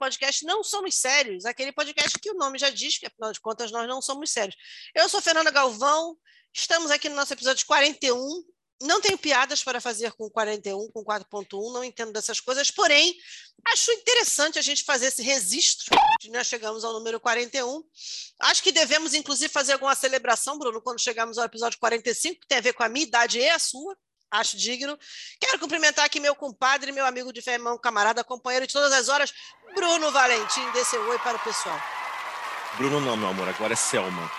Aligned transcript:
podcast 0.00 0.46
Não 0.46 0.64
Somos 0.64 0.94
Sérios, 0.96 1.44
aquele 1.44 1.72
podcast 1.72 2.18
que 2.18 2.30
o 2.30 2.34
nome 2.34 2.58
já 2.58 2.70
diz, 2.70 2.96
que 2.96 3.06
afinal 3.06 3.30
de 3.32 3.40
contas 3.40 3.70
nós 3.70 3.86
não 3.86 4.00
somos 4.00 4.30
sérios. 4.30 4.56
Eu 4.94 5.06
sou 5.10 5.20
Fernanda 5.20 5.50
Galvão, 5.50 6.16
estamos 6.54 6.90
aqui 6.90 7.10
no 7.10 7.16
nosso 7.16 7.34
episódio 7.34 7.66
41. 7.66 8.18
Não 8.82 8.98
tenho 8.98 9.18
piadas 9.18 9.62
para 9.62 9.78
fazer 9.78 10.10
com 10.12 10.30
41, 10.30 10.90
com 10.90 11.04
4.1, 11.04 11.74
não 11.74 11.84
entendo 11.84 12.12
dessas 12.12 12.40
coisas, 12.40 12.70
porém, 12.70 13.14
acho 13.68 13.92
interessante 13.92 14.58
a 14.58 14.62
gente 14.62 14.84
fazer 14.84 15.08
esse 15.08 15.22
registro 15.22 15.94
nós 16.30 16.46
chegamos 16.46 16.84
ao 16.84 16.92
número 16.92 17.18
41. 17.18 17.82
Acho 18.40 18.62
que 18.62 18.72
devemos, 18.72 19.14
inclusive, 19.14 19.52
fazer 19.52 19.74
alguma 19.74 19.94
celebração, 19.94 20.58
Bruno, 20.58 20.80
quando 20.80 21.00
chegamos 21.00 21.38
ao 21.38 21.44
episódio 21.44 21.78
45, 21.78 22.40
que 22.40 22.46
tem 22.46 22.58
a 22.58 22.62
ver 22.62 22.72
com 22.72 22.82
a 22.82 22.88
minha 22.88 23.06
idade 23.06 23.38
e 23.38 23.48
a 23.48 23.58
sua 23.58 23.96
acho 24.30 24.56
digno. 24.56 24.98
Quero 25.40 25.58
cumprimentar 25.58 26.04
aqui 26.04 26.20
meu 26.20 26.34
compadre, 26.34 26.92
meu 26.92 27.04
amigo 27.04 27.32
de 27.32 27.42
fé, 27.42 27.54
irmão, 27.54 27.78
camarada, 27.78 28.22
companheiro 28.22 28.66
de 28.66 28.72
todas 28.72 28.92
as 28.92 29.08
horas, 29.08 29.32
Bruno 29.74 30.10
Valentim. 30.10 30.70
Dê 30.72 30.84
seu 30.84 31.02
oi 31.08 31.18
para 31.18 31.36
o 31.36 31.40
pessoal. 31.40 31.80
Bruno 32.76 33.00
não, 33.00 33.16
meu 33.16 33.28
amor, 33.28 33.48
agora 33.48 33.72
é 33.72 33.76
Selma. 33.76 34.30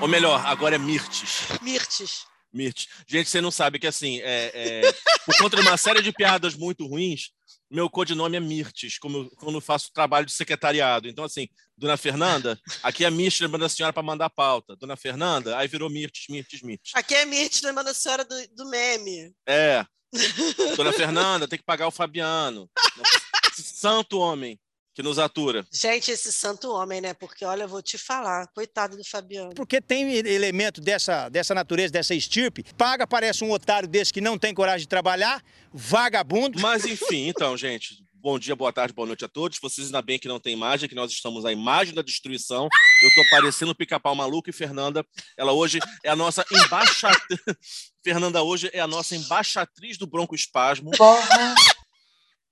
Ou 0.00 0.06
melhor, 0.08 0.44
agora 0.46 0.76
é 0.76 0.78
Mirtes. 0.78 1.48
Mirtes. 1.60 2.26
Mirtes. 2.52 2.88
Gente, 3.06 3.28
você 3.28 3.40
não 3.40 3.50
sabe 3.50 3.78
que 3.78 3.86
assim, 3.86 4.20
é, 4.20 4.50
é, 4.54 4.92
por 5.24 5.36
conta 5.38 5.56
de 5.56 5.62
uma 5.62 5.76
série 5.76 6.02
de 6.02 6.12
piadas 6.12 6.54
muito 6.54 6.86
ruins, 6.86 7.30
meu 7.70 7.88
codinome 7.90 8.36
é 8.36 8.40
Mirtes, 8.40 8.98
como 8.98 9.30
quando 9.36 9.56
eu 9.56 9.60
faço 9.60 9.92
trabalho 9.92 10.26
de 10.26 10.32
secretariado. 10.32 11.08
Então, 11.08 11.24
assim, 11.24 11.48
Dona 11.76 11.96
Fernanda, 11.96 12.58
aqui 12.82 13.04
é 13.04 13.10
Mirtes 13.10 13.40
lembrando 13.40 13.64
a 13.64 13.68
senhora 13.68 13.92
para 13.92 14.02
mandar 14.02 14.26
a 14.26 14.30
pauta. 14.30 14.76
Dona 14.76 14.96
Fernanda, 14.96 15.56
aí 15.56 15.68
virou 15.68 15.90
Mirtes, 15.90 16.26
Mirtes, 16.28 16.62
Mirtes. 16.62 16.92
Aqui 16.94 17.14
é 17.14 17.24
Mirtes 17.24 17.62
lembrando 17.62 17.88
a 17.88 17.94
senhora 17.94 18.24
do, 18.24 18.48
do 18.54 18.70
meme. 18.70 19.32
É. 19.46 19.84
Dona 20.76 20.92
Fernanda, 20.92 21.46
tem 21.46 21.58
que 21.58 21.64
pagar 21.64 21.86
o 21.86 21.92
Fabiano. 21.92 22.70
Santo 23.54 24.18
homem 24.18 24.58
que 24.98 25.02
nos 25.02 25.16
atura. 25.16 25.64
Gente, 25.70 26.10
esse 26.10 26.32
santo 26.32 26.72
homem, 26.72 27.00
né? 27.00 27.14
Porque, 27.14 27.44
olha, 27.44 27.62
eu 27.62 27.68
vou 27.68 27.80
te 27.80 27.96
falar, 27.96 28.48
coitado 28.48 28.96
do 28.96 29.04
Fabiano. 29.04 29.54
Porque 29.54 29.80
tem 29.80 30.12
elemento 30.12 30.80
dessa, 30.80 31.28
dessa 31.28 31.54
natureza, 31.54 31.92
dessa 31.92 32.16
estirpe, 32.16 32.64
paga, 32.76 33.06
parece 33.06 33.44
um 33.44 33.52
otário 33.52 33.88
desse 33.88 34.12
que 34.12 34.20
não 34.20 34.36
tem 34.36 34.52
coragem 34.52 34.80
de 34.80 34.88
trabalhar, 34.88 35.40
vagabundo. 35.72 36.58
Mas, 36.60 36.84
enfim, 36.84 37.28
então, 37.28 37.56
gente, 37.56 38.04
Bom 38.20 38.36
dia, 38.36 38.56
boa 38.56 38.72
tarde, 38.72 38.92
boa 38.92 39.06
noite 39.06 39.24
a 39.24 39.28
todos. 39.28 39.60
Vocês 39.62 39.86
ainda 39.86 40.02
bem 40.02 40.18
que 40.18 40.26
não 40.26 40.40
tem 40.40 40.52
imagem, 40.52 40.88
que 40.88 40.94
nós 40.96 41.12
estamos 41.12 41.44
à 41.44 41.52
imagem 41.52 41.94
da 41.94 42.02
destruição. 42.02 42.64
Eu 42.64 43.10
tô 43.14 43.30
parecendo 43.30 43.72
pica-pau 43.76 44.12
maluco 44.16 44.50
e 44.50 44.52
Fernanda, 44.52 45.06
ela 45.36 45.52
hoje 45.52 45.78
é 46.02 46.10
a 46.10 46.16
nossa 46.16 46.44
embaixatriz. 46.50 47.38
Fernanda 48.02 48.42
hoje 48.42 48.68
é 48.72 48.80
a 48.80 48.88
nossa 48.88 49.14
embaixatriz 49.14 49.96
do 49.96 50.08
broncoespasmo. 50.08 50.90
Porra. 50.98 51.54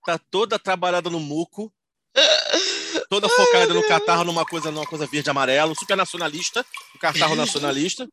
Tá 0.06 0.20
toda 0.30 0.56
trabalhada 0.56 1.10
no 1.10 1.18
muco. 1.18 1.72
Toda 3.08 3.28
focada 3.28 3.72
no 3.72 3.86
catarro, 3.86 4.24
numa 4.24 4.44
coisa, 4.44 4.70
numa 4.70 4.86
coisa 4.86 5.06
verde 5.06 5.30
amarelo, 5.30 5.74
super 5.74 5.96
nacionalista, 5.96 6.64
o 6.94 6.98
catarro 6.98 7.34
nacionalista. 7.36 8.08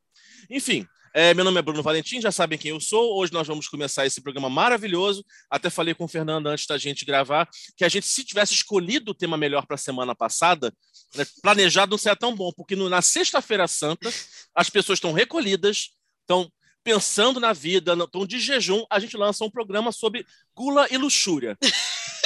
Enfim, 0.50 0.86
é, 1.16 1.34
meu 1.34 1.46
nome 1.46 1.60
é 1.60 1.62
Bruno 1.62 1.84
Valentim, 1.84 2.20
já 2.20 2.32
sabem 2.32 2.58
quem 2.58 2.72
eu 2.72 2.80
sou. 2.80 3.18
Hoje 3.18 3.32
nós 3.32 3.48
vamos 3.48 3.68
começar 3.68 4.06
esse 4.06 4.20
programa 4.20 4.50
maravilhoso. 4.50 5.24
Até 5.50 5.70
falei 5.70 5.94
com 5.94 6.06
o 6.06 6.08
Fernando 6.08 6.48
antes 6.48 6.66
da 6.66 6.78
gente 6.78 7.06
gravar 7.06 7.48
que 7.78 7.86
a 7.86 7.90
gente, 7.90 8.08
se 8.08 8.24
tivesse 8.24 8.54
escolhido 8.54 9.12
o 9.12 9.14
tema 9.14 9.38
melhor 9.38 9.66
para 9.68 9.76
a 9.76 9.78
semana 9.78 10.16
passada, 10.16 10.74
né, 11.16 11.24
planejado 11.44 11.92
não 11.92 11.98
seria 12.00 12.16
tão 12.16 12.36
bom, 12.36 12.52
porque 12.52 12.76
no, 12.76 12.90
na 12.90 13.02
Sexta-feira 13.02 13.68
Santa 13.68 14.12
as 14.56 14.72
pessoas 14.72 14.98
estão 14.98 15.14
recolhidas, 15.14 15.92
estão 16.22 16.52
pensando 16.84 17.40
na 17.40 17.54
vida, 17.54 17.94
estão 17.94 18.26
de 18.26 18.40
jejum. 18.40 18.84
A 18.90 19.00
gente 19.00 19.16
lança 19.16 19.46
um 19.46 19.52
programa 19.52 19.92
sobre 19.92 20.26
gula 20.56 20.88
e 20.90 20.98
luxúria. 20.98 21.56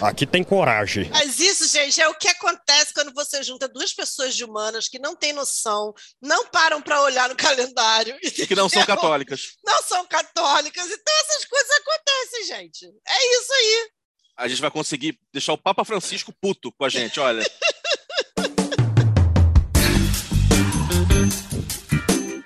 Aqui 0.00 0.26
tem 0.26 0.44
coragem. 0.44 1.08
Mas 1.10 1.38
isso, 1.40 1.66
gente, 1.68 2.00
é 2.00 2.08
o 2.08 2.14
que 2.14 2.28
acontece 2.28 2.92
quando 2.94 3.12
você 3.12 3.42
junta 3.42 3.68
duas 3.68 3.92
pessoas 3.92 4.34
de 4.34 4.44
humanas 4.44 4.88
que 4.88 4.98
não 4.98 5.16
têm 5.16 5.32
noção, 5.32 5.94
não 6.20 6.46
param 6.46 6.80
para 6.80 7.02
olhar 7.02 7.28
no 7.28 7.36
calendário. 7.36 8.16
E 8.22 8.30
que 8.46 8.54
não 8.54 8.68
são 8.68 8.84
católicas. 8.84 9.56
Não 9.64 9.82
são 9.82 10.06
católicas. 10.06 10.86
Então 10.86 11.14
essas 11.20 11.44
coisas 11.44 11.70
acontecem, 11.70 12.44
gente. 12.46 12.86
É 13.06 13.40
isso 13.40 13.52
aí. 13.52 13.90
A 14.36 14.48
gente 14.48 14.60
vai 14.60 14.70
conseguir 14.70 15.18
deixar 15.32 15.52
o 15.52 15.58
Papa 15.58 15.84
Francisco 15.84 16.32
puto 16.40 16.72
com 16.72 16.84
a 16.84 16.88
gente, 16.88 17.20
olha. 17.20 17.44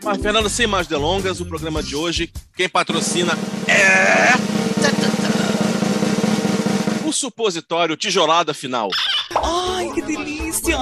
Mas, 0.02 0.20
Fernando, 0.20 0.50
sem 0.50 0.66
mais 0.66 0.86
delongas, 0.86 1.40
o 1.40 1.46
programa 1.46 1.82
de 1.82 1.96
hoje, 1.96 2.30
quem 2.54 2.68
patrocina 2.68 3.32
é 3.66 4.63
supositório 7.24 7.96
tijolada 7.96 8.52
final. 8.52 8.90
Ai, 9.34 9.90
que 9.94 10.02
delícia! 10.02 10.76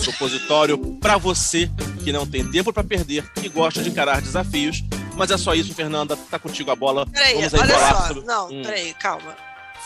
Supositório 0.00 0.76
para 1.00 1.16
você 1.16 1.70
que 2.02 2.10
não 2.12 2.26
tem 2.26 2.48
tempo 2.50 2.72
para 2.72 2.82
perder 2.82 3.24
e 3.40 3.48
gosta 3.48 3.82
de 3.82 3.90
encarar 3.90 4.20
desafios. 4.20 4.82
Mas 5.14 5.30
é 5.30 5.38
só 5.38 5.54
isso, 5.54 5.72
Fernanda. 5.74 6.16
Tá 6.16 6.40
contigo 6.40 6.72
a 6.72 6.76
bola. 6.76 7.06
Peraí, 7.06 7.34
Vamos 7.34 7.54
aí 7.54 7.60
olha 7.60 7.78
só. 7.78 8.06
Sobre... 8.08 8.24
Não, 8.24 8.48
hum. 8.48 8.62
peraí, 8.62 8.94
calma. 8.94 9.36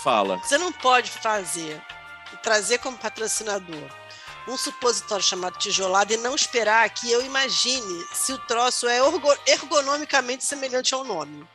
Fala. 0.03 0.38
Você 0.38 0.56
não 0.56 0.72
pode 0.72 1.11
fazer, 1.11 1.81
trazer 2.43 2.78
como 2.78 2.97
patrocinador 2.97 4.00
um 4.49 4.56
supositório 4.56 5.22
chamado 5.22 5.59
tijolada 5.59 6.15
e 6.15 6.17
não 6.17 6.34
esperar 6.34 6.88
que 6.88 7.12
eu 7.12 7.25
imagine 7.25 8.05
se 8.15 8.32
o 8.32 8.38
troço 8.38 8.88
é 8.88 8.99
ergonomicamente 9.47 10.44
semelhante 10.44 10.94
ao 10.94 11.05
nome. 11.05 11.47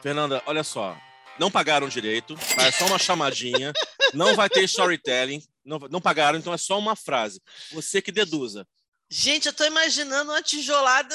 Fernanda, 0.00 0.42
olha 0.46 0.64
só 0.64 0.96
não 1.38 1.50
pagaram 1.50 1.88
direito, 1.88 2.34
é 2.58 2.70
só 2.70 2.86
uma 2.86 2.98
chamadinha, 2.98 3.72
não 4.12 4.34
vai 4.34 4.48
ter 4.48 4.62
storytelling, 4.64 5.42
não, 5.64 5.78
não 5.90 6.00
pagaram, 6.00 6.38
então 6.38 6.52
é 6.52 6.58
só 6.58 6.78
uma 6.78 6.94
frase. 6.94 7.40
Você 7.72 8.00
que 8.00 8.12
deduza. 8.12 8.66
Gente, 9.10 9.46
eu 9.46 9.52
tô 9.52 9.64
imaginando 9.64 10.30
uma 10.30 10.42
tijolada. 10.42 11.14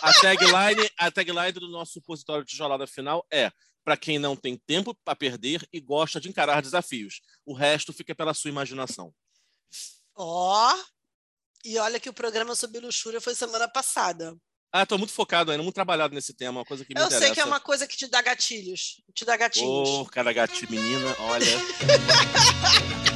A 0.00 0.12
tagline, 0.14 0.90
a 0.98 1.10
tagline 1.10 1.52
do 1.52 1.68
nosso 1.68 1.92
supositório 1.92 2.44
tijolada 2.44 2.86
final 2.86 3.26
é: 3.30 3.50
para 3.84 3.96
quem 3.96 4.18
não 4.18 4.36
tem 4.36 4.56
tempo 4.56 4.94
para 5.04 5.16
perder 5.16 5.66
e 5.72 5.80
gosta 5.80 6.20
de 6.20 6.28
encarar 6.28 6.62
desafios. 6.62 7.20
O 7.44 7.54
resto 7.54 7.92
fica 7.92 8.14
pela 8.14 8.34
sua 8.34 8.50
imaginação. 8.50 9.12
Ó, 10.14 10.72
oh, 10.72 10.84
e 11.64 11.78
olha 11.78 12.00
que 12.00 12.08
o 12.08 12.14
programa 12.14 12.54
sobre 12.54 12.80
luxúria 12.80 13.20
foi 13.20 13.34
semana 13.34 13.68
passada. 13.68 14.36
Ah, 14.72 14.86
tô 14.86 14.96
muito 14.96 15.12
focado 15.12 15.50
ainda, 15.50 15.62
muito 15.62 15.74
trabalhado 15.74 16.14
nesse 16.14 16.32
tema, 16.32 16.60
uma 16.60 16.64
coisa 16.64 16.82
que 16.82 16.94
me 16.94 17.00
Eu 17.00 17.04
interessa. 17.04 17.26
sei 17.26 17.34
que 17.34 17.40
é 17.40 17.44
uma 17.44 17.60
coisa 17.60 17.86
que 17.86 17.94
te 17.94 18.06
dá 18.06 18.22
gatilhos. 18.22 19.02
Te 19.14 19.22
dá 19.22 19.36
gatilhos. 19.36 19.68
Ô, 19.68 20.00
oh, 20.00 20.06
cara, 20.06 20.32
gatilho, 20.32 20.70
menina, 20.70 21.14
olha. 21.18 21.46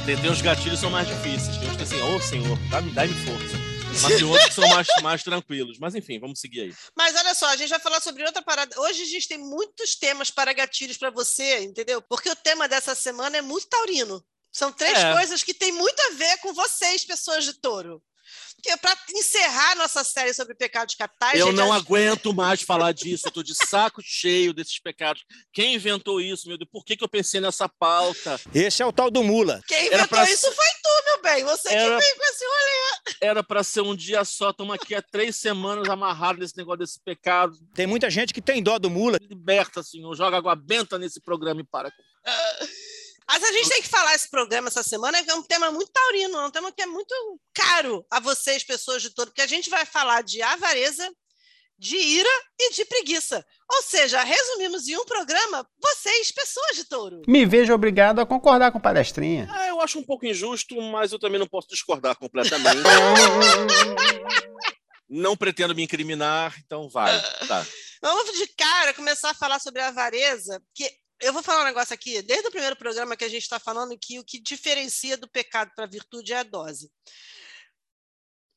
tem 0.05 0.29
uns 0.29 0.39
gatilhos 0.39 0.79
são 0.79 0.91
mais 0.91 1.07
difíceis. 1.07 1.57
Tem 1.57 1.67
uns 1.67 1.75
que 1.75 1.81
assim, 1.81 1.99
ô 1.99 2.15
oh, 2.15 2.21
senhor, 2.21 2.59
dá-me 2.69 2.91
dá 2.91 3.07
força. 3.07 3.57
Mas 4.03 4.15
tem 4.17 4.23
outros 4.23 4.49
que 4.49 4.53
são 4.53 4.67
mais, 4.67 4.87
mais 5.01 5.23
tranquilos. 5.23 5.79
Mas 5.79 5.95
enfim, 5.95 6.19
vamos 6.19 6.39
seguir 6.39 6.61
aí. 6.61 6.75
Mas 6.95 7.15
olha 7.15 7.33
só, 7.33 7.47
a 7.47 7.55
gente 7.55 7.69
vai 7.69 7.79
falar 7.79 8.01
sobre 8.01 8.23
outra 8.23 8.43
parada. 8.43 8.79
Hoje 8.79 9.01
a 9.01 9.05
gente 9.07 9.27
tem 9.27 9.39
muitos 9.39 9.95
temas 9.95 10.29
para 10.29 10.53
gatilhos 10.53 10.97
para 10.97 11.09
você, 11.09 11.61
entendeu? 11.61 12.03
Porque 12.03 12.29
o 12.29 12.35
tema 12.35 12.67
dessa 12.67 12.93
semana 12.93 13.37
é 13.37 13.41
muito 13.41 13.67
taurino. 13.67 14.23
São 14.51 14.71
três 14.71 14.97
é. 14.97 15.13
coisas 15.13 15.41
que 15.41 15.55
têm 15.55 15.71
muito 15.71 15.99
a 15.99 16.09
ver 16.11 16.37
com 16.37 16.53
vocês, 16.53 17.03
pessoas 17.03 17.43
de 17.43 17.53
touro. 17.53 18.01
Para 18.81 18.97
encerrar 19.13 19.75
nossa 19.75 20.03
série 20.03 20.33
sobre 20.33 20.55
pecados 20.55 20.95
capitais. 20.95 21.39
Eu 21.39 21.53
não 21.53 21.71
aguento 21.71 22.33
mais 22.33 22.61
falar 22.61 22.91
disso. 22.91 23.27
Eu 23.27 23.31
tô 23.31 23.43
de 23.43 23.53
saco 23.55 24.01
cheio 24.03 24.53
desses 24.53 24.79
pecados. 24.79 25.23
Quem 25.53 25.75
inventou 25.75 26.19
isso, 26.19 26.47
meu 26.47 26.57
Deus? 26.57 26.69
Por 26.71 26.83
que, 26.83 26.97
que 26.97 27.03
eu 27.03 27.07
pensei 27.07 27.39
nessa 27.39 27.69
pauta? 27.69 28.39
Esse 28.53 28.81
é 28.81 28.85
o 28.85 28.91
tal 28.91 29.09
do 29.11 29.23
Mula. 29.23 29.61
Quem 29.67 29.87
inventou 29.87 30.07
pra... 30.07 30.29
isso 30.29 30.51
foi 30.51 30.65
tu, 30.83 31.05
meu 31.05 31.21
bem. 31.21 31.43
Você 31.43 31.69
Era... 31.69 31.97
que 31.97 32.03
veio 32.03 32.15
com 32.17 32.23
esse 32.23 32.45
rolê. 32.45 33.17
Era 33.21 33.43
para 33.43 33.63
ser 33.63 33.81
um 33.81 33.95
dia 33.95 34.25
só. 34.25 34.49
Estamos 34.49 34.75
aqui 34.75 34.95
há 34.95 35.01
três 35.01 35.35
semanas 35.35 35.87
amarrados 35.87 36.41
nesse 36.41 36.57
negócio 36.57 36.79
desse 36.79 36.99
pecado. 36.99 37.57
Tem 37.73 37.87
muita 37.87 38.09
gente 38.09 38.33
que 38.33 38.41
tem 38.41 38.61
dó 38.61 38.77
do 38.77 38.89
Mula. 38.89 39.17
Liberta, 39.21 39.83
senhor. 39.83 40.15
Joga 40.15 40.37
água 40.37 40.55
benta 40.55 40.97
nesse 40.97 41.21
programa 41.21 41.61
e 41.61 41.63
para. 41.63 41.89
Uh... 41.89 42.67
Mas 43.27 43.43
a 43.43 43.51
gente 43.51 43.69
tem 43.69 43.81
que 43.81 43.89
falar 43.89 44.15
esse 44.15 44.29
programa 44.29 44.69
essa 44.69 44.81
semana, 44.81 45.21
que 45.21 45.29
é 45.29 45.35
um 45.35 45.43
tema 45.43 45.69
muito 45.69 45.91
taurino, 45.91 46.37
é 46.37 46.45
um 46.45 46.51
tema 46.51 46.71
que 46.71 46.81
é 46.81 46.85
muito 46.85 47.13
caro 47.53 48.05
a 48.09 48.21
vocês, 48.21 48.63
pessoas 48.63 49.01
de 49.01 49.09
todo, 49.09 49.27
porque 49.27 49.41
a 49.41 49.47
gente 49.47 49.69
vai 49.69 49.85
falar 49.85 50.23
de 50.23 50.41
avareza, 50.41 51.11
de 51.77 51.97
ira 51.97 52.29
e 52.57 52.73
de 52.73 52.85
preguiça. 52.85 53.45
Ou 53.69 53.83
seja, 53.83 54.23
resumimos 54.23 54.87
em 54.87 54.95
um 54.95 55.05
programa, 55.05 55.67
vocês, 55.81 56.31
pessoas 56.31 56.77
de 56.77 56.85
touro. 56.85 57.21
Me 57.27 57.45
vejo 57.45 57.73
obrigado 57.73 58.19
a 58.19 58.25
concordar 58.25 58.71
com 58.71 58.79
palestrinha. 58.79 59.47
Ah, 59.51 59.67
eu 59.67 59.81
acho 59.81 59.99
um 59.99 60.03
pouco 60.03 60.25
injusto, 60.25 60.81
mas 60.81 61.11
eu 61.11 61.19
também 61.19 61.37
não 61.37 61.47
posso 61.47 61.67
discordar 61.67 62.15
completamente. 62.15 62.77
não 65.09 65.37
pretendo 65.37 65.75
me 65.75 65.83
incriminar, 65.83 66.55
então 66.65 66.89
vai. 66.89 67.21
Tá. 67.47 67.65
Vamos 68.01 68.37
de 68.37 68.47
cara 68.55 68.93
começar 68.93 69.31
a 69.31 69.35
falar 69.35 69.59
sobre 69.59 69.81
a 69.81 69.89
avareza, 69.89 70.61
que 70.73 70.89
eu 71.19 71.33
vou 71.33 71.41
falar 71.41 71.61
um 71.61 71.65
negócio 71.65 71.93
aqui, 71.93 72.21
desde 72.21 72.47
o 72.47 72.51
primeiro 72.51 72.75
programa 72.75 73.17
que 73.17 73.25
a 73.25 73.29
gente 73.29 73.43
está 73.43 73.59
falando 73.59 73.97
que 73.97 74.19
o 74.19 74.23
que 74.23 74.39
diferencia 74.39 75.17
do 75.17 75.27
pecado 75.27 75.71
para 75.75 75.85
a 75.85 75.89
virtude 75.89 76.33
é 76.33 76.37
a 76.37 76.43
dose. 76.43 76.91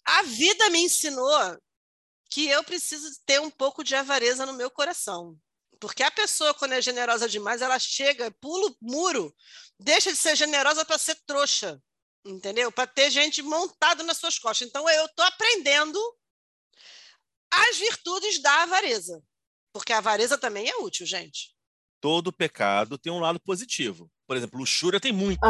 A 0.05 0.23
vida 0.23 0.69
me 0.71 0.81
ensinou 0.81 1.59
que 2.31 2.49
eu 2.49 2.63
preciso 2.63 3.11
ter 3.27 3.41
um 3.41 3.51
pouco 3.51 3.83
de 3.83 3.95
avareza 3.95 4.47
no 4.47 4.53
meu 4.53 4.71
coração. 4.71 5.37
Porque 5.81 6.03
a 6.03 6.11
pessoa, 6.11 6.53
quando 6.55 6.73
é 6.73 6.83
generosa 6.83 7.29
demais, 7.29 7.63
ela 7.63 7.79
chega, 7.79 8.31
pula 8.41 8.71
o 8.71 8.77
muro, 8.81 9.35
deixa 9.79 10.13
de 10.13 10.19
ser 10.19 10.37
generosa 10.37 10.85
para 10.85 10.99
ser 10.99 11.17
trouxa. 11.27 11.83
Entendeu? 12.25 12.71
Para 12.71 12.87
ter 12.87 13.11
gente 13.11 13.43
montada 13.43 14.03
nas 14.03 14.19
suas 14.19 14.39
costas. 14.39 14.69
Então, 14.69 14.89
eu 14.89 15.07
estou 15.07 15.25
aprendendo 15.25 15.99
as 17.51 17.79
virtudes 17.79 18.41
da 18.41 18.63
avareza. 18.63 19.23
Porque 19.73 19.93
a 19.93 19.99
avareza 19.99 20.37
também 20.37 20.69
é 20.69 20.77
útil, 20.77 21.07
gente. 21.07 21.55
Todo 22.01 22.33
pecado 22.33 22.97
tem 22.97 23.13
um 23.13 23.19
lado 23.21 23.39
positivo. 23.41 24.11
Por 24.27 24.37
exemplo, 24.37 24.59
luxúria 24.59 24.99
tem 25.01 25.13
muitos. 25.13 25.49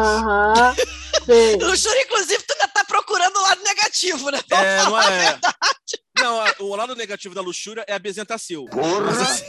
Sim. 1.25 1.57
Luxúria, 1.63 2.03
inclusive, 2.03 2.43
tu 2.43 2.53
ainda 2.55 2.65
está 2.65 2.85
procurando 2.85 3.37
o 3.37 3.43
lado 3.43 3.63
negativo, 3.63 4.31
né? 4.31 4.41
Vamos 4.49 4.65
É, 4.65 4.77
não 4.79 4.85
falar 4.85 5.07
a 5.09 5.13
é. 5.13 5.31
verdade. 5.31 5.57
Não, 6.19 6.41
a- 6.41 6.55
o 6.59 6.75
lado 6.77 6.97
negativo 6.97 7.35
da 7.35 7.41
luxúria 7.41 7.85
é 7.87 7.93
a 7.95 7.99
bezentacil. 7.99 8.67
Mas, 8.75 9.21
assim, 9.21 9.45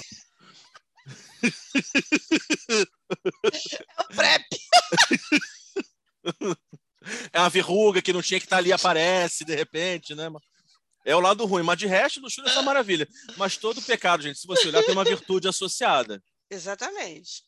É 2.70 4.04
o 4.04 4.16
PrEP. 4.16 4.46
é 7.34 7.40
uma 7.40 7.50
verruga 7.50 8.02
que 8.02 8.14
não 8.14 8.22
tinha 8.22 8.40
que 8.40 8.46
estar 8.46 8.58
ali, 8.58 8.72
aparece 8.72 9.44
de 9.44 9.56
repente, 9.56 10.14
né? 10.14 10.30
É 11.04 11.16
o 11.16 11.20
lado 11.20 11.46
ruim, 11.46 11.64
mas 11.64 11.80
de 11.80 11.88
resto, 11.88 12.20
luxúria 12.22 12.50
é 12.50 12.54
só 12.54 12.62
maravilha. 12.62 13.08
Mas 13.38 13.58
todo 13.58 13.82
pecado, 13.82 14.22
gente, 14.22 14.38
se 14.38 14.46
você 14.46 14.68
olhar, 14.68 14.84
tem 14.84 14.94
uma 14.94 15.04
virtude 15.04 15.48
associada. 15.48 16.22
Exatamente. 16.52 17.44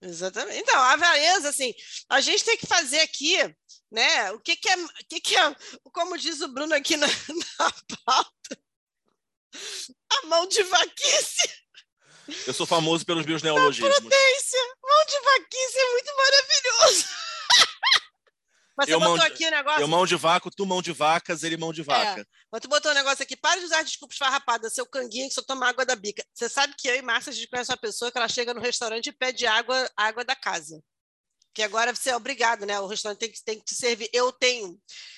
Exatamente. 0.00 0.58
Então, 0.58 0.76
a 0.76 0.92
avareza, 0.92 1.48
assim, 1.48 1.74
a 2.08 2.20
gente 2.20 2.44
tem 2.44 2.56
que 2.56 2.66
fazer 2.66 3.00
aqui, 3.00 3.36
né? 3.90 4.30
O 4.32 4.40
que, 4.40 4.54
que 4.54 4.68
é, 4.68 4.76
o 4.76 4.88
que, 5.08 5.20
que 5.20 5.36
é, 5.36 5.56
como 5.92 6.16
diz 6.16 6.40
o 6.40 6.48
Bruno 6.48 6.74
aqui 6.74 6.96
na, 6.96 7.06
na 7.58 7.72
pauta, 8.04 8.58
a 10.10 10.26
mão 10.26 10.46
de 10.46 10.62
vaquice. 10.62 11.64
Eu 12.46 12.54
sou 12.54 12.66
famoso 12.66 13.04
pelos 13.04 13.26
meus 13.26 13.42
neologismos. 13.42 13.96
Prudência. 13.96 14.60
Mão 14.82 15.06
de 15.06 15.20
vaquice 15.20 15.78
é 15.78 15.92
muito 15.92 16.16
maravilhoso. 16.16 17.04
Mas 18.76 18.86
você 18.86 18.94
Eu 18.94 18.98
botou 18.98 19.16
mão 19.16 19.26
de- 19.26 19.32
aqui 19.32 19.46
o 19.46 19.50
negócio. 19.50 19.80
Eu 19.80 19.88
mão 19.88 20.06
de 20.06 20.16
vaca, 20.16 20.50
tu 20.56 20.66
mão 20.66 20.82
de 20.82 20.92
vacas, 20.92 21.42
ele 21.42 21.56
mão 21.56 21.72
de 21.72 21.82
vaca. 21.82 22.26
Mas 22.50 22.60
tu 22.60 22.68
botou 22.68 22.90
um 22.90 22.94
negócio 22.94 23.22
aqui, 23.22 23.36
para 23.36 23.60
de 23.60 23.66
usar 23.66 23.82
desculpas 23.82 24.18
farrapadas, 24.18 24.72
seu 24.74 24.84
canguinho 24.86 25.28
que 25.28 25.34
só 25.34 25.42
toma 25.42 25.68
água 25.68 25.84
da 25.86 25.94
bica. 25.94 26.24
Você 26.32 26.48
sabe 26.48 26.74
que 26.76 26.88
eu 26.88 26.96
e 26.96 27.02
Márcia, 27.02 27.30
a 27.30 27.34
gente 27.34 27.48
conhece 27.48 27.70
uma 27.70 27.76
pessoa 27.76 28.10
que 28.10 28.18
ela 28.18 28.28
chega 28.28 28.52
no 28.52 28.60
restaurante 28.60 29.06
e 29.08 29.12
pede 29.12 29.46
água, 29.46 29.88
água 29.96 30.24
da 30.24 30.34
casa. 30.34 30.80
Que 31.54 31.62
agora 31.62 31.94
você 31.94 32.10
é 32.10 32.16
obrigado, 32.16 32.66
né? 32.66 32.78
O 32.80 32.86
restaurante 32.86 33.20
tem 33.20 33.30
que, 33.30 33.44
tem 33.44 33.58
que 33.60 33.64
te 33.64 33.74
servir. 33.76 34.10
Eu 34.12 34.32
tenho. 34.32 34.76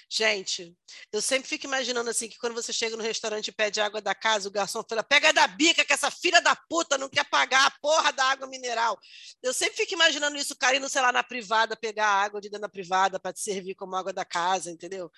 Gente, 0.08 0.72
eu 1.12 1.20
sempre 1.20 1.48
fico 1.48 1.66
imaginando 1.66 2.08
assim 2.10 2.28
que 2.28 2.38
quando 2.38 2.54
você 2.54 2.72
chega 2.72 2.96
no 2.96 3.02
restaurante 3.02 3.48
e 3.48 3.52
pede 3.52 3.80
água 3.80 4.00
da 4.00 4.14
casa, 4.14 4.46
o 4.46 4.52
garçom 4.52 4.84
fala: 4.88 5.02
pega 5.02 5.32
da 5.32 5.46
bica, 5.46 5.84
que 5.84 5.92
essa 5.92 6.10
filha 6.10 6.40
da 6.40 6.54
puta 6.54 6.96
não 6.98 7.08
quer 7.08 7.24
pagar 7.24 7.66
a 7.66 7.70
porra 7.80 8.12
da 8.12 8.24
água 8.24 8.46
mineral. 8.46 8.96
Eu 9.42 9.52
sempre 9.52 9.76
fico 9.76 9.94
imaginando 9.94 10.36
isso, 10.36 10.52
o 10.52 10.56
cara 10.58 10.76
indo, 10.76 10.88
sei 10.88 11.00
lá, 11.00 11.10
na 11.10 11.24
privada, 11.24 11.74
pegar 11.74 12.06
a 12.06 12.22
água 12.22 12.40
de 12.40 12.48
dentro 12.48 12.62
da 12.62 12.68
privada 12.68 13.18
para 13.18 13.32
te 13.32 13.40
servir 13.40 13.74
como 13.74 13.96
água 13.96 14.12
da 14.12 14.24
casa, 14.24 14.70
entendeu? 14.70 15.10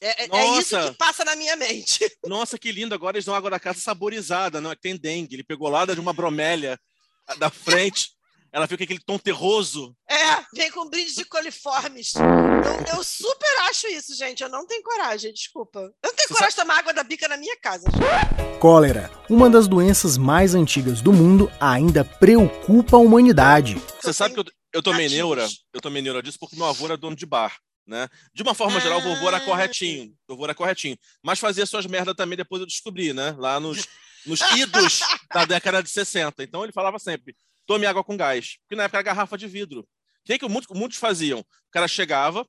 É, 0.00 0.24
é- 0.24 0.28
é 0.30 0.58
isso 0.58 0.76
que 0.90 0.98
passa 0.98 1.24
na 1.24 1.34
minha 1.36 1.56
mente. 1.56 2.00
Nossa, 2.26 2.58
que 2.58 2.70
lindo. 2.72 2.94
Agora 2.94 3.16
eles 3.16 3.24
dão 3.24 3.34
água 3.34 3.50
da 3.50 3.60
casa 3.60 3.78
saborizada, 3.80 4.60
não 4.60 4.72
é? 4.72 4.76
Tem 4.76 4.96
dengue. 4.96 5.36
Ele 5.36 5.44
pegou 5.44 5.68
lá 5.70 5.86
de 5.86 5.98
uma 5.98 6.12
bromélia 6.12 6.78
da 7.38 7.48
frente. 7.50 8.15
Ela 8.56 8.66
fica 8.66 8.78
com 8.78 8.84
aquele 8.84 9.04
tom 9.04 9.18
terroso. 9.18 9.94
É, 10.08 10.42
vem 10.54 10.70
com 10.70 10.88
brindes 10.88 11.14
de 11.14 11.26
coliformes. 11.26 12.14
Eu, 12.14 12.96
eu 12.96 13.04
super 13.04 13.58
acho 13.68 13.86
isso, 13.88 14.16
gente. 14.16 14.42
Eu 14.42 14.48
não 14.48 14.66
tenho 14.66 14.82
coragem, 14.82 15.30
desculpa. 15.30 15.80
Eu 15.80 15.92
não 16.02 16.14
tenho 16.14 16.28
Você 16.28 16.32
coragem 16.34 16.56
de 16.56 16.62
tomar 16.62 16.78
água 16.78 16.94
da 16.94 17.02
bica 17.04 17.28
na 17.28 17.36
minha 17.36 17.54
casa. 17.60 17.86
Cólera, 18.58 19.10
uma 19.28 19.50
das 19.50 19.68
doenças 19.68 20.16
mais 20.16 20.54
antigas 20.54 21.02
do 21.02 21.12
mundo, 21.12 21.52
ainda 21.60 22.02
preocupa 22.02 22.96
a 22.96 23.00
humanidade. 23.00 23.74
Você 24.00 24.14
sabe 24.14 24.32
que 24.32 24.40
eu, 24.40 24.44
eu 24.72 24.82
tomei 24.82 25.10
neura? 25.10 25.46
Eu 25.74 25.82
tomei 25.82 26.00
neura 26.00 26.22
disso 26.22 26.38
porque 26.40 26.56
meu 26.56 26.64
avô 26.64 26.86
era 26.86 26.96
dono 26.96 27.14
de 27.14 27.26
bar. 27.26 27.58
Né? 27.86 28.08
De 28.32 28.42
uma 28.42 28.54
forma 28.54 28.80
geral, 28.80 29.00
o 29.00 29.02
vovô 29.02 29.28
era 29.28 29.36
Ah. 29.36 29.44
corretinho. 29.44 30.14
O 30.26 30.32
vovô 30.32 30.44
era 30.44 30.54
corretinho. 30.54 30.96
Mas 31.22 31.38
fazia 31.38 31.66
suas 31.66 31.84
merdas 31.84 32.14
também, 32.16 32.38
depois 32.38 32.60
eu 32.60 32.66
descobri, 32.66 33.12
né? 33.12 33.34
Lá 33.38 33.60
nos, 33.60 33.86
nos 34.24 34.40
idos 34.56 35.00
da 35.30 35.44
década 35.44 35.82
de 35.82 35.90
60. 35.90 36.42
Então 36.42 36.64
ele 36.64 36.72
falava 36.72 36.98
sempre: 36.98 37.36
tome 37.66 37.86
água 37.86 38.04
com 38.04 38.16
gás. 38.16 38.56
Porque 38.62 38.76
na 38.76 38.84
época 38.84 38.98
era 38.98 39.02
garrafa 39.02 39.36
de 39.36 39.46
vidro. 39.46 39.80
O 39.80 39.86
que, 40.24 40.38
que 40.38 40.48
muitos, 40.48 40.76
muitos 40.76 40.98
faziam? 40.98 41.40
O 41.40 41.70
cara 41.70 41.86
chegava, 41.86 42.46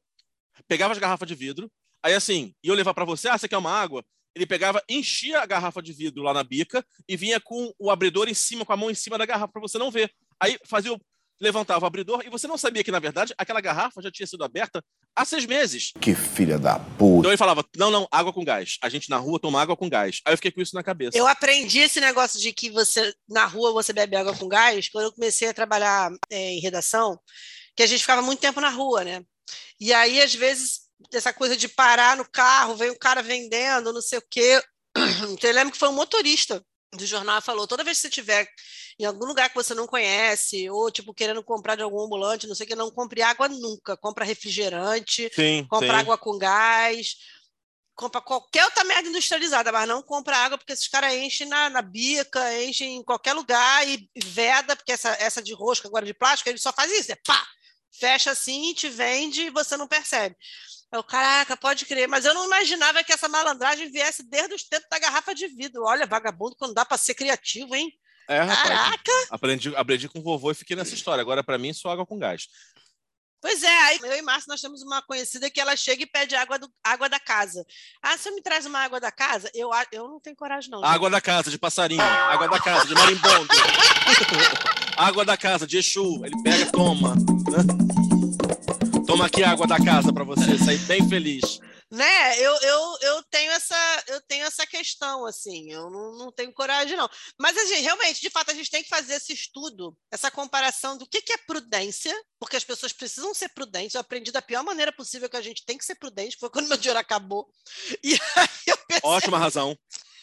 pegava 0.67 0.93
as 0.93 0.99
garrafas 0.99 1.27
de 1.27 1.35
vidro, 1.35 1.71
aí 2.01 2.13
assim, 2.13 2.53
ia 2.63 2.73
levar 2.73 2.93
para 2.93 3.05
você, 3.05 3.27
ah, 3.27 3.37
você 3.37 3.47
quer 3.47 3.57
uma 3.57 3.71
água? 3.71 4.03
Ele 4.35 4.45
pegava, 4.45 4.83
enchia 4.87 5.41
a 5.41 5.45
garrafa 5.45 5.81
de 5.81 5.91
vidro 5.91 6.21
lá 6.21 6.33
na 6.33 6.43
bica 6.43 6.85
e 7.07 7.17
vinha 7.17 7.39
com 7.39 7.73
o 7.79 7.89
abridor 7.89 8.29
em 8.29 8.33
cima, 8.33 8.65
com 8.65 8.73
a 8.73 8.77
mão 8.77 8.89
em 8.89 8.95
cima 8.95 9.17
da 9.17 9.25
garrafa 9.25 9.51
para 9.51 9.61
você 9.61 9.77
não 9.77 9.89
ver. 9.89 10.11
Aí 10.39 10.57
fazia 10.63 10.93
o, 10.93 11.01
levantava 11.39 11.85
o 11.85 11.87
abridor 11.87 12.23
e 12.25 12.29
você 12.29 12.47
não 12.47 12.57
sabia 12.57 12.83
que, 12.83 12.91
na 12.91 12.99
verdade, 12.99 13.33
aquela 13.37 13.61
garrafa 13.61 14.01
já 14.01 14.11
tinha 14.11 14.27
sido 14.27 14.43
aberta 14.43 14.83
há 15.15 15.25
seis 15.25 15.45
meses. 15.45 15.91
Que 15.99 16.15
filha 16.15 16.57
da 16.57 16.79
puta. 16.79 17.19
Então 17.19 17.31
ele 17.31 17.37
falava, 17.37 17.63
não, 17.75 17.91
não, 17.91 18.07
água 18.11 18.33
com 18.33 18.43
gás. 18.43 18.77
A 18.81 18.89
gente 18.89 19.09
na 19.09 19.17
rua 19.17 19.39
toma 19.39 19.61
água 19.61 19.75
com 19.75 19.89
gás. 19.89 20.21
Aí 20.25 20.33
eu 20.33 20.37
fiquei 20.37 20.51
com 20.51 20.61
isso 20.61 20.75
na 20.75 20.83
cabeça. 20.83 21.17
Eu 21.17 21.27
aprendi 21.27 21.79
esse 21.79 21.99
negócio 21.99 22.39
de 22.39 22.51
que 22.51 22.69
você 22.69 23.13
na 23.27 23.45
rua 23.45 23.71
você 23.71 23.93
bebe 23.93 24.15
água 24.15 24.35
com 24.35 24.47
gás 24.47 24.89
quando 24.89 25.05
eu 25.05 25.13
comecei 25.13 25.47
a 25.47 25.53
trabalhar 25.53 26.11
é, 26.29 26.53
em 26.53 26.59
redação, 26.59 27.19
que 27.75 27.83
a 27.83 27.87
gente 27.87 28.01
ficava 28.01 28.21
muito 28.21 28.39
tempo 28.39 28.59
na 28.59 28.69
rua, 28.69 29.03
né? 29.03 29.23
E 29.79 29.93
aí, 29.93 30.21
às 30.21 30.33
vezes, 30.33 30.81
essa 31.13 31.31
coisa 31.31 31.55
de 31.55 31.67
parar 31.67 32.17
no 32.17 32.29
carro, 32.29 32.75
vem 32.75 32.89
um 32.89 32.97
cara 32.97 33.21
vendendo, 33.21 33.93
não 33.93 34.01
sei 34.01 34.19
o 34.19 34.23
quê. 34.29 34.61
Então, 35.29 35.37
eu 35.49 35.53
lembro 35.53 35.71
que 35.71 35.77
foi 35.77 35.89
um 35.89 35.93
motorista 35.93 36.63
do 36.93 37.05
jornal 37.05 37.41
falou: 37.41 37.67
toda 37.67 37.83
vez 37.83 37.97
que 37.97 38.01
você 38.03 38.07
estiver 38.07 38.47
em 38.99 39.05
algum 39.05 39.25
lugar 39.25 39.49
que 39.49 39.55
você 39.55 39.73
não 39.73 39.87
conhece, 39.87 40.69
ou 40.69 40.89
tipo 40.91 41.13
querendo 41.13 41.43
comprar 41.43 41.75
de 41.75 41.83
algum 41.83 42.01
ambulante, 42.01 42.47
não 42.47 42.55
sei 42.55 42.65
o 42.65 42.69
que, 42.69 42.75
não 42.75 42.91
compre 42.91 43.21
água 43.21 43.47
nunca. 43.47 43.95
Compra 43.97 44.25
refrigerante, 44.25 45.29
Sim, 45.33 45.65
compra 45.69 45.89
sim. 45.89 46.01
água 46.01 46.17
com 46.17 46.37
gás, 46.37 47.15
compra 47.95 48.21
qualquer 48.21 48.63
outra 48.65 48.83
merda 48.83 49.09
industrializada, 49.09 49.71
mas 49.71 49.87
não 49.87 50.01
compra 50.01 50.37
água 50.37 50.57
porque 50.57 50.73
esses 50.73 50.87
caras 50.87 51.13
enchem 51.13 51.47
na, 51.47 51.69
na 51.69 51.81
bica, 51.81 52.63
enchem 52.63 52.97
em 52.97 53.03
qualquer 53.03 53.33
lugar 53.33 53.87
e 53.87 54.09
veda, 54.15 54.75
porque 54.75 54.91
essa, 54.91 55.09
essa 55.19 55.41
de 55.41 55.53
rosca 55.53 55.87
agora 55.87 56.06
de 56.06 56.13
plástico, 56.13 56.49
ele 56.49 56.59
só 56.59 56.71
faz 56.71 56.91
isso, 56.91 57.11
é 57.11 57.15
pá, 57.15 57.45
fecha 57.91 58.31
assim, 58.31 58.73
te 58.73 58.87
vende 58.87 59.44
e 59.44 59.49
você 59.49 59.75
não 59.75 59.87
percebe. 59.87 60.35
Eu, 60.91 61.03
caraca, 61.03 61.57
pode 61.57 61.85
crer, 61.85 62.07
mas 62.07 62.23
eu 62.23 62.33
não 62.33 62.45
imaginava 62.45 63.03
que 63.03 63.11
essa 63.11 63.27
malandragem 63.27 63.91
viesse 63.91 64.23
desde 64.23 64.56
os 64.56 64.63
tempos 64.63 64.87
da 64.89 64.99
garrafa 64.99 65.35
de 65.35 65.47
vidro. 65.47 65.83
Olha, 65.83 66.06
vagabundo, 66.06 66.56
quando 66.56 66.73
dá 66.73 66.85
para 66.85 66.97
ser 66.97 67.13
criativo, 67.13 67.75
hein? 67.75 67.91
É, 68.29 68.39
rapaz. 68.39 68.69
Caraca! 68.69 69.11
Aprendi, 69.29 69.75
aprendi 69.75 70.09
com 70.09 70.19
o 70.19 70.23
vovô 70.23 70.51
e 70.51 70.56
fiquei 70.56 70.75
nessa 70.75 70.94
história. 70.94 71.21
Agora, 71.21 71.44
para 71.44 71.57
mim, 71.57 71.73
só 71.73 71.89
água 71.89 72.06
com 72.06 72.17
gás. 72.17 72.47
Pois 73.39 73.61
é, 73.61 73.79
aí 73.83 73.99
eu 74.01 74.17
e 74.17 74.21
Márcio, 74.21 74.49
nós 74.49 74.59
temos 74.59 74.81
uma 74.81 75.01
conhecida 75.01 75.49
que 75.49 75.61
ela 75.61 75.75
chega 75.75 76.03
e 76.03 76.07
pede 76.07 76.35
água, 76.35 76.57
do, 76.57 76.67
água 76.83 77.07
da 77.07 77.19
casa. 77.19 77.65
Ah, 78.01 78.17
você 78.17 78.31
me 78.31 78.41
traz 78.41 78.65
uma 78.65 78.79
água 78.79 78.99
da 78.99 79.11
casa? 79.11 79.49
Eu, 79.53 79.69
eu 79.91 80.07
não 80.07 80.19
tenho 80.19 80.35
coragem, 80.35 80.71
não. 80.71 80.79
gente. 80.79 80.89
Água 80.89 81.09
da 81.09 81.21
casa, 81.21 81.51
de 81.51 81.57
passarinho. 81.57 82.01
Água 82.01 82.47
da 82.47 82.59
casa, 82.59 82.87
de 82.87 82.95
marimbondo. 82.95 83.47
água 84.97 85.23
da 85.23 85.37
casa, 85.37 85.67
de 85.67 85.77
Exu. 85.77 86.25
Ele 86.25 86.41
pega, 86.41 86.71
toma. 86.71 87.13
Toma 89.18 89.26
aqui 89.26 89.44
a 89.44 89.50
água 89.50 89.66
da 89.66 89.83
casa 89.83 90.14
para 90.14 90.24
você 90.24 90.59
sair 90.59 90.78
bem 90.86 91.09
feliz. 91.09 91.59
Né? 91.90 92.40
Eu, 92.40 92.54
eu, 92.54 92.97
eu, 93.02 93.24
tenho 93.31 93.52
essa, 93.52 94.04
eu 94.09 94.21
tenho 94.28 94.45
essa 94.45 94.68
questão, 94.68 95.26
assim, 95.26 95.71
eu 95.71 95.90
não, 95.90 96.18
não 96.18 96.31
tenho 96.31 96.54
coragem, 96.54 96.95
não. 96.95 97.09
Mas, 97.40 97.57
assim, 97.57 97.81
realmente, 97.81 98.21
de 98.21 98.30
fato, 98.30 98.52
a 98.52 98.54
gente 98.54 98.69
tem 98.69 98.83
que 98.83 98.90
fazer 98.90 99.16
esse 99.16 99.33
estudo, 99.33 99.97
essa 100.12 100.30
comparação 100.30 101.00
do 101.00 101.07
que, 101.07 101.24
que 101.24 101.33
é 101.33 101.38
prudência, 101.47 102.14
porque 102.40 102.57
as 102.57 102.64
pessoas 102.64 102.94
precisam 102.94 103.33
ser 103.33 103.50
prudentes. 103.50 103.95
Eu 103.95 104.02
aprendi 104.02 104.31
da 104.31 104.42
pior 104.42 104.64
maneira 104.64 104.92
possível 104.92 105.28
que 105.28 105.38
a 105.38 105.42
gente 105.42 105.66
tem 105.66 105.80
que 105.80 105.86
ser 105.86 105.95
prudente, 105.95 106.38
foi 106.40 106.52
quando 106.52 106.68
meu 106.68 106.78
dinheiro 106.78 107.00
acabou. 107.00 107.47
E 108.04 108.14
aí 108.14 108.50
eu 108.68 108.78
pensei, 108.88 109.02
Ótima 109.04 109.40
razão. 109.40 109.76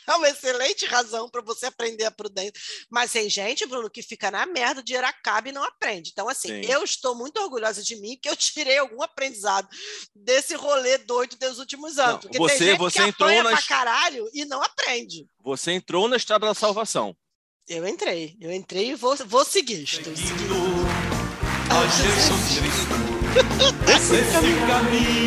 é 0.09 0.15
uma 0.15 0.29
excelente 0.29 0.85
razão 0.87 1.29
para 1.29 1.43
você 1.43 1.67
aprender 1.67 2.05
a 2.05 2.11
prudência. 2.11 2.53
Mas 2.91 3.13
tem 3.13 3.29
gente, 3.29 3.67
Bruno, 3.67 3.91
que 3.91 4.03
fica 4.03 4.31
na 4.31 4.47
merda, 4.47 4.81
o 4.81 4.85
dinheiro 4.85 5.07
acaba 5.07 5.49
e 5.49 5.53
não 5.53 5.65
aprende. 5.65 6.11
Então, 6.13 6.29
assim, 6.29 6.49
Sim. 6.49 6.71
eu 6.71 6.83
estou 6.85 7.15
muito 7.15 7.41
orgulhosa 7.41 7.83
de 7.83 7.97
mim 7.97 8.19
que 8.21 8.29
eu 8.29 8.37
tirei 8.37 8.79
algum 8.79 9.03
aprendizado 9.03 9.69
desse 10.15 10.55
rolê 10.55 10.99
doido 10.99 11.37
dos 11.37 11.59
últimos 11.59 11.99
anos. 11.99 12.13
Não, 12.15 12.19
Porque 12.21 12.39
você- 12.39 12.59
tem 12.59 12.67
gente 12.69 12.79
você 12.79 13.03
que 13.03 13.09
entrou 13.09 13.43
nas- 13.43 13.65
pra 13.67 13.77
caralho 13.77 14.29
e 14.33 14.45
não 14.45 14.63
aprende. 14.63 15.27
Você 15.43 15.73
entrou 15.73 16.09
na 16.09 16.17
estrada 16.17 16.47
da 16.47 16.55
salvação. 16.55 17.17
Eu 17.67 17.87
entrei, 17.89 18.37
eu 18.41 18.53
entrei 18.53 18.91
e 18.91 18.95
vou, 18.95 19.17
vou 19.27 19.45
seguir. 19.45 19.85
Estou 19.85 20.15
seguindo. 20.15 20.55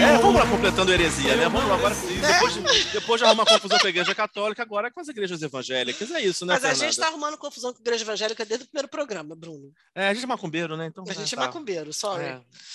É, 0.01 0.17
vamos 0.21 0.35
lá 0.39 0.49
completando 0.49 0.91
a 0.91 0.93
heresia, 0.93 1.35
né? 1.35 1.49
Vamos 1.49 1.67
lá 1.67 1.75
agora. 1.75 1.95
Depois, 1.95 2.53
de- 2.53 2.91
depois 2.91 3.19
de 3.19 3.25
arrumar 3.25 3.45
confusão 3.45 3.77
com 3.79 3.87
a 3.87 3.89
igreja 3.89 4.15
católica, 4.15 4.61
agora 4.63 4.87
é 4.87 4.91
com 4.91 4.99
as 4.99 5.07
igrejas 5.07 5.41
evangélicas. 5.41 6.09
É 6.11 6.21
isso, 6.21 6.45
né, 6.45 6.53
Mas 6.53 6.63
a 6.63 6.67
Fernanda? 6.69 6.85
gente 6.85 6.91
está 6.93 7.07
arrumando 7.07 7.37
confusão 7.37 7.73
com 7.73 7.79
a 7.79 7.81
igreja 7.81 8.03
evangélica 8.03 8.45
desde 8.45 8.65
o 8.65 8.69
primeiro 8.69 8.87
programa, 8.87 9.35
Bruno. 9.35 9.73
É, 9.93 10.07
a 10.07 10.13
gente 10.13 10.23
é 10.23 10.27
macumbeiro, 10.27 10.77
né? 10.77 10.85
Então, 10.85 11.03
A 11.07 11.13
gente 11.13 11.33
é 11.33 11.37
tá. 11.37 11.45
macumbeiro, 11.47 11.91
só. 11.93 12.17
É, 12.19 12.29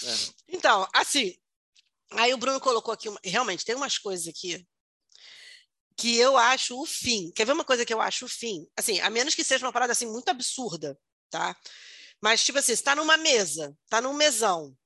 é. 0.05 0.15
Então, 0.49 0.87
assim, 0.95 1.35
aí 2.13 2.35
o 2.35 2.39
Bruno 2.39 2.61
colocou 2.61 2.93
aqui, 2.93 3.09
uma- 3.09 3.21
realmente, 3.25 3.65
tem 3.65 3.75
umas 3.75 3.97
coisas 3.99 4.29
aqui 4.29 4.67
que 5.97 6.17
eu 6.19 6.37
acho 6.37 6.79
o 6.81 6.85
fim. 6.85 7.31
Quer 7.35 7.47
ver 7.47 7.53
uma 7.53 7.65
coisa 7.65 7.85
que 7.87 7.95
eu 7.95 8.01
acho 8.01 8.25
o 8.27 8.29
fim? 8.29 8.67
Assim, 8.77 9.01
a 9.01 9.09
menos 9.09 9.35
que 9.35 9.45
seja 9.45 9.65
uma 9.65 9.73
parada 9.73 9.93
assim 9.93 10.07
muito 10.07 10.29
absurda, 10.29 10.99
tá? 11.31 11.57
Mas, 12.21 12.45
tipo 12.45 12.59
assim, 12.59 12.67
você 12.67 12.73
está 12.75 12.95
numa 12.95 13.17
mesa, 13.17 13.75
está 13.85 14.01
num 14.01 14.13
mesão. 14.13 14.77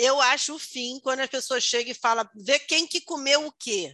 Eu 0.00 0.18
acho 0.18 0.54
o 0.54 0.58
fim 0.58 0.98
quando 1.00 1.20
as 1.20 1.28
pessoas 1.28 1.62
chegam 1.62 1.92
e 1.92 1.94
falam, 1.94 2.26
vê 2.34 2.58
quem 2.58 2.86
que 2.86 3.02
comeu 3.02 3.46
o 3.46 3.52
quê 3.52 3.92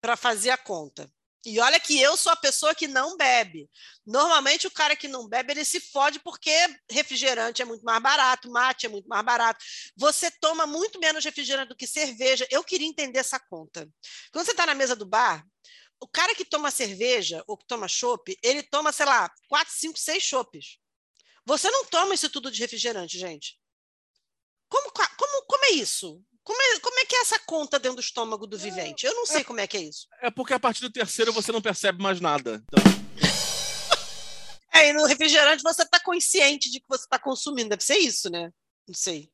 para 0.00 0.16
fazer 0.16 0.48
a 0.48 0.56
conta. 0.56 1.12
E 1.44 1.60
olha 1.60 1.78
que 1.78 2.00
eu 2.00 2.16
sou 2.16 2.32
a 2.32 2.36
pessoa 2.36 2.74
que 2.74 2.88
não 2.88 3.18
bebe. 3.18 3.68
Normalmente 4.06 4.66
o 4.66 4.70
cara 4.70 4.96
que 4.96 5.08
não 5.08 5.28
bebe, 5.28 5.52
ele 5.52 5.64
se 5.64 5.78
fode 5.78 6.20
porque 6.20 6.50
refrigerante 6.90 7.60
é 7.60 7.66
muito 7.66 7.84
mais 7.84 8.00
barato, 8.00 8.50
mate 8.50 8.86
é 8.86 8.88
muito 8.88 9.06
mais 9.06 9.24
barato. 9.24 9.62
Você 9.94 10.30
toma 10.30 10.66
muito 10.66 10.98
menos 10.98 11.22
refrigerante 11.22 11.68
do 11.68 11.76
que 11.76 11.86
cerveja. 11.86 12.46
Eu 12.50 12.64
queria 12.64 12.86
entender 12.86 13.18
essa 13.18 13.38
conta. 13.38 13.86
Quando 14.32 14.46
você 14.46 14.52
está 14.52 14.64
na 14.64 14.74
mesa 14.74 14.96
do 14.96 15.04
bar, 15.04 15.44
o 16.00 16.08
cara 16.08 16.34
que 16.34 16.46
toma 16.46 16.70
cerveja 16.70 17.44
ou 17.46 17.58
que 17.58 17.66
toma 17.66 17.88
chopp, 17.88 18.34
ele 18.42 18.62
toma, 18.62 18.90
sei 18.90 19.04
lá, 19.04 19.30
quatro, 19.48 19.74
cinco, 19.74 19.98
seis 19.98 20.22
chopes. 20.22 20.78
Você 21.44 21.70
não 21.70 21.84
toma 21.84 22.14
isso 22.14 22.30
tudo 22.30 22.50
de 22.50 22.60
refrigerante, 22.60 23.18
gente. 23.18 23.60
Como, 24.72 24.90
como, 24.90 25.42
como 25.46 25.64
é 25.66 25.70
isso? 25.72 26.18
Como 26.42 26.60
é, 26.60 26.80
como 26.80 26.98
é 26.98 27.04
que 27.04 27.14
é 27.14 27.20
essa 27.20 27.38
conta 27.40 27.78
dentro 27.78 27.96
do 27.96 28.00
estômago 28.00 28.46
do 28.46 28.56
vivente? 28.56 29.04
Eu 29.04 29.14
não 29.14 29.26
sei 29.26 29.42
é, 29.42 29.44
como 29.44 29.60
é 29.60 29.66
que 29.66 29.76
é 29.76 29.82
isso. 29.82 30.08
É 30.22 30.30
porque 30.30 30.54
a 30.54 30.58
partir 30.58 30.80
do 30.80 30.90
terceiro 30.90 31.30
você 31.30 31.52
não 31.52 31.60
percebe 31.60 32.02
mais 32.02 32.22
nada. 32.22 32.64
Então... 32.66 32.82
é, 34.72 34.88
e 34.88 34.92
no 34.94 35.04
refrigerante 35.04 35.62
você 35.62 35.82
está 35.82 36.00
consciente 36.00 36.70
de 36.70 36.80
que 36.80 36.86
você 36.88 37.04
está 37.04 37.18
consumindo. 37.18 37.68
Deve 37.68 37.84
ser 37.84 37.98
isso, 37.98 38.30
né? 38.30 38.50
Não 38.88 38.94
sei. 38.94 39.30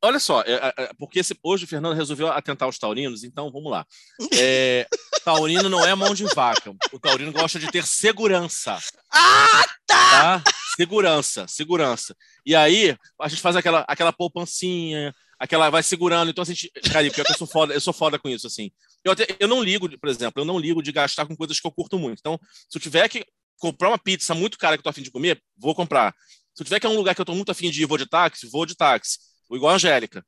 Olha 0.00 0.20
só, 0.20 0.42
é, 0.42 0.52
é, 0.52 0.74
é 0.84 0.90
porque 0.98 1.18
esse, 1.18 1.36
hoje 1.42 1.64
o 1.64 1.68
Fernando 1.68 1.96
resolveu 1.96 2.28
atentar 2.28 2.68
os 2.68 2.78
taurinos, 2.78 3.24
então 3.24 3.50
vamos 3.50 3.72
lá. 3.72 3.84
É, 4.38 4.86
taurino 5.24 5.68
não 5.68 5.84
é 5.84 5.94
mão 5.94 6.14
de 6.14 6.24
vaca. 6.34 6.72
O 6.92 7.00
taurino 7.00 7.32
gosta 7.32 7.58
de 7.58 7.70
ter 7.72 7.84
segurança. 7.84 8.78
Ah, 9.10 9.64
tá! 9.86 10.42
tá? 10.42 10.44
Segurança, 10.76 11.46
segurança. 11.46 12.16
E 12.44 12.54
aí, 12.54 12.96
a 13.20 13.28
gente 13.28 13.40
faz 13.40 13.54
aquela, 13.56 13.84
aquela 13.86 14.12
poupancinha, 14.12 15.14
aquela 15.38 15.70
vai 15.70 15.82
segurando. 15.82 16.30
Então, 16.30 16.42
a 16.42 16.44
gente. 16.44 16.70
Cara, 16.92 17.08
pior 17.10 17.24
que 17.24 17.32
eu 17.32 17.38
sou 17.38 17.46
foda, 17.46 17.74
eu 17.74 17.80
sou 17.80 17.92
foda 17.92 18.18
com 18.18 18.28
isso, 18.28 18.46
assim. 18.46 18.70
Eu, 19.04 19.12
até, 19.12 19.26
eu 19.38 19.46
não 19.46 19.62
ligo, 19.62 19.88
por 19.98 20.08
exemplo, 20.08 20.40
eu 20.40 20.44
não 20.44 20.58
ligo 20.58 20.82
de 20.82 20.90
gastar 20.90 21.26
com 21.26 21.36
coisas 21.36 21.60
que 21.60 21.66
eu 21.66 21.72
curto 21.72 21.98
muito. 21.98 22.18
Então, 22.18 22.38
se 22.68 22.76
eu 22.76 22.82
tiver 22.82 23.08
que 23.08 23.24
comprar 23.58 23.88
uma 23.88 23.98
pizza 23.98 24.34
muito 24.34 24.58
cara 24.58 24.76
que 24.76 24.80
eu 24.80 24.84
tô 24.84 24.90
afim 24.90 25.02
de 25.02 25.10
comer, 25.10 25.40
vou 25.56 25.74
comprar. 25.74 26.14
Se 26.54 26.62
eu 26.62 26.64
tiver 26.64 26.80
que 26.80 26.86
é 26.86 26.90
um 26.90 26.96
lugar 26.96 27.14
que 27.14 27.20
eu 27.20 27.24
tô 27.24 27.34
muito 27.34 27.50
afim 27.50 27.70
de 27.70 27.82
ir, 27.82 27.86
vou 27.86 27.98
de 27.98 28.06
táxi, 28.06 28.48
vou 28.48 28.66
de 28.66 28.74
táxi. 28.74 29.18
Vou 29.48 29.56
igual 29.56 29.72
a 29.72 29.76
Angélica. 29.76 30.24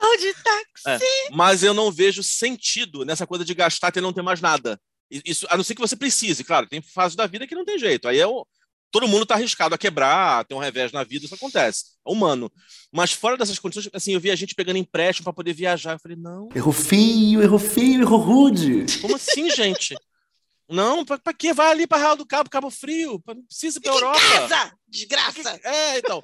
Vou 0.00 0.16
de 0.16 0.32
táxi. 0.34 1.04
É, 1.04 1.30
mas 1.32 1.62
eu 1.62 1.74
não 1.74 1.92
vejo 1.92 2.22
sentido 2.22 3.04
nessa 3.04 3.26
coisa 3.26 3.44
de 3.44 3.54
gastar 3.54 3.88
até 3.88 4.00
não 4.00 4.12
ter 4.12 4.22
mais 4.22 4.40
nada. 4.40 4.80
Isso, 5.10 5.46
a 5.50 5.56
não 5.56 5.64
ser 5.64 5.74
que 5.74 5.80
você 5.80 5.96
precise, 5.96 6.44
claro, 6.44 6.68
tem 6.68 6.80
fases 6.80 7.16
da 7.16 7.26
vida 7.26 7.46
que 7.46 7.54
não 7.54 7.64
tem 7.64 7.78
jeito. 7.78 8.06
Aí 8.06 8.18
é 8.18 8.26
o, 8.26 8.46
todo 8.90 9.08
mundo 9.08 9.22
está 9.22 9.34
arriscado 9.34 9.74
a 9.74 9.78
quebrar, 9.78 10.44
ter 10.44 10.54
um 10.54 10.58
revés 10.58 10.92
na 10.92 11.04
vida, 11.04 11.24
isso 11.24 11.34
acontece, 11.34 11.84
é 12.06 12.10
humano. 12.10 12.50
Mas 12.92 13.12
fora 13.12 13.36
dessas 13.36 13.58
condições, 13.58 13.88
assim, 13.92 14.12
eu 14.12 14.20
vi 14.20 14.30
a 14.30 14.36
gente 14.36 14.54
pegando 14.54 14.78
empréstimo 14.78 15.24
para 15.24 15.32
poder 15.32 15.52
viajar. 15.52 15.92
Eu 15.92 15.98
falei, 16.00 16.16
não. 16.16 16.48
Errou 16.54 16.72
feio, 16.72 17.42
errou 17.42 17.58
feio, 17.58 18.02
errou 18.02 18.18
rude. 18.18 18.86
Como 19.00 19.16
assim, 19.16 19.50
gente? 19.50 19.94
Não, 20.68 21.04
pra, 21.04 21.18
pra 21.18 21.32
que 21.32 21.52
vai 21.52 21.70
ali 21.70 21.86
para 21.86 21.98
Real 21.98 22.16
do 22.16 22.26
Cabo, 22.26 22.48
Cabo 22.48 22.70
Frio? 22.70 23.22
Não 23.26 23.44
precisa 23.44 23.78
ir 23.78 23.82
pra 23.82 23.92
Europa. 23.92 24.20
Casa! 24.20 24.72
Desgraça! 24.86 25.60
É, 25.64 25.98
então. 25.98 26.20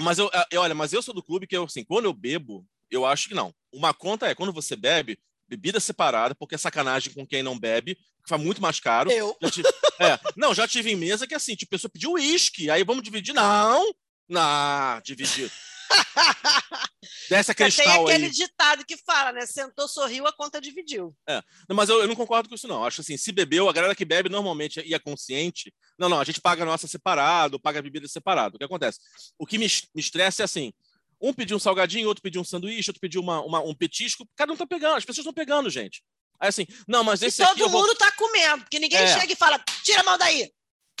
mas 0.00 0.18
eu, 0.18 0.30
eu, 0.50 0.60
olha, 0.62 0.74
mas 0.74 0.92
eu 0.92 1.02
sou 1.02 1.14
do 1.14 1.22
clube 1.22 1.46
que 1.46 1.56
eu, 1.56 1.64
assim, 1.64 1.84
quando 1.84 2.06
eu 2.06 2.12
bebo, 2.14 2.66
eu 2.90 3.04
acho 3.04 3.28
que 3.28 3.34
não. 3.34 3.54
Uma 3.72 3.92
conta 3.92 4.26
é 4.26 4.34
quando 4.34 4.52
você 4.52 4.74
bebe, 4.74 5.18
bebida 5.46 5.78
separada, 5.78 6.34
porque 6.34 6.54
é 6.54 6.58
sacanagem 6.58 7.12
com 7.12 7.26
quem 7.26 7.42
não 7.42 7.58
bebe, 7.58 7.98
que 8.26 8.30
faz 8.30 8.42
muito 8.42 8.60
mais 8.60 8.80
caro. 8.80 9.10
Eu. 9.10 9.36
Já 9.40 9.50
tive, 9.50 9.68
é, 10.00 10.18
não, 10.36 10.52
já 10.52 10.66
tive 10.66 10.90
em 10.90 10.96
mesa 10.96 11.26
que 11.26 11.34
assim, 11.34 11.54
tipo, 11.54 11.72
a 11.72 11.76
pessoa 11.76 11.90
pediu 11.90 12.12
uísque, 12.12 12.68
aí 12.68 12.82
vamos 12.82 13.04
dividir. 13.04 13.32
Não, 13.32 13.94
não, 14.28 15.00
dividir. 15.04 15.50
Desce 17.30 17.52
a 17.52 17.54
cristal 17.54 17.84
Tem 17.84 18.02
aquele 18.02 18.26
aí. 18.26 18.30
ditado 18.32 18.84
que 18.84 18.96
fala, 18.96 19.32
né? 19.32 19.46
Sentou, 19.46 19.86
sorriu, 19.86 20.26
a 20.26 20.32
conta 20.32 20.60
dividiu. 20.60 21.14
É. 21.28 21.40
Não, 21.68 21.76
mas 21.76 21.88
eu, 21.88 22.00
eu, 22.00 22.08
não 22.08 22.16
concordo 22.16 22.48
com 22.48 22.56
isso, 22.56 22.66
não. 22.66 22.84
Acho 22.84 23.00
assim, 23.00 23.16
se 23.16 23.30
bebeu, 23.30 23.68
a 23.68 23.72
galera 23.72 23.94
que 23.94 24.04
bebe 24.04 24.28
normalmente 24.28 24.82
e 24.84 24.92
é 24.92 24.98
consciente, 24.98 25.72
não, 25.96 26.08
não, 26.08 26.20
a 26.20 26.24
gente 26.24 26.40
paga 26.40 26.64
a 26.64 26.66
nossa 26.66 26.88
separado, 26.88 27.60
paga 27.60 27.78
a 27.78 27.82
bebida 27.82 28.08
separado. 28.08 28.56
O 28.56 28.58
que 28.58 28.64
acontece? 28.64 28.98
O 29.38 29.46
que 29.46 29.58
me, 29.58 29.66
me 29.94 30.00
estressa 30.00 30.42
é 30.42 30.44
assim, 30.44 30.72
um 31.20 31.32
pediu 31.32 31.56
um 31.56 31.60
salgadinho, 31.60 32.08
outro 32.08 32.22
pediu 32.22 32.40
um 32.40 32.44
sanduíche, 32.44 32.90
outro 32.90 33.00
pediu 33.00 33.20
uma, 33.20 33.40
uma, 33.42 33.60
um 33.60 33.74
petisco. 33.74 34.28
Cada 34.34 34.52
um 34.52 34.56
tá 34.56 34.66
pegando, 34.66 34.96
as 34.96 35.04
pessoas 35.04 35.24
estão 35.24 35.32
pegando, 35.32 35.70
gente. 35.70 36.02
Aí 36.40 36.48
assim, 36.48 36.66
não, 36.86 37.02
mas 37.02 37.22
esse 37.22 37.42
e 37.42 37.46
todo 37.46 37.54
aqui 37.54 37.72
mundo 37.72 37.86
vou... 37.86 37.96
tá 37.96 38.10
comendo, 38.12 38.62
porque 38.64 38.78
ninguém 38.78 39.00
é. 39.00 39.18
chega 39.18 39.32
e 39.32 39.36
fala, 39.36 39.62
tira 39.82 40.00
a 40.00 40.04
mão 40.04 40.18
daí. 40.18 40.50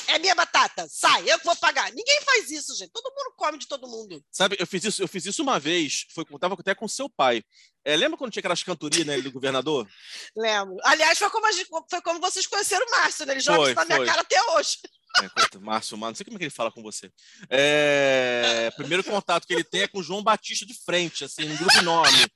É 0.08 0.18
minha 0.18 0.34
batata, 0.34 0.86
sai, 0.88 1.28
eu 1.28 1.38
vou 1.42 1.56
pagar. 1.56 1.90
Ninguém 1.92 2.20
faz 2.22 2.50
isso, 2.50 2.76
gente. 2.76 2.90
Todo 2.92 3.10
mundo 3.10 3.34
come 3.36 3.58
de 3.58 3.66
todo 3.66 3.88
mundo. 3.88 4.22
Sabe, 4.30 4.56
eu 4.58 4.66
fiz 4.66 4.84
isso, 4.84 5.02
eu 5.02 5.08
fiz 5.08 5.24
isso 5.26 5.42
uma 5.42 5.58
vez, 5.58 6.06
foi, 6.14 6.24
eu 6.30 6.38
tava 6.38 6.54
até 6.54 6.74
com 6.74 6.86
seu 6.86 7.08
pai. 7.08 7.42
É, 7.84 7.96
lembra 7.96 8.16
quando 8.16 8.30
tinha 8.30 8.40
aquelas 8.40 8.62
cantorias, 8.62 9.06
né, 9.06 9.20
do 9.20 9.32
governador? 9.32 9.88
Lembro. 10.36 10.76
Aliás, 10.84 11.18
foi 11.18 11.30
como, 11.30 11.50
gente, 11.52 11.68
foi 11.88 12.02
como 12.02 12.20
vocês 12.20 12.46
conheceram 12.46 12.86
o 12.86 12.90
Márcio, 12.90 13.26
né? 13.26 13.32
Ele 13.32 13.40
joga 13.40 13.58
foi, 13.58 13.72
isso 13.72 13.80
na 13.80 13.84
minha 13.84 14.04
cara 14.06 14.20
até 14.20 14.42
hoje. 14.52 14.78
É, 15.18 15.58
Márcio, 15.58 15.96
não 15.96 16.14
sei 16.14 16.26
como 16.26 16.36
é 16.36 16.38
que 16.38 16.44
ele 16.44 16.50
fala 16.50 16.70
com 16.70 16.82
você. 16.82 17.10
É, 17.48 18.70
primeiro 18.76 19.02
contato 19.02 19.46
que 19.46 19.54
ele 19.54 19.64
tem 19.64 19.80
é 19.80 19.88
com 19.88 20.00
o 20.00 20.02
João 20.02 20.22
Batista 20.22 20.66
de 20.66 20.74
frente, 20.74 21.24
assim, 21.24 21.50
um 21.50 21.56
grupo 21.56 21.78
enorme. 21.78 22.26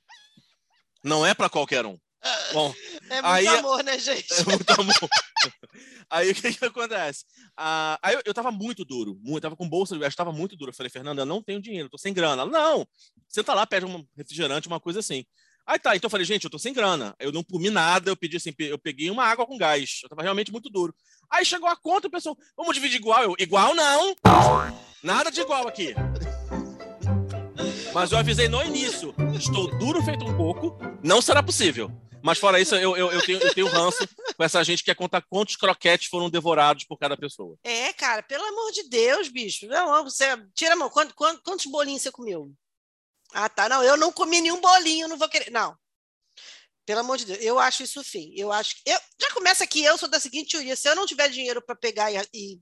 Não 1.03 1.23
é 1.23 1.35
para 1.35 1.47
qualquer 1.47 1.85
um. 1.85 1.95
Bom, 2.53 2.73
é 3.09 3.21
muito 3.21 3.25
aí, 3.25 3.47
amor, 3.47 3.83
né, 3.83 3.97
gente? 3.97 4.27
É 4.33 4.43
muito 4.43 4.69
amor. 4.69 5.09
aí 6.09 6.31
o 6.31 6.35
que, 6.35 6.53
que 6.53 6.65
acontece? 6.65 7.25
Ah, 7.57 7.97
aí 8.01 8.15
eu, 8.15 8.21
eu 8.25 8.33
tava 8.33 8.51
muito 8.51 8.85
duro, 8.85 9.17
muito, 9.23 9.41
tava 9.41 9.55
com 9.55 9.67
bolsa 9.67 9.95
de 9.95 9.99
viagem, 9.99 10.15
tava 10.15 10.31
muito 10.31 10.55
duro. 10.55 10.69
Eu 10.69 10.75
falei, 10.75 10.89
Fernanda, 10.89 11.21
eu 11.21 11.25
não 11.25 11.41
tenho 11.41 11.61
dinheiro, 11.61 11.89
tô 11.89 11.97
sem 11.97 12.13
grana. 12.13 12.43
Ela, 12.43 12.51
não, 12.51 12.87
senta 13.27 13.53
lá, 13.53 13.65
pede 13.65 13.85
um 13.85 14.05
refrigerante, 14.15 14.67
uma 14.67 14.79
coisa 14.79 14.99
assim. 14.99 15.25
Aí 15.65 15.79
tá, 15.79 15.95
então 15.95 16.07
eu 16.07 16.11
falei, 16.11 16.25
gente, 16.25 16.43
eu 16.43 16.49
tô 16.49 16.59
sem 16.59 16.73
grana. 16.73 17.15
Eu 17.19 17.31
não 17.31 17.43
comi 17.43 17.69
nada, 17.69 18.09
eu 18.09 18.17
pedi 18.17 18.37
assim, 18.37 18.53
eu 18.59 18.77
peguei 18.77 19.09
uma 19.09 19.25
água 19.25 19.45
com 19.45 19.57
gás. 19.57 20.01
Eu 20.03 20.09
tava 20.09 20.21
realmente 20.21 20.51
muito 20.51 20.69
duro. 20.69 20.93
Aí 21.29 21.45
chegou 21.45 21.69
a 21.69 21.75
conta, 21.75 22.07
o 22.07 22.11
pessoal, 22.11 22.37
vamos 22.57 22.75
dividir 22.75 22.97
igual? 22.97 23.23
Eu, 23.23 23.35
igual 23.39 23.73
não. 23.73 24.15
Nada 25.03 25.31
de 25.31 25.41
igual 25.41 25.67
aqui. 25.67 25.95
Mas 27.93 28.11
eu 28.11 28.17
avisei 28.17 28.47
no 28.47 28.63
início, 28.63 29.13
estou 29.37 29.67
duro 29.77 30.01
feito 30.01 30.25
um 30.25 30.35
pouco, 30.35 30.77
não 31.03 31.21
será 31.21 31.43
possível. 31.43 31.91
Mas 32.23 32.37
fora 32.37 32.59
isso, 32.59 32.75
eu, 32.75 32.95
eu, 32.95 33.11
eu, 33.11 33.21
tenho, 33.25 33.39
eu 33.39 33.53
tenho 33.53 33.67
ranço 33.67 34.07
com 34.35 34.43
essa 34.43 34.63
gente 34.63 34.79
que 34.79 34.85
quer 34.85 34.95
contar 34.95 35.21
quantos 35.21 35.55
croquetes 35.55 36.07
foram 36.07 36.29
devorados 36.29 36.83
por 36.85 36.97
cada 36.97 37.17
pessoa. 37.17 37.57
É, 37.63 37.91
cara, 37.93 38.23
pelo 38.23 38.43
amor 38.43 38.71
de 38.71 38.83
Deus, 38.83 39.27
bicho. 39.27 39.67
Não, 39.67 40.03
você 40.03 40.25
tira 40.53 40.73
a 40.73 40.75
mão. 40.75 40.89
Quantos, 40.89 41.13
quantos 41.13 41.65
bolinhos 41.65 42.01
você 42.01 42.11
comeu? 42.11 42.51
Ah, 43.33 43.49
tá. 43.49 43.69
Não, 43.69 43.83
eu 43.83 43.97
não 43.97 44.11
comi 44.11 44.41
nenhum 44.41 44.59
bolinho, 44.59 45.07
não 45.07 45.17
vou 45.17 45.29
querer. 45.29 45.51
Não. 45.51 45.77
Pelo 46.85 47.01
amor 47.01 47.17
de 47.17 47.25
Deus, 47.25 47.39
eu 47.41 47.59
acho 47.59 47.83
isso 47.83 48.03
fim. 48.03 48.33
Eu 48.35 48.51
acho 48.51 48.75
que. 48.75 48.81
Eu, 48.89 48.99
já 49.19 49.31
começa 49.33 49.63
aqui, 49.63 49.83
eu 49.83 49.97
sou 49.97 50.09
da 50.09 50.19
seguinte 50.19 50.51
teoria: 50.51 50.75
se 50.75 50.89
eu 50.89 50.95
não 50.95 51.05
tiver 51.05 51.29
dinheiro 51.29 51.61
para 51.61 51.75
pegar 51.75 52.11
e, 52.11 52.17
e, 52.33 52.59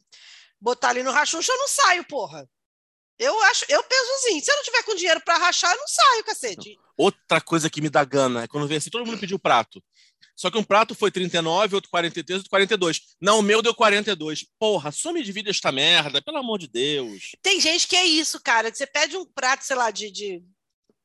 botar 0.60 0.90
ali 0.90 1.04
no 1.04 1.12
rachuncho, 1.12 1.52
eu 1.52 1.58
não 1.58 1.68
saio, 1.68 2.06
porra. 2.06 2.48
Eu 3.20 3.40
acho, 3.44 3.66
eu 3.68 3.84
penso 3.84 4.12
assim: 4.14 4.40
se 4.40 4.50
eu 4.50 4.56
não 4.56 4.64
tiver 4.64 4.84
com 4.84 4.96
dinheiro 4.96 5.22
para 5.22 5.38
rachar, 5.38 5.72
eu 5.74 5.78
não 5.78 5.88
saio, 5.88 6.24
cacete. 6.24 6.80
Outra 6.98 7.42
coisa 7.42 7.70
que 7.70 7.82
me 7.82 7.90
dá 7.90 8.04
gana 8.06 8.44
é 8.44 8.48
quando 8.48 8.68
vem 8.68 8.78
assim, 8.78 8.90
todo 8.90 9.06
mundo 9.06 9.20
pediu 9.20 9.38
prato. 9.38 9.84
Só 10.40 10.50
que 10.50 10.58
um 10.58 10.64
prato 10.64 10.96
foi 10.96 11.12
39, 11.12 11.76
outro 11.76 11.92
43, 11.92 12.38
outro 12.38 12.50
42. 12.50 13.02
Não, 13.20 13.40
o 13.40 13.42
meu 13.42 13.62
deu 13.62 13.76
42. 13.76 14.46
Porra, 14.58 14.90
só 14.90 15.12
me 15.12 15.22
divide 15.22 15.50
esta 15.50 15.70
merda, 15.70 16.22
pelo 16.22 16.38
amor 16.38 16.58
de 16.58 16.70
Deus. 16.70 17.32
Tem 17.42 17.60
gente 17.60 17.86
que 17.86 17.96
é 17.98 18.06
isso, 18.06 18.42
cara. 18.42 18.74
Você 18.74 18.88
pede 18.88 19.18
um 19.18 19.26
prato, 19.26 19.66
sei 19.66 19.76
lá, 19.76 19.92
de, 19.92 20.10
de 20.10 20.42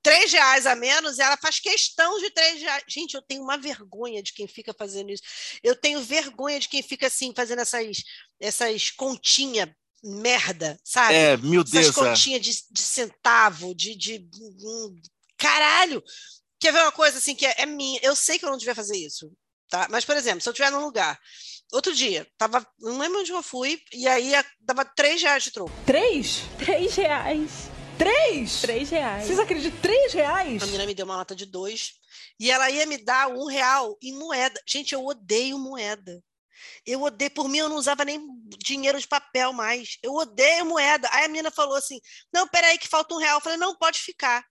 três 0.01 0.31
reais 0.33 0.67
a 0.67 0.77
menos, 0.77 1.19
e 1.19 1.23
ela 1.23 1.37
faz 1.37 1.59
questão 1.59 2.21
de 2.21 2.31
três 2.31 2.61
reais. 2.61 2.85
Gente, 2.87 3.15
eu 3.15 3.23
tenho 3.23 3.43
uma 3.43 3.59
vergonha 3.59 4.23
de 4.23 4.33
quem 4.33 4.47
fica 4.47 4.73
fazendo 4.73 5.11
isso. 5.11 5.25
Eu 5.65 5.75
tenho 5.75 6.01
vergonha 6.01 6.61
de 6.61 6.69
quem 6.69 6.81
fica 6.81 7.09
assim, 7.09 7.33
fazendo 7.35 7.59
essas, 7.59 8.05
essas 8.39 8.91
continhas 8.91 9.69
merda, 10.05 10.79
sabe? 10.85 11.15
É, 11.15 11.37
meu 11.37 11.65
Deus. 11.65 11.89
Essas 11.89 11.97
é. 11.97 12.09
continhas 12.11 12.43
de, 12.43 12.53
de, 12.71 12.81
centavo, 12.81 13.75
de, 13.75 13.97
de. 13.97 14.29
Hum, 14.41 15.01
caralho! 15.39 16.03
Quer 16.61 16.73
ver 16.73 16.83
uma 16.83 16.93
coisa 16.93 17.19
assim 17.19 17.35
que 17.35 17.47
é, 17.47 17.55
é, 17.59 17.67
minha? 17.67 17.99
Eu 18.03 18.15
sei 18.15 18.39
que 18.39 18.45
eu 18.45 18.51
não 18.51 18.59
devia 18.59 18.75
fazer 18.75 18.97
isso, 18.97 19.33
tá? 19.69 19.89
Mas, 19.91 20.05
por 20.05 20.17
exemplo, 20.17 20.41
se 20.41 20.49
eu 20.49 20.53
estiver 20.53 20.71
num 20.71 20.85
lugar. 20.85 21.19
Outro 21.73 21.93
dia, 21.93 22.25
tava, 22.39 22.65
não 22.79 22.99
lembro 22.99 23.19
onde 23.19 23.33
eu 23.33 23.43
fui, 23.43 23.81
e 23.93 24.07
aí 24.07 24.33
dava 24.61 24.85
três 24.85 25.21
reais 25.21 25.43
de 25.43 25.51
troco. 25.51 25.73
Três? 25.85 26.43
Três 26.57 26.95
reais. 26.95 27.51
Três? 27.99 28.61
Três 28.61 28.91
reais. 28.91 29.27
Vocês 29.27 29.39
acreditam? 29.39 29.81
Três 29.81 30.13
reais? 30.13 30.63
A 30.63 30.67
menina 30.67 30.87
me 30.87 30.95
deu 30.95 31.05
uma 31.05 31.17
nota 31.17 31.35
de 31.35 31.47
dois 31.47 31.95
e 32.39 32.51
ela 32.51 32.71
ia 32.71 32.87
me 32.87 32.99
dar 32.99 33.29
um 33.29 33.47
real 33.47 33.97
em 34.03 34.13
moeda. 34.13 34.61
Gente, 34.67 34.95
eu 34.95 35.05
odeio 35.05 35.59
moeda. 35.59 36.23
Eu 36.87 37.03
odeio, 37.03 37.31
por 37.31 37.49
mim 37.49 37.59
eu 37.59 37.69
não 37.69 37.77
usava 37.77 38.05
nem 38.05 38.21
dinheiro 38.59 38.99
de 38.99 39.07
papel 39.07 39.53
mais. 39.53 39.99
Eu 40.03 40.15
odeio 40.15 40.67
moeda. 40.67 41.09
Aí 41.13 41.25
a 41.25 41.29
menina 41.29 41.51
falou 41.51 41.77
assim: 41.77 42.01
não, 42.33 42.47
peraí, 42.49 42.79
que 42.79 42.89
falta 42.89 43.15
um 43.15 43.19
real. 43.19 43.39
Eu 43.39 43.43
falei: 43.43 43.59
não, 43.59 43.77
pode 43.77 44.01
ficar. 44.01 44.45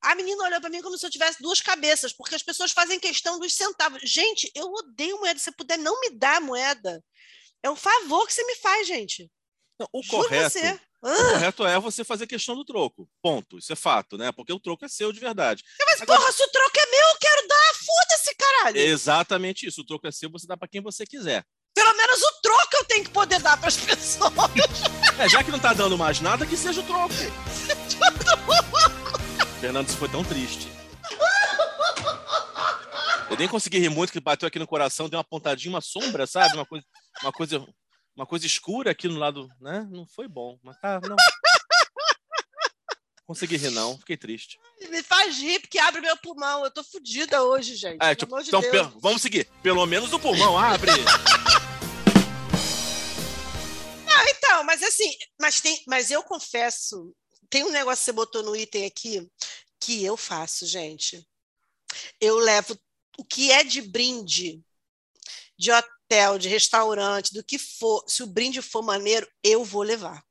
A 0.00 0.14
menina 0.14 0.44
olhou 0.44 0.60
para 0.60 0.70
mim 0.70 0.82
como 0.82 0.98
se 0.98 1.06
eu 1.06 1.10
tivesse 1.10 1.42
duas 1.42 1.60
cabeças, 1.60 2.12
porque 2.12 2.34
as 2.34 2.42
pessoas 2.42 2.72
fazem 2.72 3.00
questão 3.00 3.38
dos 3.38 3.54
centavos. 3.54 4.00
Gente, 4.04 4.50
eu 4.54 4.66
odeio 4.66 5.18
moeda. 5.18 5.38
Se 5.38 5.46
você 5.46 5.52
puder 5.52 5.78
não 5.78 6.00
me 6.00 6.10
dar 6.10 6.40
moeda, 6.40 7.02
é 7.62 7.70
um 7.70 7.76
favor 7.76 8.26
que 8.26 8.34
você 8.34 8.44
me 8.44 8.56
faz, 8.56 8.86
gente. 8.86 9.30
Não, 9.78 9.88
o 9.92 10.02
Juro 10.02 10.24
correto, 10.24 10.50
você. 10.50 10.80
O 11.02 11.32
correto 11.32 11.66
é 11.66 11.78
você 11.78 12.04
fazer 12.04 12.26
questão 12.26 12.54
do 12.54 12.64
troco. 12.64 13.08
Ponto. 13.22 13.58
Isso 13.58 13.72
é 13.72 13.76
fato, 13.76 14.16
né? 14.18 14.32
Porque 14.32 14.52
o 14.52 14.60
troco 14.60 14.84
é 14.84 14.88
seu 14.88 15.12
de 15.12 15.20
verdade. 15.20 15.62
mas 15.86 16.00
Agora- 16.02 16.18
porra, 16.20 16.32
se 16.32 16.42
o 16.42 16.48
troco 16.48 16.78
é 16.78 16.86
meu, 16.90 17.08
eu 17.10 17.16
quero 17.20 17.48
dar, 17.48 17.74
foda-se, 17.74 18.34
caralho. 18.34 18.78
Exatamente 18.78 19.66
isso. 19.66 19.80
O 19.82 19.86
troco 19.86 20.06
é 20.06 20.12
seu, 20.12 20.30
você 20.30 20.46
dá 20.46 20.56
para 20.56 20.68
quem 20.68 20.80
você 20.80 21.04
quiser. 21.06 21.44
Pelo 21.74 21.94
menos 21.94 22.22
o 22.22 22.32
troco 22.40 22.76
eu 22.76 22.84
tenho 22.86 23.04
que 23.04 23.10
poder 23.10 23.38
dar 23.40 23.60
pras 23.60 23.76
pessoas. 23.76 24.32
É, 25.18 25.26
já 25.30 25.42
que 25.42 25.50
não 25.50 25.58
tá 25.58 25.72
dando 25.72 25.96
mais 25.96 26.20
nada, 26.20 26.44
que 26.44 26.54
seja 26.58 26.82
o 26.82 26.84
troco. 26.84 27.14
Fernando, 29.60 29.88
isso 29.88 29.96
foi 29.96 30.10
tão 30.10 30.22
triste. 30.22 30.68
Eu 33.30 33.36
nem 33.38 33.48
consegui 33.48 33.78
rir 33.78 33.88
muito, 33.88 34.12
que 34.12 34.20
bateu 34.20 34.46
aqui 34.46 34.58
no 34.58 34.66
coração, 34.66 35.08
deu 35.08 35.16
uma 35.18 35.24
pontadinha, 35.24 35.72
uma 35.74 35.80
sombra, 35.80 36.26
sabe? 36.26 36.54
Uma 36.54 36.66
coisa, 36.66 36.84
uma 37.22 37.32
coisa, 37.32 37.66
uma 38.16 38.26
coisa 38.26 38.46
escura 38.46 38.90
aqui 38.90 39.06
no 39.08 39.18
lado, 39.18 39.48
né? 39.60 39.86
Não 39.90 40.06
foi 40.06 40.26
bom, 40.26 40.58
mas 40.62 40.78
tá, 40.80 41.00
não. 41.00 41.16
Consegui 43.26 43.56
rir, 43.56 43.70
não. 43.70 43.98
Fiquei 43.98 44.16
triste. 44.16 44.58
Me 44.88 45.02
faz 45.02 45.36
rir, 45.38 45.60
porque 45.60 45.78
abre 45.78 46.00
meu 46.00 46.16
pulmão. 46.16 46.64
Eu 46.64 46.70
tô 46.70 46.82
fodida 46.84 47.42
hoje, 47.42 47.74
gente. 47.74 48.00
É, 48.00 48.14
tipo, 48.14 48.40
de 48.40 48.48
então, 48.48 48.62
pe- 48.62 48.98
vamos 49.00 49.20
seguir. 49.20 49.48
Pelo 49.62 49.84
menos 49.84 50.12
o 50.12 50.18
pulmão 50.18 50.56
abre. 50.56 50.92
Então, 54.56 54.64
mas 54.64 54.82
assim, 54.82 55.14
mas 55.40 55.60
tem, 55.60 55.82
mas 55.86 56.10
eu 56.10 56.22
confesso, 56.22 57.14
tem 57.50 57.64
um 57.64 57.70
negócio 57.70 58.00
que 58.00 58.04
você 58.06 58.12
botou 58.12 58.42
no 58.42 58.56
item 58.56 58.86
aqui 58.86 59.28
que 59.78 60.02
eu 60.04 60.16
faço, 60.16 60.64
gente. 60.64 61.26
Eu 62.20 62.38
levo 62.38 62.78
o 63.18 63.24
que 63.24 63.50
é 63.50 63.62
de 63.62 63.82
brinde, 63.82 64.62
de 65.58 65.70
hotel, 65.72 65.95
de 66.38 66.48
restaurante, 66.48 67.32
do 67.32 67.42
que 67.42 67.58
for, 67.58 68.04
se 68.06 68.22
o 68.22 68.26
brinde 68.26 68.62
for 68.62 68.82
maneiro, 68.82 69.28
eu 69.42 69.64
vou 69.64 69.82
levar. 69.82 70.24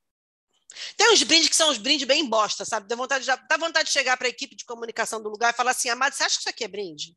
Tem 0.96 1.10
uns 1.12 1.22
brindes 1.22 1.48
que 1.48 1.56
são 1.56 1.70
uns 1.70 1.78
brindes 1.78 2.06
bem 2.06 2.26
bosta, 2.26 2.64
sabe? 2.64 2.88
Dá 2.88 2.96
vontade 2.96 3.24
de, 3.24 3.48
dá 3.48 3.56
vontade 3.56 3.88
de 3.88 3.92
chegar 3.92 4.16
para 4.16 4.26
a 4.26 4.30
equipe 4.30 4.54
de 4.54 4.64
comunicação 4.64 5.22
do 5.22 5.28
lugar 5.28 5.52
e 5.52 5.56
falar 5.56 5.70
assim: 5.70 5.88
Amado, 5.88 6.14
você 6.14 6.24
acha 6.24 6.36
que 6.36 6.40
isso 6.40 6.48
aqui 6.48 6.64
é 6.64 6.68
brinde? 6.68 7.16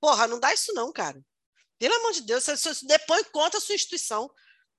Porra, 0.00 0.26
não 0.26 0.38
dá 0.38 0.52
isso 0.52 0.72
não, 0.74 0.92
cara. 0.92 1.20
Pelo 1.78 1.94
amor 1.94 2.12
de 2.12 2.22
Deus, 2.22 2.44
você, 2.44 2.56
você 2.56 2.86
depõe 2.86 3.22
contra 3.24 3.58
a 3.58 3.60
sua 3.60 3.74
instituição. 3.74 4.30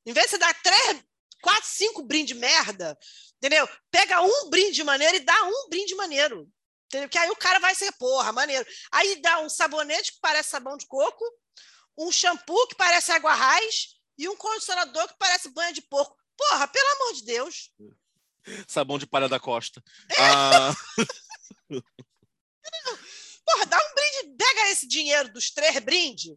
Em 0.06 0.14
vez 0.14 0.28
de 0.28 0.32
você 0.32 0.38
dar 0.38 0.54
três, 0.62 1.04
quatro, 1.42 1.70
cinco 1.70 2.04
brindes 2.04 2.38
merda, 2.38 2.98
entendeu? 3.38 3.68
Pega 3.92 4.22
um 4.22 4.50
brinde 4.50 4.84
maneiro 4.84 5.18
e 5.18 5.20
dá 5.20 5.44
um 5.44 5.70
brinde 5.70 5.96
maneiro. 5.96 6.50
Entendeu? 6.88 7.10
Que 7.10 7.18
aí 7.18 7.30
o 7.30 7.36
cara 7.36 7.60
vai 7.60 7.76
ser, 7.76 7.92
porra, 7.94 8.32
maneiro. 8.32 8.66
Aí 8.92 9.22
dá 9.22 9.40
um 9.42 9.50
sabonete 9.50 10.14
que 10.14 10.20
parece 10.22 10.50
sabão 10.50 10.78
de 10.78 10.88
coco, 10.88 11.24
um 11.98 12.12
shampoo 12.12 12.68
que 12.68 12.76
parece 12.76 13.12
água 13.12 13.34
raiz 13.34 13.96
e 14.18 14.28
um 14.30 14.36
condicionador 14.36 15.08
que 15.08 15.16
parece 15.18 15.50
banha 15.50 15.74
de 15.74 15.82
porco. 15.82 16.16
Porra, 16.38 16.68
pelo 16.68 16.88
amor 16.96 17.14
de 17.16 17.24
Deus. 17.26 17.72
Sabão 18.68 18.98
de 18.98 19.06
palha 19.08 19.28
da 19.28 19.40
costa. 19.40 19.84
Ah, 20.18 20.74
Porra, 23.46 23.66
dá 23.66 23.78
um 23.78 23.94
brinde, 23.96 24.38
pega 24.38 24.70
esse 24.72 24.88
dinheiro 24.88 25.32
dos 25.32 25.50
três 25.52 25.80
brindes 25.80 26.36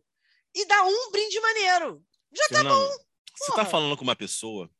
e 0.54 0.64
dá 0.66 0.84
um 0.84 1.10
brinde 1.10 1.40
maneiro. 1.40 2.04
Já 2.32 2.48
tá 2.48 2.62
você 2.62 3.46
porra. 3.46 3.62
está 3.62 3.64
falando 3.66 3.96
com 3.96 4.04
uma 4.04 4.14
pessoa 4.16 4.70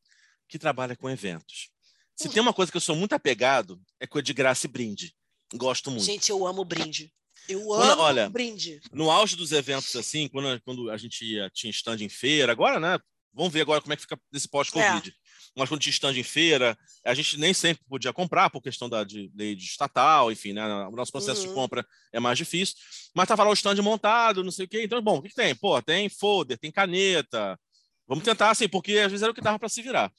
que 0.49 0.59
trabalha 0.59 0.97
com 0.97 1.11
eventos. 1.11 1.71
Se 2.15 2.29
Hum. 2.29 2.33
tem 2.33 2.43
uma 2.43 2.53
coisa 2.55 2.71
que 2.71 2.77
eu 2.77 2.81
sou 2.81 2.95
muito 2.95 3.15
apegado, 3.15 3.81
é 3.99 4.07
coisa 4.07 4.23
de 4.25 4.33
graça 4.33 4.67
e 4.67 4.69
brinde. 4.69 5.17
Gosto 5.55 5.91
muito. 5.91 6.05
Gente, 6.05 6.31
eu 6.31 6.47
amo 6.47 6.65
brinde. 6.65 7.13
Eu 7.53 7.65
Quando- 7.65 7.93
amo 7.93 8.03
olha, 8.03 8.29
brinde. 8.31 8.81
No 8.93 9.11
auge 9.11 9.37
dos 9.37 9.53
eventos, 9.53 9.95
assim, 9.97 10.29
quando, 10.29 10.61
quando 10.63 10.91
a 10.91 10.97
gente 10.97 11.25
ia, 11.25 11.51
tinha 11.53 11.71
stand 11.71 11.99
em 12.01 12.09
feira, 12.09 12.53
agora, 12.53 12.79
né? 12.81 12.99
Vamos 13.33 13.53
ver 13.53 13.61
agora 13.61 13.81
como 13.81 13.93
é 13.93 13.97
que 13.97 14.03
fica 14.03 14.19
desse 14.33 14.49
pós-Covid. 14.49 15.15
Mas 15.57 15.69
quando 15.69 15.81
tinha 15.81 15.91
stand 15.93 16.17
em 16.19 16.23
feira, 16.23 16.77
a 17.05 17.15
gente 17.15 17.37
nem 17.39 17.53
sempre 17.55 17.85
podia 17.89 18.13
comprar 18.13 18.51
por 18.51 18.61
questão 18.61 18.89
da 18.89 19.03
de, 19.05 19.31
lei 19.35 19.55
de 19.55 19.65
estatal, 19.65 20.31
enfim, 20.33 20.53
né? 20.53 20.65
O 20.87 20.91
nosso 20.93 21.13
processo 21.13 21.43
de 21.43 21.49
Uhum. 21.49 21.55
compra 21.55 21.87
é 22.13 22.21
mais 22.21 22.37
difícil. 22.39 22.77
Mas 23.15 23.29
tava 23.29 23.45
lá 23.45 23.51
o 23.51 23.55
stand 23.55 23.77
montado, 23.83 24.43
não 24.45 24.51
sei 24.53 24.67
o 24.67 24.69
quê. 24.69 24.83
Então, 24.83 25.01
bom, 25.03 25.19
o 25.19 25.23
que, 25.23 25.29
que 25.29 25.35
tem? 25.35 25.55
Pô, 25.55 25.81
tem 25.83 26.09
folder, 26.09 26.59
tem 26.59 26.71
caneta. 26.73 27.59
Vamos 28.07 28.25
tentar, 28.25 28.51
assim, 28.51 28.69
porque 28.69 28.99
às 28.99 29.11
vezes 29.11 29.23
era 29.23 29.31
o 29.33 29.35
que 29.35 29.41
dava 29.41 29.59
para 29.59 29.69
se 29.69 29.81
virar. 29.83 30.13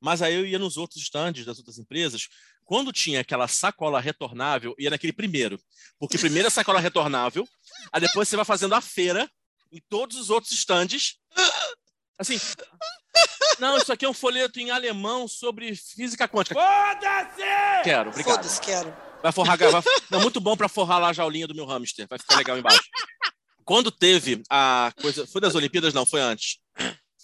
Mas 0.00 0.20
aí 0.22 0.34
eu 0.34 0.46
ia 0.46 0.58
nos 0.58 0.76
outros 0.76 1.02
stands 1.02 1.44
das 1.44 1.58
outras 1.58 1.78
empresas. 1.78 2.28
Quando 2.66 2.92
tinha 2.92 3.20
aquela 3.20 3.46
sacola 3.46 4.00
retornável, 4.00 4.74
ia 4.76 4.90
naquele 4.90 5.12
primeiro. 5.12 5.58
Porque 5.98 6.18
primeiro 6.18 6.48
é 6.48 6.50
sacola 6.50 6.80
retornável, 6.80 7.48
aí 7.92 8.00
depois 8.00 8.28
você 8.28 8.34
vai 8.34 8.44
fazendo 8.44 8.74
a 8.74 8.80
feira 8.80 9.30
em 9.72 9.80
todos 9.88 10.16
os 10.16 10.30
outros 10.30 10.52
stands. 10.52 11.14
Assim. 12.18 12.38
Não, 13.60 13.78
isso 13.78 13.92
aqui 13.92 14.04
é 14.04 14.08
um 14.08 14.12
folheto 14.12 14.58
em 14.58 14.70
alemão 14.70 15.28
sobre 15.28 15.74
física 15.76 16.28
quântica. 16.28 16.54
Foda-se! 16.54 17.84
Quero, 17.84 18.10
obrigado. 18.10 18.36
Foda-se, 18.36 18.60
quero. 18.60 18.94
Vai 19.22 19.32
forrar. 19.32 19.56
Vai, 19.56 19.82
não, 20.10 20.20
muito 20.20 20.40
bom 20.40 20.56
para 20.56 20.68
forrar 20.68 20.98
lá 20.98 21.08
a 21.08 21.12
jaulinha 21.12 21.46
do 21.46 21.54
meu 21.54 21.66
hamster. 21.66 22.06
Vai 22.08 22.18
ficar 22.18 22.36
legal 22.36 22.58
embaixo. 22.58 22.82
Quando 23.64 23.90
teve 23.90 24.42
a 24.50 24.92
coisa. 25.00 25.26
Foi 25.26 25.40
das 25.40 25.54
Olimpíadas? 25.54 25.94
Não, 25.94 26.04
foi 26.04 26.20
antes. 26.20 26.58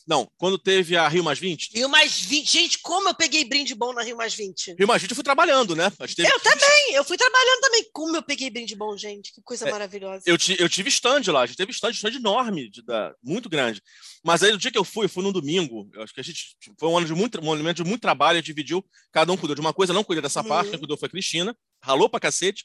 Não, 0.07 0.31
quando 0.37 0.59
teve 0.59 0.97
a 0.97 1.07
Rio 1.09 1.23
Mais 1.23 1.39
20. 1.39 1.71
Rio 1.75 1.89
mais 1.89 2.21
20. 2.21 2.51
Gente, 2.51 2.79
como 2.81 3.09
eu 3.09 3.15
peguei 3.15 3.45
brinde 3.45 3.75
bom 3.75 3.93
na 3.93 4.03
Rio 4.03 4.17
mais 4.17 4.35
20. 4.35 4.75
Rio 4.77 4.87
Mais 4.89 5.01
20 5.01 5.11
eu 5.11 5.15
fui 5.15 5.23
trabalhando, 5.25 5.77
né? 5.77 5.91
Teve- 5.91 6.29
Eu 6.29 6.41
também, 6.41 6.95
eu 6.95 7.05
fui 7.05 7.17
trabalhando 7.17 7.61
também. 7.61 7.85
Como 7.93 8.17
eu 8.17 8.23
peguei 8.23 8.51
brinde 8.51 8.75
bom, 8.75 8.97
gente. 8.97 9.33
Que 9.33 9.41
coisa 9.43 9.69
É, 9.69 9.71
maravilhosa. 9.71 10.25
Eu, 10.27 10.37
eu 10.59 10.69
tive 10.69 10.89
stand 10.89 11.23
lá, 11.33 11.43
a 11.43 11.47
gente 11.47 11.57
teve 11.57 11.71
stand, 11.71 11.91
stand 11.93 12.15
enorme, 12.17 12.69
de, 12.69 12.83
da, 12.83 13.15
muito 13.23 13.49
grande. 13.49 13.81
Mas 14.25 14.43
aí 14.43 14.51
no 14.53 14.59
dia 14.59 14.71
que 14.73 14.79
eu 14.79 14.85
fui, 14.85 15.05
eu 15.07 15.09
fui 15.09 15.23
num 15.23 15.33
domingo. 15.33 15.89
Eu 15.95 16.03
acho 16.03 16.13
que 16.13 16.21
a 16.21 16.25
gente 16.25 16.57
foi 16.79 16.89
um 16.89 16.97
ano 16.99 17.07
de 17.07 17.15
muito, 17.15 17.39
um 17.41 17.45
momento 17.45 17.77
de 17.77 17.85
muito 17.89 18.01
trabalho, 18.03 18.39
a 18.39 18.41
gente 18.41 18.47
dividiu, 18.47 18.85
cada 19.13 19.33
um 19.33 19.37
cuidou 19.37 19.55
de 19.55 19.61
uma 19.61 19.73
coisa, 19.73 19.93
não 19.93 20.03
cuidei 20.05 20.23
dessa 20.23 20.41
Uhum. 20.43 20.49
parte, 20.49 20.71
quem 20.71 20.79
cuidou 20.79 20.97
foi 20.97 21.07
a 21.07 21.11
Cristina, 21.11 21.57
ralou 21.83 22.09
pra 22.09 22.19
cacete. 22.21 22.65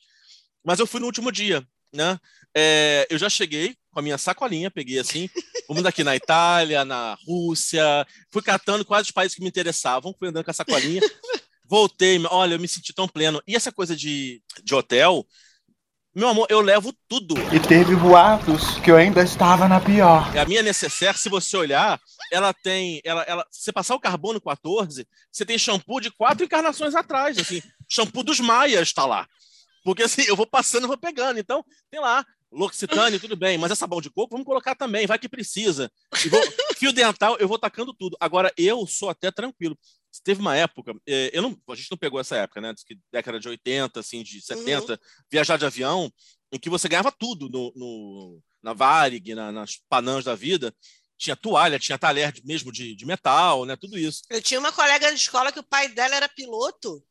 Mas 0.65 0.79
eu 0.79 0.87
fui 0.87 0.99
no 0.99 1.05
último 1.05 1.31
dia, 1.31 1.63
né? 1.93 2.19
É, 2.55 3.05
eu 3.09 3.17
já 3.17 3.29
cheguei 3.29 3.75
com 3.97 4.01
a 4.01 4.03
minha 4.03 4.17
sacolinha, 4.19 4.69
peguei 4.69 4.99
assim, 4.99 5.27
vamos 5.67 5.81
daqui 5.81 6.03
na 6.03 6.15
Itália, 6.15 6.85
na 6.85 7.17
Rússia, 7.27 8.05
fui 8.31 8.43
catando 8.43 8.85
quase 8.85 9.05
os 9.05 9.11
países 9.11 9.35
que 9.35 9.41
me 9.41 9.47
interessavam, 9.47 10.13
fui 10.17 10.27
andando 10.27 10.45
com 10.45 10.51
a 10.51 10.53
sacolinha. 10.53 11.01
Voltei, 11.65 12.23
olha, 12.29 12.53
eu 12.53 12.59
me 12.59 12.67
senti 12.67 12.93
tão 12.93 13.07
pleno. 13.07 13.41
E 13.47 13.55
essa 13.55 13.71
coisa 13.71 13.95
de, 13.95 14.39
de 14.63 14.75
hotel, 14.75 15.25
meu 16.15 16.29
amor, 16.29 16.45
eu 16.47 16.61
levo 16.61 16.93
tudo. 17.07 17.33
E 17.51 17.59
teve 17.59 17.95
boatos 17.95 18.77
que 18.83 18.91
eu 18.91 18.95
ainda 18.95 19.23
estava 19.23 19.67
na 19.67 19.81
pior. 19.81 20.31
A 20.37 20.45
minha 20.45 20.61
necessaire, 20.61 21.17
se 21.17 21.27
você 21.27 21.57
olhar, 21.57 21.99
ela 22.31 22.53
tem. 22.53 23.01
Ela, 23.03 23.23
ela, 23.23 23.45
se 23.49 23.63
você 23.63 23.73
passar 23.73 23.95
o 23.95 23.99
carbono 23.99 24.39
14, 24.39 25.07
você 25.31 25.43
tem 25.43 25.57
shampoo 25.57 25.99
de 25.99 26.11
quatro 26.11 26.45
encarnações 26.45 26.93
atrás. 26.93 27.37
Assim, 27.39 27.63
shampoo 27.89 28.23
dos 28.23 28.39
Maias 28.39 28.89
está 28.89 29.07
lá. 29.07 29.27
Porque 29.83 30.03
assim, 30.03 30.21
eu 30.27 30.35
vou 30.35 30.45
passando 30.45 30.83
e 30.83 30.87
vou 30.87 30.97
pegando. 30.97 31.39
Então, 31.39 31.65
tem 31.89 31.99
lá, 31.99 32.23
L'Occitane, 32.51 33.19
tudo 33.19 33.35
bem, 33.35 33.57
mas 33.57 33.71
é 33.71 33.75
sabão 33.75 33.99
de 34.01 34.09
coco, 34.09 34.31
vamos 34.31 34.45
colocar 34.45 34.73
também, 34.75 35.05
vai 35.05 35.19
que 35.19 35.27
precisa. 35.27 35.91
E 36.25 36.29
vou- 36.29 36.41
fio 36.77 36.93
dental, 36.93 37.35
eu 37.39 37.47
vou 37.47 37.59
tacando 37.59 37.93
tudo. 37.93 38.15
Agora, 38.19 38.53
eu 38.57 38.85
sou 38.87 39.09
até 39.09 39.29
tranquilo. 39.31 39.77
Teve 40.23 40.39
uma 40.41 40.55
época, 40.55 40.93
eh, 41.07 41.29
eu 41.33 41.41
não, 41.43 41.55
a 41.69 41.75
gente 41.75 41.91
não 41.91 41.97
pegou 41.97 42.19
essa 42.19 42.35
época, 42.37 42.59
né? 42.61 42.73
Que 42.85 42.97
década 43.11 43.39
de 43.39 43.47
80, 43.49 43.99
assim, 43.99 44.23
de 44.23 44.41
70, 44.41 44.99
viajar 45.29 45.57
de 45.57 45.65
avião, 45.65 46.11
em 46.51 46.57
que 46.57 46.69
você 46.69 46.87
ganhava 46.87 47.11
tudo 47.11 47.49
no, 47.49 47.71
no- 47.75 48.41
na 48.63 48.73
Varig, 48.73 49.35
na, 49.35 49.51
nas 49.51 49.75
panãs 49.89 50.23
da 50.25 50.33
vida. 50.33 50.73
Tinha 51.17 51.35
toalha, 51.35 51.77
tinha 51.79 51.97
talher 51.97 52.33
mesmo 52.45 52.71
de, 52.71 52.95
de 52.95 53.05
metal, 53.05 53.65
né? 53.65 53.75
Tudo 53.75 53.97
isso. 53.97 54.23
Eu 54.29 54.41
tinha 54.41 54.59
uma 54.59 54.71
colega 54.71 55.09
de 55.09 55.19
escola 55.19 55.51
que 55.51 55.59
o 55.59 55.63
pai 55.63 55.89
dela 55.89 56.15
era 56.15 56.29
piloto. 56.29 57.03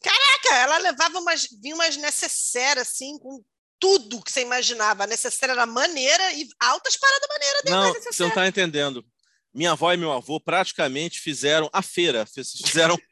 Caraca, 0.00 0.54
ela 0.56 0.78
levava 0.78 1.18
umas, 1.18 1.48
vinha 1.62 1.74
umas 1.74 1.96
necessárias, 1.96 2.88
assim, 2.88 3.18
com 3.18 3.42
tudo 3.78 4.22
que 4.22 4.30
você 4.32 4.42
imaginava. 4.42 5.04
A 5.04 5.06
necessaire 5.06 5.52
era 5.52 5.66
maneira 5.66 6.32
e 6.32 6.48
altas 6.60 6.96
paradas 6.96 7.28
maneiras 7.28 7.62
dentro 7.64 7.80
Não, 7.80 7.94
você 8.12 8.22
não 8.22 8.28
está 8.28 8.46
entendendo. 8.46 9.04
Minha 9.52 9.72
avó 9.72 9.92
e 9.92 9.96
meu 9.96 10.12
avô 10.12 10.40
praticamente 10.40 11.20
fizeram 11.20 11.70
a 11.72 11.80
feira, 11.82 12.26
fiz- 12.26 12.52
fizeram 12.64 12.96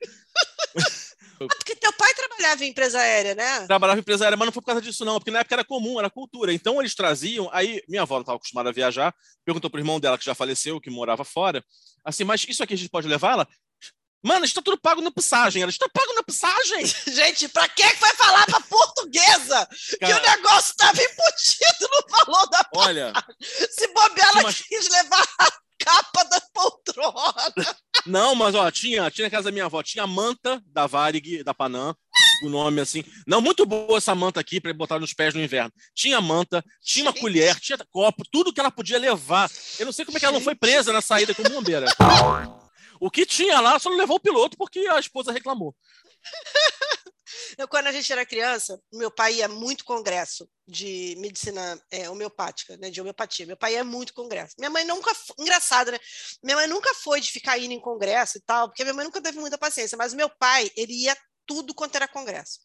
Ah, 1.43 1.55
porque 1.57 1.75
teu 1.75 1.93
pai 1.95 2.15
trabalhava 2.15 2.65
em 2.65 2.69
empresa 2.69 3.01
aérea, 3.01 3.35
né? 3.35 3.67
trabalhava 3.67 3.99
em 3.99 4.03
empresa 4.03 4.25
aérea, 4.25 4.37
mas 4.37 4.47
não 4.47 4.53
foi 4.53 4.63
por 4.63 4.67
causa 4.67 4.81
disso, 4.81 5.05
não, 5.05 5.19
porque 5.19 5.31
na 5.31 5.41
época 5.41 5.55
era 5.57 5.65
comum, 5.65 5.99
era 5.99 6.09
cultura. 6.09 6.53
Então 6.53 6.81
eles 6.81 6.95
traziam. 6.95 7.49
Aí 7.53 7.83
minha 7.89 8.03
avó 8.03 8.15
não 8.15 8.21
estava 8.23 8.37
acostumada 8.37 8.69
a 8.69 8.73
viajar, 8.73 9.15
perguntou 9.45 9.69
pro 9.71 9.81
irmão 9.81 9.99
dela, 9.99 10.17
que 10.19 10.25
já 10.25 10.35
faleceu, 10.35 10.81
que 10.81 10.91
morava 10.91 11.25
fora, 11.25 11.65
assim, 12.05 12.25
mas 12.25 12.45
isso 12.49 12.63
aqui 12.63 12.75
a 12.75 12.77
gente 12.77 12.91
pode 12.91 13.09
levar? 13.09 13.33
Ela. 13.33 13.49
Mano, 14.23 14.45
está 14.45 14.63
tudo 14.63 14.79
pago 14.81 15.01
na 15.01 15.11
passagem. 15.11 15.63
Ela 15.63 15.71
está 15.71 15.89
pago 15.89 16.15
na 16.15 16.23
passagem. 16.23 16.85
Gente, 17.13 17.49
pra 17.49 17.69
que 17.69 17.83
vai 17.97 18.15
falar 18.15 18.47
pra 18.47 18.61
portuguesa 18.61 19.69
que 19.89 19.97
o 19.97 20.09
Cara, 20.09 20.37
negócio 20.37 20.71
estava 20.71 20.99
embutido 21.03 21.89
no 21.91 22.17
valor 22.17 22.47
da 22.49 22.69
olha, 22.77 23.13
Se 23.41 23.89
bobear, 23.89 24.29
ela 24.31 24.43
Mas- 24.45 24.63
quis 24.63 24.89
levar 24.89 25.27
a 25.39 25.51
capa 25.85 26.25
da 26.27 26.41
poltrona. 26.55 27.53
não, 28.07 28.37
mas 28.37 28.55
ó, 28.55 28.71
tinha, 28.71 29.11
tinha 29.11 29.27
na 29.27 29.31
casa 29.31 29.45
da 29.47 29.51
minha 29.51 29.65
avó, 29.65 29.83
tinha 29.83 30.05
a 30.05 30.07
manta 30.07 30.63
da 30.67 30.87
Varig, 30.87 31.43
da 31.43 31.53
Panam, 31.53 31.93
o 32.45 32.49
nome 32.49 32.81
assim. 32.81 33.03
Não, 33.27 33.41
muito 33.41 33.67
boa 33.67 33.99
essa 33.99 34.15
manta 34.15 34.39
aqui 34.39 34.61
para 34.61 34.73
botar 34.73 35.01
nos 35.01 35.13
pés 35.13 35.35
no 35.35 35.43
inverno. 35.43 35.73
Tinha 35.93 36.21
manta, 36.21 36.65
tinha 36.85 37.05
uma 37.07 37.11
Gente. 37.11 37.21
colher, 37.21 37.59
tinha 37.59 37.79
copo, 37.91 38.23
tudo 38.31 38.53
que 38.53 38.61
ela 38.61 38.71
podia 38.71 38.97
levar. 38.99 39.51
Eu 39.81 39.87
não 39.87 39.93
sei 39.93 40.05
como 40.05 40.17
é 40.17 40.21
que 40.21 40.25
ela 40.25 40.35
não 40.35 40.41
foi 40.45 40.55
presa 40.55 40.93
na 40.93 41.01
saída 41.03 41.35
como 41.35 41.51
bombeira. 41.51 41.87
O 43.03 43.11
que 43.11 43.27
tinha 43.27 43.59
lá 43.59 43.81
só 43.81 43.91
não 43.91 43.97
levou 43.97 44.17
o 44.17 44.21
piloto 44.21 44.57
porque 44.57 44.79
a 44.87 45.01
esposa 45.01 45.33
reclamou. 45.33 45.75
Quando 47.69 47.89
a 47.89 47.93
gente 47.93 48.13
era 48.13 48.25
criança, 48.25 48.81
meu 48.93 49.11
pai 49.11 49.39
ia 49.39 49.49
muito 49.49 49.85
congresso 49.85 50.49
de 50.69 51.17
medicina 51.19 51.83
é, 51.91 52.09
homeopática, 52.09 52.77
né, 52.77 52.91
de 52.91 53.01
homeopatia. 53.01 53.45
Meu 53.45 53.57
pai 53.57 53.75
ia 53.75 53.83
muito 53.83 54.15
congresso. 54.15 54.55
Minha 54.57 54.71
mãe 54.71 54.85
nunca, 54.85 55.11
engraçado, 55.37 55.91
né? 55.91 55.99
Minha 56.45 56.59
mãe 56.59 56.69
nunca 56.69 56.95
foi 56.95 57.21
de 57.21 57.33
ficar 57.33 57.59
indo 57.59 57.75
em 57.75 57.81
congresso 57.81 58.39
e 58.39 58.41
tal, 58.41 58.69
porque 58.69 58.85
minha 58.85 58.95
mãe 58.95 59.05
nunca 59.05 59.21
teve 59.21 59.41
muita 59.41 59.59
paciência. 59.59 59.99
Mas 59.99 60.15
meu 60.15 60.31
pai, 60.31 60.71
ele 60.77 60.93
ia 60.93 61.17
tudo 61.45 61.75
quanto 61.75 61.97
era 61.97 62.07
congresso. 62.07 62.61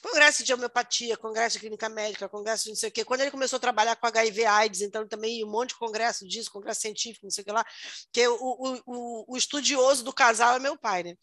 Congresso 0.00 0.42
de 0.42 0.52
homeopatia, 0.52 1.16
congresso 1.16 1.54
de 1.54 1.60
clínica 1.60 1.88
médica, 1.88 2.28
congresso 2.28 2.64
de 2.64 2.70
não 2.70 2.76
sei 2.76 2.88
o 2.88 2.92
quê. 2.92 3.04
Quando 3.04 3.20
ele 3.20 3.30
começou 3.30 3.58
a 3.58 3.60
trabalhar 3.60 3.96
com 3.96 4.06
HIV 4.06 4.44
AIDS, 4.46 4.80
então 4.80 5.06
também 5.06 5.44
um 5.44 5.50
monte 5.50 5.70
de 5.70 5.76
congresso 5.76 6.26
disso, 6.26 6.50
congresso 6.50 6.80
científico, 6.80 7.26
não 7.26 7.30
sei 7.30 7.42
o 7.42 7.44
que 7.44 7.52
lá, 7.52 7.64
que 8.10 8.26
o, 8.28 8.82
o, 8.86 9.24
o, 9.28 9.36
estudioso 9.36 10.02
do 10.02 10.12
casal 10.12 10.56
é 10.56 10.58
meu 10.58 10.76
pai, 10.76 11.02
né? 11.02 11.16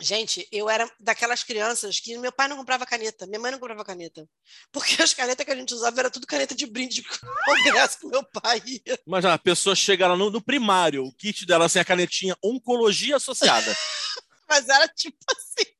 Gente, 0.00 0.46
eu 0.50 0.68
era 0.68 0.90
daquelas 0.98 1.44
crianças 1.44 2.00
que 2.00 2.18
meu 2.18 2.32
pai 2.32 2.48
não 2.48 2.56
comprava 2.56 2.84
caneta, 2.84 3.26
minha 3.26 3.38
mãe 3.38 3.52
não 3.52 3.60
comprava 3.60 3.84
caneta. 3.84 4.28
Porque 4.72 5.00
as 5.00 5.14
canetas 5.14 5.46
que 5.46 5.52
a 5.52 5.56
gente 5.56 5.72
usava 5.72 6.00
era 6.00 6.10
tudo 6.10 6.26
caneta 6.26 6.54
de 6.54 6.66
brinde 6.66 6.96
de 6.96 7.02
congresso 7.46 8.00
que 8.00 8.06
meu 8.08 8.24
pai 8.24 8.60
ia. 8.66 8.98
Mas 9.06 9.24
a 9.24 9.38
pessoa 9.38 9.74
chega 9.74 10.08
lá 10.08 10.16
no, 10.16 10.30
no 10.30 10.42
primário, 10.42 11.04
o 11.04 11.14
kit 11.14 11.46
dela 11.46 11.66
assim, 11.66 11.78
a 11.78 11.84
canetinha 11.84 12.36
Oncologia 12.42 13.16
Associada. 13.16 13.74
Mas 14.48 14.68
era 14.68 14.86
tipo 14.88 15.16
assim. 15.30 15.73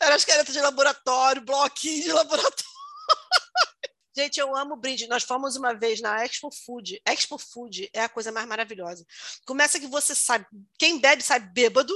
Era 0.00 0.14
as 0.14 0.24
canetas 0.24 0.54
de 0.54 0.60
laboratório, 0.60 1.42
bloquinho 1.42 2.02
de 2.02 2.12
laboratório. 2.12 2.56
Gente, 4.14 4.38
eu 4.38 4.54
amo 4.54 4.76
brinde. 4.76 5.08
Nós 5.08 5.22
fomos 5.22 5.56
uma 5.56 5.72
vez 5.72 6.00
na 6.00 6.24
Expo 6.24 6.50
Food. 6.50 7.00
Expo 7.06 7.38
Food 7.38 7.90
é 7.94 8.02
a 8.02 8.08
coisa 8.08 8.30
mais 8.30 8.46
maravilhosa. 8.46 9.06
Começa 9.46 9.80
que 9.80 9.86
você 9.86 10.14
sabe, 10.14 10.46
quem 10.78 10.98
bebe 10.98 11.22
sai 11.22 11.40
bêbado, 11.40 11.94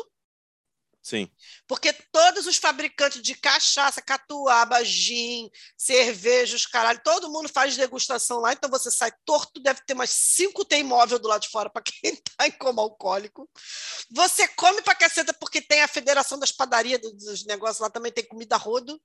Sim. 1.07 1.31
porque 1.69 1.93
todos 2.11 2.49
os 2.49 2.57
fabricantes 2.57 3.23
de 3.23 3.37
cachaça, 3.37 4.03
catuaba, 4.03 4.83
gin, 4.83 5.49
cervejas, 5.79 6.67
caralho, 6.67 7.01
todo 7.05 7.31
mundo 7.31 7.49
faz 7.49 7.77
degustação 7.77 8.41
lá, 8.41 8.53
então 8.53 8.69
você 8.69 8.91
sai 8.91 9.13
torto, 9.25 9.61
deve 9.61 9.83
ter 9.87 9.95
umas 9.95 10.11
cinco 10.11 10.65
tem 10.65 10.81
imóvel 10.81 11.21
do 11.21 11.29
lado 11.29 11.43
de 11.43 11.49
fora 11.49 11.71
para 11.71 11.81
quem 11.83 12.13
está 12.13 12.45
em 12.49 12.51
coma 12.51 12.83
alcoólico. 12.83 13.49
Você 14.11 14.49
come 14.49 14.83
pra 14.83 14.97
caceta 14.97 15.33
porque 15.35 15.61
tem 15.63 15.81
a 15.81 15.87
Federação 15.87 16.41
das 16.41 16.51
Padarias, 16.51 17.01
dos- 17.01 17.47
negócios 17.47 17.79
lá 17.79 17.89
também 17.89 18.11
tem 18.11 18.27
comida 18.27 18.57
rodo. 18.57 19.01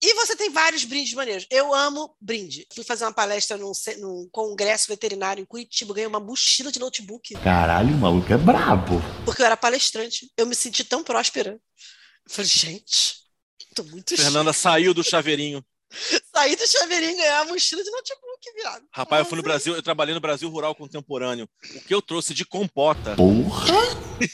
E 0.00 0.14
você 0.14 0.36
tem 0.36 0.50
vários 0.50 0.84
brindes 0.84 1.12
maneiros. 1.12 1.46
Eu 1.50 1.74
amo 1.74 2.14
brinde. 2.20 2.66
Fui 2.72 2.84
fazer 2.84 3.04
uma 3.04 3.12
palestra 3.12 3.56
num, 3.56 3.72
num 3.98 4.28
congresso 4.30 4.86
veterinário 4.88 5.42
em 5.42 5.44
Curitiba, 5.44 5.92
ganhei 5.92 6.06
uma 6.06 6.20
mochila 6.20 6.70
de 6.70 6.78
notebook, 6.78 7.34
Caralho, 7.34 7.94
o 7.94 7.98
maluco 7.98 8.32
é 8.32 8.36
brabo. 8.36 9.02
porque 9.24 9.42
eu 9.42 9.46
era 9.46 9.56
palestrante. 9.56 10.30
Eu 10.36 10.46
me 10.46 10.54
senti 10.54 10.84
tão 10.84 11.02
próspera. 11.02 11.58
Eu 12.26 12.32
falei, 12.32 12.48
gente, 12.48 13.16
tô 13.74 13.82
muito 13.84 14.16
Fernanda 14.16 14.52
saiu 14.52 14.94
do 14.94 15.02
chaveirinho. 15.02 15.64
chique. 15.90 16.22
Saí 16.32 16.54
do 16.54 16.66
chaveirinho 16.66 17.12
e 17.12 17.16
ganhar 17.16 17.42
uma 17.42 17.52
mochila 17.52 17.82
de 17.82 17.90
notebook, 17.90 18.52
viado. 18.54 18.84
Rapaz, 18.92 19.20
eu 19.20 19.26
fui 19.26 19.36
no 19.36 19.42
Brasil, 19.42 19.74
eu 19.74 19.82
trabalhei 19.82 20.14
no 20.14 20.20
Brasil 20.20 20.48
Rural 20.48 20.74
Contemporâneo. 20.74 21.48
O 21.74 21.80
que 21.80 21.94
eu 21.94 22.02
trouxe 22.02 22.34
de 22.34 22.44
compota 22.44 23.16
Porra. 23.16 23.66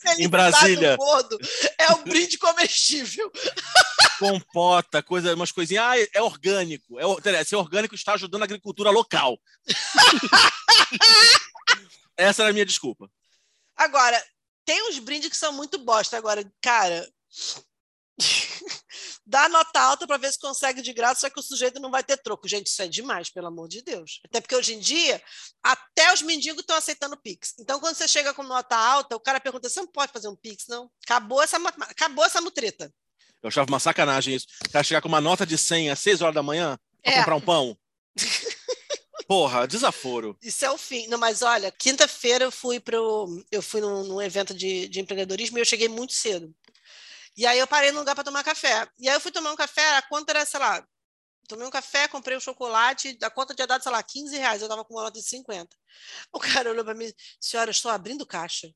Felicidade 0.00 0.28
Brasília. 0.28 0.96
do 0.96 1.04
gordo 1.04 1.38
é 1.78 1.92
o 1.92 1.98
brinde 1.98 2.38
comestível. 2.38 3.30
compota, 4.18 5.02
coisa, 5.02 5.34
umas 5.34 5.52
coisinhas. 5.52 5.84
Ah, 5.84 5.98
é 6.14 6.22
orgânico. 6.22 6.98
É, 6.98 7.44
ser 7.44 7.56
orgânico 7.56 7.94
está 7.94 8.14
ajudando 8.14 8.42
a 8.42 8.44
agricultura 8.44 8.90
local. 8.90 9.38
Essa 12.16 12.42
era 12.42 12.50
a 12.50 12.52
minha 12.52 12.66
desculpa. 12.66 13.10
Agora, 13.76 14.22
tem 14.64 14.88
uns 14.88 14.98
brindes 14.98 15.28
que 15.28 15.36
são 15.36 15.52
muito 15.52 15.78
bosta. 15.78 16.16
Agora, 16.16 16.44
cara, 16.60 17.06
dá 19.26 19.48
nota 19.48 19.80
alta 19.80 20.06
para 20.06 20.16
ver 20.16 20.32
se 20.32 20.38
consegue 20.38 20.80
de 20.80 20.92
graça, 20.92 21.20
só 21.20 21.30
que 21.30 21.38
o 21.38 21.42
sujeito 21.42 21.78
não 21.78 21.90
vai 21.90 22.02
ter 22.02 22.16
troco. 22.16 22.48
Gente, 22.48 22.68
isso 22.68 22.82
é 22.82 22.88
demais, 22.88 23.28
pelo 23.28 23.48
amor 23.48 23.68
de 23.68 23.82
Deus. 23.82 24.20
Até 24.24 24.40
porque 24.40 24.56
hoje 24.56 24.74
em 24.74 24.78
dia, 24.78 25.22
até 25.62 26.12
os 26.12 26.22
mendigos 26.22 26.60
estão 26.60 26.76
aceitando 26.76 27.16
Pix. 27.16 27.54
Então, 27.58 27.78
quando 27.78 27.96
você 27.96 28.08
chega 28.08 28.32
com 28.32 28.42
nota 28.42 28.76
alta, 28.76 29.16
o 29.16 29.20
cara 29.20 29.40
pergunta: 29.40 29.68
você 29.68 29.80
não 29.80 29.88
pode 29.88 30.12
fazer 30.12 30.28
um 30.28 30.36
Pix, 30.36 30.66
não? 30.68 30.90
Acabou 31.04 31.42
essa, 31.42 31.58
acabou 31.58 32.24
essa 32.24 32.40
mutreta. 32.40 32.92
Eu 33.42 33.48
achava 33.48 33.68
uma 33.70 33.80
sacanagem 33.80 34.34
isso. 34.34 34.46
O 34.66 34.70
cara 34.70 34.84
chegar 34.84 35.00
com 35.00 35.08
uma 35.08 35.20
nota 35.20 35.46
de 35.46 35.56
100 35.58 35.90
às 35.90 35.98
6 36.00 36.20
horas 36.22 36.34
da 36.34 36.42
manhã 36.42 36.78
pra 37.02 37.12
É. 37.12 37.18
comprar 37.18 37.36
um 37.36 37.40
pão. 37.40 37.78
Porra, 39.28 39.66
desaforo. 39.66 40.36
Isso 40.40 40.64
é 40.64 40.70
o 40.70 40.78
fim. 40.78 41.06
Não, 41.08 41.18
mas 41.18 41.42
olha, 41.42 41.70
quinta-feira 41.72 42.44
eu 42.44 42.52
fui 42.52 42.78
pro, 42.78 43.26
eu 43.50 43.60
fui 43.60 43.80
num, 43.80 44.04
num 44.04 44.22
evento 44.22 44.54
de, 44.54 44.88
de 44.88 45.00
empreendedorismo 45.00 45.58
e 45.58 45.60
eu 45.60 45.64
cheguei 45.64 45.88
muito 45.88 46.12
cedo. 46.12 46.54
E 47.36 47.44
aí 47.44 47.58
eu 47.58 47.66
parei 47.66 47.90
num 47.92 47.98
lugar 47.98 48.14
para 48.14 48.24
tomar 48.24 48.44
café. 48.44 48.88
E 48.98 49.08
aí 49.08 49.14
eu 49.16 49.20
fui 49.20 49.32
tomar 49.32 49.52
um 49.52 49.56
café, 49.56 49.96
a 49.96 50.02
conta 50.02 50.32
era, 50.32 50.44
sei 50.46 50.60
lá, 50.60 50.86
tomei 51.48 51.66
um 51.66 51.70
café, 51.70 52.06
comprei 52.08 52.36
um 52.36 52.40
chocolate, 52.40 53.18
a 53.22 53.30
conta 53.30 53.54
tinha 53.54 53.66
dado, 53.66 53.82
sei 53.82 53.92
lá, 53.92 54.02
15 54.02 54.36
reais, 54.36 54.62
eu 54.62 54.68
tava 54.68 54.84
com 54.84 54.94
uma 54.94 55.02
nota 55.02 55.18
de 55.20 55.26
50. 55.28 55.76
O 56.32 56.38
cara 56.38 56.70
olhou 56.70 56.84
para 56.84 56.94
mim, 56.94 57.12
senhora, 57.40 57.68
eu 57.68 57.72
estou 57.72 57.90
abrindo 57.90 58.24
caixa. 58.24 58.68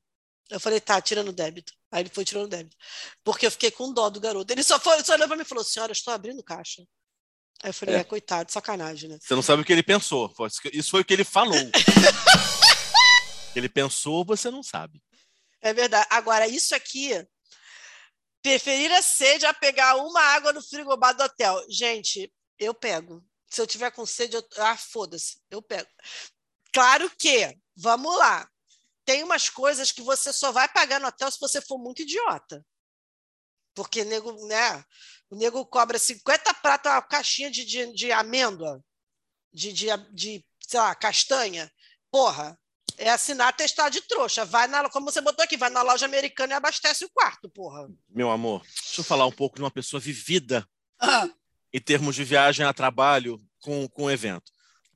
Eu 0.51 0.59
falei, 0.59 0.81
tá, 0.81 1.01
tirando 1.01 1.31
débito. 1.31 1.73
Aí 1.89 2.01
ele 2.03 2.09
foi 2.09 2.25
tirando 2.25 2.49
débito. 2.49 2.75
Porque 3.23 3.45
eu 3.45 3.51
fiquei 3.51 3.71
com 3.71 3.93
dó 3.93 4.09
do 4.09 4.19
garoto. 4.19 4.51
Ele 4.51 4.63
só, 4.63 4.77
foi, 4.77 5.01
só 5.01 5.13
olhou 5.13 5.27
para 5.27 5.37
mim 5.37 5.43
e 5.43 5.45
falou, 5.45 5.63
senhora, 5.63 5.91
eu 5.91 5.93
estou 5.93 6.13
abrindo 6.13 6.43
caixa. 6.43 6.83
Aí 7.63 7.69
eu 7.69 7.73
falei, 7.73 7.95
É. 7.95 7.99
é, 7.99 8.03
coitado, 8.03 8.51
sacanagem, 8.51 9.09
né? 9.09 9.17
Você 9.21 9.33
não 9.33 9.41
sabe 9.41 9.61
o 9.61 9.65
que 9.65 9.71
ele 9.71 9.81
pensou. 9.81 10.31
Isso 10.73 10.91
foi 10.91 11.01
o 11.01 11.05
que 11.05 11.13
ele 11.13 11.23
falou. 11.23 11.55
ele 13.55 13.69
pensou, 13.69 14.25
você 14.25 14.51
não 14.51 14.61
sabe. 14.61 15.01
É 15.61 15.73
verdade. 15.73 16.05
Agora, 16.09 16.47
isso 16.47 16.75
aqui, 16.75 17.11
preferir 18.41 18.91
a 18.91 19.01
sede 19.01 19.45
a 19.45 19.53
pegar 19.53 19.95
uma 19.95 20.21
água 20.21 20.51
no 20.51 20.61
frigobar 20.61 21.15
do 21.15 21.23
hotel. 21.23 21.63
Gente, 21.69 22.29
eu 22.59 22.73
pego. 22.73 23.23
Se 23.47 23.61
eu 23.61 23.67
tiver 23.67 23.91
com 23.91 24.05
sede, 24.05 24.35
eu... 24.35 24.45
ah, 24.57 24.75
foda-se, 24.75 25.37
eu 25.49 25.61
pego. 25.61 25.87
Claro 26.73 27.09
que, 27.17 27.57
vamos 27.75 28.17
lá, 28.17 28.49
tem 29.05 29.23
umas 29.23 29.49
coisas 29.49 29.91
que 29.91 30.01
você 30.01 30.31
só 30.31 30.51
vai 30.51 30.67
pagar 30.67 30.99
no 30.99 31.07
hotel 31.07 31.31
se 31.31 31.39
você 31.39 31.61
for 31.61 31.77
muito 31.77 32.01
idiota. 32.01 32.65
Porque 33.73 34.03
nego, 34.03 34.33
né, 34.47 34.83
o 35.29 35.35
nego 35.35 35.65
cobra 35.65 35.97
50 35.97 36.53
pratos 36.55 36.91
uma 36.91 37.01
caixinha 37.01 37.49
de, 37.49 37.65
de, 37.65 37.93
de 37.93 38.11
amêndoa, 38.11 38.83
de, 39.53 39.71
de, 39.71 39.87
de, 40.11 40.45
sei 40.67 40.79
lá, 40.79 40.93
castanha. 40.93 41.71
Porra, 42.11 42.59
é 42.97 43.09
assinar 43.09 43.47
atestado 43.47 43.91
de 43.91 44.01
trouxa. 44.01 44.45
Vai 44.45 44.67
na, 44.67 44.89
como 44.89 45.11
você 45.11 45.21
botou 45.21 45.43
aqui, 45.43 45.57
vai 45.57 45.69
na 45.69 45.81
loja 45.81 46.05
americana 46.05 46.53
e 46.53 46.55
abastece 46.55 47.05
o 47.05 47.09
quarto, 47.09 47.49
porra. 47.49 47.89
Meu 48.09 48.29
amor, 48.29 48.61
deixa 48.61 49.01
eu 49.01 49.05
falar 49.05 49.25
um 49.25 49.31
pouco 49.31 49.55
de 49.55 49.63
uma 49.63 49.71
pessoa 49.71 49.99
vivida 49.99 50.67
Ah, 50.99 51.27
em 51.73 51.79
termos 51.79 52.15
de 52.15 52.23
viagem 52.23 52.65
a 52.65 52.73
trabalho 52.73 53.39
com, 53.59 53.87
com 53.87 54.03
o 54.03 54.11
evento. 54.11 54.51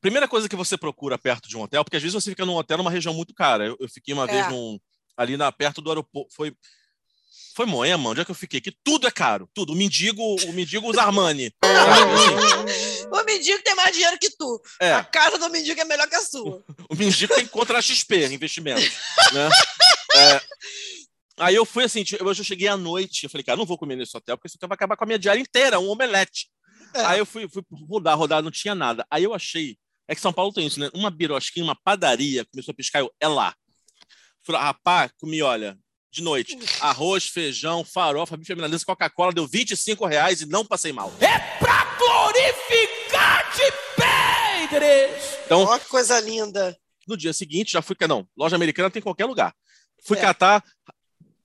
Primeira 0.05 0.27
coisa 0.27 0.47
que 0.47 0.55
você 0.55 0.77
procura 0.77 1.17
perto 1.17 1.49
de 1.49 1.57
um 1.57 1.63
hotel, 1.63 1.83
porque 1.83 1.97
às 1.97 2.03
vezes 2.03 2.13
você 2.13 2.29
fica 2.29 2.45
num 2.45 2.53
hotel 2.53 2.77
numa 2.77 2.91
região 2.91 3.11
muito 3.11 3.33
cara. 3.33 3.65
Eu, 3.65 3.75
eu 3.79 3.89
fiquei 3.89 4.13
uma 4.13 4.25
É. 4.25 4.27
vez 4.27 4.49
num, 4.49 4.79
ali 5.17 5.35
na, 5.35 5.51
perto 5.51 5.81
do 5.81 5.89
aeroporto. 5.89 6.31
Foi, 6.31 6.55
foi 7.55 7.65
Moema, 7.65 8.11
onde 8.11 8.21
é 8.21 8.23
que 8.23 8.29
eu 8.29 8.35
fiquei? 8.35 8.61
Que 8.61 8.71
tudo 8.83 9.07
é 9.07 9.11
caro, 9.11 9.49
tudo. 9.51 9.73
O 9.73 9.75
mendigo, 9.75 10.21
o 10.21 10.53
mendigo 10.53 10.87
usa 10.87 11.01
Armani. 11.01 11.51
sabe? 11.63 12.69
Assim, 12.69 13.07
o 13.11 13.23
mendigo 13.23 13.63
tem 13.63 13.73
mais 13.73 13.95
dinheiro 13.95 14.19
que 14.19 14.29
tu. 14.29 14.61
A 14.79 14.85
é, 14.85 15.03
casa 15.05 15.39
do 15.39 15.49
mendigo 15.49 15.81
é 15.81 15.85
melhor 15.85 16.07
que 16.07 16.15
a 16.15 16.21
sua. 16.21 16.63
o 16.87 16.95
mendigo 16.95 17.33
tem 17.33 17.47
contra 17.47 17.79
a 17.79 17.81
XP, 17.81 18.27
investimentos. 18.27 18.91
Né? 19.33 19.49
É, 20.17 20.41
aí 21.39 21.55
eu 21.55 21.65
fui 21.65 21.83
assim, 21.83 22.03
tipo, 22.03 22.23
eu 22.23 22.33
já 22.35 22.43
cheguei 22.43 22.67
à 22.67 22.77
noite, 22.77 23.23
eu 23.23 23.29
falei, 23.31 23.43
cara, 23.43 23.57
não 23.57 23.65
vou 23.65 23.75
comer 23.75 23.95
nesse 23.95 24.15
hotel, 24.15 24.37
porque 24.37 24.49
esse 24.49 24.55
hotel 24.55 24.69
vai 24.69 24.75
acabar 24.75 24.95
com 24.95 25.03
a 25.03 25.07
minha 25.07 25.17
diária 25.17 25.41
inteira, 25.41 25.79
um 25.79 25.89
omelete. 25.89 26.47
É. 26.93 27.05
Aí 27.05 27.17
eu 27.17 27.25
fui, 27.25 27.49
fui 27.49 27.63
rodar, 27.89 28.15
rodar, 28.15 28.43
não 28.43 28.51
tinha 28.51 28.75
nada. 28.75 29.03
Aí 29.09 29.23
eu 29.23 29.33
achei, 29.33 29.75
é 30.07 30.15
que 30.15 30.21
São 30.21 30.33
Paulo 30.33 30.53
tem 30.53 30.67
isso, 30.67 30.79
né? 30.79 30.89
Uma 30.93 31.09
birosquinha, 31.09 31.63
uma 31.65 31.75
padaria, 31.75 32.45
começou 32.45 32.71
a 32.71 32.75
piscar, 32.75 32.99
eu, 32.99 33.11
é 33.19 33.27
lá. 33.27 33.55
Falei, 34.43 34.61
rapaz, 34.61 35.11
comi, 35.19 35.41
olha, 35.41 35.77
de 36.11 36.21
noite, 36.21 36.57
arroz, 36.79 37.25
feijão, 37.27 37.83
farofa, 37.83 38.37
bife 38.37 38.53
milanesa, 38.55 38.85
Coca-Cola, 38.85 39.33
deu 39.33 39.47
25 39.47 40.05
reais 40.05 40.41
e 40.41 40.45
não 40.45 40.65
passei 40.65 40.93
mal. 40.93 41.11
Então, 45.45 45.63
Ó, 45.63 45.77
que 45.79 45.85
coisa 45.85 46.19
linda. 46.19 46.77
no 47.07 47.15
dia 47.17 47.33
seguinte, 47.33 47.71
já 47.73 47.81
fui, 47.81 47.95
não, 48.07 48.27
loja 48.35 48.55
americana 48.55 48.89
tem 48.89 48.99
em 48.99 49.03
qualquer 49.03 49.25
lugar. 49.25 49.53
Fui 50.03 50.17
É. 50.17 50.21
catar, 50.21 50.63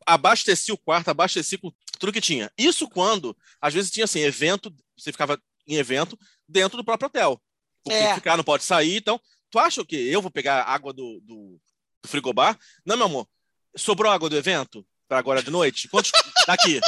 abasteci 0.06 0.72
o 0.72 0.78
quarto, 0.78 1.08
abasteci 1.08 1.58
com 1.58 1.72
tudo 1.98 2.12
que 2.12 2.20
tinha. 2.20 2.50
Isso 2.56 2.88
quando, 2.88 3.36
às 3.60 3.74
vezes 3.74 3.90
tinha 3.90 4.04
assim, 4.04 4.20
evento, 4.20 4.74
você 4.96 5.12
ficava 5.12 5.40
em 5.66 5.76
evento 5.76 6.18
dentro 6.48 6.76
do 6.76 6.84
próprio 6.84 7.06
hotel. 7.08 7.40
Porque 7.84 7.98
É. 7.98 8.14
ficar 8.14 8.36
não 8.36 8.44
pode 8.44 8.64
sair, 8.64 8.96
então, 8.96 9.20
tu 9.50 9.58
acha 9.58 9.80
o 9.80 9.86
quê? 9.86 9.96
Eu 9.96 10.22
vou 10.22 10.30
pegar 10.30 10.62
água 10.64 10.92
do, 10.92 11.20
do, 11.20 11.60
do 12.02 12.08
frigobar? 12.08 12.58
Não, 12.84 12.96
meu 12.96 13.06
amor, 13.06 13.28
sobrou 13.76 14.10
água 14.12 14.28
do 14.28 14.36
evento 14.36 14.86
para 15.08 15.18
agora 15.18 15.42
de 15.42 15.50
noite? 15.50 15.88
Quantos? 15.88 16.12
Daqui. 16.46 16.80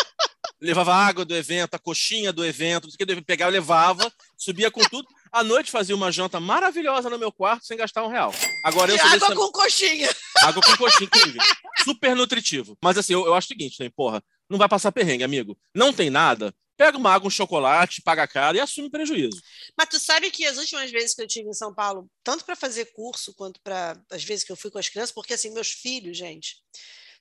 Levava 0.61 0.95
água 0.95 1.25
do 1.25 1.35
evento, 1.35 1.75
a 1.75 1.79
coxinha 1.79 2.33
do 2.33 2.45
evento, 2.45 2.85
não 2.85 2.91
sei 2.93 3.05
o 3.05 3.07
que, 3.07 3.23
pegava, 3.23 3.51
levava, 3.51 4.13
subia 4.39 4.71
com 4.71 4.81
tudo. 4.89 5.09
À 5.33 5.43
noite 5.43 5.73
fazia 5.73 5.95
uma 5.95 6.13
janta 6.13 6.39
maravilhosa 6.39 7.11
no 7.11 7.19
meu 7.19 7.33
quarto 7.33 7.67
sem 7.67 7.77
gastar 7.77 8.05
um 8.05 8.09
real. 8.09 8.33
Agora 8.65 8.93
eu 8.93 8.97
desse 8.97 9.09
água 9.25 9.35
com 9.35 9.51
coxinha. 9.51 10.09
água 10.39 10.63
com 10.63 10.77
coxinha, 10.77 11.07
incrível. 11.07 11.43
Super 11.83 12.15
nutritivo. 12.15 12.79
Mas 12.81 12.97
assim, 12.97 13.13
eu, 13.13 13.27
eu 13.27 13.35
acho 13.35 13.47
o 13.47 13.49
seguinte, 13.49 13.83
né? 13.83 13.91
Porra, 13.97 14.23
não 14.49 14.57
vai 14.57 14.69
passar 14.69 14.93
perrengue, 14.93 15.25
amigo. 15.25 15.59
Não 15.75 15.93
tem 15.93 16.11
nada. 16.11 16.55
Pega 16.83 16.99
uma 16.99 17.15
água, 17.15 17.29
um 17.29 17.31
chocolate, 17.31 18.03
paga 18.03 18.27
caro 18.27 18.57
e 18.57 18.61
assume 18.61 18.91
prejuízo. 18.91 19.41
Mas 19.79 19.89
tu 19.89 20.01
sabe 20.01 20.33
que 20.33 20.45
as 20.45 20.59
últimas 20.59 20.91
vezes 20.91 21.15
que 21.15 21.23
eu 21.23 21.29
tive 21.29 21.49
em 21.49 21.53
São 21.53 21.73
Paulo, 21.73 22.11
tanto 22.25 22.45
para 22.45 22.57
fazer 22.57 22.87
curso 22.87 23.33
quanto 23.35 23.61
para 23.61 23.97
as 24.11 24.25
vezes 24.25 24.43
que 24.43 24.51
eu 24.51 24.57
fui 24.57 24.69
com 24.69 24.79
as 24.79 24.89
crianças, 24.89 25.13
porque 25.13 25.33
assim, 25.33 25.51
meus 25.51 25.69
filhos, 25.69 26.19
gente, 26.19 26.57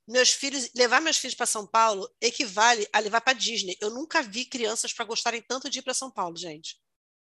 meus 0.08 0.32
filhos, 0.32 0.71
levar 0.76 1.00
meus 1.00 1.19
filhos 1.19 1.36
para 1.36 1.45
São 1.45 1.67
Paulo 1.67 2.10
equivale 2.19 2.88
a 2.91 2.97
levar 2.97 3.21
para 3.21 3.34
Disney. 3.34 3.78
Eu 3.80 3.91
nunca 3.91 4.24
vi 4.24 4.45
crianças 4.45 4.91
para 4.93 5.06
gostarem 5.06 5.43
tanto 5.43 5.69
de 5.69 5.78
ir 5.78 5.84
para 5.84 5.93
São 5.93 6.10
Paulo, 6.10 6.36
gente. 6.36 6.80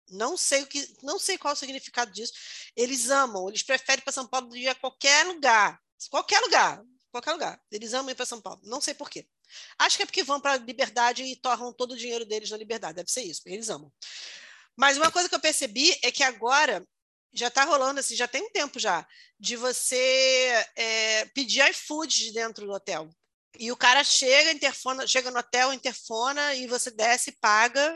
Não 0.08 0.38
sei 0.38 0.62
o 0.62 0.68
que, 0.68 0.96
não 1.02 1.18
sei 1.18 1.40
qual 1.40 1.56
o 1.56 1.58
significado 1.58 2.12
disso. 2.12 2.34
Eles 2.76 3.10
amam, 3.10 3.50
eles 3.50 3.64
preferem 3.64 4.04
para 4.04 4.14
São 4.14 4.28
Paulo 4.28 4.48
do 4.48 4.54
que 4.54 4.68
a 4.68 4.76
qualquer 4.76 5.26
lugar, 5.26 5.82
qualquer 6.12 6.40
lugar, 6.42 6.84
qualquer 7.12 7.34
lugar. 7.34 7.62
Eles 7.72 7.94
amam 7.94 8.12
ir 8.12 8.16
para 8.16 8.26
São 8.26 8.42
Paulo. 8.42 8.60
Não 8.64 8.82
sei 8.82 8.94
por 8.94 9.10
quê. 9.10 9.28
Acho 9.78 9.98
que 9.98 10.04
é 10.04 10.06
porque 10.06 10.24
vão 10.24 10.40
para 10.40 10.54
a 10.54 10.58
liberdade 10.58 11.24
e 11.24 11.36
torram 11.36 11.74
todo 11.74 11.92
o 11.92 11.98
dinheiro 11.98 12.26
deles 12.26 12.50
na 12.50 12.58
liberdade. 12.58 12.96
Deve 12.96 13.12
ser 13.12 13.22
isso, 13.22 13.42
eles 13.46 13.70
amam. 13.70 13.92
Mas 14.76 14.98
uma 14.98 15.12
coisa 15.12 15.30
que 15.30 15.36
eu 15.36 15.40
percebi 15.40 15.96
é 16.02 16.12
que 16.12 16.24
agora 16.24 16.86
já 17.34 17.48
está 17.48 17.64
rolando 17.64 18.00
assim, 18.00 18.16
já 18.16 18.28
tem 18.28 18.42
um 18.42 18.52
tempo 18.52 18.80
já, 18.80 19.08
de 19.40 19.56
você 19.56 20.66
é, 20.76 21.26
pedir 21.26 21.68
iFood 21.70 22.32
dentro 22.34 22.66
do 22.66 22.74
hotel. 22.74 23.10
E 23.60 23.72
o 23.72 23.76
cara 23.78 24.04
chega, 24.04 24.52
interfona, 24.52 25.06
chega 25.06 25.30
no 25.30 25.40
hotel, 25.40 25.74
interfona, 25.74 26.56
e 26.56 26.68
você 26.68 26.90
desce, 26.90 27.34
paga 27.34 27.94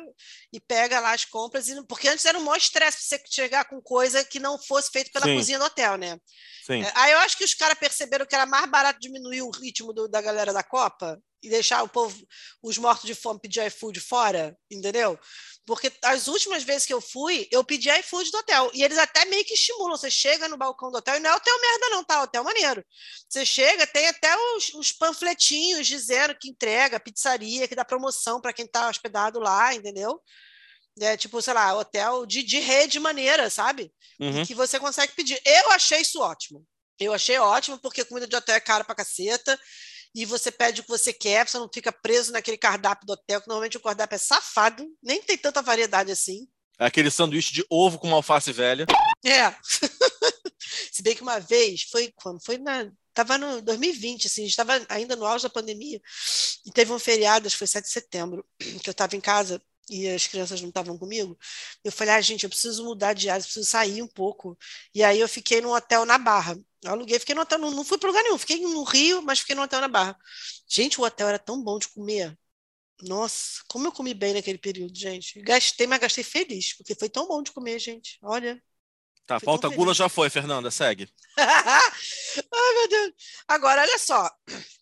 e 0.51 0.59
pega 0.59 0.99
lá 0.99 1.13
as 1.13 1.23
compras. 1.23 1.69
E, 1.69 1.83
porque 1.87 2.09
antes 2.09 2.25
era 2.25 2.37
um 2.37 2.43
maior 2.43 2.57
estresse 2.57 3.03
você 3.03 3.23
chegar 3.29 3.65
com 3.65 3.81
coisa 3.81 4.23
que 4.23 4.39
não 4.39 4.61
fosse 4.61 4.91
feito 4.91 5.11
pela 5.11 5.25
Sim. 5.25 5.35
cozinha 5.37 5.59
do 5.59 5.65
hotel, 5.65 5.97
né? 5.97 6.19
Sim. 6.65 6.81
É, 6.83 6.91
aí 6.95 7.11
eu 7.13 7.19
acho 7.19 7.37
que 7.37 7.45
os 7.45 7.53
caras 7.53 7.77
perceberam 7.77 8.25
que 8.25 8.35
era 8.35 8.45
mais 8.45 8.69
barato 8.69 8.99
diminuir 8.99 9.43
o 9.43 9.49
ritmo 9.49 9.93
do- 9.93 10.07
da 10.09 10.21
galera 10.21 10.51
da 10.51 10.61
Copa 10.63 11.17
e 11.41 11.49
deixar 11.49 11.83
o 11.83 11.89
povo, 11.89 12.15
os 12.61 12.77
mortos 12.77 13.05
de 13.05 13.15
fome, 13.15 13.39
pedir 13.39 13.65
iFood 13.67 13.99
fora, 14.01 14.57
entendeu? 14.69 15.17
Porque 15.65 15.91
as 16.03 16.27
últimas 16.27 16.63
vezes 16.63 16.85
que 16.85 16.93
eu 16.93 17.01
fui, 17.01 17.47
eu 17.51 17.63
pedi 17.63 17.89
iFood 17.89 18.29
do 18.29 18.37
hotel. 18.37 18.69
E 18.73 18.83
eles 18.83 18.99
até 18.99 19.25
meio 19.25 19.43
que 19.43 19.55
estimulam. 19.55 19.97
Você 19.97 20.11
chega 20.11 20.47
no 20.47 20.57
balcão 20.57 20.91
do 20.91 20.97
hotel, 20.99 21.15
e 21.15 21.19
não 21.19 21.31
é 21.31 21.35
hotel 21.35 21.59
merda, 21.59 21.89
não, 21.89 22.03
tá? 22.03 22.21
Hotel 22.21 22.43
maneiro. 22.43 22.85
Você 23.27 23.43
chega, 23.43 23.87
tem 23.87 24.07
até 24.07 24.35
os, 24.55 24.73
os 24.75 24.91
panfletinhos 24.91 25.87
dizendo 25.87 26.35
que 26.39 26.49
entrega, 26.49 26.99
pizzaria, 26.99 27.67
que 27.67 27.75
dá 27.75 27.83
promoção 27.83 28.39
para 28.39 28.53
quem 28.53 28.65
está 28.65 28.87
hospedado 28.89 29.39
lá, 29.39 29.73
entendeu? 29.73 30.21
É, 30.99 31.17
tipo, 31.17 31.41
sei 31.41 31.53
lá, 31.53 31.75
hotel 31.75 32.25
de, 32.25 32.43
de 32.43 32.59
rede 32.59 32.99
maneira, 32.99 33.49
sabe? 33.49 33.91
Uhum. 34.19 34.45
que 34.45 34.53
você 34.53 34.79
consegue 34.79 35.13
pedir. 35.13 35.41
Eu 35.43 35.71
achei 35.71 36.01
isso 36.01 36.21
ótimo. 36.21 36.65
Eu 36.99 37.13
achei 37.13 37.37
ótimo, 37.37 37.77
porque 37.79 38.05
comida 38.05 38.27
de 38.27 38.35
hotel 38.35 38.55
é 38.55 38.59
cara 38.59 38.83
pra 38.83 38.95
caceta, 38.95 39.59
e 40.15 40.23
você 40.25 40.49
pede 40.49 40.79
o 40.79 40.83
que 40.83 40.89
você 40.89 41.11
quer, 41.11 41.45
você 41.45 41.57
não 41.57 41.69
fica 41.71 41.91
preso 41.91 42.31
naquele 42.31 42.57
cardápio 42.57 43.05
do 43.05 43.11
hotel, 43.11 43.41
que 43.41 43.47
normalmente 43.49 43.75
o 43.75 43.81
cardápio 43.81 44.15
é 44.15 44.19
safado, 44.19 44.87
nem 45.03 45.21
tem 45.21 45.37
tanta 45.37 45.61
variedade 45.61 46.09
assim. 46.09 46.47
Aquele 46.79 47.11
sanduíche 47.11 47.53
de 47.53 47.65
ovo 47.69 47.99
com 47.99 48.07
uma 48.07 48.15
alface 48.15 48.53
velha. 48.53 48.85
É. 49.25 49.53
Se 50.91 51.03
bem 51.03 51.15
que 51.15 51.21
uma 51.21 51.39
vez, 51.39 51.83
foi 51.83 52.13
quando? 52.15 52.43
Foi 52.43 52.57
na. 52.57 52.89
Tava 53.13 53.37
no 53.37 53.61
2020, 53.61 54.27
assim, 54.27 54.45
estava 54.45 54.85
ainda 54.89 55.15
no 55.15 55.25
auge 55.25 55.43
da 55.43 55.49
pandemia, 55.49 56.01
e 56.65 56.71
teve 56.71 56.91
um 56.91 56.99
feriado, 56.99 57.47
acho 57.47 57.55
que 57.55 57.59
foi 57.59 57.67
7 57.67 57.85
de 57.85 57.91
setembro, 57.91 58.45
que 58.81 58.89
eu 58.89 58.91
estava 58.91 59.15
em 59.15 59.21
casa 59.21 59.61
e 59.89 60.07
as 60.07 60.27
crianças 60.27 60.61
não 60.61 60.69
estavam 60.69 60.97
comigo. 60.97 61.37
Eu 61.83 61.91
falei, 61.91 62.13
ah, 62.13 62.21
gente, 62.21 62.43
eu 62.43 62.49
preciso 62.49 62.83
mudar 62.83 63.13
de 63.13 63.29
área, 63.29 63.43
preciso 63.43 63.69
sair 63.69 64.01
um 64.01 64.07
pouco. 64.07 64.57
E 64.93 65.03
aí 65.03 65.19
eu 65.19 65.29
fiquei 65.29 65.61
num 65.61 65.73
hotel 65.73 66.05
na 66.05 66.17
Barra. 66.17 66.57
Aluguei, 66.85 67.19
fiquei 67.19 67.35
no 67.35 67.41
hotel, 67.41 67.59
não, 67.59 67.71
não 67.71 67.83
fui 67.85 67.97
para 67.97 68.09
lugar 68.09 68.23
nenhum, 68.23 68.37
fiquei 68.37 68.59
no 68.61 68.83
Rio, 68.83 69.21
mas 69.21 69.39
fiquei 69.39 69.55
no 69.55 69.61
hotel 69.63 69.81
na 69.81 69.87
Barra. 69.87 70.17
Gente, 70.67 70.99
o 70.99 71.03
hotel 71.03 71.27
era 71.29 71.39
tão 71.39 71.61
bom 71.63 71.79
de 71.79 71.87
comer. 71.89 72.37
Nossa, 73.03 73.61
como 73.67 73.87
eu 73.87 73.91
comi 73.91 74.13
bem 74.13 74.33
naquele 74.33 74.57
período, 74.57 74.97
gente. 74.97 75.41
Gastei, 75.41 75.87
mas 75.87 75.99
gastei 75.99 76.23
feliz, 76.23 76.73
porque 76.77 76.95
foi 76.95 77.09
tão 77.09 77.27
bom 77.27 77.43
de 77.43 77.51
comer, 77.51 77.79
gente. 77.79 78.17
Olha. 78.23 78.61
Tá, 79.25 79.39
pauta 79.39 79.67
tão 79.67 79.75
gula 79.75 79.91
já 79.91 80.07
foi, 80.07 80.29
Fernanda, 80.29 80.69
segue. 80.69 81.09
Ai, 81.37 82.73
meu 82.75 82.87
Deus. 82.87 83.11
Agora, 83.47 83.81
olha 83.81 83.97
só. 83.97 84.29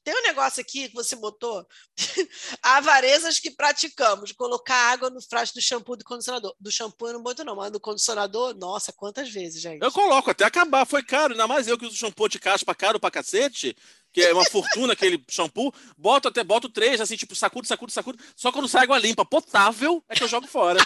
Tem 0.03 0.13
um 0.13 0.23
negócio 0.23 0.59
aqui 0.59 0.89
que 0.89 0.93
você 0.93 1.15
botou. 1.15 1.65
Avarezas 2.61 3.39
que 3.39 3.49
praticamos. 3.51 4.33
Colocar 4.33 4.91
água 4.91 5.09
no 5.09 5.21
frasco 5.21 5.55
do 5.55 5.61
shampoo 5.61 5.95
do 5.95 6.03
condicionador. 6.03 6.53
Do 6.59 6.69
shampoo 6.69 7.07
eu 7.07 7.13
não 7.13 7.23
boto, 7.23 7.45
não, 7.45 7.55
mas 7.55 7.71
do 7.71 7.79
condicionador, 7.79 8.53
nossa, 8.55 8.91
quantas 8.91 9.29
vezes, 9.29 9.61
gente? 9.61 9.81
Eu 9.81 9.91
coloco 9.93 10.29
até 10.29 10.43
acabar, 10.43 10.85
foi 10.85 11.03
caro, 11.03 11.31
ainda 11.31 11.47
mais 11.47 11.65
eu 11.69 11.77
que 11.77 11.85
uso 11.85 11.95
shampoo 11.95 12.27
de 12.27 12.37
caspa 12.37 12.75
caro 12.75 12.99
pra 12.99 13.09
cacete, 13.09 13.73
que 14.11 14.21
é 14.21 14.33
uma 14.33 14.43
fortuna 14.43 14.91
aquele 14.93 15.23
shampoo, 15.29 15.73
boto 15.97 16.27
até, 16.27 16.43
boto 16.43 16.67
três, 16.67 16.99
assim, 16.99 17.15
tipo, 17.15 17.33
sacudo, 17.33 17.65
sacudo, 17.65 17.93
sacudo, 17.93 18.21
só 18.35 18.51
quando 18.51 18.67
sai 18.67 18.83
água 18.83 18.99
limpa, 18.99 19.23
potável, 19.23 20.03
é 20.09 20.15
que 20.15 20.23
eu 20.23 20.27
jogo 20.27 20.47
fora. 20.47 20.85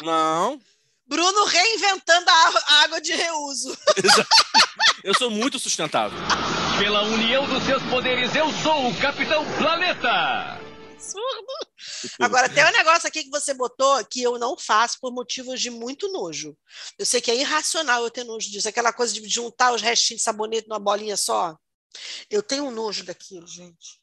Não, 0.00 0.60
Bruno 1.12 1.44
reinventando 1.44 2.30
a 2.30 2.74
água 2.84 2.98
de 2.98 3.12
reuso. 3.12 3.76
eu 5.04 5.12
sou 5.12 5.30
muito 5.30 5.58
sustentável. 5.58 6.18
Pela 6.78 7.02
união 7.02 7.46
dos 7.46 7.62
seus 7.64 7.82
poderes, 7.82 8.34
eu 8.34 8.50
sou 8.62 8.88
o 8.88 8.98
Capitão 8.98 9.44
Planeta! 9.58 10.58
Absurdo. 10.94 11.52
Agora, 12.18 12.48
tem 12.48 12.64
um 12.64 12.72
negócio 12.72 13.06
aqui 13.06 13.24
que 13.24 13.30
você 13.30 13.52
botou 13.52 14.02
que 14.06 14.22
eu 14.22 14.38
não 14.38 14.56
faço 14.56 14.96
por 15.02 15.12
motivos 15.12 15.60
de 15.60 15.68
muito 15.68 16.10
nojo. 16.10 16.56
Eu 16.98 17.04
sei 17.04 17.20
que 17.20 17.30
é 17.30 17.36
irracional 17.36 18.02
eu 18.02 18.10
ter 18.10 18.24
nojo 18.24 18.50
disso. 18.50 18.66
Aquela 18.66 18.90
coisa 18.90 19.12
de 19.12 19.28
juntar 19.28 19.74
os 19.74 19.82
restinhos 19.82 20.20
de 20.20 20.24
sabonete 20.24 20.66
numa 20.66 20.80
bolinha 20.80 21.18
só. 21.18 21.54
Eu 22.30 22.42
tenho 22.42 22.64
um 22.64 22.70
nojo 22.70 23.04
daquilo, 23.04 23.46
gente. 23.46 24.01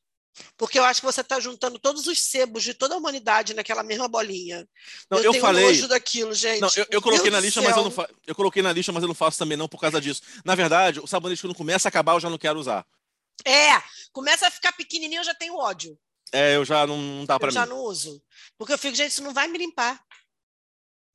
Porque 0.58 0.80
eu 0.80 0.84
acho 0.84 1.02
que 1.02 1.06
você 1.06 1.22
está 1.22 1.40
juntando 1.40 1.78
todos 1.80 2.08
os 2.08 2.22
sebos 2.22 2.64
de 2.64 2.74
toda 2.74 2.96
a 2.96 2.98
humanidade 2.98 3.54
naquela 3.54 3.84
mesma 3.84 4.08
bolinha. 4.08 4.68
Não, 5.10 5.18
eu, 5.20 5.26
eu 5.26 5.32
tenho 5.32 5.42
falei- 5.42 5.66
nojo 5.66 5.88
daquilo, 5.88 6.34
gente. 6.34 6.62
Não, 6.62 6.70
eu, 6.76 6.86
eu 6.92 7.02
coloquei 7.02 7.30
Deus 7.30 7.42
na 7.42 7.46
lista, 7.46 7.62
mas 7.62 7.76
eu 7.76 7.84
não 7.84 7.92
fa... 7.92 8.10
eu 8.26 8.36
coloquei 8.36 8.62
na 8.62 8.72
lista, 8.72 8.92
mas 8.92 9.04
eu 9.04 9.08
não 9.08 9.16
faço 9.16 9.38
também 9.38 9.58
não 9.58 9.68
por 9.68 9.80
causa 9.80 10.00
disso. 10.00 10.22
Na 10.46 10.56
verdade, 10.56 11.00
o 11.00 11.08
sabonete 11.08 11.42
quando 11.42 11.56
começa 11.56 11.88
a 11.88 11.90
acabar, 11.90 12.14
eu 12.14 12.20
já 12.20 12.30
não 12.30 12.38
quero 12.38 12.60
usar. 12.60 12.86
É, 13.46 13.82
começa 14.12 14.48
a 14.48 14.52
ficar 14.52 14.72
pequenininho, 14.74 15.20
eu 15.20 15.26
já 15.26 15.34
tenho 15.34 15.56
ódio. 15.56 15.98
É, 16.32 16.56
eu 16.56 16.64
já 16.64 16.86
não, 16.86 16.98
não 16.98 17.26
dá 17.26 17.40
pra 17.40 17.48
eu 17.50 17.54
já 17.54 17.64
mim. 17.64 17.70
não 17.70 17.80
uso. 17.80 18.22
Porque 18.58 18.74
eu 18.74 18.78
fico, 18.78 18.96
gente, 18.96 19.12
isso 19.12 19.24
não 19.24 19.34
vai 19.34 19.48
me 19.48 19.58
limpar. 19.58 20.00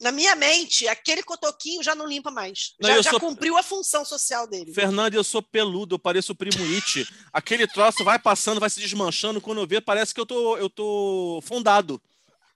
Na 0.00 0.10
minha 0.10 0.34
mente, 0.34 0.88
aquele 0.88 1.22
cotoquinho 1.22 1.82
já 1.82 1.94
não 1.94 2.06
limpa 2.06 2.30
mais. 2.30 2.74
Não, 2.80 2.90
já 2.90 3.02
já 3.02 3.10
sou- 3.10 3.20
cumpriu 3.20 3.56
a 3.56 3.62
função 3.62 4.04
social 4.04 4.46
dele. 4.46 4.74
Fernanda, 4.74 5.16
eu 5.16 5.24
sou 5.24 5.40
peludo, 5.40 5.94
eu 5.94 5.98
pareço 5.98 6.32
o 6.32 6.34
primo 6.34 6.62
It. 6.74 7.06
Aquele 7.32 7.66
troço 7.66 8.02
vai 8.04 8.18
passando, 8.18 8.60
vai 8.60 8.68
se 8.68 8.80
desmanchando. 8.80 9.40
Quando 9.40 9.60
eu 9.60 9.66
ver, 9.66 9.80
parece 9.82 10.12
que 10.12 10.20
eu 10.20 10.26
tô, 10.26 10.56
eu 10.56 10.68
tô 10.68 11.40
fondado. 11.46 12.02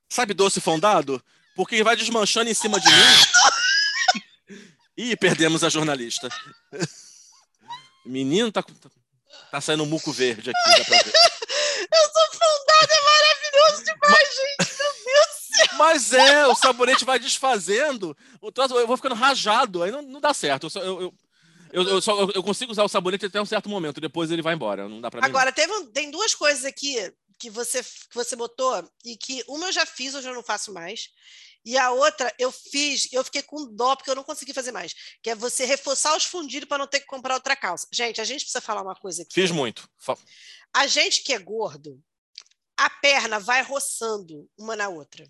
Sabe 0.09 0.35
doce 0.35 0.61
fondado? 0.61 1.22
Porque 1.55 1.83
vai 1.83 1.96
desmanchando 1.96 2.51
em 2.51 2.55
cima 2.55 2.81
de 2.81 2.87
mim. 2.88 2.96
Ih, 4.96 5.16
perdemos 5.16 5.62
a 5.62 5.68
jornalista. 5.68 6.29
Menino, 8.05 8.51
tá, 8.51 8.64
tá 9.51 9.61
saindo 9.61 9.85
um 9.85 9.87
muco 9.87 10.12
verde 10.12 10.51
aqui, 10.51 10.79
dá 10.79 10.85
pra 10.85 11.03
ver. 11.03 11.12
Mas 15.79 16.12
é, 16.12 16.47
o 16.47 16.55
sabonete 16.55 17.05
vai 17.05 17.19
desfazendo, 17.19 18.17
o 18.41 18.51
troço, 18.53 18.75
eu 18.79 18.87
vou 18.87 18.97
ficando 18.97 19.14
rajado, 19.14 19.83
aí 19.83 19.91
não, 19.91 20.03
não 20.03 20.21
dá 20.21 20.35
certo. 20.35 20.64
Eu, 20.67 20.71
só- 20.71 20.81
eu, 20.83 21.14
eu, 21.73 21.83
eu, 21.88 22.03
só, 22.03 22.21
eu 22.35 22.43
consigo 22.43 22.73
usar 22.73 22.85
o 22.85 22.88
sabonete 22.88 23.27
até 23.27 23.41
um 23.41 23.47
certo 23.47 23.69
momento, 23.69 24.01
depois 24.01 24.31
ele 24.31 24.43
vai 24.43 24.55
embora. 24.55 24.88
Não 24.88 25.01
dá 25.01 25.11
pra 25.11 25.21
mim. 25.21 25.27
Agora, 25.27 25.53
teve 25.53 25.73
um- 25.73 25.87
tem 25.87 26.11
duas 26.11 26.35
coisas 26.35 26.64
aqui 26.64 26.97
que 27.38 27.49
você, 27.51 27.83
que 27.83 28.14
você 28.14 28.35
botou 28.35 28.87
e 29.05 29.17
que 29.17 29.45
uma 29.49 29.67
eu 29.67 29.73
já 29.73 29.87
fiz, 29.87 30.14
hoje 30.14 30.29
eu 30.29 30.35
não 30.35 30.43
faço 30.43 30.73
mais. 30.73 31.09
E 31.64 31.77
a 31.77 31.91
outra 31.91 32.33
eu 32.38 32.51
fiz, 32.51 33.12
eu 33.12 33.23
fiquei 33.23 33.43
com 33.43 33.67
dó 33.75 33.95
porque 33.95 34.11
eu 34.11 34.14
não 34.14 34.25
consegui 34.25 34.55
fazer 34.55 34.73
mais, 34.73 34.95
que 35.23 35.29
é 35.31 35.35
você 35.35 35.64
reforçar 35.67 36.17
os 36.17 36.25
fundidos 36.25 36.69
para 36.69 36.79
não 36.79 36.87
ter 36.87 37.01
que 37.01 37.07
comprar 37.07 37.35
outra 37.35 37.55
calça. 37.55 37.87
Gente, 37.93 38.21
a 38.21 38.25
gente 38.25 38.41
precisa 38.43 38.61
falar 38.61 38.83
uma 38.83 38.95
coisa 38.95 39.23
aqui. 39.23 39.35
Fiz 39.35 39.51
muito. 39.51 39.88
A 40.75 40.87
gente 40.87 41.23
que 41.23 41.33
é 41.33 41.38
gordo, 41.38 42.01
a 42.77 42.88
perna 42.88 43.38
vai 43.38 43.61
roçando 43.62 44.49
uma 44.57 44.75
na 44.77 44.88
outra. 44.88 45.29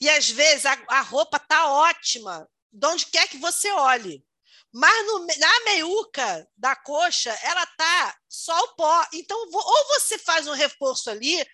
E 0.00 0.08
às 0.08 0.28
vezes 0.30 0.66
a, 0.66 0.78
a 0.88 1.00
roupa 1.00 1.38
tá 1.38 1.68
ótima, 1.68 2.48
de 2.72 2.86
onde 2.86 3.06
quer 3.06 3.28
que 3.28 3.38
você 3.38 3.70
olhe. 3.72 4.24
Mas 4.72 5.06
no 5.06 5.26
na 5.26 5.60
meiuca 5.64 6.48
da 6.56 6.76
coxa, 6.76 7.36
ela 7.42 7.66
tá 7.66 8.14
só 8.28 8.56
o 8.64 8.68
pó. 8.76 9.06
Então, 9.12 9.36
ou 9.52 9.84
você 9.98 10.16
faz 10.16 10.46
um 10.46 10.52
reforço 10.52 11.10
ali, 11.10 11.44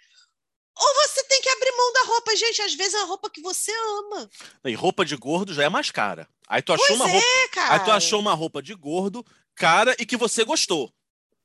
ou 0.79 0.95
você 0.95 1.25
tem 1.25 1.41
que 1.41 1.49
abrir 1.49 1.73
mão 1.73 1.93
da 1.95 2.03
roupa. 2.03 2.37
Gente, 2.37 2.61
às 2.61 2.75
vezes 2.75 2.93
é 2.95 2.99
uma 2.99 3.07
roupa 3.07 3.31
que 3.31 3.41
você 3.41 3.73
ama. 3.73 4.29
E 4.67 4.75
roupa 4.75 5.05
de 5.05 5.17
gordo 5.17 5.55
já 5.55 5.65
é 5.65 5.69
mais 5.71 5.91
cara. 5.91 6.29
Aí 6.47 6.61
tu 6.61 6.75
achou 6.75 6.87
Pois 6.87 7.01
uma 7.01 7.09
é, 7.09 7.13
roupa. 7.13 7.49
cara. 7.53 7.75
Aí 7.75 7.85
tu 7.85 7.91
achou 7.91 8.21
uma 8.21 8.35
roupa 8.35 8.63
de 8.63 8.75
gordo, 8.75 9.25
cara, 9.55 9.97
e 9.99 10.05
que 10.05 10.17
você 10.17 10.45
gostou. 10.45 10.93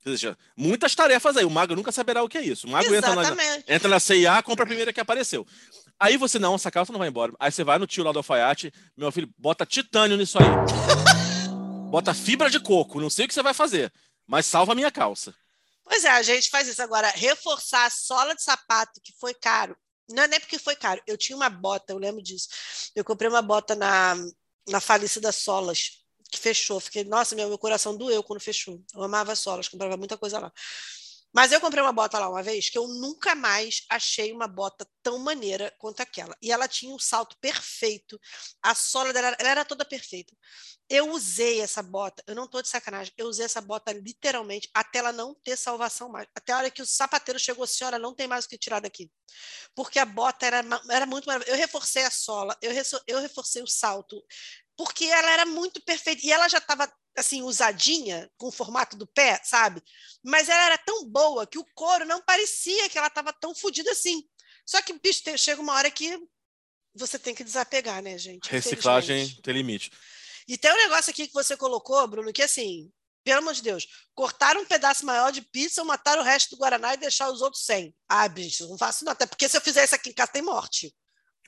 Ou 0.05 0.11
seja, 0.11 0.37
muitas 0.57 0.93
tarefas 0.93 1.37
aí. 1.37 1.45
O 1.45 1.49
magro 1.49 1.75
nunca 1.75 1.91
saberá 1.91 2.21
o 2.23 2.27
que 2.27 2.37
é 2.37 2.41
isso. 2.41 2.67
O 2.67 2.69
magro 2.71 2.93
entra 2.93 3.15
na, 3.15 3.21
Exatamente. 3.21 3.65
entra 3.71 3.87
na 3.87 3.99
CIA, 3.99 4.43
compra 4.43 4.63
a 4.63 4.67
primeira 4.67 4.91
que 4.91 4.99
apareceu. 4.99 5.45
Aí 6.01 6.17
você, 6.17 6.39
não, 6.39 6.55
essa 6.55 6.71
calça 6.71 6.91
não 6.91 6.97
vai 6.97 7.09
embora. 7.09 7.31
Aí 7.39 7.51
você 7.51 7.63
vai 7.63 7.77
no 7.77 7.85
tio 7.85 8.03
lá 8.03 8.11
do 8.11 8.17
alfaiate, 8.17 8.73
meu 8.97 9.11
filho, 9.11 9.31
bota 9.37 9.67
titânio 9.67 10.17
nisso 10.17 10.39
aí. 10.39 10.45
bota 11.91 12.11
fibra 12.11 12.49
de 12.49 12.59
coco, 12.59 12.99
não 12.99 13.07
sei 13.07 13.25
o 13.25 13.27
que 13.27 13.33
você 13.35 13.43
vai 13.43 13.53
fazer, 13.53 13.93
mas 14.25 14.47
salva 14.47 14.71
a 14.71 14.75
minha 14.75 14.89
calça. 14.89 15.31
Pois 15.83 16.03
é, 16.03 16.09
a 16.09 16.23
gente 16.23 16.49
faz 16.49 16.67
isso 16.67 16.81
agora. 16.81 17.07
Reforçar 17.11 17.85
a 17.85 17.89
sola 17.91 18.33
de 18.33 18.41
sapato, 18.41 18.99
que 18.99 19.13
foi 19.19 19.35
caro. 19.35 19.77
Não 20.09 20.23
é 20.23 20.27
nem 20.27 20.39
porque 20.39 20.57
foi 20.57 20.75
caro. 20.75 20.99
Eu 21.05 21.15
tinha 21.15 21.35
uma 21.35 21.51
bota, 21.51 21.93
eu 21.93 21.99
lembro 21.99 22.23
disso. 22.23 22.47
Eu 22.95 23.05
comprei 23.05 23.29
uma 23.29 23.43
bota 23.43 23.75
na, 23.75 24.15
na 24.69 24.79
falecida 24.79 25.31
Solas, 25.31 26.03
que 26.31 26.39
fechou. 26.39 26.79
Fiquei, 26.79 27.03
nossa, 27.03 27.35
meu, 27.35 27.47
meu 27.47 27.59
coração 27.59 27.95
doeu 27.95 28.23
quando 28.23 28.39
fechou. 28.39 28.81
Eu 28.95 29.03
amava 29.03 29.35
Solas, 29.35 29.67
comprava 29.67 29.95
muita 29.97 30.17
coisa 30.17 30.39
lá. 30.39 30.51
Mas 31.33 31.51
eu 31.51 31.61
comprei 31.61 31.81
uma 31.81 31.93
bota 31.93 32.19
lá 32.19 32.29
uma 32.29 32.43
vez 32.43 32.69
que 32.69 32.77
eu 32.77 32.87
nunca 32.87 33.33
mais 33.35 33.85
achei 33.89 34.33
uma 34.33 34.47
bota 34.47 34.85
tão 35.01 35.17
maneira 35.19 35.73
quanto 35.77 36.01
aquela. 36.01 36.35
E 36.41 36.51
ela 36.51 36.67
tinha 36.67 36.93
um 36.93 36.99
salto 36.99 37.37
perfeito, 37.39 38.19
a 38.61 38.75
sola 38.75 39.13
dela 39.13 39.35
ela 39.39 39.49
era 39.49 39.65
toda 39.65 39.85
perfeita. 39.85 40.35
Eu 40.89 41.11
usei 41.11 41.61
essa 41.61 41.81
bota, 41.81 42.21
eu 42.27 42.35
não 42.35 42.45
estou 42.45 42.61
de 42.61 42.67
sacanagem, 42.67 43.13
eu 43.17 43.27
usei 43.27 43.45
essa 43.45 43.61
bota 43.61 43.93
literalmente 43.93 44.69
até 44.73 44.99
ela 44.99 45.13
não 45.13 45.33
ter 45.35 45.55
salvação 45.55 46.09
mais. 46.09 46.27
Até 46.35 46.51
a 46.51 46.57
hora 46.57 46.71
que 46.71 46.81
o 46.81 46.85
sapateiro 46.85 47.39
chegou, 47.39 47.65
senhora, 47.65 47.97
não 47.97 48.13
tem 48.13 48.27
mais 48.27 48.43
o 48.45 48.49
que 48.49 48.57
tirar 48.57 48.81
daqui. 48.81 49.09
Porque 49.73 49.99
a 49.99 50.05
bota 50.05 50.45
era, 50.45 50.61
era 50.89 51.05
muito 51.05 51.25
maravilhosa. 51.25 51.55
Eu 51.55 51.61
reforcei 51.61 52.03
a 52.03 52.11
sola, 52.11 52.57
eu, 52.61 52.71
eu 53.07 53.19
reforcei 53.21 53.61
o 53.63 53.67
salto, 53.67 54.21
porque 54.75 55.05
ela 55.05 55.31
era 55.31 55.45
muito 55.45 55.81
perfeita. 55.83 56.25
E 56.25 56.31
ela 56.31 56.47
já 56.49 56.57
estava 56.57 56.91
assim, 57.17 57.41
usadinha, 57.41 58.29
com 58.37 58.47
o 58.47 58.51
formato 58.51 58.95
do 58.95 59.07
pé, 59.07 59.39
sabe? 59.43 59.81
Mas 60.23 60.49
ela 60.49 60.65
era 60.65 60.77
tão 60.77 61.05
boa 61.05 61.45
que 61.45 61.59
o 61.59 61.65
couro 61.73 62.05
não 62.05 62.21
parecia 62.21 62.89
que 62.89 62.97
ela 62.97 63.07
estava 63.07 63.33
tão 63.33 63.53
fodida 63.53 63.91
assim. 63.91 64.23
Só 64.65 64.81
que, 64.81 64.93
bicho, 64.93 65.23
tem, 65.23 65.37
chega 65.37 65.61
uma 65.61 65.73
hora 65.73 65.91
que 65.91 66.17
você 66.93 67.17
tem 67.19 67.35
que 67.35 67.43
desapegar, 67.43 68.01
né, 68.01 68.17
gente? 68.17 68.49
Reciclagem 68.49 69.39
tem 69.41 69.53
limite. 69.53 69.91
E 70.47 70.57
tem 70.57 70.71
um 70.71 70.77
negócio 70.77 71.11
aqui 71.11 71.27
que 71.27 71.33
você 71.33 71.55
colocou, 71.55 72.07
Bruno, 72.07 72.33
que 72.33 72.41
assim, 72.41 72.91
pelo 73.23 73.39
amor 73.39 73.53
de 73.53 73.61
Deus, 73.61 73.87
cortar 74.13 74.57
um 74.57 74.65
pedaço 74.65 75.05
maior 75.05 75.31
de 75.31 75.41
pizza, 75.41 75.83
matar 75.83 76.17
o 76.17 76.23
resto 76.23 76.51
do 76.51 76.59
Guaraná 76.59 76.93
e 76.93 76.97
deixar 76.97 77.29
os 77.29 77.41
outros 77.41 77.65
sem. 77.65 77.95
Ah, 78.09 78.27
bicho, 78.27 78.67
não 78.67 78.77
faço 78.77 79.05
não. 79.05 79.11
Até 79.11 79.25
porque 79.25 79.47
se 79.47 79.57
eu 79.57 79.61
fizer 79.61 79.83
isso 79.83 79.95
aqui 79.95 80.09
em 80.09 80.13
casa, 80.13 80.31
tem 80.31 80.41
morte. 80.41 80.93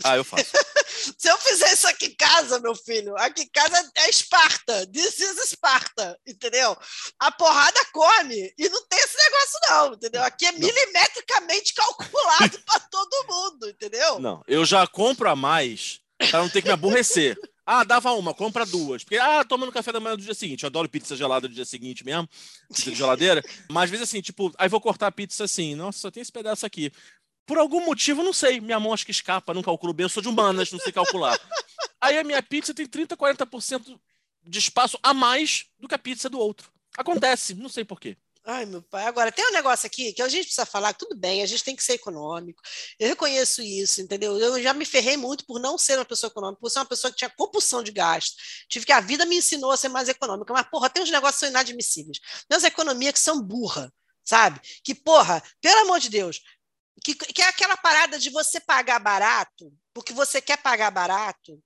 Ah, 0.04 0.16
eu 0.16 0.24
faço. 0.24 0.46
Se 1.18 1.30
eu 1.30 1.38
fizer 1.38 1.74
isso 1.74 1.88
aqui 1.88 2.06
em 2.06 2.16
casa, 2.16 2.60
meu 2.60 2.76
filho, 2.76 3.16
aqui 3.18 3.44
em 3.44 3.50
casa 3.50 3.92
é 3.96 4.10
Esparta. 4.10 4.88
This 4.88 5.20
is 5.20 5.38
Esparta, 5.38 6.18
entendeu? 6.26 6.78
A 7.20 7.32
porrada 7.32 7.80
come 7.92 8.54
e 8.58 8.70
não 8.70 8.86
tem 8.88 9.00
esse 9.00 9.18
negócio, 9.18 9.60
não, 9.70 9.94
entendeu? 9.94 10.24
Aqui 10.24 10.46
é 10.46 10.52
não. 10.52 10.60
milimetricamente 10.60 11.74
calculado 11.74 12.60
para 12.66 12.80
todo 12.80 13.28
mundo, 13.28 13.70
entendeu? 13.70 14.20
Não, 14.20 14.42
eu 14.48 14.66
já 14.66 14.88
compro 14.88 15.30
a 15.30 15.36
mais 15.36 16.00
para 16.18 16.40
não 16.40 16.50
ter 16.50 16.62
que 16.62 16.68
me 16.68 16.74
aborrecer. 16.74 17.38
Ah, 17.66 17.84
dava 17.86 18.12
uma, 18.12 18.34
compra 18.34 18.66
duas. 18.66 19.04
Porque, 19.04 19.18
ah, 19.18 19.44
toma 19.44 19.66
no 19.66 19.72
café 19.72 19.92
da 19.92 20.00
manhã 20.00 20.18
do 20.18 20.22
dia 20.22 20.34
seguinte. 20.34 20.64
Eu 20.64 20.68
adoro 20.68 20.90
pizza 20.90 21.16
gelada 21.16 21.48
do 21.48 21.54
dia 21.54 21.64
seguinte 21.64 22.04
mesmo, 22.04 22.28
pizza 22.68 22.92
de 22.92 22.98
geladeira. 22.98 23.42
Mas 23.70 23.86
às 23.86 23.90
vezes 23.90 24.10
assim, 24.10 24.22
tipo, 24.22 24.52
aí 24.58 24.68
vou 24.68 24.82
cortar 24.82 25.08
a 25.08 25.12
pizza 25.12 25.46
assim, 25.46 25.74
nossa, 25.74 26.00
só 26.00 26.12
tem 26.12 26.22
esse 26.22 26.32
pedaço 26.32 26.66
aqui. 26.66 26.92
Por 27.46 27.58
algum 27.58 27.86
motivo, 27.86 28.24
não 28.24 28.34
sei. 28.34 28.62
Minha 28.62 28.80
mão 28.80 28.94
acho 28.94 29.06
que 29.06 29.12
escapa, 29.12 29.54
não 29.54 29.62
calculo 29.62 29.94
bem. 29.94 30.06
Eu 30.06 30.10
sou 30.10 30.24
de 30.24 30.30
humanas, 30.30 30.72
não 30.72 30.80
sei 30.80 30.92
calcular. 30.92 31.38
Aí 32.00 32.18
a 32.18 32.24
minha 32.24 32.42
pizza 32.42 32.74
tem 32.74 32.86
30%, 32.86 33.16
40% 33.16 34.00
de 34.46 34.60
espaço 34.60 34.98
a 35.02 35.14
mais 35.14 35.66
do 35.80 35.88
que 35.88 35.96
a 35.96 36.00
pizza 36.00 36.30
do 36.30 36.40
outro. 36.40 36.72
Acontece, 36.98 37.54
não 37.54 37.70
sei 37.70 37.84
porquê. 37.84 38.18
Ai, 38.46 38.66
meu 38.66 38.82
pai. 38.82 39.06
Agora, 39.06 39.32
tem 39.32 39.48
um 39.48 39.54
negócio 39.54 39.88
aqui 39.88 40.12
que 40.12 40.22
a 40.22 40.28
gente 40.28 40.46
precisa 40.46 40.66
falar, 40.66 40.94
tudo 40.94 41.16
bem, 41.16 41.42
a 41.42 41.46
gente 41.46 41.64
tem 41.64 41.76
que 41.76 41.84
ser 41.84 41.94
econômico. 41.94 42.62
Eu 43.00 43.08
reconheço 43.08 43.62
isso, 43.62 44.02
entendeu? 44.02 44.38
Eu 44.38 44.62
já 44.62 44.74
me 44.74 44.84
ferrei 44.84 45.16
muito 45.16 45.46
por 45.46 45.62
não 45.62 45.78
ser 45.78 45.98
uma 45.98 46.04
pessoa 46.04 46.30
econômica, 46.30 46.60
por 46.60 46.70
ser 46.70 46.80
uma 46.80 46.86
pessoa 46.86 47.10
que 47.10 47.18
tinha 47.18 47.30
compulsão 47.30 47.82
de 47.82 47.92
gasto. 47.92 48.36
Tive 48.68 48.86
que 48.86 48.92
a 48.92 49.00
vida 49.00 49.26
me 49.26 49.38
ensinou 49.38 49.72
a 49.72 49.78
ser 49.78 49.88
mais 49.88 50.10
econômica. 50.10 50.52
Mas, 50.52 50.70
porra, 50.70 50.90
tem 50.90 51.02
uns 51.02 51.10
negócios 51.10 51.36
que 51.36 51.40
são 51.40 51.50
inadmissíveis. 51.50 52.20
Tem 52.20 52.58
umas 52.58 52.66
economias 52.66 53.14
que 53.14 53.20
são 53.22 53.42
burra, 53.42 53.90
sabe? 54.26 54.60
Que, 54.84 54.94
porra, 54.94 55.42
pelo 55.62 55.80
amor 55.80 56.02
de 56.02 56.10
Deus, 56.10 56.42
que, 57.02 57.16
que 57.16 57.42
é 57.42 57.48
aquela 57.48 57.78
parada 57.78 58.20
de 58.20 58.30
você 58.30 58.60
pagar 58.60 59.00
barato, 59.00 59.72
porque 59.94 60.14
você 60.14 60.42
quer 60.42 60.58
pagar 60.58 60.92
barato, 60.92 61.60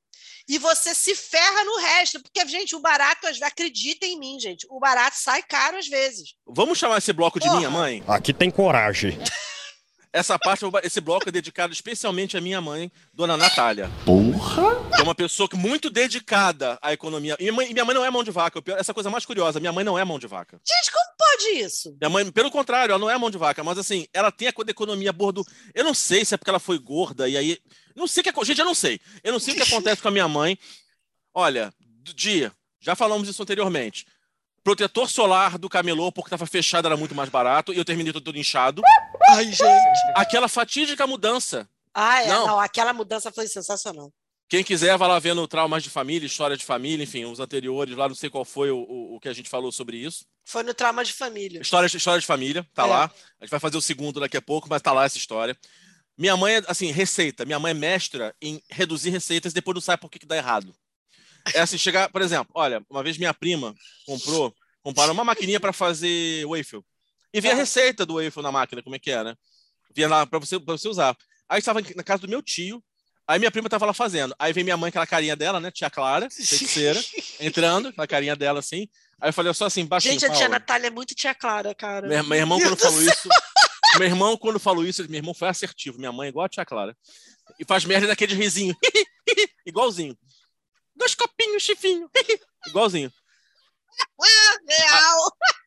e 0.47 0.57
você 0.57 0.95
se 0.95 1.13
ferra 1.15 1.63
no 1.63 1.77
resto, 1.77 2.21
porque, 2.21 2.45
gente, 2.47 2.75
o 2.75 2.79
barato, 2.79 3.27
acreditem 3.43 4.13
em 4.13 4.19
mim, 4.19 4.39
gente, 4.39 4.65
o 4.69 4.79
barato 4.79 5.17
sai 5.17 5.43
caro 5.43 5.77
às 5.77 5.87
vezes. 5.87 6.35
Vamos 6.45 6.77
chamar 6.77 6.99
esse 6.99 7.11
bloco 7.11 7.39
de 7.39 7.45
Porra. 7.45 7.57
minha 7.57 7.69
mãe? 7.69 8.03
Aqui 8.07 8.33
tem 8.33 8.49
coragem. 8.49 9.17
Essa 10.17 10.39
parte, 10.39 10.65
esse 10.81 10.99
bloco 10.99 11.29
é 11.29 11.31
dedicado 11.31 11.71
especialmente 11.71 12.35
à 12.35 12.41
minha 12.41 12.59
mãe, 12.59 12.91
Dona 13.13 13.37
Natália. 13.37 13.87
Porra! 14.03 14.83
Que 14.95 15.01
é 15.01 15.03
uma 15.03 15.13
pessoa 15.13 15.47
muito 15.53 15.91
dedicada 15.91 16.79
à 16.81 16.91
economia. 16.91 17.37
E 17.39 17.43
minha 17.43 17.53
mãe, 17.53 17.71
minha 17.71 17.85
mãe 17.85 17.93
não 17.93 18.03
é 18.03 18.09
mão 18.09 18.23
de 18.23 18.31
vaca. 18.31 18.59
Essa 18.79 18.95
coisa 18.95 19.11
mais 19.11 19.27
curiosa, 19.27 19.59
minha 19.59 19.71
mãe 19.71 19.85
não 19.85 19.97
é 19.97 20.03
mão 20.03 20.17
de 20.17 20.25
vaca. 20.25 20.59
Gente, 20.67 20.91
como 20.91 21.05
pode 21.15 21.59
isso? 21.59 21.95
Minha 22.01 22.09
mãe, 22.09 22.31
pelo 22.31 22.49
contrário, 22.49 22.93
ela 22.93 22.99
não 22.99 23.11
é 23.11 23.15
mão 23.15 23.29
de 23.29 23.37
vaca, 23.37 23.63
mas 23.63 23.77
assim, 23.77 24.07
ela 24.11 24.31
tem 24.31 24.47
a 24.47 24.53
coisa 24.53 24.65
da 24.65 24.71
economia 24.71 25.13
bordo. 25.13 25.45
Eu 25.75 25.83
não 25.83 25.93
sei 25.93 26.25
se 26.25 26.33
é 26.33 26.37
porque 26.37 26.49
ela 26.49 26.59
foi 26.59 26.79
gorda 26.79 27.29
e 27.29 27.37
aí. 27.37 27.59
Não 27.95 28.07
sei 28.07 28.21
o 28.21 28.23
que. 28.23 28.45
Gente, 28.45 28.57
eu 28.57 28.65
não 28.65 28.73
sei. 28.73 28.99
Eu 29.23 29.31
não 29.31 29.39
sei 29.39 29.53
o 29.53 29.57
que 29.57 29.63
acontece 29.63 30.01
com 30.01 30.07
a 30.07 30.11
minha 30.11 30.27
mãe. 30.27 30.57
Olha, 31.31 31.71
dia, 32.15 32.51
já 32.79 32.95
falamos 32.95 33.29
isso 33.29 33.43
anteriormente 33.43 34.03
protetor 34.67 35.09
solar 35.09 35.57
do 35.57 35.69
camelô, 35.69 36.11
porque 36.11 36.27
estava 36.27 36.45
fechado, 36.45 36.87
era 36.87 36.97
muito 36.97 37.15
mais 37.15 37.29
barato, 37.29 37.71
e 37.71 37.77
eu 37.77 37.85
terminei 37.85 38.11
todo 38.11 38.37
inchado. 38.37 38.81
Ai, 39.29 39.45
gente. 39.45 39.63
Aquela 40.13 40.49
fatídica 40.49 41.07
mudança. 41.07 41.69
Ah, 41.93 42.21
é, 42.21 42.27
não. 42.27 42.47
não, 42.47 42.59
aquela 42.59 42.91
mudança 42.91 43.31
foi 43.31 43.47
sensacional. 43.47 44.11
Quem 44.49 44.65
quiser, 44.65 44.97
vai 44.97 45.07
lá 45.07 45.19
vendo 45.19 45.47
Traumas 45.47 45.83
de 45.83 45.89
Família, 45.89 46.27
História 46.27 46.57
de 46.57 46.65
Família, 46.65 47.01
enfim, 47.01 47.23
os 47.23 47.39
anteriores 47.39 47.95
lá, 47.95 48.09
não 48.09 48.15
sei 48.15 48.29
qual 48.29 48.43
foi 48.43 48.69
o, 48.69 48.79
o, 48.79 49.15
o 49.15 49.19
que 49.21 49.29
a 49.29 49.33
gente 49.33 49.49
falou 49.49 49.71
sobre 49.71 49.95
isso. 49.95 50.25
Foi 50.43 50.63
no 50.63 50.73
Trauma 50.73 51.01
de 51.05 51.13
Família. 51.13 51.61
História, 51.61 51.87
história 51.87 52.19
de 52.19 52.27
Família, 52.27 52.67
tá 52.73 52.83
é. 52.83 52.87
lá. 52.87 53.03
A 53.39 53.45
gente 53.45 53.51
vai 53.51 53.61
fazer 53.61 53.77
o 53.77 53.81
segundo 53.81 54.19
daqui 54.19 54.35
a 54.35 54.41
pouco, 54.41 54.67
mas 54.69 54.81
tá 54.81 54.91
lá 54.91 55.05
essa 55.05 55.17
história. 55.17 55.57
Minha 56.17 56.35
mãe 56.35 56.55
é, 56.55 56.63
assim, 56.67 56.91
receita. 56.91 57.45
Minha 57.45 57.59
mãe 57.59 57.71
é 57.71 57.73
mestra 57.73 58.35
em 58.41 58.61
reduzir 58.69 59.11
receitas 59.11 59.53
e 59.53 59.55
depois 59.55 59.75
não 59.75 59.81
sabe 59.81 60.01
por 60.01 60.11
que, 60.11 60.19
que 60.19 60.25
dá 60.25 60.35
errado. 60.35 60.75
É 61.53 61.61
assim, 61.61 61.77
chegar, 61.77 62.09
por 62.09 62.21
exemplo, 62.21 62.51
olha, 62.53 62.81
uma 62.89 63.03
vez 63.03 63.17
minha 63.17 63.33
prima 63.33 63.73
comprou, 64.05 64.53
compraram 64.81 65.13
uma 65.13 65.23
maquininha 65.23 65.59
para 65.59 65.73
fazer 65.73 66.45
waffle. 66.45 66.81
E 67.33 67.41
via 67.41 67.51
a 67.51 67.55
receita 67.55 68.05
do 68.05 68.15
waffle 68.15 68.43
na 68.43 68.51
máquina, 68.51 68.81
como 68.81 68.95
é 68.95 68.99
que 68.99 69.11
é, 69.11 69.23
né? 69.23 69.35
Via 69.95 70.07
lá 70.07 70.25
para 70.25 70.39
você, 70.39 70.57
você 70.57 70.87
usar. 70.87 71.15
Aí 71.49 71.59
estava 71.59 71.81
na 71.95 72.03
casa 72.03 72.21
do 72.21 72.27
meu 72.27 72.41
tio, 72.41 72.83
aí 73.27 73.39
minha 73.39 73.51
prima 73.51 73.67
estava 73.67 73.85
lá 73.85 73.93
fazendo. 73.93 74.35
Aí 74.39 74.53
vem 74.53 74.63
minha 74.63 74.77
mãe, 74.77 74.89
aquela 74.89 75.07
carinha 75.07 75.35
dela, 75.35 75.59
né? 75.59 75.71
Tia 75.71 75.89
Clara, 75.89 76.29
feiticeira, 76.31 76.99
entrando, 77.39 77.89
aquela 77.89 78.07
carinha 78.07 78.35
dela 78.35 78.59
assim. 78.59 78.87
Aí 79.19 79.29
eu 79.29 79.33
falei 79.33 79.53
só 79.53 79.65
assim, 79.65 79.85
baixinho, 79.85 80.13
Gente, 80.13 80.25
a 80.25 80.33
tia 80.33 80.47
Natália 80.47 80.87
é 80.87 80.91
muito 80.91 81.15
tia 81.15 81.33
Clara, 81.33 81.73
cara. 81.73 82.07
Meu, 82.07 82.23
meu 82.23 82.37
irmão, 82.37 82.59
quando 82.59 82.77
falou 82.77 83.01
isso... 83.01 83.29
meu 83.97 84.07
irmão, 84.07 84.37
quando 84.37 84.59
falou 84.59 84.85
isso, 84.85 85.03
meu 85.09 85.17
irmão 85.17 85.33
foi 85.33 85.47
assertivo. 85.47 85.97
Minha 85.97 86.11
mãe 86.11 86.27
é 86.27 86.29
igual 86.29 86.45
a 86.45 86.49
tia 86.49 86.65
Clara. 86.65 86.95
E 87.59 87.65
faz 87.65 87.83
merda 87.85 88.07
daquele 88.07 88.35
risinho. 88.35 88.75
Igualzinho. 89.65 90.17
Dois 90.97 91.15
copinhos, 91.15 91.63
chifinho. 91.63 92.09
Igualzinho. 92.67 93.11
Real. 94.67 95.17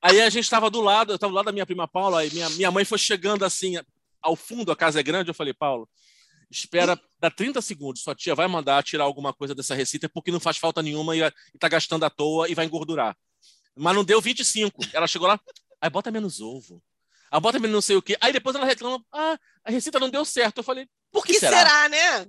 Aí 0.03 0.21
a 0.21 0.31
gente 0.31 0.45
estava 0.45 0.71
do 0.71 0.81
lado, 0.81 1.13
eu 1.13 1.15
estava 1.17 1.31
do 1.31 1.37
lado 1.37 1.47
da 1.47 1.53
minha 1.53 1.67
prima 1.67 1.89
Paula, 1.89 2.25
e 2.25 2.31
minha, 2.33 2.51
minha 2.51 2.71
mãe 2.71 2.85
foi 2.85 2.99
chegando 2.99 3.45
assim, 3.45 3.77
ao 4.21 4.37
fundo, 4.37 4.71
a 4.71 4.77
casa 4.77 5.01
é 5.01 5.03
grande, 5.03 5.31
eu 5.31 5.35
falei, 5.35 5.53
Paulo, 5.53 5.89
espera, 6.51 7.01
dá 7.19 7.31
30 7.31 7.61
segundos, 7.63 8.03
sua 8.03 8.15
tia 8.15 8.35
vai 8.35 8.47
mandar 8.47 8.83
tirar 8.83 9.05
alguma 9.05 9.33
coisa 9.33 9.55
dessa 9.55 9.75
receita 9.75 10.09
porque 10.09 10.31
não 10.31 10.41
faz 10.41 10.59
falta 10.59 10.83
nenhuma 10.83 11.17
e, 11.17 11.21
está 11.55 11.69
gastando 11.69 12.05
à 12.05 12.11
toa 12.11 12.49
e 12.49 12.55
vai 12.55 12.67
engordurar. 12.67 13.17
Mas 13.77 13.95
não 13.95 14.05
deu 14.05 14.21
25. 14.21 14.85
Ela 14.93 15.07
chegou 15.07 15.29
lá, 15.29 15.41
aí 15.81 15.89
bota 15.89 16.11
menos 16.11 16.41
ovo. 16.41 16.83
Aí 17.31 17.41
bota 17.41 17.59
menos 17.59 17.75
não 17.75 17.81
sei 17.81 17.97
o 17.97 18.03
quê. 18.03 18.17
Aí 18.21 18.33
depois 18.33 18.57
ela 18.57 18.67
reclama, 18.67 19.03
ah, 19.13 19.39
a 19.65 19.71
receita 19.71 20.01
não 20.01 20.11
deu 20.11 20.25
certo. 20.25 20.59
Eu 20.59 20.65
falei, 20.65 20.89
por 21.13 21.25
que, 21.25 21.35
que 21.35 21.41
será? 21.41 21.59
será, 21.59 21.89
né? 21.89 22.27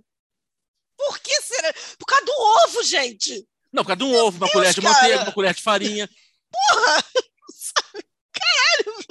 Por 1.08 1.20
que 1.20 1.42
será? 1.42 1.74
Por 1.98 2.06
causa 2.06 2.26
do 2.26 2.32
ovo, 2.32 2.84
gente. 2.84 3.48
Não, 3.74 3.84
por 3.84 3.88
causa 3.88 3.98
de 3.98 4.04
um 4.04 4.12
Meu 4.12 4.26
ovo, 4.26 4.38
uma 4.38 4.46
Deus, 4.46 4.54
colher 4.54 4.74
de 4.74 4.82
cara. 4.82 4.94
manteiga, 4.94 5.24
uma 5.24 5.32
colher 5.32 5.54
de 5.54 5.62
farinha. 5.62 6.10
Porra! 6.52 7.04
Caralho! 8.34 9.06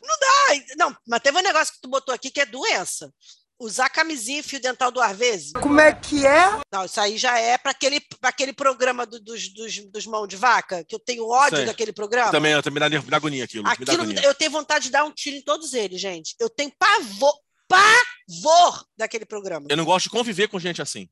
Não 0.00 0.18
dá. 0.20 0.74
Não, 0.76 0.96
mas 1.06 1.20
teve 1.20 1.38
um 1.38 1.42
negócio 1.42 1.74
que 1.74 1.80
tu 1.80 1.88
botou 1.88 2.14
aqui 2.14 2.30
que 2.30 2.40
é 2.40 2.46
doença. 2.46 3.12
Usar 3.58 3.88
camisinha 3.88 4.40
e 4.40 4.42
fio 4.42 4.60
dental 4.60 4.90
do 4.90 5.00
Arvese. 5.00 5.52
Como 5.52 5.80
é 5.80 5.92
que 5.94 6.26
é? 6.26 6.60
Não, 6.72 6.84
isso 6.84 7.00
aí 7.00 7.16
já 7.16 7.38
é 7.38 7.56
para 7.56 7.70
aquele, 7.70 8.00
aquele 8.20 8.52
programa 8.52 9.06
do, 9.06 9.20
dos, 9.20 9.48
dos, 9.54 9.78
dos 9.86 10.06
mão 10.06 10.26
de 10.26 10.34
vaca, 10.34 10.84
que 10.84 10.94
eu 10.94 10.98
tenho 10.98 11.28
ódio 11.28 11.58
Sei. 11.58 11.66
daquele 11.66 11.92
programa. 11.92 12.32
Também, 12.32 12.52
eu 12.52 12.62
também 12.62 12.80
dá, 12.80 12.88
dá 12.88 13.16
agonia 13.16 13.44
aquilo. 13.44 13.68
aquilo 13.68 13.92
agonia. 13.92 14.20
Eu 14.24 14.34
tenho 14.34 14.50
vontade 14.50 14.86
de 14.86 14.90
dar 14.90 15.04
um 15.04 15.12
tiro 15.12 15.36
em 15.36 15.42
todos 15.42 15.74
eles, 15.74 16.00
gente. 16.00 16.34
Eu 16.40 16.50
tenho 16.50 16.72
pavor, 16.76 17.38
pavor 17.68 18.84
daquele 18.96 19.24
programa. 19.24 19.66
Eu 19.70 19.76
não 19.76 19.84
gosto 19.84 20.04
de 20.04 20.10
conviver 20.10 20.48
com 20.48 20.58
gente 20.58 20.82
assim. 20.82 21.08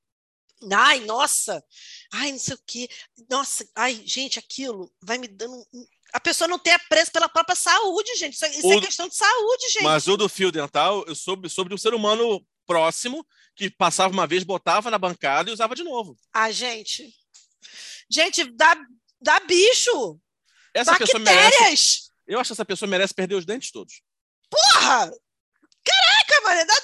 Ai, 0.73 1.01
nossa, 1.01 1.65
ai, 2.13 2.33
não 2.33 2.39
sei 2.39 2.55
o 2.55 2.61
quê. 2.67 2.89
Nossa, 3.31 3.67
ai, 3.75 4.03
gente, 4.05 4.39
aquilo 4.39 4.93
vai 5.03 5.17
me 5.19 5.27
dando. 5.29 5.67
A 6.13 6.21
pessoa 6.21 6.49
não 6.49 6.59
tem 6.59 6.73
apreço 6.73 7.11
pela 7.13 7.29
própria 7.29 7.57
saúde, 7.57 8.15
gente. 8.17 8.35
Isso, 8.35 8.45
é, 8.45 8.51
isso 8.51 8.67
é 8.67 8.77
o... 8.77 8.79
é 8.79 8.81
questão 8.83 9.09
de 9.09 9.15
saúde, 9.17 9.69
gente. 9.73 9.85
Mas 9.85 10.07
o 10.07 10.17
do 10.17 10.29
fio 10.29 10.51
dental, 10.53 11.05
eu 11.07 11.15
soube 11.15 11.49
sobre 11.49 11.73
um 11.73 11.79
ser 11.79 11.95
humano 11.95 12.45
próximo 12.67 13.27
que 13.57 13.71
passava 13.71 14.13
uma 14.13 14.27
vez, 14.27 14.45
botava 14.45 14.91
na 14.91 14.99
bancada 14.99 15.51
e 15.51 15.53
usava 15.53 15.75
de 15.75 15.83
novo. 15.83 16.17
Ah, 16.33 16.51
gente. 16.51 17.15
Gente, 18.09 18.45
dá, 18.53 18.77
dá 19.21 19.41
bicho. 19.41 20.19
Essa 20.75 20.97
pessoa 20.99 21.19
merece. 21.21 21.49
Bactérias. 21.51 22.11
Eu 22.27 22.39
acho 22.39 22.49
que 22.49 22.53
essa 22.53 22.65
pessoa 22.65 22.89
merece 22.89 23.15
perder 23.15 23.35
os 23.35 23.45
dentes 23.45 23.71
todos. 23.71 24.03
Porra! 24.51 25.11
Caraca, 25.85 26.41
mano. 26.45 26.67
dá- 26.67 26.83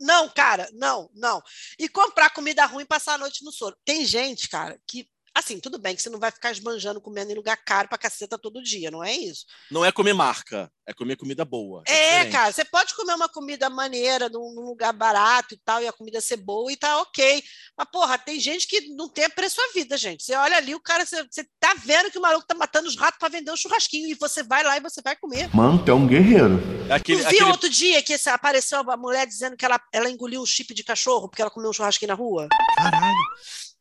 Não, 0.00 0.28
cara, 0.28 0.68
não, 0.72 1.10
não. 1.14 1.42
E 1.78 1.88
comprar 1.88 2.30
comida 2.30 2.64
ruim 2.66 2.84
e 2.84 2.86
passar 2.86 3.14
a 3.14 3.18
noite 3.18 3.44
no 3.44 3.52
soro. 3.52 3.76
Tem 3.84 4.04
gente, 4.04 4.48
cara, 4.48 4.80
que. 4.86 5.08
Assim, 5.38 5.60
tudo 5.60 5.78
bem 5.78 5.94
que 5.94 6.02
você 6.02 6.10
não 6.10 6.18
vai 6.18 6.32
ficar 6.32 6.50
esbanjando 6.50 7.00
comendo 7.00 7.30
em 7.30 7.34
lugar 7.36 7.56
caro 7.56 7.88
pra 7.88 7.96
caceta 7.96 8.36
todo 8.36 8.60
dia, 8.60 8.90
não 8.90 9.04
é 9.04 9.12
isso? 9.14 9.46
Não 9.70 9.84
é 9.84 9.92
comer 9.92 10.12
marca, 10.12 10.68
é 10.84 10.92
comer 10.92 11.14
comida 11.14 11.44
boa. 11.44 11.84
É, 11.86 11.92
diferente. 11.92 12.32
cara, 12.32 12.52
você 12.52 12.64
pode 12.64 12.92
comer 12.96 13.14
uma 13.14 13.28
comida 13.28 13.70
maneira 13.70 14.28
num, 14.28 14.52
num 14.52 14.62
lugar 14.66 14.92
barato 14.92 15.54
e 15.54 15.60
tal, 15.64 15.80
e 15.80 15.86
a 15.86 15.92
comida 15.92 16.20
ser 16.20 16.38
boa 16.38 16.72
e 16.72 16.76
tá 16.76 17.00
ok. 17.02 17.40
Mas, 17.76 17.88
porra, 17.92 18.18
tem 18.18 18.40
gente 18.40 18.66
que 18.66 18.88
não 18.96 19.08
tem 19.08 19.30
preço 19.30 19.60
à 19.60 19.72
vida, 19.72 19.96
gente. 19.96 20.24
Você 20.24 20.34
olha 20.34 20.56
ali, 20.56 20.74
o 20.74 20.80
cara, 20.80 21.06
você, 21.06 21.22
você 21.30 21.46
tá 21.60 21.72
vendo 21.84 22.10
que 22.10 22.18
o 22.18 22.22
maluco 22.22 22.44
tá 22.44 22.56
matando 22.56 22.88
os 22.88 22.96
ratos 22.96 23.20
para 23.20 23.28
vender 23.28 23.52
um 23.52 23.56
churrasquinho, 23.56 24.08
e 24.08 24.14
você 24.14 24.42
vai 24.42 24.64
lá 24.64 24.76
e 24.76 24.80
você 24.80 25.00
vai 25.00 25.14
comer. 25.14 25.54
Mano, 25.54 25.84
tu 25.84 25.92
é 25.92 25.94
um 25.94 26.04
guerreiro. 26.04 26.58
É 26.90 26.94
aquele, 26.94 27.18
Tu 27.22 27.28
viu 27.28 27.38
aquele- 27.38 27.50
outro 27.52 27.68
dia 27.70 28.02
que 28.02 28.14
apareceu 28.28 28.78
a 28.90 28.96
mulher 28.96 29.24
dizendo 29.24 29.56
que 29.56 29.64
ela, 29.64 29.80
ela 29.92 30.10
engoliu 30.10 30.42
um 30.42 30.46
chip 30.46 30.74
de 30.74 30.82
cachorro 30.82 31.28
porque 31.28 31.40
ela 31.42 31.50
comeu 31.50 31.70
um 31.70 31.72
churrasquinho 31.72 32.08
na 32.08 32.14
rua? 32.14 32.48
Caralho. 32.76 33.14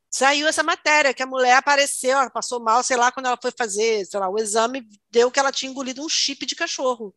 Saiu 0.09 0.47
essa 0.47 0.63
matéria, 0.63 1.13
que 1.13 1.21
a 1.23 1.27
mulher 1.27 1.55
apareceu, 1.57 2.11
ela 2.17 2.29
passou 2.29 2.59
mal, 2.61 2.83
sei 2.83 2.97
lá, 2.97 3.11
quando 3.11 3.25
ela 3.27 3.37
foi 3.41 3.51
fazer, 3.57 4.05
sei 4.05 4.19
lá, 4.19 4.29
o 4.29 4.39
exame, 4.39 4.87
deu 5.11 5.29
que 5.29 5.39
ela 5.39 5.51
tinha 5.51 5.69
engolido 5.69 6.03
um 6.03 6.09
chip 6.09 6.45
de 6.45 6.55
cachorro. 6.55 7.13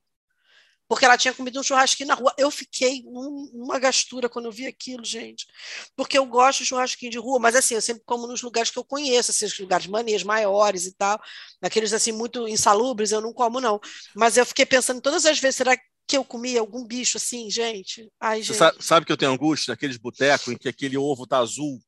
Porque 0.88 1.04
ela 1.04 1.16
tinha 1.16 1.32
comido 1.32 1.60
um 1.60 1.62
churrasquinho 1.62 2.08
na 2.08 2.14
rua. 2.14 2.34
Eu 2.36 2.50
fiquei 2.50 3.04
num- 3.04 3.48
numa 3.54 3.78
gastura 3.78 4.28
quando 4.28 4.46
eu 4.46 4.52
vi 4.52 4.66
aquilo, 4.66 5.04
gente. 5.04 5.46
Porque 5.94 6.18
eu 6.18 6.26
gosto 6.26 6.58
de 6.60 6.66
churrasquinho 6.66 7.12
de 7.12 7.18
rua, 7.18 7.38
mas 7.38 7.54
assim, 7.54 7.74
eu 7.76 7.80
sempre 7.80 8.02
como 8.04 8.26
nos 8.26 8.42
lugares 8.42 8.70
que 8.72 8.78
eu 8.78 8.84
conheço, 8.84 9.30
assim, 9.30 9.44
os 9.44 9.56
lugares 9.56 9.86
maneiros, 9.86 10.24
maiores 10.24 10.86
e 10.86 10.92
tal. 10.92 11.20
Naqueles 11.62 11.92
assim, 11.92 12.10
muito 12.10 12.48
insalubres, 12.48 13.12
eu 13.12 13.20
não 13.20 13.32
como, 13.32 13.60
não. 13.60 13.78
Mas 14.16 14.36
eu 14.36 14.44
fiquei 14.44 14.66
pensando 14.66 15.00
todas 15.00 15.24
as 15.26 15.38
vezes, 15.38 15.56
será 15.56 15.76
que 16.08 16.16
eu 16.16 16.24
comi 16.24 16.58
algum 16.58 16.84
bicho 16.84 17.18
assim, 17.18 17.48
gente? 17.48 18.10
Ai, 18.18 18.38
Você 18.42 18.46
gente. 18.52 18.58
sa- 18.58 18.74
sabe 18.80 19.06
que 19.06 19.12
eu 19.12 19.16
tenho 19.16 19.30
angústia 19.30 19.70
naqueles 19.70 19.96
botecos 19.96 20.48
em 20.52 20.58
que 20.58 20.68
aquele 20.68 20.98
ovo 20.98 21.24
tá 21.24 21.38
azul 21.38 21.80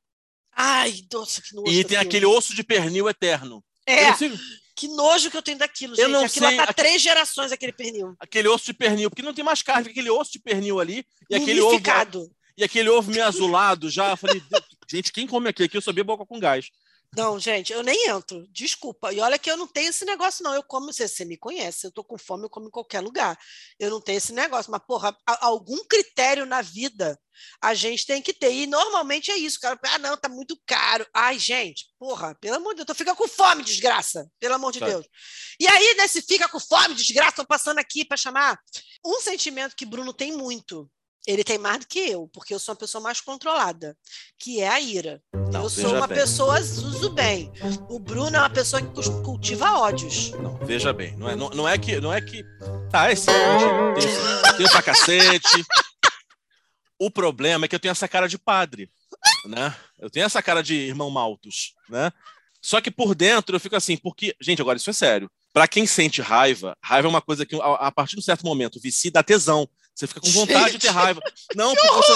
Ai, 0.55 0.95
doce, 1.11 1.41
que 1.43 1.55
nojo. 1.55 1.71
e 1.73 1.85
tem 1.85 1.97
aquele 1.97 2.27
osso 2.27 2.55
de 2.55 2.63
pernil 2.63 3.09
eterno. 3.09 3.63
Eu 3.87 3.95
É, 3.95 4.13
que 4.77 4.89
nojo 4.89 5.31
que 5.31 5.37
eu 5.37 5.43
tenho 5.43 5.59
daquilo, 5.59 5.93
Eu 5.95 5.97
gente. 6.07 6.13
não 6.13 6.25
Aquilo 6.25 6.47
sei, 6.49 6.57
lá 6.57 6.65
tá 6.65 6.71
aque- 6.71 6.83
três 6.83 7.03
gerações, 7.03 7.53
aquele 7.53 7.73
pernil. 7.73 8.15
aquele 8.19 8.49
osso 8.49 8.67
de 8.67 8.75
pernil, 8.75 9.11
porque 9.11 9.23
não 9.23 9.35
tem 9.35 9.45
mais 9.45 9.63
carne, 9.63 9.91
aquele 9.91 10.11
osso 10.11 10.33
de 10.33 10.39
pernil 10.41 10.81
ali 10.81 11.05
e 11.31 11.35
aquele 11.35 11.61
ovo 11.61 11.81
e 12.57 12.63
aquele 12.65 12.89
ovo 12.91 13.11
meio 13.11 13.25
azulado 13.25 13.91
já. 13.91 14.11
Eu 14.11 14.17
falei, 14.17 14.41
"Deus, 14.51 14.63
gente, 14.91 15.13
quem 15.13 15.27
come 15.27 15.49
aqui? 15.49 15.63
Aqui 15.65 15.77
eu 15.77 15.83
sou 15.83 15.93
boca 16.05 16.25
com 16.27 16.39
gás. 16.39 16.69
Não, 17.15 17.39
gente, 17.39 17.73
eu 17.73 17.83
nem 17.83 18.09
entro. 18.09 18.47
Desculpa. 18.51 19.13
E 19.13 19.21
olha 19.21 19.39
que 19.39 19.51
eu 19.51 19.57
não 19.57 19.67
tenho 19.67 19.91
esse 19.91 20.03
negócio, 20.05 20.43
não. 20.43 20.55
Eu 20.55 20.63
como, 20.63 20.91
você, 20.91 21.07
você 21.07 21.27
me 21.27 21.37
conhece, 21.37 21.87
eu 21.87 21.91
tô 21.93 22.03
com 22.03 22.17
fome, 22.17 22.45
eu 22.45 22.51
como 22.51 22.69
em 22.69 22.71
qualquer 22.71 23.01
lugar. 23.01 23.39
Eu 23.79 23.91
não 23.91 24.01
tenho 24.01 24.17
esse 24.17 24.33
negócio. 24.33 24.73
Mas, 24.73 24.81
porra, 24.87 25.15
algum 25.27 25.85
critério 25.85 26.47
na 26.47 26.63
vida 26.63 27.19
a 27.61 27.75
gente 27.75 28.07
tem 28.07 28.23
que 28.23 28.33
ter. 28.33 28.53
E 28.55 28.67
normalmente 28.67 29.31
é 29.31 29.37
isso, 29.37 29.61
cara. 29.61 29.79
Ah, 29.85 29.99
não, 29.99 30.17
tá 30.17 30.29
muito 30.29 30.59
caro. 30.67 31.07
Ai, 31.13 31.39
gente, 31.39 31.87
porra, 31.99 32.35
pelo 32.37 32.57
amor 32.57 32.71
de 32.71 32.77
Deus, 32.77 32.87
tu 32.87 32.95
fica 32.95 33.15
com 33.15 33.29
fome, 33.29 33.63
desgraça. 33.63 34.27
Pelo 34.41 34.55
amor 34.55 34.73
de 34.73 34.79
Sabe. 34.79 34.93
Deus. 34.93 35.07
E 35.61 35.69
aí, 35.69 35.95
nesse 35.99 36.23
fica 36.23 36.49
com 36.49 36.59
fome, 36.59 36.95
desgraça, 36.95 37.37
tô 37.37 37.47
passando 37.47 37.79
aqui 37.79 38.07
para 38.07 38.17
chamar. 38.17 38.59
Um 39.05 39.21
sentimento 39.21 39.77
que 39.77 39.85
Bruno 39.85 40.15
tem 40.15 40.33
muito. 40.33 40.91
Ele 41.27 41.45
tem 41.45 41.57
mais 41.57 41.81
do 41.81 41.87
que 41.87 42.01
eu, 42.01 42.29
porque 42.33 42.53
eu 42.53 42.59
sou 42.59 42.73
uma 42.73 42.79
pessoa 42.79 43.03
mais 43.03 43.21
controlada, 43.21 43.97
que 44.39 44.61
é 44.61 44.69
a 44.69 44.81
ira. 44.81 45.23
Não, 45.53 45.63
eu 45.63 45.71
sou 45.71 45.95
uma 45.95 46.09
bem. 46.09 46.19
pessoa 46.19 46.61
zuzu 46.61 47.11
bem. 47.11 47.53
O 47.89 47.99
Bruno 48.01 48.37
é 48.37 48.41
uma 48.41 48.51
pessoa 48.51 48.83
que 48.83 48.89
cultiva 49.23 49.79
ódios. 49.79 50.31
Não, 50.33 50.57
veja 50.59 50.93
bem, 50.93 51.17
não 51.17 51.29
é, 51.29 51.37
não, 51.37 51.51
não 51.51 51.69
é 51.69 51.79
que. 51.79 52.01
Não 52.01 52.13
é 52.13 52.21
que. 52.21 52.45
Tá, 52.91 53.11
é 53.11 53.15
sim, 53.15 53.31
tem, 53.95 54.57
tem 54.57 54.69
pra 54.69 54.83
cacete. 54.83 55.65
O 56.99 57.11
problema 57.11 57.65
é 57.65 57.69
que 57.69 57.75
eu 57.75 57.81
tenho 57.81 57.93
essa 57.93 58.09
cara 58.09 58.29
de 58.29 58.39
padre, 58.39 58.91
né? 59.47 59.75
Eu 60.01 60.11
tenho 60.11 60.27
essa 60.27 60.43
cara 60.43 60.63
de 60.63 60.75
irmão 60.75 61.11
Maltos, 61.11 61.75
né? 61.89 62.13
Só 62.61 62.81
que 62.81 62.91
por 62.91 63.15
dentro 63.15 63.55
eu 63.55 63.61
fico 63.61 63.77
assim, 63.77 63.97
porque. 63.97 64.35
Gente, 64.41 64.61
agora 64.61 64.77
isso 64.77 64.91
é 64.91 64.93
sério. 64.93 65.31
Pra 65.53 65.69
quem 65.69 65.87
sente 65.87 66.23
raiva, 66.23 66.77
raiva 66.83 67.07
é 67.07 67.11
uma 67.11 67.21
coisa 67.21 67.45
que, 67.45 67.55
a, 67.57 67.75
a 67.75 67.93
partir 67.93 68.17
de 68.17 68.21
um 68.21 68.25
certo 68.25 68.45
momento, 68.45 68.81
vicia 68.81 69.11
dá 69.11 69.23
tesão. 69.23 69.69
Você 69.95 70.07
fica 70.07 70.21
com 70.21 70.31
vontade 70.31 70.73
de 70.73 70.79
ter 70.79 70.89
raiva. 70.91 71.21
Não, 71.55 71.75
porque 71.75 71.95
você. 71.95 72.13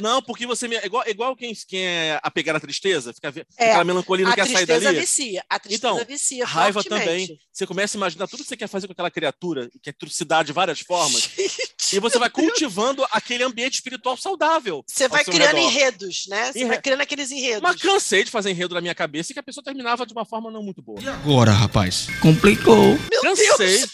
Não, 0.00 0.22
porque 0.22 0.46
você. 0.46 0.66
me- 0.66 0.78
Igual, 0.78 1.04
igual 1.06 1.36
quem, 1.36 1.52
quem 1.68 1.84
é 1.84 2.18
apegado 2.22 2.56
à 2.56 2.60
tristeza, 2.60 3.12
fica 3.12 3.28
É, 3.58 3.68
aquela 3.70 3.84
melancolia 3.84 4.24
não 4.24 4.32
a 4.32 4.34
quer 4.34 4.46
sair 4.46 4.54
tristeza 4.66 4.84
dali. 4.86 5.00
vicia. 5.00 5.44
A 5.50 5.58
tristeza 5.58 5.92
Então, 5.94 6.06
vicia 6.06 6.46
Raiva 6.46 6.82
fortemente. 6.82 7.04
também. 7.26 7.38
Você 7.52 7.66
começa 7.66 7.96
a 7.96 7.98
imaginar 7.98 8.26
tudo 8.26 8.42
que 8.42 8.48
você 8.48 8.56
quer 8.56 8.68
fazer 8.68 8.86
com 8.86 8.92
aquela 8.94 9.10
criatura, 9.10 9.68
que 9.82 9.90
é 9.90 9.92
trucidade 9.92 10.46
de 10.46 10.52
várias 10.54 10.80
formas, 10.80 11.22
Gente, 11.36 11.70
e 11.92 11.98
você 11.98 12.18
vai 12.18 12.30
cultivando 12.30 13.04
aquele 13.10 13.44
ambiente 13.44 13.74
espiritual 13.74 14.16
saudável. 14.16 14.82
Você 14.86 15.06
vai 15.08 15.22
criando 15.24 15.56
redor. 15.56 15.58
enredos, 15.70 16.24
né? 16.28 16.50
Você 16.52 16.60
Enre- 16.60 16.68
vai 16.68 16.80
criando 16.80 17.00
aqueles 17.02 17.30
enredos. 17.30 17.60
Mas 17.60 17.82
cansei 17.82 18.24
de 18.24 18.30
fazer 18.30 18.50
enredo 18.52 18.74
na 18.74 18.80
minha 18.80 18.94
cabeça 18.94 19.32
e 19.32 19.34
que 19.34 19.40
a 19.40 19.42
pessoa 19.42 19.62
terminava 19.62 20.06
de 20.06 20.12
uma 20.14 20.24
forma 20.24 20.50
não 20.50 20.62
muito 20.62 20.80
boa. 20.80 20.98
Agora, 21.12 21.50
rapaz, 21.50 22.06
complicou. 22.22 22.96
Meu 23.10 23.22
cansei, 23.22 23.46
Deus! 23.58 23.90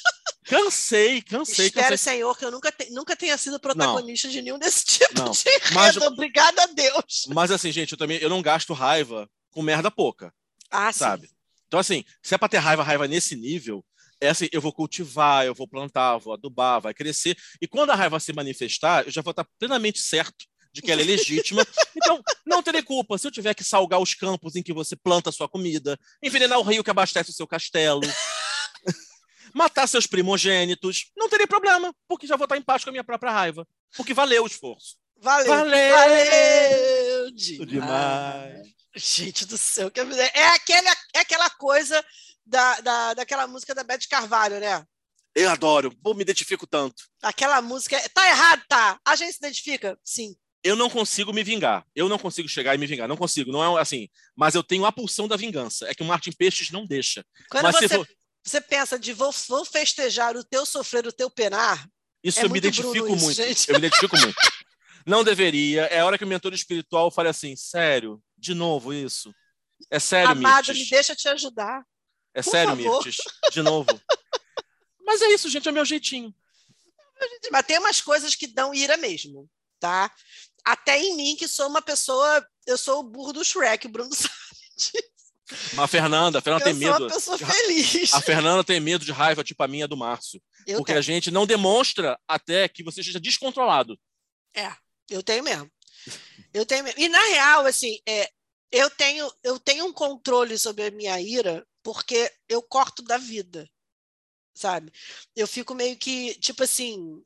Cansei, 0.46 1.22
cansei, 1.22 1.66
Espero, 1.66 1.88
cansei. 1.90 2.14
Senhor, 2.14 2.36
que 2.38 2.44
eu 2.44 2.50
nunca, 2.50 2.70
te- 2.72 2.90
nunca 2.90 3.16
tenha 3.16 3.36
sido 3.36 3.58
protagonista 3.60 4.28
de 4.28 4.40
nenhum 4.42 4.58
desse 4.58 4.84
tipo 4.86 5.18
Não, 5.18 5.30
de 5.30 5.48
enredo. 5.48 5.74
mas- 5.74 5.96
Obrigada 5.98 6.62
a 6.62 6.66
Deus. 6.66 7.26
Mas 7.28 7.50
assim, 7.50 7.70
gente, 7.72 7.92
eu 7.92 7.98
também 7.98 8.18
eu 8.18 8.30
não 8.30 8.40
gasto 8.42 8.72
raiva 8.72 9.28
com 9.50 9.62
merda 9.62 9.90
pouca, 9.90 10.32
Ah, 10.70 10.92
sim. 10.92 10.98
sabe? 11.00 11.30
Então 11.66 11.80
assim, 11.80 12.04
se 12.22 12.34
é 12.34 12.38
pra 12.38 12.48
ter 12.48 12.58
raiva, 12.58 12.82
raiva 12.82 13.08
nesse 13.08 13.34
nível, 13.36 13.84
é 14.20 14.28
assim, 14.28 14.48
eu 14.52 14.60
vou 14.60 14.72
cultivar, 14.72 15.44
eu 15.44 15.54
vou 15.54 15.68
plantar, 15.68 16.16
vou 16.18 16.32
adubar, 16.32 16.80
vai 16.80 16.94
crescer. 16.94 17.36
E 17.60 17.66
quando 17.68 17.90
a 17.90 17.94
raiva 17.94 18.18
se 18.20 18.32
manifestar, 18.32 19.04
eu 19.04 19.10
já 19.10 19.20
vou 19.20 19.32
estar 19.32 19.46
plenamente 19.58 19.98
certo 19.98 20.46
de 20.72 20.80
que 20.82 20.90
ela 20.92 21.02
é 21.02 21.04
legítima. 21.04 21.66
Então, 21.96 22.22
não 22.46 22.62
terei 22.62 22.82
culpa. 22.82 23.16
Se 23.18 23.26
eu 23.26 23.30
tiver 23.32 23.52
que 23.54 23.64
salgar 23.64 23.98
os 23.98 24.14
campos 24.14 24.54
em 24.54 24.62
que 24.62 24.72
você 24.72 24.94
planta 24.94 25.30
a 25.30 25.32
sua 25.32 25.48
comida, 25.48 25.98
envenenar 26.22 26.58
o 26.58 26.62
rio 26.62 26.84
que 26.84 26.90
abastece 26.90 27.30
o 27.30 27.32
seu 27.32 27.46
castelo, 27.46 28.02
matar 29.56 29.86
seus 29.86 30.06
primogênitos, 30.06 31.10
não 31.16 31.28
terei 31.28 31.46
problema, 31.46 31.92
porque 32.06 32.26
já 32.26 32.36
vou 32.36 32.44
estar 32.44 32.56
em 32.56 32.62
paz 32.62 32.84
com 32.84 32.90
a 32.90 32.92
minha 32.92 33.04
própria 33.04 33.32
raiva. 33.32 33.66
Porque 33.96 34.12
valeu 34.12 34.44
o 34.44 34.46
esforço. 34.46 34.96
Valeu. 35.18 35.46
Valeu! 35.48 35.96
Valeu 35.96 37.30
demais. 37.32 37.70
Demais. 37.70 38.68
Gente 38.94 39.46
do 39.46 39.56
céu. 39.58 39.90
que- 39.90 40.00
É 40.00 40.46
aquela, 40.48 40.90
é 41.14 41.18
aquela 41.20 41.48
coisa 41.50 42.04
da, 42.44 42.80
da, 42.80 43.14
daquela 43.14 43.46
música 43.46 43.74
da 43.74 43.82
Beth 43.82 44.06
Carvalho, 44.08 44.60
né? 44.60 44.84
Eu 45.34 45.50
adoro, 45.50 45.94
pô, 46.02 46.14
me 46.14 46.22
identifico 46.22 46.66
tanto. 46.66 47.02
Aquela 47.22 47.60
música. 47.60 47.98
Tá 48.10 48.26
errado, 48.28 48.62
tá? 48.68 48.98
A 49.06 49.16
gente 49.16 49.32
se 49.32 49.38
identifica? 49.38 49.98
Sim. 50.04 50.34
eu 50.64 50.74
não 50.74 50.88
consigo 50.90 51.32
me 51.32 51.44
vingar. 51.44 51.84
Eu 51.94 52.08
não 52.08 52.18
consigo 52.18 52.48
chegar 52.48 52.74
e 52.74 52.78
me 52.78 52.86
vingar. 52.86 53.06
Não 53.06 53.16
consigo. 53.16 53.52
Não 53.52 53.78
é 53.78 53.80
assim. 53.80 54.08
Mas 54.34 54.54
eu 54.54 54.62
tenho 54.62 54.84
a 54.86 54.90
pulsão 54.92 55.28
da 55.28 55.36
vingança. 55.36 55.86
É 55.88 55.94
que 55.94 56.02
o 56.02 56.06
Martin 56.06 56.32
Peixes 56.32 56.70
não 56.70 56.86
deixa. 56.86 57.24
Quando 57.50 57.64
mas 57.64 57.76
você, 57.76 57.88
for- 57.88 58.08
você 58.46 58.60
pensa 58.60 58.98
de 58.98 59.12
vou, 59.12 59.34
vou 59.48 59.64
festejar 59.64 60.36
o 60.36 60.44
teu 60.44 60.64
sofrer, 60.64 61.06
o 61.06 61.12
teu 61.12 61.28
penar, 61.28 61.86
Isso 62.22 62.38
É 62.40 62.44
eu 62.44 62.50
me 62.50 62.58
identifico 62.58 62.92
Bruno 62.92 63.16
isso, 63.16 63.24
muito. 63.24 63.36
gente. 63.36 63.68
Eu 63.68 63.74
me 63.74 63.86
identifico 63.86 64.16
muito. 64.16 64.36
Não 65.04 65.22
deveria. 65.24 65.82
É 65.86 66.00
a 66.00 66.06
hora 66.06 66.16
que 66.16 66.24
o 66.24 66.26
mentor 66.26 66.52
espiritual 66.54 67.10
fala 67.10 67.30
assim: 67.30 67.54
sério, 67.56 68.22
de 68.36 68.54
novo 68.54 68.92
isso. 68.94 69.34
É 69.90 69.98
sério, 69.98 70.30
amado, 70.30 70.68
Mirtes. 70.68 70.84
me 70.84 70.90
deixa 70.90 71.14
te 71.14 71.28
ajudar. 71.28 71.84
É 72.34 72.42
por 72.42 72.50
sério, 72.50 72.76
favor. 72.76 73.04
Mirtes. 73.04 73.16
De 73.52 73.62
novo. 73.62 74.00
Mas 75.04 75.22
é 75.22 75.28
isso, 75.34 75.48
gente. 75.48 75.68
É 75.68 75.72
meu 75.72 75.84
jeitinho. 75.84 76.34
Mas 77.50 77.66
tem 77.66 77.78
umas 77.78 78.00
coisas 78.00 78.34
que 78.34 78.46
dão 78.46 78.74
ira 78.74 78.96
mesmo, 78.96 79.48
tá? 79.78 80.10
Até 80.64 80.98
em 80.98 81.16
mim, 81.16 81.36
que 81.36 81.46
sou 81.48 81.68
uma 81.68 81.82
pessoa. 81.82 82.46
Eu 82.66 82.76
sou 82.78 83.00
o 83.00 83.02
burro 83.04 83.32
do 83.32 83.44
Shrek, 83.44 83.86
o 83.86 83.90
Bruno 83.90 84.10
sabe. 84.14 84.32
Mas 85.74 85.78
a 85.78 85.86
Fernanda, 85.86 86.38
a 86.38 86.42
Fernanda 86.42 86.64
Eu 86.68 86.72
tem 86.72 86.74
medo. 86.74 87.06
A 88.12 88.20
Fernanda 88.20 88.64
tem 88.64 88.80
medo 88.80 89.04
de 89.04 89.12
raiva, 89.12 89.44
tipo 89.44 89.62
a 89.62 89.68
minha 89.68 89.86
do 89.86 89.96
Márcio. 89.96 90.42
Eu 90.66 90.78
porque 90.78 90.92
tenho. 90.92 90.98
a 90.98 91.02
gente 91.02 91.30
não 91.30 91.46
demonstra 91.46 92.18
até 92.26 92.68
que 92.68 92.82
você 92.82 93.00
esteja 93.00 93.20
descontrolado. 93.20 93.98
Eu 95.08 95.22
tenho 95.22 95.44
mesmo. 95.44 95.70
Eu 96.52 96.66
tenho 96.66 96.82
mesmo. 96.84 97.00
E 97.00 97.08
na 97.08 97.22
real, 97.28 97.64
assim, 97.66 98.00
é, 98.06 98.28
eu 98.72 98.90
tenho 98.90 99.30
eu 99.42 99.58
tenho 99.58 99.86
um 99.86 99.92
controle 99.92 100.58
sobre 100.58 100.84
a 100.86 100.90
minha 100.90 101.20
ira 101.20 101.66
porque 101.82 102.30
eu 102.48 102.60
corto 102.60 103.02
da 103.02 103.16
vida, 103.16 103.68
sabe? 104.54 104.92
Eu 105.34 105.46
fico 105.46 105.74
meio 105.74 105.96
que 105.96 106.34
tipo 106.40 106.64
assim, 106.64 107.22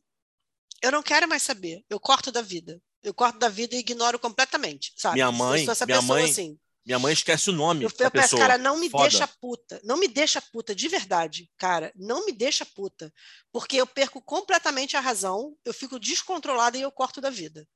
eu 0.83 0.93
não 0.93 1.03
quero 1.03 1.27
mais 1.29 1.43
saber. 1.43 1.83
Eu 1.89 1.99
corto 1.99 2.31
da 2.31 2.43
vida. 2.43 2.81
Eu 3.03 3.15
corto 3.15 3.39
da 3.39 3.49
vida 3.49 3.75
e 3.75 3.79
ignoro 3.79 4.19
completamente, 4.19 4.93
sabe? 4.95 5.15
Minha 5.15 5.27
Eu 5.27 5.33
mãe- 5.33 5.65
sou 5.65 5.73
essa 5.73 5.87
minha 5.87 6.01
pessoa 6.01 6.19
mãe 6.19 6.31
assim. 6.31 6.59
Minha 6.85 6.99
mãe 6.99 7.13
esquece 7.13 7.51
o 7.51 7.53
nome 7.53 7.85
Eu, 7.85 7.93
eu 7.99 8.11
peço, 8.11 8.37
cara, 8.37 8.57
não 8.57 8.79
me 8.79 8.89
Foda. 8.89 9.09
deixa 9.09 9.29
puta. 9.29 9.81
Não 9.85 9.97
me 9.97 10.09
deixa 10.09 10.41
puta, 10.41 10.75
de 10.75 10.89
verdade, 10.89 11.51
cara. 11.59 11.93
Não 11.95 12.25
me 12.25 12.33
deixa 12.33 12.65
puta. 12.65 13.13
Porque 13.53 13.77
eu 13.77 13.87
perco 13.87 14.21
completamente 14.23 14.97
a 14.97 15.01
razão, 15.01 15.55
eu 15.65 15.75
fico 15.75 15.99
descontrolada 15.99 16.79
e 16.79 16.83
eu 16.83 16.91
corto 16.91 17.21
da 17.21 17.31
vida. 17.31 17.67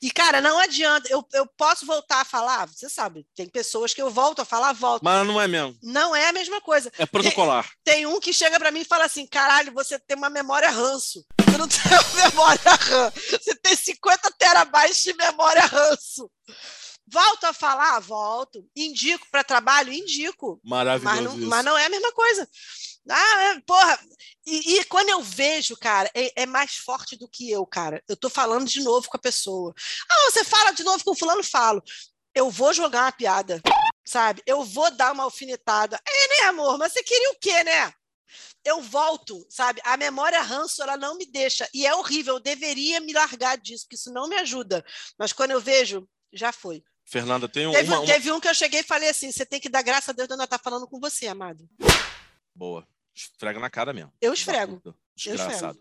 E, 0.00 0.10
cara, 0.10 0.40
não 0.40 0.58
adianta. 0.58 1.08
Eu, 1.10 1.26
eu 1.32 1.46
posso 1.46 1.86
voltar 1.86 2.20
a 2.20 2.24
falar, 2.24 2.66
você 2.66 2.88
sabe, 2.88 3.26
tem 3.34 3.48
pessoas 3.48 3.94
que 3.94 4.02
eu 4.02 4.10
volto 4.10 4.40
a 4.40 4.44
falar, 4.44 4.72
volto. 4.72 5.02
Mas 5.04 5.26
não 5.26 5.40
é 5.40 5.46
mesmo. 5.46 5.76
Não 5.82 6.14
é 6.14 6.28
a 6.28 6.32
mesma 6.32 6.60
coisa. 6.60 6.92
É 6.98 7.06
protocolar. 7.06 7.68
Tem, 7.84 7.94
tem 7.94 8.06
um 8.06 8.20
que 8.20 8.32
chega 8.32 8.58
para 8.58 8.70
mim 8.70 8.80
e 8.80 8.84
fala 8.84 9.04
assim: 9.04 9.26
caralho, 9.26 9.72
você 9.72 9.98
tem 9.98 10.16
uma 10.16 10.30
memória 10.30 10.70
ranço. 10.70 11.24
Você 11.44 11.58
não 11.58 11.68
tem 11.68 11.80
memória 12.24 12.60
RAM. 12.64 13.12
Você 13.14 13.54
tem 13.56 13.76
50 13.76 14.30
terabytes 14.32 15.02
de 15.02 15.14
memória 15.14 15.64
ranço. 15.66 16.30
Volto 17.10 17.44
a 17.44 17.52
falar? 17.52 17.98
Volto. 18.00 18.68
Indico 18.76 19.26
para 19.30 19.42
trabalho? 19.42 19.92
Indico. 19.92 20.60
Maravilhoso. 20.62 21.14
Mas 21.14 21.24
não, 21.24 21.48
mas 21.48 21.64
não 21.64 21.78
é 21.78 21.86
a 21.86 21.90
mesma 21.90 22.12
coisa. 22.12 22.48
Ah, 23.08 23.42
é, 23.44 23.60
porra. 23.60 23.98
E, 24.46 24.76
e 24.76 24.84
quando 24.84 25.08
eu 25.08 25.22
vejo, 25.22 25.76
cara, 25.76 26.10
é, 26.14 26.42
é 26.42 26.46
mais 26.46 26.76
forte 26.76 27.16
do 27.16 27.28
que 27.28 27.50
eu, 27.50 27.64
cara. 27.64 28.02
Eu 28.06 28.16
tô 28.16 28.28
falando 28.28 28.68
de 28.68 28.82
novo 28.82 29.08
com 29.08 29.16
a 29.16 29.20
pessoa. 29.20 29.74
Ah, 30.10 30.30
você 30.30 30.44
fala 30.44 30.72
de 30.72 30.84
novo 30.84 31.02
com 31.02 31.12
o 31.12 31.16
fulano? 31.16 31.42
Falo. 31.42 31.82
Eu 32.34 32.50
vou 32.50 32.74
jogar 32.74 33.04
uma 33.04 33.12
piada, 33.12 33.60
sabe? 34.04 34.42
Eu 34.46 34.62
vou 34.62 34.90
dar 34.90 35.12
uma 35.12 35.24
alfinetada. 35.24 35.98
É, 36.06 36.28
né, 36.28 36.48
amor? 36.48 36.76
Mas 36.76 36.92
você 36.92 37.02
queria 37.02 37.30
o 37.30 37.38
quê, 37.38 37.64
né? 37.64 37.92
Eu 38.64 38.82
volto, 38.82 39.46
sabe? 39.48 39.80
A 39.82 39.96
memória 39.96 40.42
ranço, 40.42 40.82
ela 40.82 40.96
não 40.96 41.16
me 41.16 41.24
deixa. 41.24 41.66
E 41.72 41.86
é 41.86 41.94
horrível. 41.94 42.34
Eu 42.34 42.40
deveria 42.40 43.00
me 43.00 43.14
largar 43.14 43.56
disso, 43.56 43.84
porque 43.84 43.96
isso 43.96 44.12
não 44.12 44.28
me 44.28 44.36
ajuda. 44.36 44.84
Mas 45.18 45.32
quando 45.32 45.52
eu 45.52 45.60
vejo, 45.60 46.06
já 46.32 46.52
foi. 46.52 46.84
Fernanda, 47.10 47.48
tem 47.48 47.66
um- 47.66 47.72
Teve, 47.72 47.88
uma, 47.88 47.98
uma... 48.00 48.06
teve 48.06 48.32
um 48.32 48.38
que 48.40 48.48
eu 48.48 48.54
cheguei 48.54 48.80
e 48.80 48.84
falei 48.84 49.08
assim: 49.08 49.32
você 49.32 49.46
tem 49.46 49.58
que 49.60 49.68
dar 49.68 49.82
graça 49.82 50.10
a 50.10 50.14
Deus 50.14 50.28
de 50.28 50.36
não 50.36 50.44
estar 50.44 50.58
falando 50.58 50.86
com 50.86 51.00
você, 51.00 51.26
amado. 51.26 51.68
Boa. 52.54 52.86
Esfrega 53.14 53.58
na 53.58 53.70
cara 53.70 53.92
mesmo. 53.92 54.12
Eu 54.20 54.32
esfrego. 54.32 54.74
Da 54.76 54.80
puta. 54.80 54.88
Eu 54.90 55.34
Desgraçado. 55.36 55.80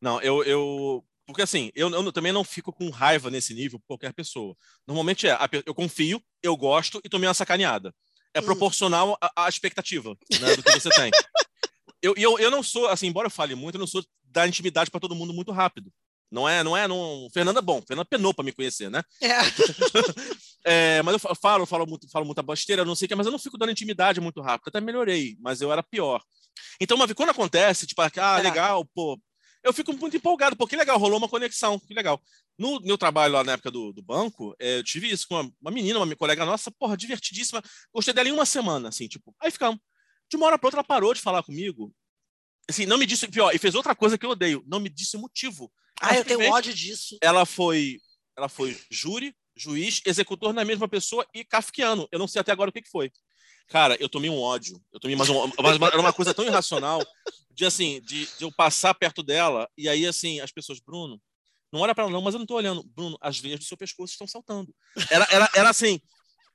Não, 0.00 0.20
eu, 0.22 0.42
eu. 0.44 1.04
Porque 1.26 1.42
assim, 1.42 1.70
eu, 1.74 1.90
eu 1.90 2.12
também 2.12 2.32
não 2.32 2.42
fico 2.42 2.72
com 2.72 2.88
raiva 2.90 3.30
nesse 3.30 3.52
nível 3.54 3.78
por 3.80 3.86
qualquer 3.88 4.12
pessoa. 4.12 4.56
Normalmente 4.86 5.28
é, 5.28 5.36
eu 5.66 5.74
confio, 5.74 6.22
eu 6.42 6.56
gosto 6.56 7.00
e 7.04 7.08
tomei 7.08 7.28
uma 7.28 7.34
sacaneada. 7.34 7.94
É 8.32 8.40
Hum. 8.40 8.44
proporcional 8.44 9.18
à, 9.20 9.44
à 9.44 9.48
expectativa 9.48 10.16
né, 10.40 10.56
do 10.56 10.62
que 10.62 10.70
você 10.72 10.88
tem. 10.90 11.10
Eu, 12.02 12.14
e 12.16 12.22
eu, 12.22 12.38
eu 12.38 12.50
não 12.50 12.62
sou, 12.62 12.86
assim, 12.86 13.08
embora 13.08 13.26
eu 13.26 13.30
fale 13.30 13.54
muito, 13.54 13.74
eu 13.74 13.78
não 13.78 13.86
sou 13.86 14.02
dar 14.24 14.48
intimidade 14.48 14.90
para 14.90 14.98
todo 15.00 15.14
mundo 15.14 15.34
muito 15.34 15.52
rápido. 15.52 15.92
Não 16.30 16.48
é, 16.48 16.64
não 16.64 16.74
é, 16.74 16.88
não. 16.88 17.28
Fernanda 17.30 17.58
é 17.58 17.62
bom, 17.62 17.82
Fernanda 17.86 18.06
penou 18.08 18.32
para 18.32 18.42
me 18.42 18.52
conhecer, 18.52 18.90
né? 18.90 19.02
É. 19.20 19.36
É, 20.64 21.02
mas 21.02 21.14
eu 21.14 21.18
fa- 21.18 21.34
falo, 21.34 21.64
falo 21.66 21.86
muito, 21.86 22.08
falo 22.10 22.24
muita 22.26 22.42
besteira, 22.42 22.84
não 22.84 22.94
sei 22.94 23.06
o 23.06 23.08
que, 23.08 23.14
mas 23.14 23.26
eu 23.26 23.32
não 23.32 23.38
fico 23.38 23.56
dando 23.58 23.72
intimidade 23.72 24.20
muito 24.20 24.40
rápido. 24.40 24.68
Até 24.68 24.80
melhorei, 24.80 25.36
mas 25.40 25.60
eu 25.60 25.72
era 25.72 25.82
pior. 25.82 26.22
Então, 26.80 26.96
uma 26.96 27.06
vez 27.06 27.16
quando 27.16 27.30
acontece, 27.30 27.86
tipo, 27.86 28.02
ah, 28.02 28.10
É. 28.38 28.42
legal, 28.42 28.84
pô, 28.84 29.18
eu 29.62 29.72
fico 29.72 29.92
muito 29.94 30.16
empolgado, 30.16 30.56
porque 30.56 30.76
legal, 30.76 30.98
rolou 30.98 31.18
uma 31.18 31.28
conexão, 31.28 31.78
que 31.78 31.94
legal. 31.94 32.20
No 32.58 32.78
meu 32.80 32.98
trabalho 32.98 33.32
lá 33.34 33.44
na 33.44 33.52
época 33.52 33.70
do, 33.70 33.92
do 33.92 34.02
banco, 34.02 34.54
é, 34.58 34.78
eu 34.78 34.84
tive 34.84 35.10
isso 35.10 35.26
com 35.28 35.34
uma, 35.40 35.50
uma 35.62 35.70
menina, 35.70 35.98
uma 35.98 36.06
minha 36.06 36.16
colega 36.16 36.44
nossa, 36.44 36.70
porra, 36.70 36.96
divertidíssima. 36.96 37.62
Gostei 37.92 38.12
dela 38.12 38.28
em 38.28 38.32
uma 38.32 38.44
semana, 38.46 38.88
assim, 38.90 39.08
tipo, 39.08 39.34
aí 39.40 39.50
ficamos. 39.50 39.80
De 40.30 40.36
uma 40.36 40.46
hora 40.46 40.58
para 40.58 40.66
outra, 40.68 40.80
ela 40.80 40.86
parou 40.86 41.12
de 41.14 41.20
falar 41.20 41.42
comigo. 41.42 41.92
Assim, 42.68 42.86
não 42.86 42.98
me 42.98 43.06
disse, 43.06 43.26
pior, 43.26 43.52
e 43.54 43.58
fez 43.58 43.74
outra 43.74 43.94
coisa 43.96 44.16
que 44.16 44.24
eu 44.24 44.30
odeio, 44.30 44.62
não 44.66 44.78
me 44.78 44.88
disse 44.88 45.16
o 45.16 45.20
motivo. 45.20 45.72
Ah, 46.00 46.16
eu 46.16 46.24
tenho 46.24 46.50
ódio 46.50 46.72
disso. 46.72 47.18
ela 47.20 47.44
foi, 47.44 47.98
ela 48.36 48.48
foi 48.48 48.78
júri, 48.90 49.34
juiz, 49.60 50.00
executor 50.06 50.52
na 50.52 50.64
mesma 50.64 50.88
pessoa 50.88 51.26
e 51.34 51.44
kafkiano. 51.44 52.08
Eu 52.10 52.18
não 52.18 52.26
sei 52.26 52.40
até 52.40 52.52
agora 52.52 52.70
o 52.70 52.72
que, 52.72 52.82
que 52.82 52.90
foi. 52.90 53.12
Cara, 53.68 53.96
eu 54.00 54.08
tomei 54.08 54.30
um 54.30 54.40
ódio. 54.40 54.82
Eu 54.92 54.98
tomei 54.98 55.14
mais 55.14 55.28
um, 55.28 55.50
mas 55.62 55.80
era 55.80 56.00
uma 56.00 56.12
coisa 56.12 56.34
tão 56.34 56.44
irracional 56.44 57.04
de 57.50 57.64
assim, 57.64 58.00
de, 58.00 58.26
de 58.26 58.42
eu 58.44 58.50
passar 58.52 58.94
perto 58.94 59.22
dela 59.22 59.68
e 59.76 59.88
aí 59.88 60.06
assim, 60.06 60.40
as 60.40 60.50
pessoas, 60.50 60.80
Bruno, 60.80 61.20
não 61.72 61.80
olha 61.80 61.94
para 61.94 62.04
ela 62.04 62.12
não, 62.12 62.22
mas 62.22 62.34
eu 62.34 62.38
não 62.38 62.46
tô 62.46 62.54
olhando. 62.54 62.82
Bruno, 62.82 63.16
as 63.20 63.38
veias 63.38 63.60
do 63.60 63.64
seu 63.64 63.76
pescoço 63.76 64.12
estão 64.12 64.26
saltando. 64.26 64.74
Era, 65.10 65.26
era, 65.30 65.50
era 65.54 65.70
assim, 65.70 66.00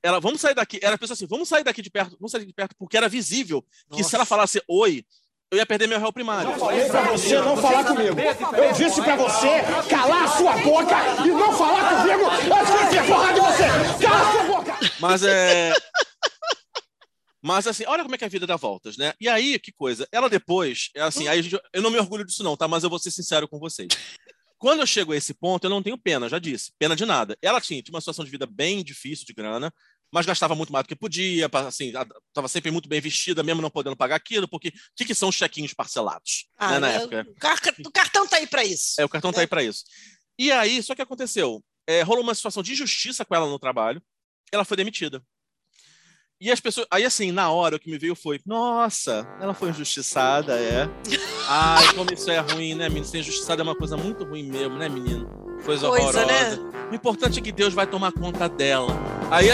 ela, 0.04 0.20
vamos 0.20 0.42
sair 0.42 0.54
daqui. 0.54 0.80
Era 0.82 0.96
a 0.96 0.98
pessoa 0.98 1.16
assim, 1.16 1.26
vamos 1.26 1.48
sair 1.48 1.64
daqui 1.64 1.82
de 1.82 1.90
perto, 1.90 2.18
vamos 2.20 2.32
sair 2.32 2.46
de 2.46 2.54
perto, 2.54 2.76
porque 2.78 2.98
era 2.98 3.08
visível 3.08 3.66
que 3.94 4.04
se 4.04 4.14
ela 4.16 4.26
falasse 4.26 4.62
oi, 4.68 5.06
eu 5.52 5.58
ia 5.58 5.66
perder 5.66 5.88
meu 5.88 6.00
réu 6.00 6.12
primário. 6.12 6.58
Falei 6.58 6.86
pra 6.86 7.04
você 7.12 7.40
não 7.40 7.56
falar 7.58 7.84
comigo. 7.86 8.16
Eu 8.20 8.74
disse 8.74 9.02
pra 9.02 9.16
você 9.16 9.62
calar 9.90 10.24
a 10.24 10.28
sua 10.28 10.58
boca 10.58 10.96
e 11.26 11.28
não 11.30 11.54
falar 11.58 12.02
comigo 12.02 12.26
antes 12.30 12.72
que 12.72 12.78
eu 12.78 12.88
enfie 12.88 12.98
a 13.00 13.04
porrada 13.06 13.40
em 13.40 13.42
você. 13.42 14.06
Cala 14.06 14.28
a 14.28 14.32
sua 14.32 14.44
boca! 14.44 14.80
Mas 15.00 15.24
é. 15.24 15.74
Mas 17.42 17.68
assim, 17.68 17.84
olha 17.86 18.02
como 18.02 18.16
é 18.16 18.18
que 18.18 18.26
a 18.26 18.30
vida 18.30 18.48
dá 18.48 18.56
voltas, 18.56 18.98
né? 18.98 19.14
E 19.22 19.30
aí, 19.30 19.60
que 19.60 19.72
coisa. 19.72 20.08
Ela 20.12 20.28
depois, 20.28 20.90
é 20.96 21.02
assim, 21.02 21.28
aí 21.28 21.44
gente- 21.44 21.62
eu 21.72 21.82
não 21.82 21.92
me 21.92 22.00
orgulho 22.00 22.26
disso, 22.26 22.44
não, 22.44 22.58
tá? 22.58 22.68
Mas 22.68 22.84
eu 22.84 22.90
vou 22.90 22.98
ser 22.98 23.12
sincero 23.12 23.48
com 23.48 23.60
vocês. 23.60 23.90
Quando 24.58 24.80
eu 24.80 24.88
chego 24.88 25.14
a 25.14 25.16
esse 25.16 25.32
ponto, 25.32 25.64
eu 25.66 25.70
não 25.70 25.84
tenho 25.84 25.96
pena, 25.98 26.28
já 26.28 26.40
disse. 26.40 26.72
Pena 26.80 26.96
de 26.96 27.06
nada. 27.06 27.38
Ela 27.44 27.62
tinha, 27.62 27.84
tinha 27.84 27.94
uma 27.94 28.02
situação 28.02 28.26
de 28.26 28.32
vida 28.32 28.48
bem 28.48 28.84
difícil 28.84 29.28
de 29.28 29.34
grana, 29.34 29.72
mas 30.16 30.26
gastava 30.26 30.56
muito 30.56 30.72
mais 30.72 30.86
do 30.86 30.88
que 30.88 30.96
podia, 30.96 31.50
assim, 31.68 31.88
estava 32.30 32.48
sempre 32.48 32.72
muito 32.72 32.88
bem 32.88 33.02
vestida, 33.02 33.44
mesmo 33.44 33.62
não 33.62 33.70
podendo 33.70 33.98
pagar 33.98 34.16
aquilo, 34.16 34.48
porque 34.48 34.70
o 34.70 34.72
que, 34.96 35.04
que 35.04 35.14
são 35.14 35.28
os 35.28 35.36
chequinhos 35.36 35.74
parcelados? 35.74 36.48
Ah, 36.58 36.72
né, 36.72 36.80
na 36.80 36.92
é, 36.92 36.96
época. 36.96 37.28
O, 37.30 37.36
car- 37.36 37.60
o 37.86 37.92
cartão 37.92 38.26
tá 38.26 38.38
aí 38.38 38.48
para 38.48 38.64
isso. 38.64 38.94
É, 38.98 39.04
o 39.04 39.10
cartão 39.10 39.34
tá 39.34 39.42
aí 39.42 39.48
para 39.48 39.62
isso. 39.62 39.84
E 40.40 40.54
aí, 40.54 40.82
só 40.82 40.96
que 40.96 41.02
aconteceu? 41.02 41.62
É, 41.86 42.02
rolou 42.02 42.24
uma 42.24 42.34
situação 42.34 42.64
de 42.64 42.72
injustiça 42.72 43.26
com 43.26 43.36
ela 43.36 43.46
no 43.46 43.60
trabalho, 43.60 44.02
ela 44.54 44.64
foi 44.64 44.78
demitida. 44.78 45.22
E 46.40 46.50
as 46.50 46.62
pessoas. 46.62 46.88
Aí, 46.90 47.04
assim, 47.04 47.34
na 47.34 47.50
hora, 47.52 47.76
o 47.76 47.80
que 47.80 47.92
me 47.92 47.98
veio 47.98 48.16
foi: 48.16 48.40
nossa, 48.46 49.28
ela 49.42 49.54
foi 49.54 49.70
injustiçada, 49.70 50.58
é. 50.58 50.88
Ai, 51.50 51.94
como 51.94 52.14
isso 52.14 52.32
é 52.32 52.40
ruim, 52.40 52.74
né, 52.74 52.88
menino? 52.88 53.06
Ser 53.06 53.20
injustiçada 53.20 53.62
é 53.62 53.64
uma 53.64 53.76
coisa 53.76 53.98
muito 53.98 54.24
ruim 54.24 54.44
mesmo, 54.44 54.78
né, 54.78 54.88
menino? 54.88 55.28
Coisa, 55.66 55.88
Coisa, 55.90 56.22
horrorosa. 56.22 56.26
né? 56.26 56.88
O 56.92 56.96
importante 56.96 57.40
é 57.40 57.42
que 57.42 57.52
Deus 57.52 57.74
vai 57.74 57.86
tomar 57.86 58.14
conta 58.14 58.48
dela. 58.48 58.94
Aí, 59.30 59.50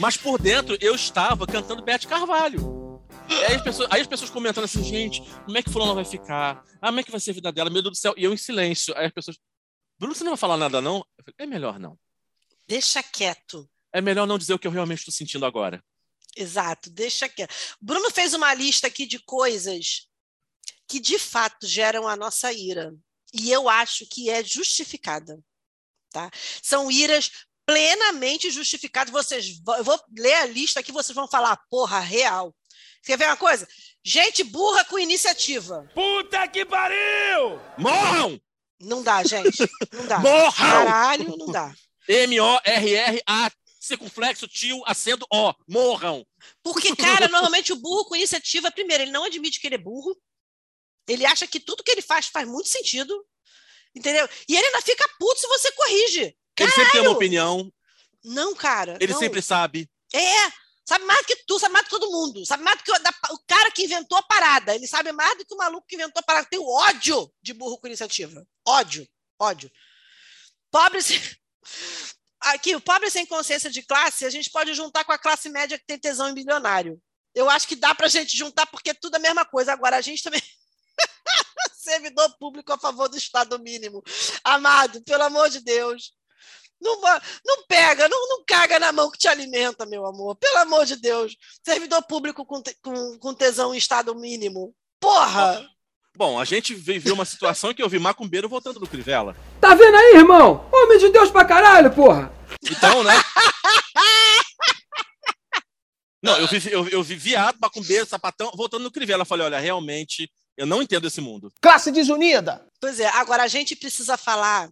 mas 0.00 0.16
por 0.16 0.40
dentro, 0.40 0.76
eu 0.80 0.94
estava 0.94 1.46
cantando 1.46 1.82
Bete 1.82 2.06
Carvalho. 2.06 2.82
Aí 3.28 3.54
as, 3.54 3.62
pessoas, 3.62 3.88
aí 3.90 4.00
as 4.00 4.06
pessoas 4.06 4.30
comentando 4.30 4.64
assim, 4.64 4.82
gente, 4.82 5.22
como 5.44 5.56
é 5.56 5.62
que 5.62 5.70
fulano 5.70 5.94
vai 5.94 6.04
ficar? 6.04 6.64
Ah, 6.80 6.88
como 6.88 7.00
é 7.00 7.02
que 7.02 7.10
vai 7.10 7.20
ser 7.20 7.30
a 7.30 7.34
vida 7.34 7.52
dela? 7.52 7.70
Meu 7.70 7.82
Deus 7.82 7.96
do 7.96 8.00
céu. 8.00 8.14
E 8.16 8.24
eu 8.24 8.32
em 8.32 8.36
silêncio. 8.36 8.96
Aí 8.96 9.06
as 9.06 9.12
pessoas, 9.12 9.38
Bruno, 9.98 10.14
você 10.14 10.24
não 10.24 10.32
vai 10.32 10.38
falar 10.38 10.56
nada, 10.56 10.80
não? 10.80 10.98
Eu 11.16 11.24
falei, 11.24 11.34
é 11.38 11.46
melhor 11.46 11.78
não. 11.78 11.98
Deixa 12.66 13.02
quieto. 13.02 13.68
É 13.92 14.00
melhor 14.00 14.26
não 14.26 14.38
dizer 14.38 14.54
o 14.54 14.58
que 14.58 14.66
eu 14.66 14.70
realmente 14.70 14.98
estou 14.98 15.12
sentindo 15.12 15.46
agora. 15.46 15.82
Exato, 16.36 16.90
deixa 16.90 17.28
quieto. 17.28 17.54
Bruno 17.80 18.10
fez 18.10 18.34
uma 18.34 18.54
lista 18.54 18.86
aqui 18.86 19.06
de 19.06 19.18
coisas 19.18 20.08
que 20.88 20.98
de 20.98 21.18
fato 21.18 21.66
geram 21.66 22.08
a 22.08 22.16
nossa 22.16 22.52
ira. 22.52 22.94
E 23.32 23.50
eu 23.50 23.68
acho 23.68 24.06
que 24.06 24.30
é 24.30 24.42
justificada. 24.42 25.38
Tá? 26.10 26.30
São 26.62 26.90
iras 26.90 27.30
plenamente 27.66 28.50
justificadas. 28.50 29.12
Vocês, 29.12 29.60
eu 29.78 29.84
vou 29.84 30.00
ler 30.16 30.34
a 30.34 30.46
lista 30.46 30.80
aqui, 30.80 30.92
vocês 30.92 31.14
vão 31.14 31.28
falar, 31.28 31.56
porra, 31.70 32.00
real. 32.00 32.54
Quer 33.04 33.18
ver 33.18 33.26
uma 33.26 33.36
coisa? 33.36 33.66
Gente 34.04 34.44
burra 34.44 34.84
com 34.84 34.98
iniciativa. 34.98 35.88
Puta 35.94 36.46
que 36.48 36.64
pariu! 36.64 37.60
Morram! 37.78 38.40
Não 38.80 39.02
dá, 39.02 39.22
gente. 39.22 39.58
Não 39.92 40.06
dá. 40.06 40.18
Morram! 40.18 40.52
Caralho, 40.52 41.36
não 41.36 41.46
dá. 41.46 41.74
M-O-R-R-A, 42.08 43.50
circunflexo, 43.80 44.48
tio, 44.48 44.82
acendo 44.86 45.26
O. 45.32 45.54
Morram! 45.68 46.26
Porque, 46.62 46.94
cara, 46.96 47.28
normalmente 47.28 47.72
o 47.72 47.76
burro 47.76 48.06
com 48.06 48.16
iniciativa, 48.16 48.70
primeiro, 48.70 49.04
ele 49.04 49.12
não 49.12 49.24
admite 49.24 49.60
que 49.60 49.66
ele 49.66 49.76
é 49.76 49.78
burro. 49.78 50.16
Ele 51.08 51.26
acha 51.26 51.46
que 51.46 51.60
tudo 51.60 51.82
que 51.82 51.90
ele 51.90 52.02
faz 52.02 52.26
faz 52.26 52.46
muito 52.46 52.68
sentido. 52.68 53.24
Entendeu? 53.94 54.28
E 54.48 54.56
ele 54.56 54.66
ainda 54.66 54.80
fica 54.80 55.08
puto 55.18 55.40
se 55.40 55.46
você 55.46 55.70
corrige. 55.72 56.36
Ele 56.58 56.70
sempre 56.70 56.92
tem 56.92 57.00
uma 57.00 57.10
opinião, 57.10 57.72
Não, 58.24 58.54
cara. 58.54 58.96
ele 59.00 59.12
não. 59.12 59.18
sempre 59.18 59.40
sabe. 59.42 59.90
É. 60.12 60.62
Sabe 60.84 61.04
mais 61.04 61.20
do 61.20 61.26
que 61.26 61.36
tu, 61.46 61.58
sabe 61.60 61.72
mais 61.72 61.84
do 61.86 61.90
que 61.90 61.98
todo 61.98 62.10
mundo. 62.10 62.44
Sabe 62.44 62.62
mais 62.64 62.76
do 62.78 62.82
que 62.84 62.90
o, 62.90 62.98
da- 62.98 63.14
o 63.30 63.38
cara 63.46 63.70
que 63.70 63.84
inventou 63.84 64.18
a 64.18 64.22
parada. 64.22 64.74
Ele 64.74 64.86
sabe 64.86 65.12
mais 65.12 65.38
do 65.38 65.46
que 65.46 65.54
o 65.54 65.56
maluco 65.56 65.86
que 65.86 65.94
inventou 65.94 66.18
a 66.20 66.22
parada. 66.24 66.46
Tem 66.50 66.58
ódio 66.60 67.32
de 67.40 67.54
burro 67.54 67.78
com 67.78 67.86
iniciativa. 67.86 68.44
Ódio. 68.66 69.08
Ódio. 69.38 69.70
Pobre 70.70 71.00
sem... 71.00 71.18
Aqui, 72.40 72.74
o 72.74 72.80
pobre 72.80 73.08
sem 73.08 73.24
consciência 73.24 73.70
de 73.70 73.82
classe, 73.82 74.24
a 74.24 74.30
gente 74.30 74.50
pode 74.50 74.74
juntar 74.74 75.04
com 75.04 75.12
a 75.12 75.18
classe 75.18 75.48
média 75.48 75.78
que 75.78 75.86
tem 75.86 75.96
tesão 75.96 76.28
em 76.28 76.34
bilionário. 76.34 77.00
Eu 77.32 77.48
acho 77.48 77.68
que 77.68 77.76
dá 77.76 77.94
pra 77.94 78.08
gente 78.08 78.36
juntar, 78.36 78.66
porque 78.66 78.90
é 78.90 78.94
tudo 78.94 79.14
a 79.14 79.20
mesma 79.20 79.44
coisa. 79.44 79.72
Agora, 79.72 79.96
a 79.96 80.00
gente 80.00 80.22
também. 80.24 80.42
Servidor 81.72 82.36
público 82.38 82.72
a 82.72 82.78
favor 82.78 83.08
do 83.08 83.16
Estado 83.16 83.58
mínimo. 83.60 84.02
Amado, 84.42 85.00
pelo 85.04 85.22
amor 85.22 85.48
de 85.48 85.60
Deus. 85.60 86.12
Não, 86.82 87.00
não 87.46 87.64
pega, 87.68 88.08
não, 88.08 88.28
não 88.28 88.44
caga 88.44 88.78
na 88.78 88.90
mão 88.90 89.10
que 89.10 89.18
te 89.18 89.28
alimenta, 89.28 89.86
meu 89.86 90.04
amor. 90.04 90.34
Pelo 90.36 90.58
amor 90.58 90.84
de 90.84 90.96
Deus. 90.96 91.36
Servidor 91.64 92.02
público 92.02 92.44
com, 92.44 92.60
te- 92.60 92.76
com, 92.82 93.18
com 93.18 93.32
tesão 93.32 93.72
em 93.72 93.78
Estado 93.78 94.14
mínimo. 94.14 94.74
Porra! 95.00 95.64
Bom, 96.16 96.38
a 96.38 96.44
gente 96.44 96.74
viveu 96.74 97.14
uma 97.14 97.24
situação 97.24 97.70
em 97.70 97.74
que 97.74 97.82
eu 97.82 97.88
vi 97.88 97.98
macumbeiro 97.98 98.48
voltando 98.48 98.78
do 98.80 98.86
Crivella. 98.86 99.34
Tá 99.60 99.74
vendo 99.74 99.96
aí, 99.96 100.16
irmão? 100.16 100.68
Homem 100.72 100.98
de 100.98 101.08
Deus 101.08 101.30
pra 101.30 101.44
caralho, 101.44 101.90
porra! 101.94 102.30
Então, 102.70 103.02
né? 103.02 103.14
Não, 106.22 106.36
eu 106.38 106.46
vi, 106.46 106.70
eu, 106.70 106.88
eu 106.88 107.02
vi 107.02 107.16
viado, 107.16 107.58
macumbeiro, 107.60 108.06
sapatão, 108.06 108.52
voltando 108.54 108.82
no 108.82 108.90
Crivella. 108.92 109.22
Eu 109.22 109.26
falei, 109.26 109.46
olha, 109.46 109.58
realmente, 109.58 110.30
eu 110.56 110.66
não 110.66 110.80
entendo 110.82 111.06
esse 111.08 111.20
mundo. 111.20 111.50
Classe 111.60 111.90
desunida! 111.90 112.64
Pois 112.80 113.00
é, 113.00 113.06
agora 113.08 113.42
a 113.42 113.48
gente 113.48 113.74
precisa 113.74 114.16
falar 114.16 114.68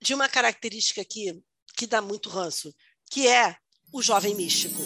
de 0.00 0.14
uma 0.14 0.28
característica 0.28 1.00
aqui 1.00 1.40
que 1.76 1.86
dá 1.86 2.00
muito 2.00 2.28
ranço, 2.28 2.74
que 3.10 3.28
é 3.28 3.56
o 3.92 4.02
jovem 4.02 4.34
místico. 4.34 4.80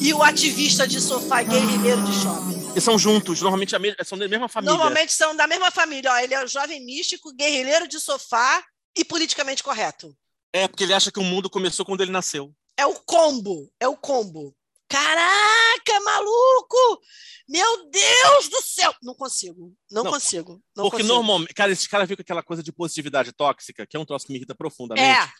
E 0.00 0.12
o 0.12 0.22
ativista 0.22 0.86
de 0.86 1.00
sofá 1.00 1.42
guerrilheiro 1.42 2.02
de 2.04 2.12
shopping. 2.12 2.76
E 2.76 2.80
são 2.80 2.98
juntos, 2.98 3.40
normalmente 3.40 3.72
são 4.04 4.18
da 4.18 4.28
mesma 4.28 4.48
família. 4.48 4.72
Normalmente 4.74 5.12
são 5.12 5.34
da 5.34 5.46
mesma 5.46 5.70
família. 5.70 6.12
Ó, 6.12 6.18
ele 6.18 6.34
é 6.34 6.44
o 6.44 6.46
jovem 6.46 6.84
místico, 6.84 7.32
guerrilheiro 7.34 7.88
de 7.88 7.98
sofá 7.98 8.62
e 8.96 9.04
politicamente 9.04 9.62
correto. 9.62 10.14
É, 10.52 10.68
porque 10.68 10.84
ele 10.84 10.92
acha 10.94 11.10
que 11.10 11.18
o 11.18 11.24
mundo 11.24 11.48
começou 11.48 11.84
quando 11.84 12.02
ele 12.02 12.10
nasceu. 12.10 12.54
É 12.76 12.84
o 12.86 12.94
combo. 12.94 13.72
É 13.80 13.88
o 13.88 13.96
combo. 13.96 14.54
Caraca, 14.88 16.00
maluco! 16.04 17.00
Meu 17.48 17.88
Deus 17.90 18.48
do 18.48 18.60
céu! 18.62 18.92
Não 19.02 19.14
consigo. 19.14 19.72
Não, 19.90 20.02
Não, 20.04 20.10
consigo. 20.12 20.62
Não 20.76 20.84
porque 20.84 20.98
consigo. 21.02 21.14
normalmente. 21.14 21.54
Cara, 21.54 21.70
esse 21.72 21.88
cara 21.88 22.04
viu 22.04 22.16
com 22.16 22.22
aquela 22.22 22.42
coisa 22.42 22.62
de 22.62 22.72
positividade 22.72 23.32
tóxica, 23.32 23.86
que 23.86 23.96
é 23.96 24.00
um 24.00 24.04
troço 24.04 24.26
que 24.26 24.32
me 24.32 24.38
irrita 24.38 24.54
profundamente. 24.54 25.06
É. 25.08 25.32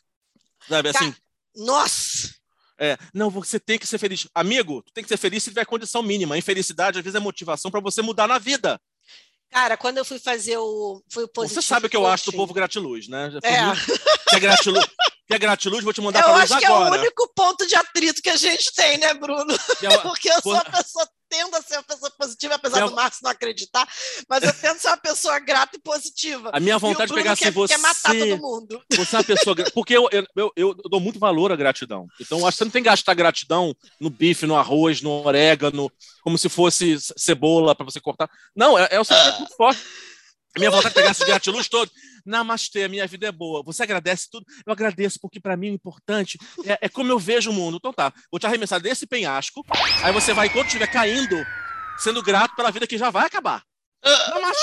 Sabe, 0.69 0.93
Ca- 0.93 0.99
assim, 1.01 1.15
Nossa! 1.57 2.35
é, 2.79 2.97
não, 3.13 3.29
você 3.31 3.59
tem 3.59 3.79
que 3.79 3.87
ser 3.87 3.99
feliz. 3.99 4.29
Amigo, 4.35 4.83
tu 4.83 4.93
tem 4.93 5.03
que 5.03 5.09
ser 5.09 5.17
feliz 5.17 5.43
se 5.43 5.51
tiver 5.51 5.65
condição 5.67 6.03
mínima. 6.03 6.35
A 6.35 6.39
infelicidade, 6.39 6.99
às 6.99 7.05
vezes, 7.05 7.17
é 7.17 7.21
motivação 7.21 7.71
para 7.71 7.81
você 7.81 8.03
mudar 8.03 8.27
na 8.29 8.39
vida. 8.39 8.81
Cara, 9.51 9.77
quando 9.77 9.99
eu 9.99 10.05
fui 10.05 10.19
fazer 10.19 10.59
o. 10.59 11.03
Fui 11.11 11.25
o 11.25 11.31
Você 11.35 11.63
sabe 11.63 11.87
o 11.87 11.91
que 11.91 11.97
eu 11.97 12.07
acho 12.07 12.27
do 12.31 12.37
povo 12.37 12.53
gratiluz, 12.53 13.09
né? 13.09 13.31
Já 13.31 13.39
É. 13.43 13.63
Que 14.31 14.37
é 14.37 14.41
gratiluz, 14.41 14.85
que 15.27 15.35
é 15.35 15.39
gratiluz, 15.39 15.83
vou 15.83 15.93
te 15.93 16.01
mandar 16.01 16.21
Eu 16.21 16.25
pra 16.25 16.33
luz 16.35 16.53
acho 16.53 16.61
que 16.61 16.67
é 16.67 16.71
o 16.71 16.77
agora. 16.77 17.01
único 17.01 17.29
ponto 17.35 17.67
de 17.67 17.75
atrito 17.75 18.23
que 18.23 18.31
a 18.31 18.37
gente 18.37 18.73
tem, 18.75 18.99
né, 18.99 19.13
Bruno? 19.15 19.47
É 19.83 19.99
Porque 19.99 20.31
eu 20.31 20.41
sou 20.41 20.53
uma 20.53 20.65
pessoa, 20.65 21.09
tendo 21.29 21.57
a 21.57 21.63
ser 21.63 21.75
uma 21.75 21.83
pessoa 21.83 22.11
positiva, 22.13 22.55
apesar 22.55 22.79
Que 22.79 22.85
é 22.85 22.87
do 22.87 22.95
Márcio 22.95 23.21
não 23.25 23.31
acreditar, 23.31 23.87
mas 24.29 24.43
eu 24.45 24.53
tento 24.53 24.79
ser 24.81 24.89
uma 24.89 24.97
pessoa 24.97 25.39
grata 25.41 25.77
e 25.77 25.81
positiva. 25.81 26.51
A 26.53 26.61
minha 26.61 26.79
vontade 26.79 27.09
de 27.09 27.15
pegar 27.15 27.33
assim, 27.33 27.45
quer, 27.45 27.53
você. 27.53 27.75
quer 27.75 27.81
matar 27.81 28.15
todo 28.15 28.39
mundo. 28.39 28.83
Você 28.93 29.17
é 29.17 29.19
uma 29.19 29.25
pessoa. 29.25 29.57
Porque 29.75 29.97
eu, 29.97 30.09
eu, 30.13 30.27
eu, 30.37 30.53
eu 30.57 30.75
dou 30.75 31.01
muito 31.01 31.19
valor 31.19 31.51
à 31.51 31.57
gratidão. 31.57 32.07
Então, 32.21 32.39
eu 32.39 32.47
acho 32.47 32.57
que 32.57 32.59
você 32.59 32.65
não 32.65 32.71
tem 32.71 32.83
que 32.83 32.89
gastar 32.89 33.15
gratidão 33.15 33.75
no 34.01 34.11
bife, 34.11 34.47
no 34.47 34.57
arroz, 34.57 35.03
no 35.03 35.27
orégano, 35.27 35.91
como 36.23 36.39
se 36.39 36.49
fosse 36.49 36.97
cebola 37.17 37.75
para 37.75 37.85
você 37.85 38.01
cortar. 38.01 38.31
Não, 38.55 38.79
é, 38.79 38.89
é 38.93 39.01
o 39.01 39.05
sentimento 39.05 39.39
muito 39.39 39.57
forte. 39.57 39.81
Minha 40.59 40.71
vontade 40.71 40.89
de 40.91 40.95
pegar 40.95 41.11
esses 41.11 41.27
gratiluz 41.27 41.69
todos. 41.69 41.93
Namastê, 42.25 42.85
a 42.85 42.89
minha 42.89 43.07
vida 43.07 43.27
é 43.27 43.33
boa. 43.33 43.63
Você 43.65 43.83
agradece 43.83 44.29
tudo? 44.31 44.45
Eu 44.67 44.73
agradeço, 44.73 45.19
porque 45.21 45.39
para 45.39 45.57
mim 45.57 45.71
o 45.71 45.75
importante 45.75 46.39
é, 46.65 46.79
é 46.83 46.89
como 46.89 47.11
eu 47.13 47.19
vejo 47.19 47.51
o 47.51 47.53
mundo. 47.53 47.77
Então 47.77 47.93
tá, 47.93 48.13
vou 48.31 48.39
te 48.41 48.47
arremessar 48.47 48.81
desse 48.81 49.07
penhasco, 49.07 49.65
aí 50.03 50.13
você 50.13 50.33
vai, 50.33 50.47
enquanto 50.49 50.67
estiver 50.67 50.91
caindo, 50.91 51.37
sendo 51.99 52.23
grato 52.23 52.55
pela 52.57 52.71
vida 52.71 52.87
que 52.87 52.99
já 52.99 53.11
vai 53.11 53.27
acabar. 53.27 53.63
Namastê! 54.05 54.63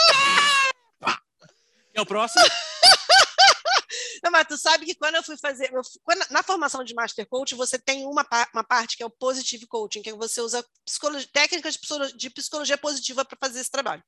É 1.96 2.02
o 2.02 2.06
próximo? 2.06 2.44
Não, 4.24 4.32
mas 4.32 4.48
tu 4.48 4.58
sabe 4.58 4.86
que 4.86 4.96
quando 4.96 5.16
eu 5.16 5.24
fui 5.24 5.38
fazer. 5.38 5.70
eu 5.72 5.82
quando- 6.02 6.26
na 6.32 6.42
formação 6.42 6.84
de 6.84 6.94
Master 6.96 7.28
Coach, 7.28 7.54
você 7.56 7.78
tem 7.78 8.06
uma, 8.06 8.26
uma 8.54 8.64
parte 8.64 8.96
que 8.98 9.04
é 9.04 9.06
o 9.06 9.10
Positive 9.10 9.68
Coaching, 9.68 10.02
que 10.02 10.14
você 10.14 10.42
usa 10.42 10.66
técnicas 11.32 11.74
de 11.74 11.80
psicologia, 11.82 12.18
de 12.18 12.30
psicologia 12.30 12.78
positiva 12.78 13.26
para 13.26 13.38
fazer 13.40 13.60
esse 13.60 13.70
trabalho. 13.70 14.02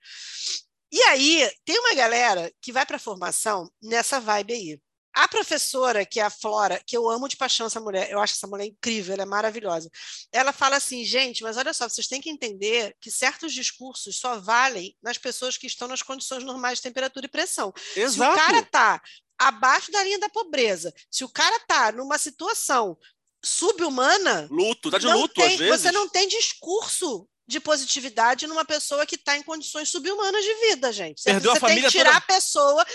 E 0.96 1.02
aí, 1.10 1.52
tem 1.66 1.78
uma 1.78 1.94
galera 1.94 2.50
que 2.62 2.72
vai 2.72 2.86
para 2.86 2.96
a 2.96 3.00
formação 3.00 3.70
nessa 3.84 4.18
vibe 4.18 4.54
aí. 4.54 4.80
A 5.14 5.28
professora, 5.28 6.06
que 6.06 6.22
é 6.22 6.24
a 6.24 6.30
Flora, 6.30 6.82
que 6.88 6.96
eu 6.96 7.10
amo 7.10 7.28
de 7.28 7.36
paixão 7.36 7.68
essa 7.68 7.82
mulher, 7.82 8.10
eu 8.10 8.18
acho 8.18 8.34
essa 8.36 8.48
mulher 8.48 8.66
incrível, 8.68 9.14
ela 9.14 9.24
é 9.24 9.26
maravilhosa. 9.26 9.90
Ela 10.32 10.54
fala 10.54 10.78
assim, 10.78 11.04
gente, 11.04 11.44
mas 11.44 11.58
olha 11.58 11.74
só, 11.74 11.90
vocês 11.90 12.08
têm 12.08 12.22
que 12.22 12.30
entender 12.30 12.96
que 13.02 13.12
certos 13.12 13.54
discursos 13.54 14.18
só 14.18 14.40
valem 14.40 14.96
nas 15.04 15.18
pessoas 15.18 15.58
que 15.58 15.68
estão 15.68 15.90
nas 15.90 16.02
condições 16.02 16.46
normais 16.46 16.78
de 16.78 16.84
temperatura 16.84 17.26
e 17.26 17.30
pressão. 17.30 17.74
Se 17.94 18.00
o 18.00 18.04
Exato. 18.04 18.36
cara 18.38 18.62
tá 18.64 19.02
abaixo 19.38 19.92
da 19.92 20.02
linha 20.02 20.20
da 20.20 20.30
pobreza, 20.30 20.94
se 21.12 21.26
o 21.26 21.30
cara 21.30 21.60
tá 21.68 21.92
numa 21.92 22.18
situação 22.18 22.98
subhumana, 23.44 24.48
Luto, 24.50 24.90
tá 24.90 24.98
de 24.98 25.08
luto 25.08 25.34
tem- 25.34 25.54
às 25.54 25.60
vezes. 25.60 25.82
você 25.82 25.92
não 25.92 26.08
tem 26.08 26.26
discurso 26.28 27.28
de 27.48 27.60
positividade 27.60 28.48
numa 28.48 28.66
pessoa 28.66 29.06
que 29.06 29.16
está 29.16 29.38
em 29.38 29.44
condições 29.44 29.90
subhumanas 29.90 30.44
de 30.44 30.54
vida, 30.68 30.92
gente. 30.92 31.22
Você, 31.22 31.32
Perdeu 31.32 31.52
a 31.52 31.54
você 31.54 31.60
tem 31.60 31.70
família 31.70 31.90
que 31.90 31.98
tirar 31.98 32.14
toda. 32.14 32.18
a 32.18 32.36
pessoa 32.36 32.86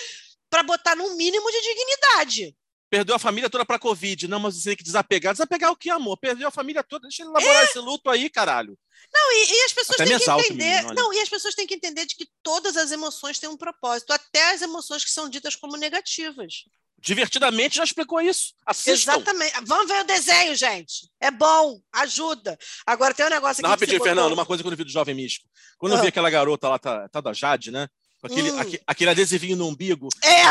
para 0.48 0.62
botar 0.62 0.96
num 0.96 1.16
mínimo 1.16 1.51
de 1.51 1.61
dignidade. 1.61 2.57
Perdeu 2.90 3.14
a 3.14 3.20
família 3.20 3.48
toda 3.48 3.64
pra 3.64 3.78
Covid. 3.78 4.26
Não, 4.26 4.40
mas 4.40 4.57
você 4.57 4.70
tem 4.70 4.76
que 4.76 4.82
desapegar. 4.82 5.32
Desapegar 5.32 5.70
o 5.70 5.76
que, 5.76 5.88
amor? 5.90 6.16
Perdeu 6.16 6.48
a 6.48 6.51
família 6.51 6.82
toda. 6.82 7.07
Deixa 7.07 7.22
ele 7.22 7.30
elaborar 7.30 7.62
esse 7.64 7.78
luto 7.78 8.11
aí, 8.11 8.28
caralho. 8.28 8.76
Não, 9.14 9.32
e, 9.32 9.53
e 9.53 9.62
as 9.62 9.72
pessoas 9.72 10.01
Até 10.01 10.07
têm 10.07 10.18
que 10.18 10.30
entender. 10.30 10.82
menino, 10.82 10.94
não, 10.94 11.12
e 11.12 11.20
as 11.20 11.28
pessoas 11.28 11.55
têm 11.55 11.66
que 11.68 11.74
entender 11.74 12.05
de 12.05 12.16
que 12.16 12.28
todas 12.42 12.76
as 12.76 12.90
emoções 12.90 13.38
têm 13.38 13.48
um 13.48 13.57
propósito, 13.57 14.12
até 14.12 14.53
as 14.53 14.62
emoções 14.62 15.05
que 15.05 15.11
são 15.11 15.28
ditas 15.28 15.55
como 15.55 15.76
negativas. 15.76 16.64
Divertidamente 17.01 17.76
já 17.76 17.84
explicou 17.84 18.20
isso. 18.20 18.53
Assistam. 18.66 19.12
Exatamente. 19.14 19.55
Vamos 19.64 19.88
ver 19.88 20.01
o 20.03 20.05
desenho, 20.05 20.55
gente. 20.55 21.09
É 21.20 21.30
bom, 21.30 21.80
ajuda. 21.92 22.59
Agora 22.86 23.14
tem 23.14 23.24
um 23.26 23.30
negócio 23.30 23.53
aqui. 23.61 23.62
Não, 23.62 23.70
rapidinho, 23.70 23.98
botou- 23.98 24.14
Fernando, 24.14 24.32
uma 24.32 24.44
coisa 24.46 24.62
que 24.62 24.68
eu 24.68 24.76
vi 24.76 24.84
do 24.84 24.90
Jovem 24.90 25.14
Místico. 25.14 25.48
Quando 25.78 25.92
eu 25.92 25.98
Ah. 25.98 26.03
vi 26.03 26.09
aquela 26.09 26.28
garota 26.28 26.68
lá, 26.68 26.78
tá, 26.78 27.09
tá 27.09 27.20
da 27.20 27.32
Jade, 27.32 27.70
né? 27.70 27.88
Com 28.20 28.26
aquele, 28.26 28.51
Hum. 28.53 28.59
aque- 28.61 28.80
aquele 28.86 29.11
adesivinho 29.11 29.57
no 29.57 29.66
umbigo. 29.68 30.09
É, 30.22 30.44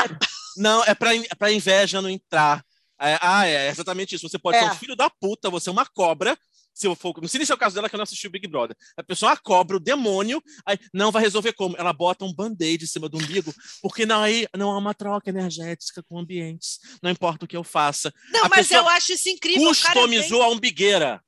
Não, 0.58 0.84
é 0.84 0.96
pra, 0.96 1.16
é 1.16 1.36
pra 1.38 1.52
inveja 1.52 2.02
não 2.02 2.10
entrar. 2.10 2.66
É, 3.00 3.18
ah, 3.22 3.46
é 3.48 3.70
exatamente 3.70 4.16
isso. 4.16 4.28
Você 4.28 4.38
pode 4.40 4.58
É. 4.58 4.62
ser 4.62 4.72
um 4.72 4.76
filho 4.76 4.96
da 4.96 5.10
puta, 5.10 5.50
você 5.50 5.70
é 5.70 5.72
uma 5.72 5.86
cobra. 5.86 6.38
Se 6.80 6.88
eu 6.88 6.96
for, 6.96 7.14
não 7.22 7.28
sei 7.28 7.46
se 7.46 7.52
é 7.52 7.56
o 7.56 7.58
caso 7.58 7.76
dela 7.76 7.90
que 7.90 7.96
eu 7.96 7.98
não 7.98 8.04
assisti 8.06 8.26
o 8.26 8.30
Big 8.30 8.48
Brother. 8.48 8.74
A 8.96 9.04
pessoa 9.04 9.30
é 9.30 9.34
uma 9.34 9.38
cobra, 9.42 9.76
o 9.76 9.82
demônio, 9.82 10.42
aí 10.66 10.80
não 10.94 11.12
vai 11.12 11.22
resolver 11.22 11.52
como? 11.52 11.76
Ela 11.78 11.92
bota 11.92 12.24
um 12.24 12.34
band-aid 12.34 12.86
em 12.86 12.88
cima 12.88 13.10
do 13.10 13.18
umbigo, 13.18 13.54
porque 13.82 14.06
não, 14.06 14.22
aí 14.24 14.48
não 14.56 14.72
há 14.72 14.78
uma 14.78 14.94
troca 14.94 15.30
energética 15.30 16.02
com 16.02 16.18
ambientes. 16.18 16.80
Não 17.04 17.12
importa 17.12 17.44
o 17.44 17.48
que 17.50 17.58
eu 17.58 17.66
faça. 17.66 18.14
não, 18.32 18.46
A 18.46 18.50
mas 18.50 18.72
eu 18.72 18.88
acho 18.88 19.12
isso 19.12 19.28
incrível. 19.28 19.70
o 19.70 19.76
cara 19.76 19.94
Customizou 19.94 20.42
a 20.42 20.48
umbigueira. 20.48 21.22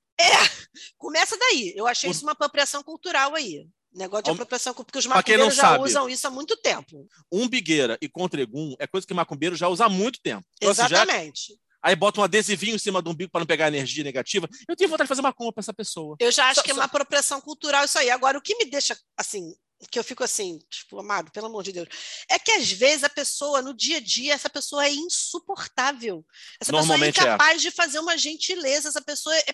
Começa 0.97 1.37
daí. 1.37 1.73
Eu 1.75 1.85
achei 1.85 2.09
O- 2.09 2.11
isso 2.13 2.23
uma 2.23 2.31
apropriação 2.31 2.81
cultural 2.81 3.35
aí. 3.35 3.67
Negócio 3.93 4.23
de 4.23 4.31
apropriação 4.31 4.73
cultural, 4.73 4.85
porque 4.85 4.99
os 4.99 5.05
macumbeiros 5.05 5.53
já 5.55 5.61
sabe. 5.63 5.83
usam 5.83 6.07
isso 6.07 6.25
há 6.25 6.29
muito 6.29 6.55
tempo. 6.55 7.05
Umbigueira 7.29 7.97
e 8.01 8.07
contregum 8.07 8.73
é 8.79 8.87
coisa 8.87 9.05
que 9.05 9.13
macumbeiro 9.13 9.53
já 9.53 9.67
usa 9.67 9.83
há 9.85 9.89
muito 9.89 10.21
tempo. 10.21 10.45
Então, 10.55 10.69
assim, 10.71 10.81
já- 10.83 11.03
Exatamente. 11.03 11.59
Aí 11.81 11.95
bota 11.95 12.19
um 12.21 12.23
adesivinho 12.23 12.75
em 12.75 12.79
cima 12.79 13.01
do 13.01 13.09
umbigo 13.11 13.31
para 13.31 13.39
não 13.39 13.45
pegar 13.47 13.67
energia 13.67 14.03
negativa. 14.03 14.47
Eu 14.67 14.75
tenho 14.75 14.89
vontade 14.89 15.07
de 15.07 15.09
fazer 15.09 15.21
macumba 15.21 15.51
para 15.53 15.61
essa 15.61 15.73
pessoa. 15.73 16.15
Eu 16.19 16.31
já 16.31 16.45
acho 16.47 16.55
Só- 16.55 16.63
que 16.63 16.71
é 16.71 16.73
só- 16.73 16.79
uma 16.79 16.85
apropriação 16.85 17.41
cultural 17.41 17.85
isso 17.85 17.97
aí. 17.97 18.09
Agora, 18.09 18.37
o 18.37 18.41
que 18.41 18.55
me 18.55 18.65
deixa 18.65 18.97
assim, 19.17 19.53
que 19.89 19.97
eu 19.97 20.03
fico 20.03 20.23
assim, 20.23 20.59
tipo, 20.69 20.99
amado, 20.99 21.31
pelo 21.31 21.47
amor 21.47 21.63
de 21.63 21.71
Deus, 21.71 21.87
é 22.29 22.37
que 22.37 22.51
às 22.51 22.71
vezes 22.71 23.03
a 23.03 23.09
pessoa, 23.09 23.61
no 23.63 23.73
dia 23.73 23.97
a 23.97 23.99
dia, 23.99 24.33
essa 24.33 24.49
pessoa 24.49 24.85
é 24.85 24.91
insuportável. 24.91 26.25
Essa 26.59 26.71
Normalmente 26.71 27.09
é. 27.09 27.13
pessoa 27.13 27.31
é 27.31 27.35
incapaz 27.35 27.61
de 27.61 27.71
fazer 27.71 27.99
uma 27.99 28.17
gentileza, 28.17 28.89
essa 28.89 29.01
pessoa 29.01 29.35
é 29.35 29.53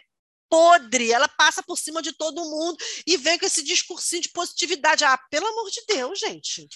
podre, 0.49 1.11
ela 1.11 1.27
passa 1.27 1.61
por 1.61 1.77
cima 1.77 2.01
de 2.01 2.13
todo 2.13 2.43
mundo 2.43 2.77
e 3.05 3.17
vem 3.17 3.37
com 3.37 3.45
esse 3.45 3.61
discursinho 3.63 4.21
de 4.21 4.29
positividade. 4.29 5.03
Ah, 5.03 5.17
pelo 5.29 5.45
amor 5.47 5.69
de 5.69 5.81
Deus, 5.87 6.19
gente. 6.19 6.67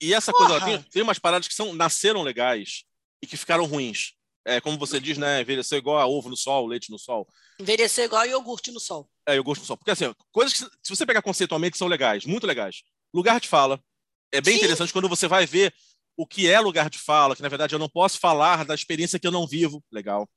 E 0.00 0.14
essa 0.14 0.32
Porra! 0.32 0.48
coisa, 0.60 0.64
tem, 0.64 0.82
tem 0.90 1.02
umas 1.02 1.18
paradas 1.18 1.46
que 1.46 1.54
são, 1.54 1.74
nasceram 1.74 2.22
legais 2.22 2.84
e 3.22 3.26
que 3.26 3.36
ficaram 3.36 3.64
ruins. 3.66 4.12
É, 4.44 4.60
como 4.60 4.78
você 4.78 4.98
diz, 4.98 5.18
né? 5.18 5.42
Envelheceu 5.42 5.78
igual 5.78 5.98
a 5.98 6.06
ovo 6.06 6.28
no 6.28 6.36
sol, 6.36 6.66
leite 6.66 6.90
no 6.90 6.98
sol. 6.98 7.26
Envelhecer 7.58 8.06
igual 8.06 8.26
iogurte 8.26 8.70
no 8.70 8.80
sol. 8.80 9.08
É, 9.26 9.38
gosto 9.38 9.62
do 9.62 9.66
sol. 9.66 9.76
Porque 9.76 9.90
assim, 9.90 10.12
coisas 10.32 10.54
que, 10.54 10.64
se 10.82 10.96
você 10.96 11.04
pegar 11.04 11.22
conceitualmente, 11.22 11.76
são 11.76 11.88
legais, 11.88 12.24
muito 12.24 12.46
legais. 12.46 12.82
Lugar 13.12 13.38
de 13.40 13.48
fala. 13.48 13.80
É 14.32 14.40
bem 14.40 14.54
Sim. 14.54 14.60
interessante 14.60 14.92
quando 14.92 15.08
você 15.08 15.28
vai 15.28 15.44
ver 15.44 15.74
o 16.16 16.26
que 16.26 16.48
é 16.48 16.60
lugar 16.60 16.88
de 16.88 16.98
fala, 16.98 17.34
que 17.34 17.42
na 17.42 17.48
verdade 17.48 17.74
eu 17.74 17.78
não 17.78 17.88
posso 17.88 18.18
falar 18.18 18.64
da 18.64 18.74
experiência 18.74 19.18
que 19.18 19.26
eu 19.26 19.32
não 19.32 19.46
vivo. 19.46 19.82
Legal. 19.90 20.28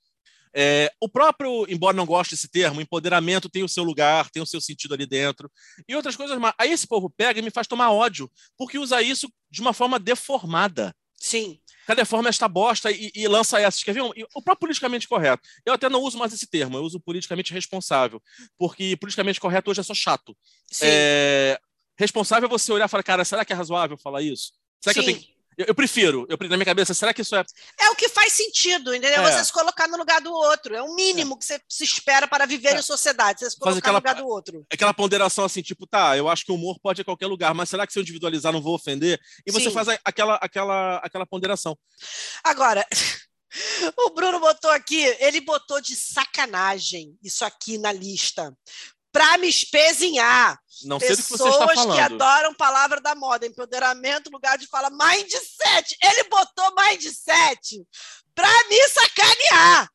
É, 0.55 0.91
o 1.01 1.09
próprio, 1.09 1.65
embora 1.67 1.97
não 1.97 2.05
goste 2.05 2.35
desse 2.35 2.47
termo, 2.47 2.79
empoderamento 2.79 3.49
tem 3.49 3.63
o 3.63 3.69
seu 3.69 3.83
lugar, 3.83 4.29
tem 4.29 4.41
o 4.41 4.45
seu 4.45 4.61
sentido 4.61 4.93
ali 4.93 5.05
dentro. 5.05 5.51
E 5.87 5.95
outras 5.95 6.15
coisas 6.15 6.37
mais. 6.37 6.53
Aí 6.59 6.71
esse 6.71 6.87
povo 6.87 7.09
pega 7.09 7.39
e 7.39 7.41
me 7.41 7.49
faz 7.49 7.67
tomar 7.67 7.91
ódio, 7.91 8.29
porque 8.57 8.77
usa 8.77 9.01
isso 9.01 9.31
de 9.49 9.61
uma 9.61 9.73
forma 9.73 9.97
deformada. 9.97 10.95
Sim. 11.23 11.57
Cada 11.87 12.03
forma 12.03 12.27
esta 12.27 12.49
bosta 12.49 12.91
e, 12.91 13.09
e 13.15 13.27
lança 13.29 13.57
essas. 13.57 13.81
Quer 13.81 13.93
ver? 13.93 14.01
O 14.01 14.41
próprio 14.41 14.57
politicamente 14.67 15.07
correto. 15.07 15.47
Eu 15.65 15.73
até 15.73 15.87
não 15.87 16.01
uso 16.01 16.17
mais 16.17 16.33
esse 16.33 16.45
termo, 16.45 16.77
eu 16.77 16.83
uso 16.83 16.99
politicamente 16.99 17.53
responsável. 17.53 18.21
Porque 18.57 18.97
politicamente 18.97 19.39
correto 19.39 19.71
hoje 19.71 19.79
é 19.79 19.83
só 19.83 19.93
chato. 19.93 20.35
Sim. 20.69 20.85
É, 20.85 21.57
Responsável 21.97 22.47
é 22.47 22.49
você 22.49 22.73
olhar 22.73 22.85
e 22.85 22.89
falar, 22.89 23.03
cara, 23.03 23.23
será 23.23 23.45
que 23.45 23.53
é 23.53 23.55
razoável 23.55 23.97
falar 23.97 24.21
isso? 24.21 24.51
Será 24.81 24.93
que 24.93 24.99
eu 24.99 25.03
Sim. 25.03 25.13
tenho. 25.13 25.32
Eu, 25.57 25.65
eu 25.67 25.75
prefiro, 25.75 26.25
eu, 26.29 26.37
na 26.49 26.57
minha 26.57 26.65
cabeça, 26.65 26.93
será 26.93 27.13
que 27.13 27.21
isso 27.21 27.35
é. 27.35 27.43
É 27.79 27.89
o 27.89 27.95
que 27.95 28.09
faz 28.09 28.33
sentido, 28.33 28.93
entendeu? 28.93 29.25
É. 29.25 29.31
Você 29.31 29.45
se 29.45 29.53
colocar 29.53 29.87
no 29.87 29.97
lugar 29.97 30.21
do 30.21 30.31
outro. 30.33 30.75
É 30.75 30.81
o 30.81 30.93
mínimo 30.95 31.37
que 31.37 31.45
você 31.45 31.59
se 31.69 31.83
espera 31.83 32.27
para 32.27 32.45
viver 32.45 32.69
É. 32.75 32.79
em 32.79 32.81
sociedade. 32.81 33.39
Você 33.39 33.51
se 33.51 33.57
colocar 33.59 33.77
aquela- 33.79 33.93
no 33.93 33.97
lugar 33.99 34.15
do 34.15 34.27
outro. 34.27 34.65
Aquela 34.71 34.93
ponderação 34.93 35.45
assim, 35.45 35.61
tipo, 35.61 35.85
tá, 35.87 36.17
eu 36.17 36.27
acho 36.29 36.45
que 36.45 36.51
o 36.51 36.55
humor 36.55 36.79
pode 36.81 37.01
ir 37.01 37.03
a 37.03 37.05
qualquer 37.05 37.27
lugar, 37.27 37.53
mas 37.53 37.69
será 37.69 37.85
que 37.87 37.93
se 37.93 37.99
eu 37.99 38.03
individualizar 38.03 38.51
não 38.53 38.61
vou 38.61 38.75
ofender? 38.75 39.19
E 39.45 39.51
você 39.51 39.65
Sim. 39.69 39.71
faz 39.73 39.89
a- 39.89 39.99
aquela, 40.03 40.35
aquela, 40.35 40.97
aquela 40.97 41.25
ponderação. 41.25 41.77
Agora, 42.43 42.85
o 43.97 44.09
Bruno 44.11 44.39
botou 44.39 44.71
aqui, 44.71 45.01
ele 45.19 45.41
botou 45.41 45.79
de 45.79 45.95
sacanagem 45.95 47.15
isso 47.23 47.45
aqui 47.45 47.77
na 47.77 47.91
lista. 47.91 48.55
Para 49.13 49.37
me 49.37 49.47
espezinhar. 49.47 50.59
Não 50.83 50.99
sei 50.99 51.11
do 51.15 51.17
que 51.23 51.29
você 51.29 51.33
está 51.35 51.67
Pessoas 51.67 51.69
que 51.69 51.75
falando. 51.75 51.99
adoram 52.21 52.53
palavra 52.55 52.99
da 52.99 53.15
moda, 53.15 53.45
empoderamento, 53.45 54.29
lugar 54.29 54.57
de 54.57 54.67
fala 54.67 54.89
mindset. 54.89 55.95
Ele 56.01 56.23
botou 56.25 56.73
mindset 56.75 57.81
pra 58.35 58.49
me 58.67 58.89
sacanear. 58.89 59.89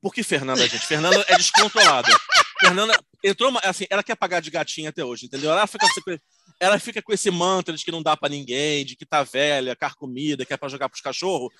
Por 0.00 0.12
que 0.14 0.22
Fernanda, 0.24 0.66
gente? 0.66 0.84
Fernanda 0.86 1.24
é 1.28 1.36
descontrolada. 1.36 2.08
Fernanda 2.60 2.98
entrou, 3.22 3.50
uma- 3.50 3.60
assim, 3.62 3.84
ela 3.90 4.02
quer 4.02 4.16
pagar 4.16 4.40
de 4.40 4.50
gatinha 4.50 4.88
até 4.90 5.04
hoje, 5.04 5.26
entendeu? 5.26 5.50
Ela 5.52 5.66
fica, 5.66 5.86
com- 6.04 6.18
ela 6.58 6.78
fica 6.80 7.02
com 7.02 7.12
esse 7.12 7.30
mantra 7.30 7.76
de 7.76 7.84
que 7.84 7.92
não 7.92 8.02
dá 8.02 8.16
pra 8.16 8.28
ninguém, 8.28 8.84
de 8.84 8.96
que 8.96 9.06
tá 9.06 9.22
velha, 9.22 9.76
carcomida, 9.76 10.44
que 10.44 10.52
é 10.52 10.56
pra 10.56 10.68
jogar 10.68 10.88
pros 10.88 11.00
cachorros. 11.02 11.52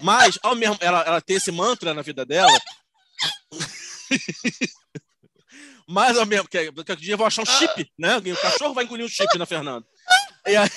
Mas, 0.00 0.38
ao 0.42 0.54
mesmo, 0.54 0.76
ela, 0.80 1.00
ela 1.02 1.20
tem 1.20 1.36
esse 1.36 1.50
mantra 1.50 1.94
na 1.94 2.02
vida 2.02 2.24
dela. 2.26 2.52
Mas 5.88 6.18
ao 6.18 6.26
mesmo 6.26 6.48
que 6.48 6.72
que 6.72 6.92
um 6.92 6.96
dia 6.96 7.14
eu 7.14 7.18
vou 7.18 7.26
achar 7.26 7.42
um 7.42 7.46
chip, 7.46 7.88
né? 7.98 8.16
O 8.18 8.36
cachorro 8.40 8.74
vai 8.74 8.84
engolir 8.84 9.06
um 9.06 9.08
chip 9.08 9.38
na 9.38 9.46
Fernanda. 9.46 9.86
E 10.46 10.56
aí- 10.56 10.70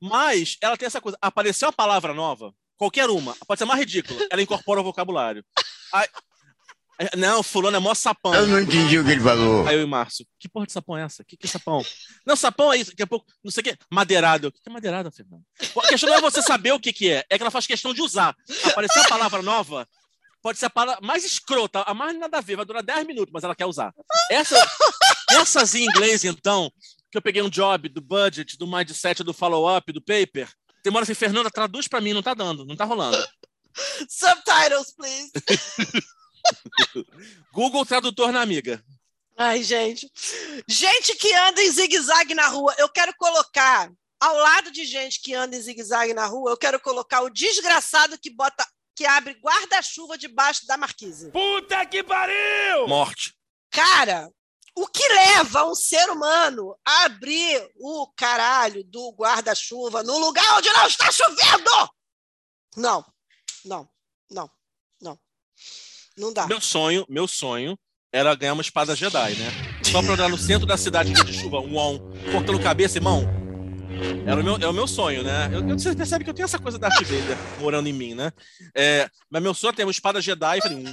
Mas 0.00 0.56
ela 0.60 0.76
tem 0.76 0.86
essa 0.86 1.00
coisa. 1.00 1.18
Apareceu 1.20 1.68
uma 1.68 1.72
palavra 1.72 2.14
nova, 2.14 2.52
qualquer 2.76 3.08
uma, 3.10 3.34
pode 3.46 3.58
ser 3.58 3.64
mais 3.64 3.78
ridícula, 3.80 4.18
ela 4.30 4.42
incorpora 4.42 4.80
o 4.80 4.84
vocabulário. 4.84 5.44
Aí- 5.92 6.08
não, 7.16 7.42
fulano 7.42 7.78
é 7.78 7.80
mó 7.80 7.94
sapão. 7.94 8.34
Eu 8.34 8.46
não 8.46 8.60
entendi 8.60 8.98
o 8.98 9.04
que 9.04 9.10
ele 9.12 9.22
falou. 9.22 9.66
Aí 9.66 9.74
eu 9.74 9.82
e 9.82 9.86
Márcio, 9.86 10.26
que 10.38 10.46
porra 10.46 10.66
de 10.66 10.72
sapão 10.74 10.98
é 10.98 11.02
essa? 11.02 11.24
Que 11.24 11.34
que 11.34 11.46
é 11.46 11.48
sapão? 11.48 11.82
Não, 12.26 12.36
sapão 12.36 12.70
é 12.70 12.76
isso, 12.76 12.90
daqui 12.90 13.02
a 13.02 13.06
pouco, 13.06 13.24
não 13.42 13.50
sei 13.50 13.62
o 13.62 13.64
que, 13.64 13.78
madeirado. 13.90 14.48
O 14.48 14.52
que 14.52 14.60
é 14.66 14.70
madeirado, 14.70 15.10
Fernando? 15.10 15.42
A 15.82 15.88
questão 15.88 16.10
não 16.10 16.16
é 16.16 16.20
você 16.20 16.42
saber 16.42 16.72
o 16.72 16.78
que 16.80 16.92
que 16.92 17.10
é, 17.10 17.24
é 17.30 17.38
que 17.38 17.42
ela 17.42 17.50
faz 17.50 17.66
questão 17.66 17.94
de 17.94 18.02
usar. 18.02 18.36
Apareceu 18.66 19.00
a 19.02 19.08
palavra 19.08 19.40
nova, 19.40 19.88
pode 20.42 20.58
ser 20.58 20.66
a 20.66 20.70
palavra 20.70 21.04
mais 21.04 21.24
escrota, 21.24 21.82
a 21.82 21.94
mais 21.94 22.18
nada 22.18 22.38
a 22.38 22.40
ver, 22.40 22.56
vai 22.56 22.64
durar 22.64 22.82
10 22.82 23.06
minutos, 23.06 23.32
mas 23.32 23.44
ela 23.44 23.54
quer 23.54 23.66
usar. 23.66 23.94
Essa, 24.30 24.56
essas 25.30 25.74
em 25.74 25.84
inglês, 25.84 26.24
então, 26.24 26.72
que 27.10 27.18
eu 27.18 27.22
peguei 27.22 27.42
um 27.42 27.50
job 27.50 27.88
do 27.88 28.00
budget, 28.00 28.56
do 28.56 28.66
mindset, 28.66 29.24
do 29.24 29.34
follow-up, 29.34 29.92
do 29.92 30.00
paper, 30.00 30.48
tem 30.82 30.90
uma 30.90 30.98
hora 30.98 31.04
assim, 31.04 31.14
Fernanda, 31.14 31.50
traduz 31.50 31.86
pra 31.86 32.00
mim, 32.00 32.12
não 32.12 32.22
tá 32.22 32.34
dando, 32.34 32.64
não 32.64 32.76
tá 32.76 32.84
rolando. 32.84 33.16
Subtitles, 34.08 34.92
please. 34.96 35.30
Google 37.52 37.84
Tradutor 37.84 38.32
na 38.32 38.40
amiga. 38.40 38.82
Ai, 39.36 39.62
gente. 39.62 40.10
Gente 40.66 41.14
que 41.16 41.32
anda 41.34 41.62
em 41.62 41.70
zigue-zague 41.70 42.34
na 42.34 42.48
rua. 42.48 42.74
Eu 42.78 42.88
quero 42.88 43.14
colocar, 43.16 43.90
ao 44.18 44.36
lado 44.36 44.70
de 44.70 44.84
gente 44.84 45.20
que 45.20 45.34
anda 45.34 45.56
em 45.56 45.60
zigue-zague 45.60 46.14
na 46.14 46.26
rua, 46.26 46.50
eu 46.50 46.56
quero 46.56 46.80
colocar 46.80 47.22
o 47.22 47.30
desgraçado 47.30 48.18
que 48.18 48.30
bota, 48.30 48.66
que 48.94 49.06
abre 49.06 49.34
guarda-chuva 49.34 50.18
debaixo 50.18 50.66
da 50.66 50.76
marquise. 50.76 51.30
Puta 51.30 51.84
que 51.86 52.02
pariu! 52.02 52.86
Morte. 52.86 53.34
Cara, 53.70 54.30
o 54.76 54.86
que 54.86 55.06
leva 55.08 55.66
um 55.66 55.74
ser 55.74 56.10
humano 56.10 56.76
a 56.86 57.04
abrir 57.04 57.68
o 57.76 58.06
caralho 58.16 58.84
do 58.84 59.12
guarda-chuva 59.12 60.02
no 60.02 60.18
lugar 60.18 60.58
onde 60.58 60.72
não 60.72 60.86
está 60.86 61.10
chovendo? 61.10 61.70
Não, 62.76 63.04
não, 63.64 63.88
não, 64.30 64.50
não. 65.00 65.18
Não 66.16 66.32
dá. 66.32 66.46
Meu 66.46 66.60
sonho, 66.60 67.04
meu 67.08 67.26
sonho 67.26 67.78
era 68.12 68.34
ganhar 68.34 68.52
uma 68.52 68.62
espada 68.62 68.96
Jedi, 68.96 69.34
né? 69.34 69.50
Só 69.84 70.02
pra 70.02 70.12
andar 70.14 70.28
no 70.28 70.38
centro 70.38 70.66
da 70.66 70.76
cidade 70.76 71.12
de 71.12 71.32
chuva, 71.32 71.58
um 71.58 71.76
on, 71.76 71.98
cortando 72.32 72.62
cabeça 72.62 72.98
e 72.98 73.00
mão. 73.00 73.39
Era 74.26 74.40
o 74.40 74.44
meu, 74.44 74.56
é 74.56 74.66
o 74.68 74.72
meu 74.72 74.86
sonho, 74.86 75.22
né? 75.22 75.48
Eu, 75.52 75.68
eu- 75.68 75.78
você 75.78 75.94
percebe 75.94 76.24
que 76.24 76.30
eu 76.30 76.34
tenho 76.34 76.44
essa 76.44 76.58
coisa 76.58 76.78
da 76.78 76.88
Darth 76.88 77.02
Vader 77.04 77.36
morando 77.60 77.88
em 77.88 77.92
mim, 77.92 78.14
né? 78.14 78.32
É, 78.74 79.08
mas 79.28 79.42
meu 79.42 79.52
sonho 79.54 79.72
é 79.72 79.74
ter 79.76 79.84
uma 79.84 79.90
espada 79.90 80.20
Jedi 80.20 80.58
e 80.58 80.62
falei, 80.62 80.78
um 80.78 80.88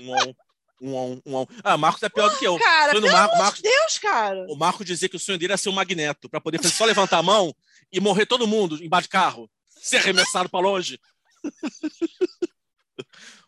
um 0.00 0.34
um 0.80 0.94
on, 0.94 1.20
um 1.26 1.34
on. 1.36 1.46
Ah, 1.64 1.76
Marcos 1.76 2.02
é 2.02 2.08
pior 2.08 2.30
do 2.30 2.36
que 2.38 2.46
eu. 2.46 2.56
Cara, 2.58 2.92
pelo 2.92 3.08
amor 3.08 3.36
Marcos- 3.38 3.60
de 3.60 3.68
Deus, 3.68 3.98
cara. 3.98 4.46
O 4.48 4.56
Marco 4.56 4.84
dizia 4.84 5.08
que 5.08 5.16
o 5.16 5.18
sonho 5.18 5.36
dele 5.38 5.52
era 5.52 5.56
ser 5.58 5.68
um 5.70 5.72
magneto, 5.72 6.28
pra 6.28 6.40
poder 6.40 6.58
fazer 6.58 6.72
só 6.74 6.84
levantar 6.84 7.18
a 7.18 7.22
mão 7.22 7.54
e 7.92 7.98
morrer 8.00 8.26
todo 8.26 8.46
mundo 8.46 8.82
embaixo 8.82 9.04
de 9.08 9.12
carro, 9.12 9.50
ser 9.80 9.96
arremessado 9.98 10.48
pra 10.48 10.60
longe. 10.60 10.98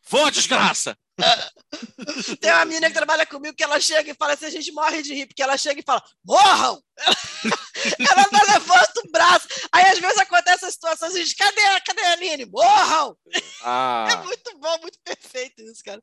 Voa, 0.08 0.30
desgraça! 0.30 0.96
Tem 2.40 2.50
uma 2.52 2.64
menina 2.64 2.88
que 2.88 2.94
trabalha 2.94 3.24
comigo 3.26 3.56
que 3.56 3.62
ela 3.62 3.78
chega 3.80 4.10
e 4.10 4.14
fala 4.14 4.32
assim: 4.34 4.46
a 4.46 4.50
gente 4.50 4.72
morre 4.72 5.02
de 5.02 5.14
rir, 5.14 5.26
porque 5.26 5.42
ela 5.42 5.56
chega 5.56 5.80
e 5.80 5.84
fala: 5.84 6.02
morram! 6.24 6.82
Ela 7.98 8.26
não 8.30 8.52
levanta 8.54 9.00
o 9.06 9.10
braço. 9.10 9.48
Aí 9.72 9.84
às 9.86 9.98
vezes 9.98 10.18
acontece 10.18 10.64
essa 10.64 10.70
situação 10.70 11.08
assim: 11.08 11.24
gente, 11.24 11.36
cadê, 11.36 11.60
a- 11.62 11.80
cadê 11.80 12.02
a 12.02 12.12
Aline? 12.12 12.44
Morram! 12.46 13.16
É 13.32 13.40
Ah, 13.62 14.22
muito 14.24 14.58
bom, 14.58 14.78
muito 14.80 14.98
perfeito 15.02 15.62
isso, 15.62 15.82
cara. 15.82 16.00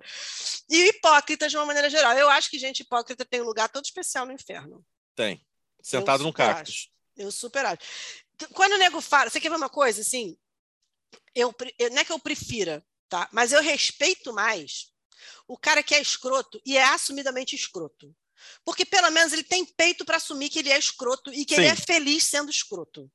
E 0.70 0.88
hipócritas 0.90 1.52
de 1.52 1.58
uma 1.58 1.66
maneira 1.68 1.90
geral. 1.90 2.14
Eu 2.18 2.30
acho 2.30 2.50
que 2.50 2.58
gente 2.58 2.80
hipócrita 2.82 3.24
tem 3.26 3.42
um 3.42 3.46
lugar 3.46 3.70
todo 3.70 3.86
especial 3.86 4.26
no 4.26 4.32
inferno. 4.34 4.84
tem. 5.16 5.46
Sentado 5.84 6.24
num 6.24 6.34
cactus. 6.34 6.74
acho. 6.74 6.90
Eu 7.16 7.32
super 7.32 7.66
acho. 7.66 7.78
Quando 8.54 8.74
o 8.74 8.78
nego 8.78 9.00
fala, 9.00 9.30
você 9.30 9.40
quer 9.40 9.50
ver 9.50 9.56
uma 9.56 9.70
coisa 9.70 10.02
assim? 10.02 10.36
Eu- 11.34 11.54
não 11.92 11.98
é 12.00 12.04
que 12.04 12.12
eu 12.12 12.20
prefira, 12.20 12.84
tá? 13.08 13.30
Mas 13.32 13.52
eu 13.54 13.62
respeito 13.62 14.34
mais 14.34 14.92
o 15.48 15.58
cara 15.58 15.84
que 15.84 15.96
é 15.96 16.02
escroto 16.02 16.62
e 16.66 16.78
é 16.78 16.84
assumidamente 16.84 17.56
escroto. 17.56 18.14
Porque 18.64 18.86
pelo 18.86 19.10
menos 19.10 19.34
ele 19.34 19.44
tem 19.44 19.66
peito 19.66 20.06
para 20.06 20.18
assumir 20.18 20.50
que 20.50 20.60
ele 20.60 20.72
é 20.72 20.78
escroto 20.78 21.34
e 21.34 21.46
que 21.46 21.56
ele 21.56 21.66
Sim. 21.66 21.72
é 21.72 21.76
feliz 21.76 22.24
sendo 22.24 22.52
escroto. 22.52 23.10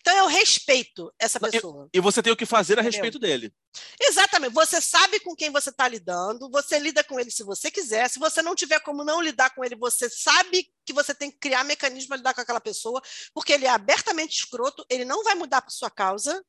Então 0.00 0.16
eu 0.16 0.26
respeito 0.26 1.12
essa 1.18 1.38
pessoa. 1.38 1.88
E 1.92 2.00
você 2.00 2.22
tem 2.22 2.32
o 2.32 2.36
que 2.36 2.46
fazer 2.46 2.78
a 2.78 2.82
Entendeu? 2.82 2.92
respeito 2.92 3.18
dele. 3.18 3.52
Exatamente. 4.00 4.52
Você 4.52 4.80
sabe 4.80 5.20
com 5.20 5.36
quem 5.36 5.50
você 5.50 5.70
está 5.70 5.86
lidando, 5.86 6.50
você 6.50 6.78
lida 6.78 7.04
com 7.04 7.20
ele 7.20 7.30
se 7.30 7.42
você 7.42 7.70
quiser. 7.70 8.08
Se 8.08 8.18
você 8.18 8.42
não 8.42 8.54
tiver 8.54 8.80
como 8.80 9.04
não 9.04 9.20
lidar 9.20 9.54
com 9.54 9.64
ele, 9.64 9.76
você 9.76 10.08
sabe 10.08 10.66
que 10.84 10.92
você 10.92 11.14
tem 11.14 11.30
que 11.30 11.38
criar 11.38 11.64
mecanismo 11.64 12.08
para 12.08 12.16
lidar 12.16 12.34
com 12.34 12.40
aquela 12.40 12.60
pessoa, 12.60 13.02
porque 13.34 13.52
ele 13.52 13.66
é 13.66 13.70
abertamente 13.70 14.38
escroto, 14.38 14.84
ele 14.88 15.04
não 15.04 15.22
vai 15.22 15.34
mudar 15.34 15.60
por 15.62 15.70
sua 15.70 15.90
causa. 15.90 16.42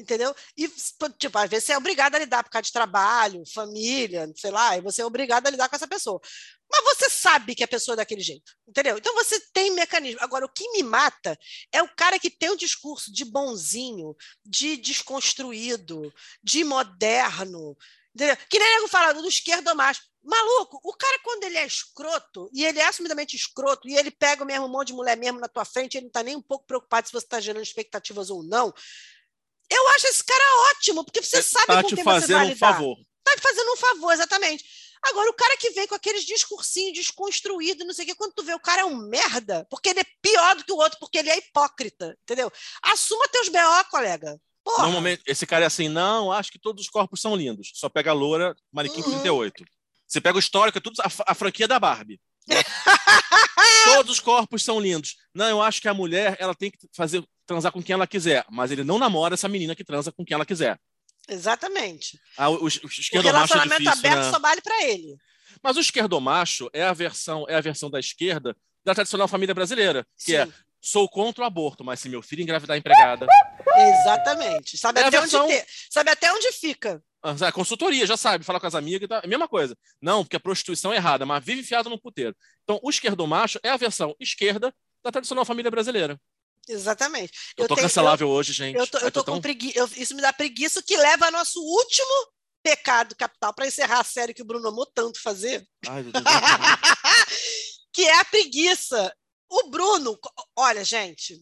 Entendeu? 0.00 0.34
E, 0.56 0.66
tipo, 1.18 1.38
às 1.38 1.50
vezes 1.50 1.66
você 1.66 1.72
é 1.74 1.78
obrigado 1.78 2.14
a 2.14 2.18
lidar 2.18 2.42
por 2.42 2.50
causa 2.50 2.64
de 2.64 2.72
trabalho, 2.72 3.42
família, 3.52 4.32
sei 4.34 4.50
lá, 4.50 4.78
e 4.78 4.80
você 4.80 5.02
é 5.02 5.04
obrigado 5.04 5.46
a 5.46 5.50
lidar 5.50 5.68
com 5.68 5.76
essa 5.76 5.86
pessoa. 5.86 6.18
Mas 6.70 6.84
você 6.84 7.10
sabe 7.10 7.54
que 7.54 7.64
a 7.64 7.68
pessoa 7.68 7.94
é 7.94 7.96
daquele 7.96 8.22
jeito, 8.22 8.52
entendeu? 8.66 8.96
Então 8.96 9.14
você 9.14 9.38
tem 9.52 9.72
mecanismo. 9.72 10.20
Agora, 10.22 10.46
o 10.46 10.48
que 10.48 10.70
me 10.70 10.82
mata 10.82 11.38
é 11.70 11.82
o 11.82 11.94
cara 11.94 12.18
que 12.18 12.30
tem 12.30 12.50
um 12.50 12.56
discurso 12.56 13.12
de 13.12 13.24
bonzinho, 13.24 14.16
de 14.46 14.76
desconstruído, 14.76 16.12
de 16.42 16.64
moderno, 16.64 17.76
entendeu? 18.14 18.36
Que 18.48 18.58
nem 18.58 18.76
nego 18.76 18.88
fala 18.88 19.12
do 19.12 19.28
esquerdomacho. 19.28 20.00
Maluco, 20.22 20.80
o 20.84 20.92
cara, 20.94 21.18
quando 21.24 21.44
ele 21.44 21.56
é 21.56 21.66
escroto, 21.66 22.50
e 22.52 22.64
ele 22.64 22.78
é 22.78 22.86
assumidamente 22.86 23.34
escroto, 23.34 23.88
e 23.88 23.96
ele 23.96 24.10
pega 24.10 24.44
o 24.44 24.46
mesmo 24.46 24.68
monte 24.68 24.88
de 24.88 24.92
mulher 24.92 25.16
mesmo 25.16 25.40
na 25.40 25.48
tua 25.48 25.64
frente, 25.64 25.96
ele 25.96 26.04
não 26.04 26.08
está 26.08 26.22
nem 26.22 26.36
um 26.36 26.42
pouco 26.42 26.66
preocupado 26.66 27.06
se 27.06 27.12
você 27.12 27.24
está 27.24 27.40
gerando 27.40 27.62
expectativas 27.62 28.30
ou 28.30 28.42
não. 28.42 28.72
Eu 29.70 29.88
acho 29.90 30.06
esse 30.08 30.24
cara 30.24 30.44
ótimo, 30.72 31.04
porque 31.04 31.22
você 31.22 31.42
sabe 31.42 31.66
tá 31.66 31.82
com 31.82 31.88
te 31.88 31.94
quem 31.94 32.04
você 32.04 32.10
fazendo 32.10 32.36
vai 32.36 32.46
um 32.46 32.48
lidar. 32.48 32.72
favor. 32.74 32.96
Tá 33.22 33.34
te 33.36 33.40
fazendo 33.42 33.72
um 33.72 33.76
favor, 33.76 34.12
exatamente. 34.12 34.64
Agora, 35.02 35.30
o 35.30 35.34
cara 35.34 35.56
que 35.56 35.70
vem 35.70 35.86
com 35.86 35.94
aqueles 35.94 36.24
discursinhos 36.24 36.92
desconstruídos, 36.92 37.86
não 37.86 37.94
sei 37.94 38.04
o 38.04 38.08
quê, 38.08 38.14
quando 38.14 38.34
tu 38.34 38.42
vê 38.42 38.52
o 38.52 38.60
cara 38.60 38.82
é 38.82 38.84
um 38.84 38.96
merda, 38.96 39.66
porque 39.70 39.88
ele 39.88 40.00
é 40.00 40.06
pior 40.20 40.56
do 40.56 40.64
que 40.64 40.72
o 40.72 40.76
outro, 40.76 40.98
porque 40.98 41.18
ele 41.18 41.30
é 41.30 41.38
hipócrita, 41.38 42.16
entendeu? 42.22 42.52
Assuma 42.82 43.26
teus 43.28 43.48
BO, 43.48 43.84
colega. 43.90 44.38
Porra. 44.62 44.82
Normalmente, 44.82 45.22
esse 45.26 45.46
cara 45.46 45.64
é 45.64 45.66
assim, 45.66 45.88
não, 45.88 46.30
acho 46.30 46.52
que 46.52 46.58
todos 46.58 46.84
os 46.84 46.90
corpos 46.90 47.20
são 47.22 47.34
lindos. 47.34 47.72
Só 47.74 47.88
pega 47.88 48.10
a 48.10 48.14
loura, 48.14 48.54
manequim 48.70 49.00
Uhum. 49.00 49.10
38. 49.10 49.64
Você 50.06 50.20
pega 50.20 50.36
o 50.36 50.40
histórico, 50.40 50.76
é 50.76 50.80
tudo 50.80 51.00
a, 51.00 51.32
a 51.32 51.34
franquia 51.34 51.66
da 51.66 51.78
Barbie. 51.78 52.20
todos 53.94 54.12
os 54.12 54.20
corpos 54.20 54.62
são 54.62 54.78
lindos. 54.80 55.16
Não, 55.34 55.48
eu 55.48 55.62
acho 55.62 55.80
que 55.80 55.88
a 55.88 55.94
mulher, 55.94 56.36
ela 56.38 56.54
tem 56.54 56.70
que 56.70 56.78
fazer 56.94 57.24
transar 57.50 57.72
com 57.72 57.82
quem 57.82 57.94
ela 57.94 58.06
quiser, 58.06 58.44
mas 58.48 58.70
ele 58.70 58.84
não 58.84 58.96
namora 58.96 59.34
essa 59.34 59.48
menina 59.48 59.74
que 59.74 59.82
transa 59.82 60.12
com 60.12 60.24
quem 60.24 60.36
ela 60.36 60.46
quiser. 60.46 60.78
Exatamente. 61.28 62.18
Ah, 62.38 62.48
o, 62.48 62.54
o 62.54 62.64
O 62.64 62.68
esquerdomacho 62.68 63.52
é 63.54 63.56
relacionamento 63.58 63.82
difícil, 63.82 63.98
aberto 63.98 64.24
né? 64.24 64.30
só 64.30 64.38
vale 64.38 64.60
para 64.60 64.84
ele. 64.84 65.16
Mas 65.62 65.76
o 65.76 65.80
esquerdomacho 65.80 66.70
é 66.72 66.84
a 66.84 66.92
versão, 66.92 67.44
é 67.48 67.56
a 67.56 67.60
versão 67.60 67.90
da 67.90 67.98
esquerda 67.98 68.56
da 68.84 68.94
tradicional 68.94 69.26
família 69.26 69.52
brasileira, 69.54 70.06
que 70.24 70.34
é 70.36 70.46
Sim. 70.46 70.52
sou 70.80 71.08
contra 71.08 71.42
o 71.42 71.46
aborto, 71.46 71.84
mas 71.84 71.98
se 72.00 72.08
meu 72.08 72.22
filho 72.22 72.42
engravidar 72.42 72.76
empregada, 72.76 73.26
Exatamente. 73.76 74.76
Sabe 74.78 75.00
É 75.00 75.04
a 75.04 75.08
até 75.08 75.20
versão- 75.20 75.44
onde 75.46 75.64
sabe 75.90 76.10
até 76.10 76.32
onde 76.32 76.52
fica. 76.52 77.02
Ah, 77.22 77.36
sabe, 77.36 77.52
consultoria, 77.52 78.06
já 78.06 78.16
sabe, 78.16 78.44
fala 78.44 78.58
com 78.60 78.66
as 78.66 78.74
amigas, 78.74 79.08
tá? 79.08 79.16
é 79.22 79.26
a 79.26 79.28
mesma 79.28 79.46
coisa. 79.48 79.76
Não, 80.00 80.24
porque 80.24 80.36
a 80.36 80.40
prostituição 80.40 80.92
é 80.92 80.96
errada, 80.96 81.26
mas 81.26 81.44
vive 81.44 81.60
enfiado 81.60 81.90
no 81.90 82.00
puteiro. 82.00 82.34
Então, 82.64 82.78
o 82.82 82.88
esquerdomacho 82.88 83.58
é 83.62 83.68
a 83.70 83.76
versão 83.76 84.14
esquerda 84.18 84.72
da 85.04 85.10
tradicional 85.12 85.44
família 85.44 85.70
brasileira. 85.70 86.18
Exatamente. 86.72 87.32
Eu, 87.56 87.66
tô 87.68 87.74
tenho- 87.74 87.86
cancelável 87.86 88.28
hoje, 88.28 88.52
gente. 88.52 88.76
Eu 88.76 88.86
tô, 88.86 88.98
eu 88.98 89.10
tô 89.10 89.22
tão- 89.24 89.34
com 89.34 89.40
preguiça. 89.40 89.88
Isso 89.96 90.14
me 90.14 90.22
dá 90.22 90.32
preguiça, 90.32 90.82
que 90.82 90.96
leva 90.96 91.26
ao 91.26 91.32
nosso 91.32 91.60
último 91.60 92.28
pecado 92.62 93.16
capital, 93.16 93.54
para 93.54 93.66
encerrar 93.66 94.00
a 94.00 94.04
série 94.04 94.34
que 94.34 94.42
o 94.42 94.44
Bruno 94.44 94.68
amou 94.68 94.84
tanto 94.86 95.20
fazer, 95.22 95.66
Ai, 95.88 96.02
meu 96.02 96.12
Deus, 96.12 96.24
que 97.92 98.02
é 98.06 98.18
a 98.20 98.24
preguiça. 98.24 99.12
O 99.50 99.68
Bruno, 99.70 100.18
olha, 100.56 100.84
gente, 100.84 101.40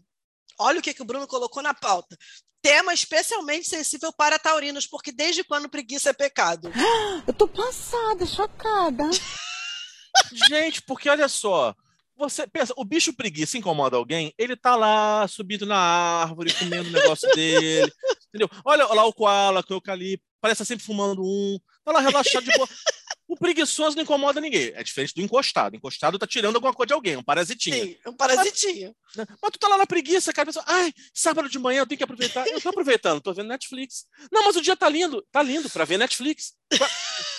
olha 0.58 0.78
o 0.78 0.82
que, 0.82 0.94
que 0.94 1.02
o 1.02 1.04
Bruno 1.04 1.26
colocou 1.26 1.62
na 1.62 1.74
pauta. 1.74 2.16
Tema 2.62 2.92
especialmente 2.94 3.68
sensível 3.68 4.12
para 4.12 4.38
taurinos, 4.38 4.86
porque 4.86 5.12
desde 5.12 5.44
quando 5.44 5.68
preguiça 5.68 6.10
é 6.10 6.12
pecado? 6.12 6.70
Eu 7.26 7.34
tô 7.34 7.46
passada, 7.48 8.24
chocada. 8.26 9.04
Gente, 10.48 10.82
porque 10.82 11.08
olha 11.08 11.28
só, 11.28 11.74
você 12.18 12.46
pensa, 12.46 12.74
o 12.76 12.84
bicho 12.84 13.12
preguiça 13.12 13.56
incomoda 13.56 13.96
alguém, 13.96 14.34
ele 14.36 14.56
tá 14.56 14.74
lá 14.74 15.26
subindo 15.28 15.64
na 15.64 15.78
árvore, 15.78 16.52
comendo 16.52 16.88
o 16.88 16.92
negócio 16.92 17.30
dele, 17.34 17.90
entendeu? 18.28 18.50
Olha 18.64 18.86
lá 18.86 19.04
o 19.04 19.12
koala 19.12 19.64
o 19.68 19.72
eucalipto, 19.72 20.26
parece 20.40 20.64
sempre 20.64 20.84
fumando 20.84 21.22
um, 21.22 21.58
tá 21.84 21.92
lá 21.92 22.00
relaxado 22.00 22.44
de 22.44 22.52
boa. 22.52 22.68
O 23.28 23.36
preguiçoso 23.36 23.94
não 23.94 24.02
incomoda 24.02 24.40
ninguém. 24.40 24.72
É 24.74 24.82
diferente 24.82 25.14
do 25.14 25.20
encostado. 25.20 25.74
O 25.74 25.76
encostado 25.76 26.18
tá 26.18 26.26
tirando 26.26 26.54
alguma 26.54 26.72
coisa 26.72 26.88
de 26.88 26.94
alguém, 26.94 27.16
um 27.16 27.22
parasitinho. 27.22 27.84
Sim, 27.84 27.96
um 28.06 28.14
parasitinho. 28.14 28.96
Mas, 29.14 29.26
mas, 29.42 29.50
tu 29.52 29.58
tá 29.58 29.68
lá 29.68 29.76
na 29.76 29.86
preguiça, 29.86 30.32
cara, 30.32 30.46
pensa, 30.46 30.64
ai, 30.66 30.94
sábado 31.12 31.46
de 31.48 31.58
manhã 31.58 31.80
eu 31.80 31.86
tenho 31.86 31.98
que 31.98 32.04
aproveitar. 32.04 32.48
Eu 32.48 32.58
tô 32.58 32.70
aproveitando, 32.70 33.20
tô 33.20 33.34
vendo 33.34 33.48
Netflix. 33.48 34.06
Não, 34.32 34.44
mas 34.44 34.56
o 34.56 34.62
dia 34.62 34.74
tá 34.74 34.88
lindo, 34.88 35.22
tá 35.30 35.42
lindo 35.42 35.68
para 35.68 35.84
ver 35.84 35.98
Netflix. 35.98 36.54
O 36.72 37.37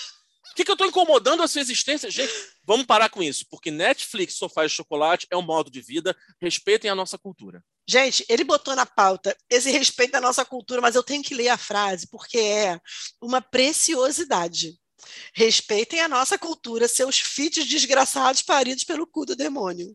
que, 0.59 0.65
que 0.65 0.71
eu 0.71 0.75
tô 0.75 0.85
incomodando 0.85 1.41
a 1.41 1.47
sua 1.47 1.61
existência? 1.61 2.11
Gente, 2.11 2.33
vamos 2.65 2.85
parar 2.85 3.09
com 3.09 3.23
isso, 3.23 3.45
porque 3.49 3.71
Netflix, 3.71 4.33
sofá 4.33 4.65
e 4.65 4.69
chocolate 4.69 5.25
é 5.31 5.37
um 5.37 5.41
modo 5.41 5.71
de 5.71 5.79
vida. 5.79 6.15
Respeitem 6.41 6.91
a 6.91 6.95
nossa 6.95 7.17
cultura. 7.17 7.63
Gente, 7.87 8.25
ele 8.27 8.43
botou 8.43 8.75
na 8.75 8.85
pauta 8.85 9.35
esse 9.49 9.71
respeito 9.71 10.15
à 10.15 10.21
nossa 10.21 10.43
cultura, 10.43 10.81
mas 10.81 10.95
eu 10.95 11.03
tenho 11.03 11.23
que 11.23 11.33
ler 11.33 11.47
a 11.47 11.57
frase, 11.57 12.07
porque 12.09 12.37
é 12.37 12.79
uma 13.21 13.41
preciosidade. 13.41 14.77
Respeitem 15.33 16.01
a 16.01 16.09
nossa 16.09 16.37
cultura, 16.37 16.89
seus 16.89 17.17
filhos 17.19 17.65
desgraçados 17.65 18.41
paridos 18.41 18.83
pelo 18.83 19.07
cu 19.07 19.25
do 19.25 19.37
demônio. 19.37 19.93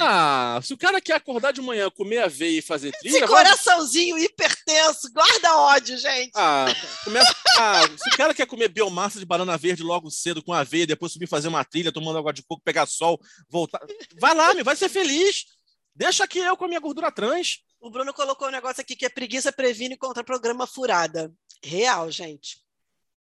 Ah, 0.00 0.60
se 0.62 0.72
o 0.72 0.78
cara 0.78 1.00
quer 1.00 1.14
acordar 1.14 1.52
de 1.52 1.60
manhã, 1.60 1.90
comer 1.90 2.18
aveia 2.18 2.58
e 2.58 2.62
fazer 2.62 2.92
trilha... 2.92 3.18
Esse 3.18 3.26
coraçãozinho 3.26 4.14
vai... 4.14 4.24
hipertenso, 4.24 5.12
guarda 5.12 5.56
ódio, 5.56 5.98
gente. 5.98 6.30
Ah, 6.34 6.66
começa... 7.04 7.34
ah, 7.58 7.82
se 7.96 8.08
o 8.08 8.16
cara 8.16 8.32
quer 8.32 8.46
comer 8.46 8.68
biomassa 8.68 9.18
de 9.18 9.26
banana 9.26 9.58
verde 9.58 9.82
logo 9.82 10.10
cedo 10.10 10.42
com 10.42 10.52
aveia, 10.52 10.86
depois 10.86 11.12
subir 11.12 11.26
fazer 11.26 11.48
uma 11.48 11.64
trilha, 11.64 11.92
tomando 11.92 12.18
água 12.18 12.32
de 12.32 12.42
coco, 12.42 12.62
pegar 12.64 12.86
sol, 12.86 13.20
voltar... 13.50 13.80
Vai 14.20 14.34
lá, 14.34 14.54
me 14.54 14.62
vai 14.62 14.76
ser 14.76 14.88
feliz. 14.88 15.46
Deixa 15.94 16.22
aqui 16.22 16.38
eu 16.38 16.56
com 16.56 16.64
a 16.64 16.68
minha 16.68 16.80
gordura 16.80 17.10
trans. 17.10 17.58
O 17.80 17.90
Bruno 17.90 18.14
colocou 18.14 18.48
um 18.48 18.52
negócio 18.52 18.80
aqui 18.80 18.94
que 18.94 19.04
é 19.06 19.08
preguiça 19.08 19.50
previne 19.50 19.96
contra 19.96 20.22
programa 20.22 20.66
furada. 20.66 21.32
Real, 21.62 22.08
gente. 22.10 22.60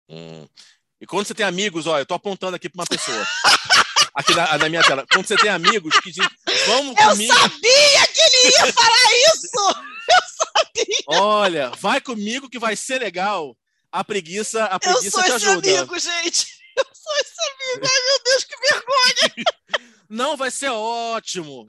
Hum. 0.09 0.47
E 1.01 1.07
quando 1.07 1.27
você 1.27 1.35
tem 1.35 1.47
amigos, 1.47 1.87
olha, 1.87 2.03
eu 2.03 2.07
tô 2.07 2.14
apontando 2.14 2.57
aqui 2.57 2.68
para 2.68 2.81
uma 2.81 2.87
pessoa. 2.87 3.24
aqui 4.17 4.35
na, 4.35 4.59
na, 4.59 4.69
minha 4.69 4.83
tela. 4.83 5.07
Quando 5.12 5.27
você 5.27 5.37
tem 5.37 5.51
amigos 5.51 6.01
que 6.01 6.11
dizem, 6.11 6.29
vamos 6.67 6.97
eu 6.99 7.11
comigo. 7.11 7.33
Eu 7.33 7.39
sabia 7.39 8.07
que 8.09 8.21
ele 8.21 8.55
ia 8.57 8.73
falar 8.73 9.12
isso! 9.35 9.87
Eu 10.09 10.23
sabia! 10.55 11.05
Olha, 11.09 11.71
vai 11.79 12.01
comigo 12.01 12.49
que 12.49 12.59
vai 12.59 12.75
ser 12.75 13.01
legal. 13.01 13.57
A 13.93 14.03
preguiça, 14.03 14.64
a 14.64 14.79
preguiça 14.81 15.23
te 15.23 15.33
ajuda. 15.33 15.69
Eu 15.69 15.87
sou 15.87 15.97
esse 15.97 16.11
amigo, 16.11 16.27
gente. 16.31 16.47
Eu 16.77 16.85
sou 16.93 17.14
esse 17.21 17.41
amigo. 17.41 17.87
Ai, 17.91 18.05
meu 18.05 18.23
Deus, 18.25 18.45
que 18.45 18.57
vergonha! 18.57 19.45
Não, 20.09 20.37
vai 20.37 20.51
ser 20.51 20.69
ótimo. 20.71 21.67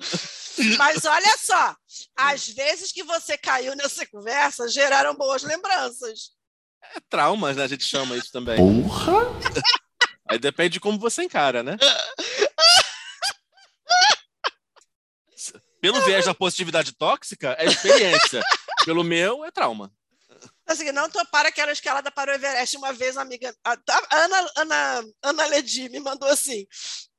Mas 0.77 1.05
olha 1.05 1.37
só, 1.39 1.75
às 2.15 2.47
vezes 2.49 2.91
que 2.91 3.03
você 3.03 3.37
caiu 3.37 3.75
nessa 3.75 4.05
conversa, 4.05 4.67
geraram 4.67 5.15
boas 5.15 5.43
lembranças. 5.43 6.31
É 6.95 6.99
traumas, 7.09 7.57
né? 7.57 7.63
A 7.63 7.67
gente 7.67 7.83
chama 7.83 8.15
isso 8.15 8.31
também. 8.31 8.57
Porra! 8.57 9.25
Aí 10.29 10.37
depende 10.37 10.71
de 10.71 10.79
como 10.79 10.99
você 10.99 11.23
encara, 11.23 11.63
né? 11.63 11.77
Pelo 15.81 16.01
viés 16.01 16.25
da 16.25 16.33
positividade 16.33 16.91
tóxica, 16.93 17.55
é 17.59 17.65
experiência. 17.65 18.41
Pelo 18.85 19.03
meu, 19.03 19.45
é 19.45 19.51
trauma. 19.51 19.91
Assim, 20.65 20.91
não 20.91 21.09
topar 21.09 21.45
aquela 21.45 21.71
escalada 21.71 22.11
para 22.11 22.31
o 22.31 22.35
Everest. 22.35 22.77
Uma 22.77 22.93
vez, 22.93 23.15
uma 23.15 23.21
amiga, 23.21 23.53
a 23.63 23.77
Ana, 24.11 24.51
Ana, 24.57 25.05
Ana 25.23 25.45
Ledi 25.47 25.89
me 25.89 25.99
mandou 25.99 26.27
assim: 26.27 26.65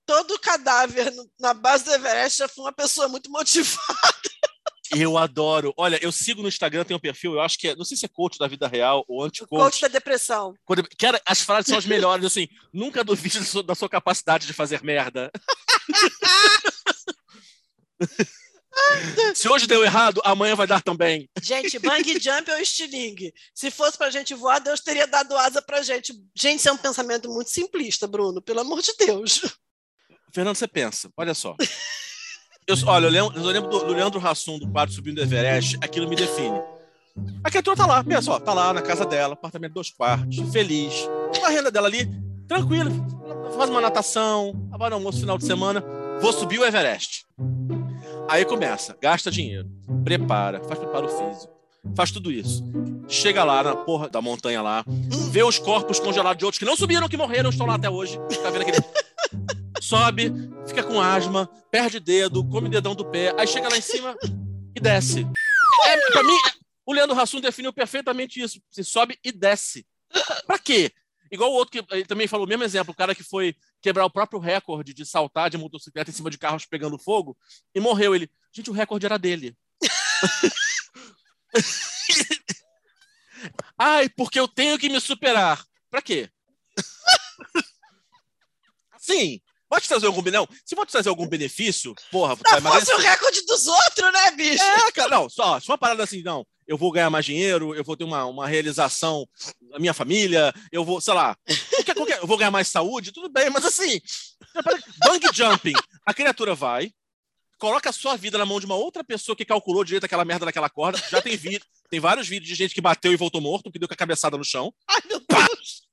todo 0.04 0.38
cadáver 0.38 1.12
na 1.38 1.54
base 1.54 1.84
do 1.84 1.92
Everest 1.92 2.38
já 2.38 2.48
foi 2.48 2.64
uma 2.64 2.72
pessoa 2.72 3.08
muito 3.08 3.30
motivada. 3.30 3.78
Eu 4.96 5.18
adoro. 5.18 5.74
Olha, 5.76 6.02
eu 6.02 6.10
sigo 6.10 6.40
no 6.40 6.48
Instagram, 6.48 6.82
tem 6.82 6.96
um 6.96 7.00
perfil, 7.00 7.34
eu 7.34 7.42
acho 7.42 7.58
que 7.58 7.68
é, 7.68 7.76
não 7.76 7.84
sei 7.84 7.94
se 7.94 8.06
é 8.06 8.08
coach 8.08 8.38
da 8.38 8.48
vida 8.48 8.66
real 8.66 9.04
ou 9.06 9.22
anti-coach. 9.22 9.62
Coach 9.62 9.82
da 9.82 9.88
depressão. 9.88 10.54
Quando, 10.64 10.82
cara, 10.98 11.20
as 11.26 11.42
frases 11.42 11.68
são 11.68 11.76
as 11.76 11.84
melhores, 11.84 12.24
assim, 12.24 12.48
nunca 12.72 13.04
duvide 13.04 13.38
da 13.38 13.44
sua, 13.44 13.62
da 13.62 13.74
sua 13.74 13.90
capacidade 13.90 14.46
de 14.46 14.54
fazer 14.54 14.82
merda. 14.82 15.30
Se 19.34 19.48
hoje 19.48 19.66
deu 19.66 19.84
errado, 19.84 20.20
amanhã 20.24 20.54
vai 20.54 20.66
dar 20.66 20.82
também. 20.82 21.28
Gente, 21.42 21.78
bang 21.78 22.02
jump 22.20 22.50
ou 22.50 22.58
estilingue. 22.58 23.32
Se 23.54 23.70
fosse 23.70 23.96
pra 23.96 24.10
gente 24.10 24.34
voar, 24.34 24.58
Deus 24.58 24.80
teria 24.80 25.06
dado 25.06 25.36
asa 25.36 25.62
pra 25.62 25.82
gente. 25.82 26.12
Gente, 26.34 26.58
isso 26.60 26.68
é 26.68 26.72
um 26.72 26.76
pensamento 26.76 27.28
muito 27.30 27.50
simplista, 27.50 28.06
Bruno, 28.06 28.42
pelo 28.42 28.60
amor 28.60 28.82
de 28.82 28.92
Deus. 28.98 29.42
Fernando, 30.32 30.56
você 30.56 30.68
pensa, 30.68 31.10
olha 31.16 31.34
só. 31.34 31.56
Eu, 32.66 32.76
olha, 32.86 33.06
eu 33.06 33.10
lembro, 33.10 33.38
eu 33.38 33.44
lembro 33.46 33.70
do, 33.70 33.78
do 33.80 33.92
Leandro 33.94 34.20
Hassum, 34.20 34.58
do 34.58 34.70
quadro 34.70 34.94
Subindo 34.94 35.16
do 35.16 35.22
Everest, 35.22 35.78
aquilo 35.80 36.08
me 36.08 36.14
define. 36.14 36.60
A 37.42 37.50
criatura 37.50 37.76
tá 37.76 37.86
lá, 37.86 38.04
pensa, 38.04 38.30
ó, 38.30 38.38
tá 38.38 38.52
lá 38.52 38.72
na 38.72 38.82
casa 38.82 39.04
dela, 39.06 39.32
apartamento 39.34 39.72
dois 39.72 39.90
quartos, 39.90 40.38
feliz, 40.52 40.94
com 41.36 41.46
a 41.46 41.48
renda 41.48 41.70
dela 41.70 41.88
ali, 41.88 42.06
tranquila, 42.46 42.90
faz 43.56 43.70
uma 43.70 43.80
natação, 43.80 44.52
agora 44.70 44.94
almoço 44.94 45.20
final 45.20 45.38
de 45.38 45.46
semana, 45.46 45.82
vou 46.20 46.32
subir 46.32 46.58
o 46.58 46.64
Everest. 46.64 47.24
Aí 48.28 48.44
começa, 48.44 48.96
gasta 49.00 49.30
dinheiro, 49.30 49.68
prepara, 50.04 50.62
faz 50.64 50.78
preparo 50.78 51.08
físico, 51.08 51.52
faz 51.96 52.10
tudo 52.10 52.30
isso. 52.30 52.62
Chega 53.08 53.42
lá 53.42 53.62
na 53.62 53.74
porra 53.74 54.08
da 54.08 54.20
montanha 54.20 54.60
lá, 54.60 54.84
vê 55.30 55.42
os 55.42 55.58
corpos 55.58 55.98
congelados 55.98 56.38
de 56.38 56.44
outros 56.44 56.58
que 56.58 56.64
não 56.66 56.76
subiram, 56.76 57.08
que 57.08 57.16
morreram, 57.16 57.48
estão 57.48 57.66
lá 57.66 57.76
até 57.76 57.88
hoje. 57.88 58.18
Tá 58.42 58.50
vendo 58.50 58.62
aquele 58.62 58.78
sobe, 59.80 60.30
fica 60.66 60.82
com 60.82 61.00
asma, 61.00 61.48
perde 61.70 61.98
dedo, 61.98 62.44
come 62.44 62.68
dedão 62.68 62.94
do 62.94 63.06
pé, 63.06 63.34
aí 63.38 63.46
chega 63.46 63.68
lá 63.68 63.78
em 63.78 63.82
cima 63.82 64.14
e 64.76 64.80
desce. 64.80 65.26
É, 65.86 66.10
pra 66.10 66.22
mim, 66.22 66.36
o 66.84 66.92
Leandro 66.92 67.18
Hassum 67.18 67.40
definiu 67.40 67.72
perfeitamente 67.72 68.42
isso. 68.42 68.60
Você 68.70 68.84
sobe 68.84 69.18
e 69.24 69.32
desce. 69.32 69.86
Pra 70.46 70.58
quê? 70.58 70.92
Igual 71.30 71.50
o 71.50 71.54
outro 71.54 71.70
que 71.70 71.94
ele 71.94 72.04
também 72.04 72.26
falou 72.26 72.46
o 72.46 72.48
mesmo 72.48 72.64
exemplo, 72.64 72.92
o 72.92 72.96
cara 72.96 73.14
que 73.14 73.22
foi 73.22 73.54
quebrar 73.80 74.04
o 74.04 74.10
próprio 74.10 74.40
recorde 74.40 74.92
de 74.92 75.06
saltar 75.06 75.50
de 75.50 75.58
motocicleta 75.58 76.10
em 76.10 76.14
cima 76.14 76.30
de 76.30 76.38
carros 76.38 76.66
pegando 76.66 76.98
fogo 76.98 77.36
e 77.74 77.80
morreu. 77.80 78.14
Ele, 78.14 78.30
gente, 78.52 78.70
o 78.70 78.72
recorde 78.72 79.06
era 79.06 79.18
dele. 79.18 79.56
Ai, 83.78 84.08
porque 84.08 84.38
eu 84.38 84.48
tenho 84.48 84.78
que 84.78 84.88
me 84.88 85.00
superar. 85.00 85.64
Pra 85.90 86.02
quê? 86.02 86.28
Sim, 88.98 89.40
Te 89.80 89.88
trazer 89.88 90.06
algum 90.06 90.22
não? 90.22 90.48
Se 90.64 90.74
for 90.74 90.86
trazer 90.86 91.08
algum 91.08 91.26
benefício, 91.26 91.94
porra, 92.10 92.34
não, 92.34 92.50
vai 92.50 92.58
emagrecer. 92.58 92.94
o 92.94 92.98
recorde 92.98 93.42
dos 93.46 93.66
outros, 93.66 94.12
né, 94.12 94.30
bicho? 94.32 94.64
É, 94.64 94.92
cara, 94.92 95.08
não, 95.10 95.28
só, 95.28 95.60
só 95.60 95.72
uma 95.72 95.78
parada 95.78 96.02
assim, 96.02 96.22
não. 96.22 96.46
Eu 96.66 96.76
vou 96.76 96.90
ganhar 96.90 97.08
mais 97.10 97.24
dinheiro, 97.24 97.74
eu 97.74 97.84
vou 97.84 97.96
ter 97.96 98.04
uma, 98.04 98.24
uma 98.26 98.46
realização 98.46 99.26
da 99.70 99.78
minha 99.78 99.94
família, 99.94 100.52
eu 100.70 100.84
vou, 100.84 101.00
sei 101.00 101.14
lá, 101.14 101.36
qualquer, 101.74 101.94
qualquer, 101.94 102.18
eu 102.18 102.26
vou 102.26 102.36
ganhar 102.36 102.50
mais 102.50 102.68
saúde, 102.68 103.12
tudo 103.12 103.30
bem, 103.30 103.48
mas 103.48 103.64
assim, 103.64 104.00
bang 104.98 105.26
jumping, 105.32 105.72
a 106.04 106.12
criatura 106.12 106.54
vai, 106.54 106.92
coloca 107.58 107.90
a 107.90 107.92
sua 107.92 108.16
vida 108.16 108.38
na 108.38 108.46
mão 108.46 108.60
de 108.60 108.66
uma 108.66 108.76
outra 108.76 109.02
pessoa 109.02 109.34
que 109.34 109.44
calculou 109.44 109.84
direito 109.84 110.04
aquela 110.04 110.24
merda 110.24 110.46
naquela 110.46 110.70
corda. 110.70 111.02
Já 111.10 111.20
tem 111.20 111.36
vídeo, 111.36 111.64
tem 111.90 112.00
vários 112.00 112.28
vídeos 112.28 112.48
de 112.48 112.54
gente 112.54 112.74
que 112.74 112.80
bateu 112.80 113.12
e 113.12 113.16
voltou 113.16 113.40
morto, 113.40 113.70
que 113.70 113.78
deu 113.78 113.88
com 113.88 113.94
a 113.94 113.96
cabeçada 113.96 114.36
no 114.36 114.44
chão. 114.44 114.72
Ai, 114.88 115.00
meu 115.08 115.20
Deus! 115.20 115.87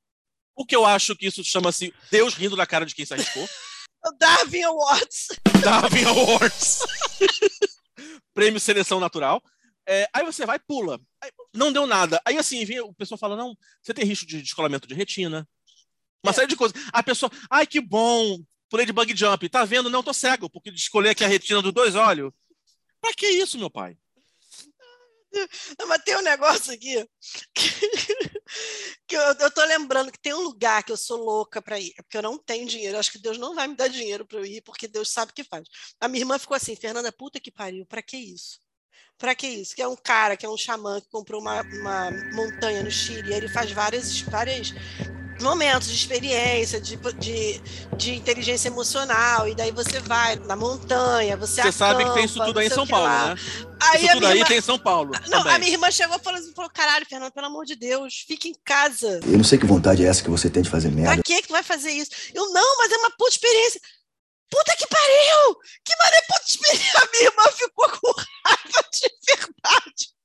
O 0.56 0.66
que 0.66 0.76
eu 0.76 0.86
acho 0.86 1.16
que 1.16 1.28
isso 1.28 1.44
chama-se 1.44 1.94
Deus 2.10 2.34
rindo 2.34 2.56
da 2.56 2.66
cara 2.66 2.86
de 2.86 2.96
quem 2.96 3.06
se 3.06 3.14
arriscou. 3.14 3.48
Darwin 4.20 4.64
Awards. 4.64 5.28
Darwin 5.64 6.06
Awards. 6.06 6.80
Prêmio 8.34 8.60
Seleção 8.60 9.00
Natural. 9.00 9.42
É, 9.88 10.08
aí 10.14 10.24
você 10.24 10.46
vai 10.46 10.60
pula. 10.60 11.00
Aí, 11.22 11.32
não 11.54 11.72
deu 11.72 11.86
nada. 11.86 12.22
Aí 12.26 12.38
assim, 12.38 12.64
vem, 12.66 12.80
o 12.80 12.94
pessoal 12.94 13.18
fala: 13.18 13.36
não, 13.36 13.56
você 13.82 13.94
tem 13.94 14.06
risco 14.06 14.26
de 14.26 14.42
descolamento 14.42 14.88
de 14.88 14.94
retina. 14.94 15.48
Uma 16.24 16.32
é. 16.32 16.34
série 16.34 16.48
de 16.48 16.56
coisas. 16.56 16.76
A 16.92 17.04
pessoa, 17.04 17.32
ai 17.50 17.68
que 17.68 17.80
bom, 17.80 18.40
pulei 18.70 18.86
de 18.86 18.94
bug 18.94 19.16
jump. 19.16 19.48
Tá 19.50 19.64
vendo? 19.66 19.90
Não, 19.90 20.04
tô 20.04 20.14
cego, 20.14 20.50
porque 20.50 20.72
descolei 20.72 21.12
aqui 21.12 21.24
a 21.24 21.28
retina 21.28 21.62
dos 21.62 21.74
dois 21.74 21.96
olhos. 21.96 22.32
Pra 23.00 23.14
que 23.14 23.28
isso, 23.28 23.58
meu 23.58 23.70
pai? 23.70 23.98
Não, 25.80 25.88
mas 25.88 26.04
tem 26.04 26.16
um 26.16 26.22
negócio 26.22 26.74
aqui 26.74 27.08
que, 27.54 27.70
que 29.08 29.16
eu, 29.16 29.22
eu 29.22 29.52
tô 29.52 29.64
lembrando 29.66 30.12
que 30.12 30.20
tem 30.20 30.34
um 30.34 30.42
lugar 30.42 30.84
que 30.84 30.92
eu 30.92 30.98
sou 30.98 31.18
louca 31.18 31.62
para 31.62 31.80
ir, 31.80 31.94
porque 31.96 32.18
eu 32.18 32.22
não 32.22 32.38
tenho 32.38 32.68
dinheiro. 32.68 32.96
Eu 32.96 33.00
acho 33.00 33.12
que 33.12 33.22
Deus 33.22 33.38
não 33.38 33.56
vai 33.56 33.68
me 33.68 33.76
dar 33.76 33.88
dinheiro 33.88 34.26
para 34.26 34.40
eu 34.40 34.46
ir, 34.46 34.62
porque 34.62 34.88
Deus 34.88 35.12
sabe 35.12 35.32
o 35.32 35.36
que 35.36 35.44
faz. 35.44 35.68
A 36.00 36.08
minha 36.08 36.22
irmã 36.22 36.40
ficou 36.40 36.56
assim, 36.56 36.76
Fernanda, 36.76 37.12
puta 37.12 37.40
que 37.40 37.52
pariu, 37.52 37.86
para 37.86 38.02
que 38.02 38.18
isso? 38.18 38.60
Para 39.18 39.34
que 39.34 39.48
isso? 39.48 39.76
Que 39.76 39.82
é 39.82 39.88
um 39.88 39.96
cara, 39.96 40.36
que 40.36 40.46
é 40.46 40.50
um 40.50 40.58
xamã 40.58 41.00
que 41.00 41.10
comprou 41.10 41.40
uma, 41.42 41.62
uma 41.62 42.12
montanha 42.34 42.84
no 42.84 42.92
Chile, 42.92 43.32
e 43.32 43.34
ele 43.34 43.48
faz 43.48 43.72
várias, 43.72 44.22
várias 44.22 44.74
momentos 45.42 45.88
de 45.90 45.96
experiência, 45.96 46.80
de, 46.80 46.96
de, 47.18 47.62
de 47.98 48.16
inteligência 48.16 48.68
emocional, 48.70 49.48
e 49.48 49.56
daí 49.56 49.72
você 49.72 50.00
vai 50.00 50.36
na 50.38 50.56
montanha, 50.56 51.36
você 51.38 51.62
Você 51.62 51.72
sabe 51.72 52.04
que 52.06 52.14
tem 52.14 52.26
isso 52.26 52.36
acampa, 52.36 52.46
tudo 52.48 52.60
aí 52.60 52.66
em 52.66 52.70
não 52.70 52.76
sei 52.76 52.76
São 52.76 52.86
que 52.86 52.92
Paulo, 52.92 53.06
lá. 53.08 53.36
né? 53.36 53.42
Aí 53.82 53.98
isso 54.02 54.06
a 54.10 54.14
tudo 54.14 54.20
minha 54.20 54.32
aí 54.32 54.38
irmã- 54.38 54.48
tem 54.48 54.58
em 54.58 54.62
São 54.62 54.80
Paulo. 54.80 55.12
Não, 55.28 55.40
também. 55.40 55.54
a 55.54 55.60
minha 55.60 55.72
irmã 55.72 55.92
chegou 55.92 56.16
e 56.18 56.20
falou, 56.24 56.40
assim, 56.40 56.54
falou, 56.54 56.72
caralho, 56.72 57.06
Fernando, 57.08 57.32
pelo 57.32 57.48
amor 57.48 57.66
de 57.66 57.76
Deus, 57.76 58.24
fica 58.28 58.48
em 58.48 58.56
casa. 58.64 59.20
Eu 59.24 59.38
não 59.38 59.44
sei 59.44 59.58
que 59.58 59.66
vontade 59.66 60.04
é 60.06 60.08
essa 60.08 60.24
que 60.24 60.30
você 60.30 60.50
tem 60.50 60.64
de 60.64 60.70
fazer 60.70 60.90
Pra 60.90 60.98
merda. 61.02 61.24
que 61.24 61.42
que 61.42 61.48
tu 61.48 61.52
vai 61.54 61.64
fazer 61.64 61.92
isso? 61.92 62.12
Eu, 62.34 62.50
não, 62.52 62.78
mas 62.78 62.92
é 62.92 62.98
uma 62.98 63.12
puta 63.12 63.32
experiência. 63.32 63.82
Puta 64.50 64.76
que 64.78 64.88
pariu! 64.88 65.56
Que 65.84 65.94
maneiro 65.98 66.26
puta 66.28 66.46
experiência! 66.48 67.00
A 67.02 67.08
minha 67.12 67.24
irmã 67.24 67.44
ficou 67.52 67.90
com 67.90 68.14
raiva 68.46 68.90
de 68.94 69.10
verdade. 69.28 70.16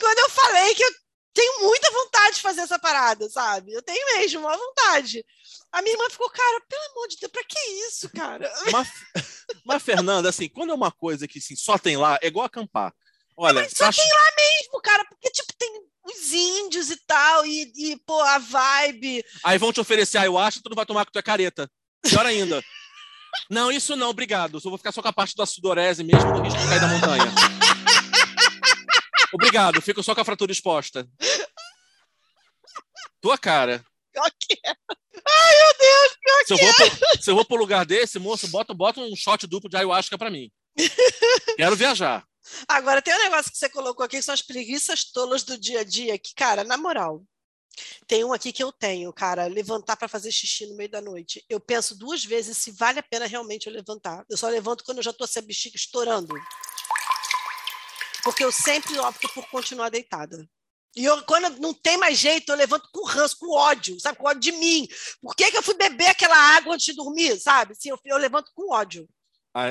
Quando 0.00 0.18
eu 0.18 0.30
falei 0.30 0.74
que 0.74 0.82
eu 0.84 0.90
tenho 1.34 1.60
muita 1.62 1.90
vontade 1.90 2.36
de 2.36 2.42
fazer 2.42 2.60
essa 2.62 2.78
parada, 2.78 3.28
sabe? 3.28 3.72
Eu 3.72 3.82
tenho 3.82 4.18
mesmo, 4.18 4.40
uma 4.40 4.56
vontade. 4.56 5.24
A 5.72 5.82
minha 5.82 5.94
irmã 5.94 6.08
ficou, 6.08 6.30
cara, 6.30 6.60
pelo 6.68 6.82
amor 6.92 7.08
de 7.08 7.16
Deus, 7.16 7.32
pra 7.32 7.42
que 7.44 7.58
isso, 7.88 8.08
cara? 8.10 8.50
Mas, 8.72 8.88
mas, 9.66 9.82
Fernanda, 9.82 10.28
assim, 10.28 10.48
quando 10.48 10.70
é 10.70 10.74
uma 10.74 10.92
coisa 10.92 11.26
que 11.26 11.38
assim, 11.40 11.56
só 11.56 11.76
tem 11.76 11.96
lá, 11.96 12.18
é 12.22 12.28
igual 12.28 12.46
acampar. 12.46 12.92
Olha, 13.36 13.62
Mas 13.62 13.72
só 13.76 13.86
acha- 13.86 14.00
tem 14.00 14.10
lá 14.10 14.30
mesmo, 14.36 14.80
cara, 14.80 15.04
porque, 15.06 15.28
tipo, 15.30 15.52
tem 15.58 15.82
os 16.04 16.32
índios 16.32 16.90
e 16.90 16.96
tal, 17.06 17.44
e, 17.44 17.72
e 17.76 17.96
pô, 18.06 18.20
a 18.20 18.38
vibe. 18.38 19.24
aí 19.42 19.58
vão 19.58 19.72
te 19.72 19.80
oferecer 19.80 20.18
ayahuasca, 20.18 20.60
tu 20.62 20.68
não 20.70 20.76
vai 20.76 20.86
tomar 20.86 21.04
que 21.04 21.10
tu 21.12 21.18
é 21.18 21.22
careta. 21.22 21.68
Pior 22.02 22.24
ainda. 22.24 22.62
Não, 23.50 23.70
isso 23.70 23.96
não, 23.96 24.10
obrigado. 24.10 24.54
Eu 24.56 24.60
só 24.60 24.68
vou 24.68 24.78
ficar 24.78 24.92
só 24.92 25.02
com 25.02 25.08
a 25.08 25.12
parte 25.12 25.34
da 25.34 25.44
sudorese 25.44 26.04
mesmo, 26.04 26.32
do 26.34 26.40
risco 26.42 26.56
de 26.60 26.68
cair 26.68 26.80
da 26.80 26.86
montanha. 26.86 27.24
Obrigado, 29.44 29.82
fico 29.82 30.02
só 30.02 30.14
com 30.14 30.22
a 30.22 30.24
fratura 30.24 30.50
exposta. 30.50 31.06
Tua 33.20 33.36
cara. 33.36 33.84
Pior 34.10 34.30
que 34.40 34.54
é. 34.64 34.70
Ai, 35.26 35.56
meu 35.58 35.74
Deus, 35.78 36.16
pior 36.20 36.44
Se 36.46 36.52
eu, 36.54 36.58
que 36.58 36.64
vou 36.64 36.72
é. 36.72 36.74
pro, 36.74 37.22
se 37.22 37.30
eu 37.30 37.34
vou 37.34 37.44
pro 37.44 37.56
lugar 37.56 37.84
desse, 37.84 38.18
moço, 38.18 38.48
bota, 38.48 38.72
bota 38.72 39.00
um 39.00 39.14
shot 39.14 39.46
duplo 39.46 39.68
de 39.68 39.76
ayahuasca 39.76 40.16
pra 40.16 40.30
mim. 40.30 40.50
Quero 41.56 41.76
viajar. 41.76 42.24
Agora, 42.66 43.02
tem 43.02 43.14
um 43.14 43.22
negócio 43.22 43.50
que 43.52 43.58
você 43.58 43.68
colocou 43.68 44.04
aqui, 44.04 44.16
que 44.16 44.22
são 44.22 44.34
as 44.34 44.42
preguiças 44.42 45.04
tolas 45.04 45.42
do 45.42 45.58
dia 45.58 45.80
a 45.80 45.84
dia, 45.84 46.18
que, 46.18 46.34
cara, 46.34 46.64
na 46.64 46.76
moral, 46.76 47.22
tem 48.06 48.24
um 48.24 48.32
aqui 48.32 48.52
que 48.52 48.62
eu 48.62 48.72
tenho, 48.72 49.12
cara, 49.12 49.46
levantar 49.46 49.96
para 49.96 50.08
fazer 50.08 50.30
xixi 50.30 50.66
no 50.66 50.76
meio 50.76 50.90
da 50.90 51.00
noite. 51.00 51.44
Eu 51.48 51.60
penso 51.60 51.96
duas 51.96 52.24
vezes 52.24 52.56
se 52.56 52.70
vale 52.72 52.98
a 52.98 53.02
pena 53.02 53.26
realmente 53.26 53.66
eu 53.66 53.72
levantar. 53.72 54.24
Eu 54.30 54.36
só 54.36 54.48
levanto 54.48 54.84
quando 54.84 54.98
eu 54.98 55.04
já 55.04 55.12
tô 55.12 55.26
sem 55.26 55.42
a 55.42 55.46
bexiga 55.46 55.76
estourando. 55.76 56.34
Porque 58.24 58.42
eu 58.42 58.50
sempre 58.50 58.98
opto 58.98 59.28
por 59.34 59.46
continuar 59.48 59.90
deitada. 59.90 60.48
E 60.96 61.04
eu, 61.04 61.22
quando 61.24 61.60
não 61.60 61.74
tem 61.74 61.96
mais 61.96 62.18
jeito, 62.18 62.50
eu 62.50 62.56
levanto 62.56 62.88
com 62.92 63.04
ranço, 63.04 63.36
com 63.38 63.52
ódio, 63.52 63.98
sabe? 64.00 64.16
Com 64.18 64.28
ódio 64.28 64.40
de 64.40 64.52
mim. 64.52 64.88
Por 65.20 65.34
que, 65.34 65.50
que 65.50 65.56
eu 65.56 65.62
fui 65.62 65.74
beber 65.74 66.06
aquela 66.06 66.36
água 66.56 66.74
antes 66.74 66.86
de 66.86 66.94
dormir, 66.94 67.38
sabe? 67.38 67.72
Assim, 67.72 67.90
eu, 67.90 67.98
eu 68.04 68.16
levanto 68.16 68.50
com 68.54 68.72
ódio. 68.72 69.08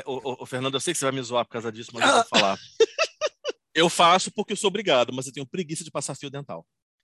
Ô, 0.06 0.43
ô, 0.43 0.45
Fernando, 0.45 0.76
eu 0.76 0.80
sei 0.80 0.93
que 0.93 0.99
você 0.99 1.06
vai 1.06 1.14
me 1.14 1.22
zoar 1.22 1.45
por 1.45 1.51
causa 1.51 1.72
disso, 1.72 1.91
mas 1.93 2.08
eu 2.08 2.14
vou 2.14 2.26
falar. 2.26 2.58
Eu 3.76 3.89
faço 3.89 4.32
porque 4.32 4.54
eu 4.54 4.58
sou 4.58 4.68
obrigado, 4.68 5.12
mas 5.12 5.26
eu 5.26 5.34
tenho 5.34 5.47
preguiça 5.47 5.84
de 5.84 5.89
passar 5.89 6.16
fio 6.16 6.30
dental. 6.30 6.64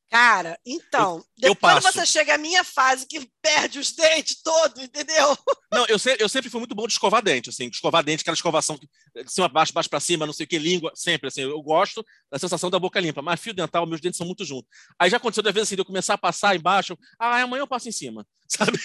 Cara, 0.10 0.60
então, 0.66 1.24
eu 1.40 1.54
depois 1.54 1.76
passo. 1.84 1.92
você 1.92 2.04
chega 2.06 2.34
à 2.34 2.38
minha 2.38 2.64
fase 2.64 3.06
que 3.06 3.30
perde 3.44 3.78
os 3.78 3.92
dentes 3.92 4.42
todos, 4.42 4.82
entendeu? 4.84 5.38
Não, 5.72 5.86
eu, 5.86 6.00
se- 6.00 6.18
eu 6.20 6.28
sempre 6.28 6.50
fui 6.50 6.60
muito 6.60 6.74
bom 6.74 6.88
de 6.88 6.94
escovar 6.94 7.22
dente, 7.22 7.50
assim, 7.52 7.68
escovar 7.68 8.04
dente, 8.04 8.22
aquela 8.22 8.34
escovação 8.34 8.76
que- 8.76 8.88
de 9.24 9.32
cima 9.32 9.48
para 9.48 9.54
baixo, 9.54 9.72
baixo 9.74 9.90
para 9.90 10.00
cima, 10.00 10.26
não 10.26 10.34
sei 10.34 10.46
o 10.46 10.50
que, 10.50 10.58
língua, 10.58 10.92
sempre, 10.96 11.28
assim, 11.28 11.42
eu 11.42 11.62
gosto 11.62 12.04
da 12.32 12.40
sensação 12.40 12.72
da 12.72 12.80
boca 12.80 13.00
limpa, 13.00 13.22
mas 13.22 13.40
fio 13.40 13.54
dental, 13.54 13.86
meus 13.86 14.02
dentes 14.02 14.18
são 14.18 14.26
muito 14.26 14.44
juntos. 14.44 14.68
Aí 14.98 15.12
já 15.12 15.18
aconteceu 15.18 15.44
da 15.44 15.52
vez 15.52 15.68
assim, 15.68 15.76
de 15.76 15.82
eu 15.82 15.86
começar 15.86 16.16
a 16.16 16.18
passar 16.18 16.56
embaixo, 16.56 16.98
ah, 17.20 17.42
amanhã 17.42 17.62
eu 17.62 17.68
passo 17.68 17.88
em 17.88 17.92
cima, 17.92 18.26
sabe? 18.50 18.80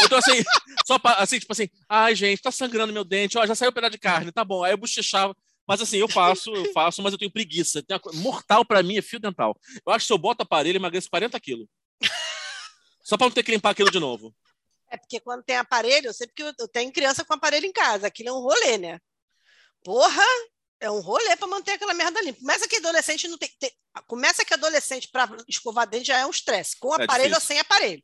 Então, 0.00 0.16
assim, 0.18 0.42
só 0.86 0.98
assim, 1.18 1.38
tipo 1.38 1.52
assim, 1.52 1.68
ai, 1.88 2.14
gente, 2.14 2.40
tá 2.40 2.50
sangrando 2.50 2.92
meu 2.94 3.04
dente, 3.04 3.36
ó, 3.36 3.46
já 3.46 3.54
saiu 3.54 3.70
um 3.70 3.74
pedaço 3.74 3.92
de 3.92 3.98
carne, 3.98 4.32
tá 4.32 4.44
bom. 4.44 4.62
Aí 4.64 4.72
eu 4.72 4.78
bochechava, 4.78 5.36
mas 5.66 5.80
assim, 5.80 5.96
eu 5.98 6.08
faço, 6.08 6.54
eu 6.54 6.72
faço, 6.72 7.02
mas 7.02 7.12
eu 7.12 7.18
tenho 7.18 7.30
preguiça. 7.32 7.82
Tem 7.82 7.96
uma 7.96 8.12
mortal 8.22 8.64
pra 8.64 8.82
mim 8.82 8.96
é 8.98 9.02
fio 9.02 9.18
dental. 9.20 9.58
Eu 9.86 9.92
acho 9.92 10.04
que 10.04 10.06
se 10.06 10.12
eu 10.12 10.18
boto 10.18 10.42
aparelho, 10.42 10.76
eu 10.76 10.80
emagreço 10.80 11.10
40 11.10 11.38
quilos. 11.40 11.66
Só 13.02 13.16
pra 13.16 13.26
não 13.26 13.32
ter 13.34 13.42
que 13.42 13.50
limpar 13.52 13.70
aquilo 13.70 13.90
de 13.90 13.98
novo. 14.00 14.34
É 14.90 14.96
porque 14.96 15.18
quando 15.20 15.42
tem 15.42 15.56
aparelho, 15.56 16.06
eu 16.08 16.14
sei 16.14 16.26
porque 16.28 16.42
eu 16.42 16.68
tenho 16.68 16.92
criança 16.92 17.24
com 17.24 17.34
aparelho 17.34 17.66
em 17.66 17.72
casa, 17.72 18.06
aquilo 18.06 18.28
é 18.28 18.32
um 18.32 18.40
rolê, 18.40 18.78
né? 18.78 19.00
Porra, 19.84 20.22
é 20.80 20.90
um 20.90 21.00
rolê 21.00 21.36
para 21.36 21.48
manter 21.48 21.72
aquela 21.72 21.94
merda 21.94 22.20
limpa. 22.22 22.38
Começa 22.40 22.68
que 22.68 22.76
adolescente 22.76 23.26
não 23.28 23.36
tem, 23.38 23.50
tem- 23.58 23.72
começa 24.06 24.44
que 24.44 24.54
adolescente 24.54 25.08
para 25.10 25.28
escovar 25.48 25.88
dente 25.88 26.06
já 26.08 26.18
é 26.18 26.26
um 26.26 26.30
estresse, 26.30 26.76
com 26.78 26.94
É 26.94 27.04
aparelho 27.04 27.30
ou 27.34 27.40
difícil. 27.40 27.46
sem 27.48 27.58
aparelho. 27.58 28.02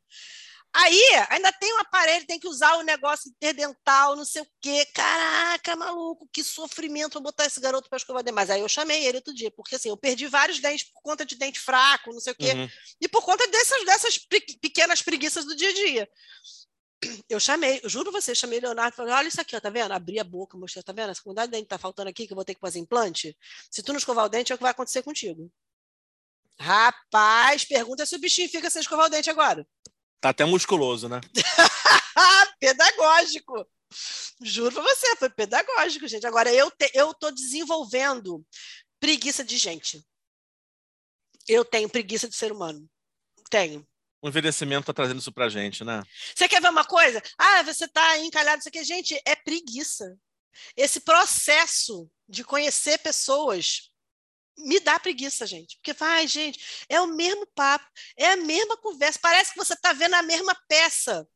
Aí, 0.75 0.99
ainda 1.29 1.51
tem 1.51 1.71
um 1.73 1.79
aparelho, 1.79 2.25
tem 2.25 2.39
que 2.39 2.47
usar 2.47 2.75
o 2.77 2.81
negócio 2.81 3.29
interdental, 3.29 4.15
não 4.15 4.25
sei 4.25 4.41
o 4.41 4.47
quê. 4.59 4.85
Caraca, 4.87 5.75
maluco, 5.75 6.27
que 6.33 6.43
sofrimento 6.43 7.21
botar 7.21 7.45
esse 7.45 7.59
garoto 7.59 7.87
para 7.87 7.97
escovar 7.97 8.23
dente. 8.23 8.33
Mas 8.33 8.49
aí 8.49 8.61
eu 8.61 8.67
chamei 8.67 9.05
ele 9.05 9.17
outro 9.17 9.33
dia, 9.35 9.51
porque 9.51 9.75
assim, 9.75 9.89
eu 9.89 9.97
perdi 9.97 10.25
vários 10.25 10.59
dentes 10.59 10.91
por 10.91 11.01
conta 11.03 11.23
de 11.23 11.35
dente 11.35 11.59
fraco, 11.59 12.11
não 12.11 12.19
sei 12.19 12.33
o 12.33 12.35
quê. 12.35 12.53
Uhum. 12.53 12.69
E 12.99 13.07
por 13.07 13.23
conta 13.23 13.47
dessas, 13.47 13.85
dessas 13.85 14.17
pe- 14.17 14.57
pequenas 14.59 15.01
preguiças 15.01 15.45
do 15.45 15.55
dia 15.55 15.69
a 15.69 15.73
dia. 15.73 16.09
Eu 17.29 17.39
chamei, 17.39 17.81
eu 17.83 17.89
juro 17.89 18.11
você, 18.11 18.33
chamei 18.33 18.59
o 18.59 18.61
Leonardo 18.61 18.93
e 18.93 18.95
falei: 18.95 19.13
olha 19.13 19.27
isso 19.27 19.41
aqui, 19.41 19.55
ó, 19.55 19.59
tá 19.59 19.69
vendo? 19.69 19.91
Abri 19.91 20.19
a 20.19 20.23
boca, 20.23 20.57
mostrei, 20.57 20.81
tá 20.81 20.93
vendo? 20.93 21.11
Essa 21.11 21.21
quantidade 21.21 21.51
de 21.51 21.57
dente 21.57 21.67
tá 21.67 21.77
faltando 21.77 22.09
aqui, 22.09 22.25
que 22.25 22.33
eu 22.33 22.35
vou 22.35 22.45
ter 22.45 22.55
que 22.55 22.61
fazer 22.61 22.79
implante. 22.79 23.37
Se 23.69 23.83
tu 23.83 23.91
não 23.91 23.99
escovar 23.99 24.25
o 24.25 24.29
dente, 24.29 24.51
é 24.51 24.55
o 24.55 24.57
que 24.57 24.63
vai 24.63 24.71
acontecer 24.71 25.03
contigo. 25.03 25.51
Rapaz, 26.57 27.65
pergunta 27.65 28.05
se 28.05 28.15
o 28.15 28.19
bichinho 28.19 28.47
fica 28.49 28.69
sem 28.69 28.79
escovar 28.81 29.07
o 29.07 29.09
dente 29.09 29.29
agora. 29.29 29.67
Tá 30.23 30.29
até 30.29 30.45
musculoso, 30.45 31.09
né? 31.09 31.19
pedagógico. 32.57 33.67
Juro 34.41 34.73
pra 34.73 34.81
você, 34.81 35.17
foi 35.17 35.29
pedagógico, 35.29 36.07
gente. 36.07 36.25
Agora, 36.25 36.49
eu, 36.49 36.71
te, 36.71 36.89
eu 36.93 37.13
tô 37.13 37.29
desenvolvendo 37.29 38.41
preguiça 39.01 39.43
de 39.43 39.57
gente. 39.57 40.01
Eu 41.45 41.65
tenho 41.65 41.89
preguiça 41.89 42.29
de 42.29 42.37
ser 42.37 42.53
humano. 42.53 42.89
Tenho. 43.49 43.85
O 44.21 44.29
envelhecimento 44.29 44.85
tá 44.85 44.93
trazendo 44.93 45.19
isso 45.19 45.33
pra 45.33 45.49
gente, 45.49 45.83
né? 45.83 46.01
Você 46.33 46.47
quer 46.47 46.61
ver 46.61 46.69
uma 46.69 46.85
coisa? 46.85 47.21
Ah, 47.37 47.61
você 47.63 47.83
está 47.83 48.17
encalhado, 48.19 48.59
isso 48.59 48.69
aqui. 48.69 48.81
Gente, 48.85 49.21
é 49.25 49.35
preguiça. 49.35 50.17
Esse 50.77 51.01
processo 51.01 52.09
de 52.29 52.45
conhecer 52.45 52.97
pessoas 52.99 53.91
me 54.57 54.79
dá 54.79 54.99
preguiça, 54.99 55.45
gente. 55.45 55.77
Porque, 55.77 55.95
ai, 56.03 56.27
gente, 56.27 56.85
é 56.89 56.99
o 57.01 57.07
mesmo 57.07 57.45
papo, 57.55 57.85
é 58.17 58.31
a 58.31 58.37
mesma 58.37 58.77
conversa. 58.77 59.19
Parece 59.21 59.51
que 59.51 59.57
você 59.57 59.73
está 59.73 59.93
vendo 59.93 60.13
a 60.13 60.21
mesma 60.21 60.55
peça 60.67 61.27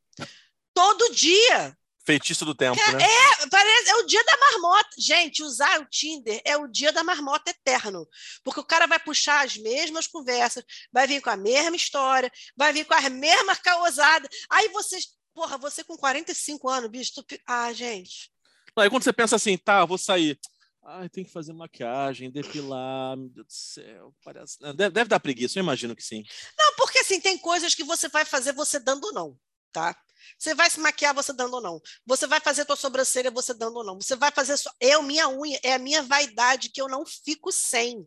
todo 0.72 1.14
dia. 1.14 1.76
Feitiço 2.06 2.46
do 2.46 2.54
tempo, 2.54 2.80
É, 2.80 2.92
né? 2.94 3.04
é, 3.04 3.46
parece, 3.50 3.90
é 3.90 3.96
o 3.96 4.06
dia 4.06 4.24
da 4.24 4.36
marmota. 4.38 4.88
Gente, 4.98 5.42
usar 5.42 5.78
o 5.78 5.84
Tinder 5.84 6.40
é 6.42 6.56
o 6.56 6.66
dia 6.66 6.90
da 6.90 7.04
marmota 7.04 7.50
eterno. 7.50 8.08
Porque 8.42 8.60
o 8.60 8.64
cara 8.64 8.86
vai 8.86 8.98
puxar 8.98 9.44
as 9.44 9.58
mesmas 9.58 10.06
conversas, 10.06 10.64
vai 10.90 11.06
vir 11.06 11.20
com 11.20 11.28
a 11.28 11.36
mesma 11.36 11.76
história, 11.76 12.32
vai 12.56 12.72
vir 12.72 12.86
com 12.86 12.94
as 12.94 13.08
mesmas 13.10 13.58
causadas. 13.58 14.28
Aí 14.48 14.68
vocês. 14.68 15.08
Porra, 15.34 15.58
você 15.58 15.84
com 15.84 15.96
45 15.98 16.68
anos, 16.68 16.90
bicho. 16.90 17.12
Tu... 17.22 17.38
Ah, 17.46 17.72
gente. 17.74 18.30
Aí 18.76 18.88
quando 18.88 19.02
você 19.04 19.12
pensa 19.12 19.36
assim, 19.36 19.58
tá, 19.58 19.84
vou 19.84 19.98
sair. 19.98 20.38
Ai, 20.84 21.08
tem 21.08 21.24
que 21.24 21.30
fazer 21.30 21.52
maquiagem, 21.52 22.30
depilar, 22.30 23.16
meu 23.16 23.28
Deus 23.28 23.46
do 23.46 23.52
céu. 23.52 24.14
Parece... 24.24 24.58
Deve, 24.60 24.90
deve 24.90 25.08
dar 25.08 25.20
preguiça, 25.20 25.58
eu 25.58 25.62
imagino 25.62 25.94
que 25.94 26.02
sim. 26.02 26.22
Não, 26.58 26.74
porque 26.76 26.98
assim, 26.98 27.20
tem 27.20 27.36
coisas 27.36 27.74
que 27.74 27.84
você 27.84 28.08
vai 28.08 28.24
fazer 28.24 28.52
você 28.52 28.78
dando 28.78 29.04
ou 29.04 29.12
não, 29.12 29.38
tá? 29.72 29.96
Você 30.38 30.54
vai 30.54 30.68
se 30.68 30.80
maquiar 30.80 31.14
você 31.14 31.32
dando 31.32 31.54
ou 31.54 31.60
não. 31.60 31.80
Você 32.06 32.26
vai 32.26 32.40
fazer 32.40 32.64
tua 32.64 32.76
sobrancelha 32.76 33.30
você 33.30 33.54
dando 33.54 33.76
ou 33.76 33.84
não. 33.84 34.00
Você 34.00 34.16
vai 34.16 34.30
fazer 34.30 34.56
só. 34.56 34.70
Eu, 34.80 35.02
minha 35.02 35.28
unha, 35.28 35.58
é 35.62 35.74
a 35.74 35.78
minha 35.78 36.02
vaidade 36.02 36.70
que 36.70 36.80
eu 36.80 36.88
não 36.88 37.04
fico 37.06 37.52
sem. 37.52 38.06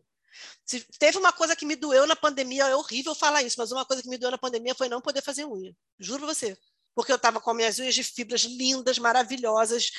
Se 0.64 0.80
teve 0.98 1.18
uma 1.18 1.32
coisa 1.32 1.54
que 1.54 1.66
me 1.66 1.76
doeu 1.76 2.06
na 2.06 2.16
pandemia, 2.16 2.66
é 2.66 2.76
horrível 2.76 3.14
falar 3.14 3.42
isso, 3.42 3.56
mas 3.58 3.72
uma 3.72 3.84
coisa 3.84 4.02
que 4.02 4.08
me 4.08 4.18
doeu 4.18 4.30
na 4.30 4.38
pandemia 4.38 4.74
foi 4.74 4.88
não 4.88 5.00
poder 5.00 5.22
fazer 5.22 5.44
unha. 5.44 5.74
Juro 5.98 6.26
você. 6.26 6.56
Porque 6.94 7.12
eu 7.12 7.16
estava 7.16 7.40
com 7.40 7.54
minhas 7.54 7.78
unhas 7.78 7.94
de 7.94 8.04
fibras 8.04 8.42
lindas, 8.42 8.98
maravilhosas, 8.98 9.90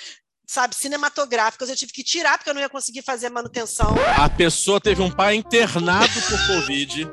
sabe, 0.46 0.76
cinematográficas. 0.76 1.70
Eu 1.70 1.76
tive 1.76 1.92
que 1.92 2.04
tirar 2.04 2.38
porque 2.38 2.50
eu 2.50 2.54
não 2.54 2.62
ia 2.62 2.70
conseguir 2.70 3.02
fazer 3.02 3.30
manutenção. 3.30 3.96
A 4.18 4.30
pessoa 4.30 4.80
teve 4.80 5.02
um 5.02 5.12
pai 5.12 5.36
internado 5.36 6.22
por 6.22 6.48
Covid. 6.48 7.12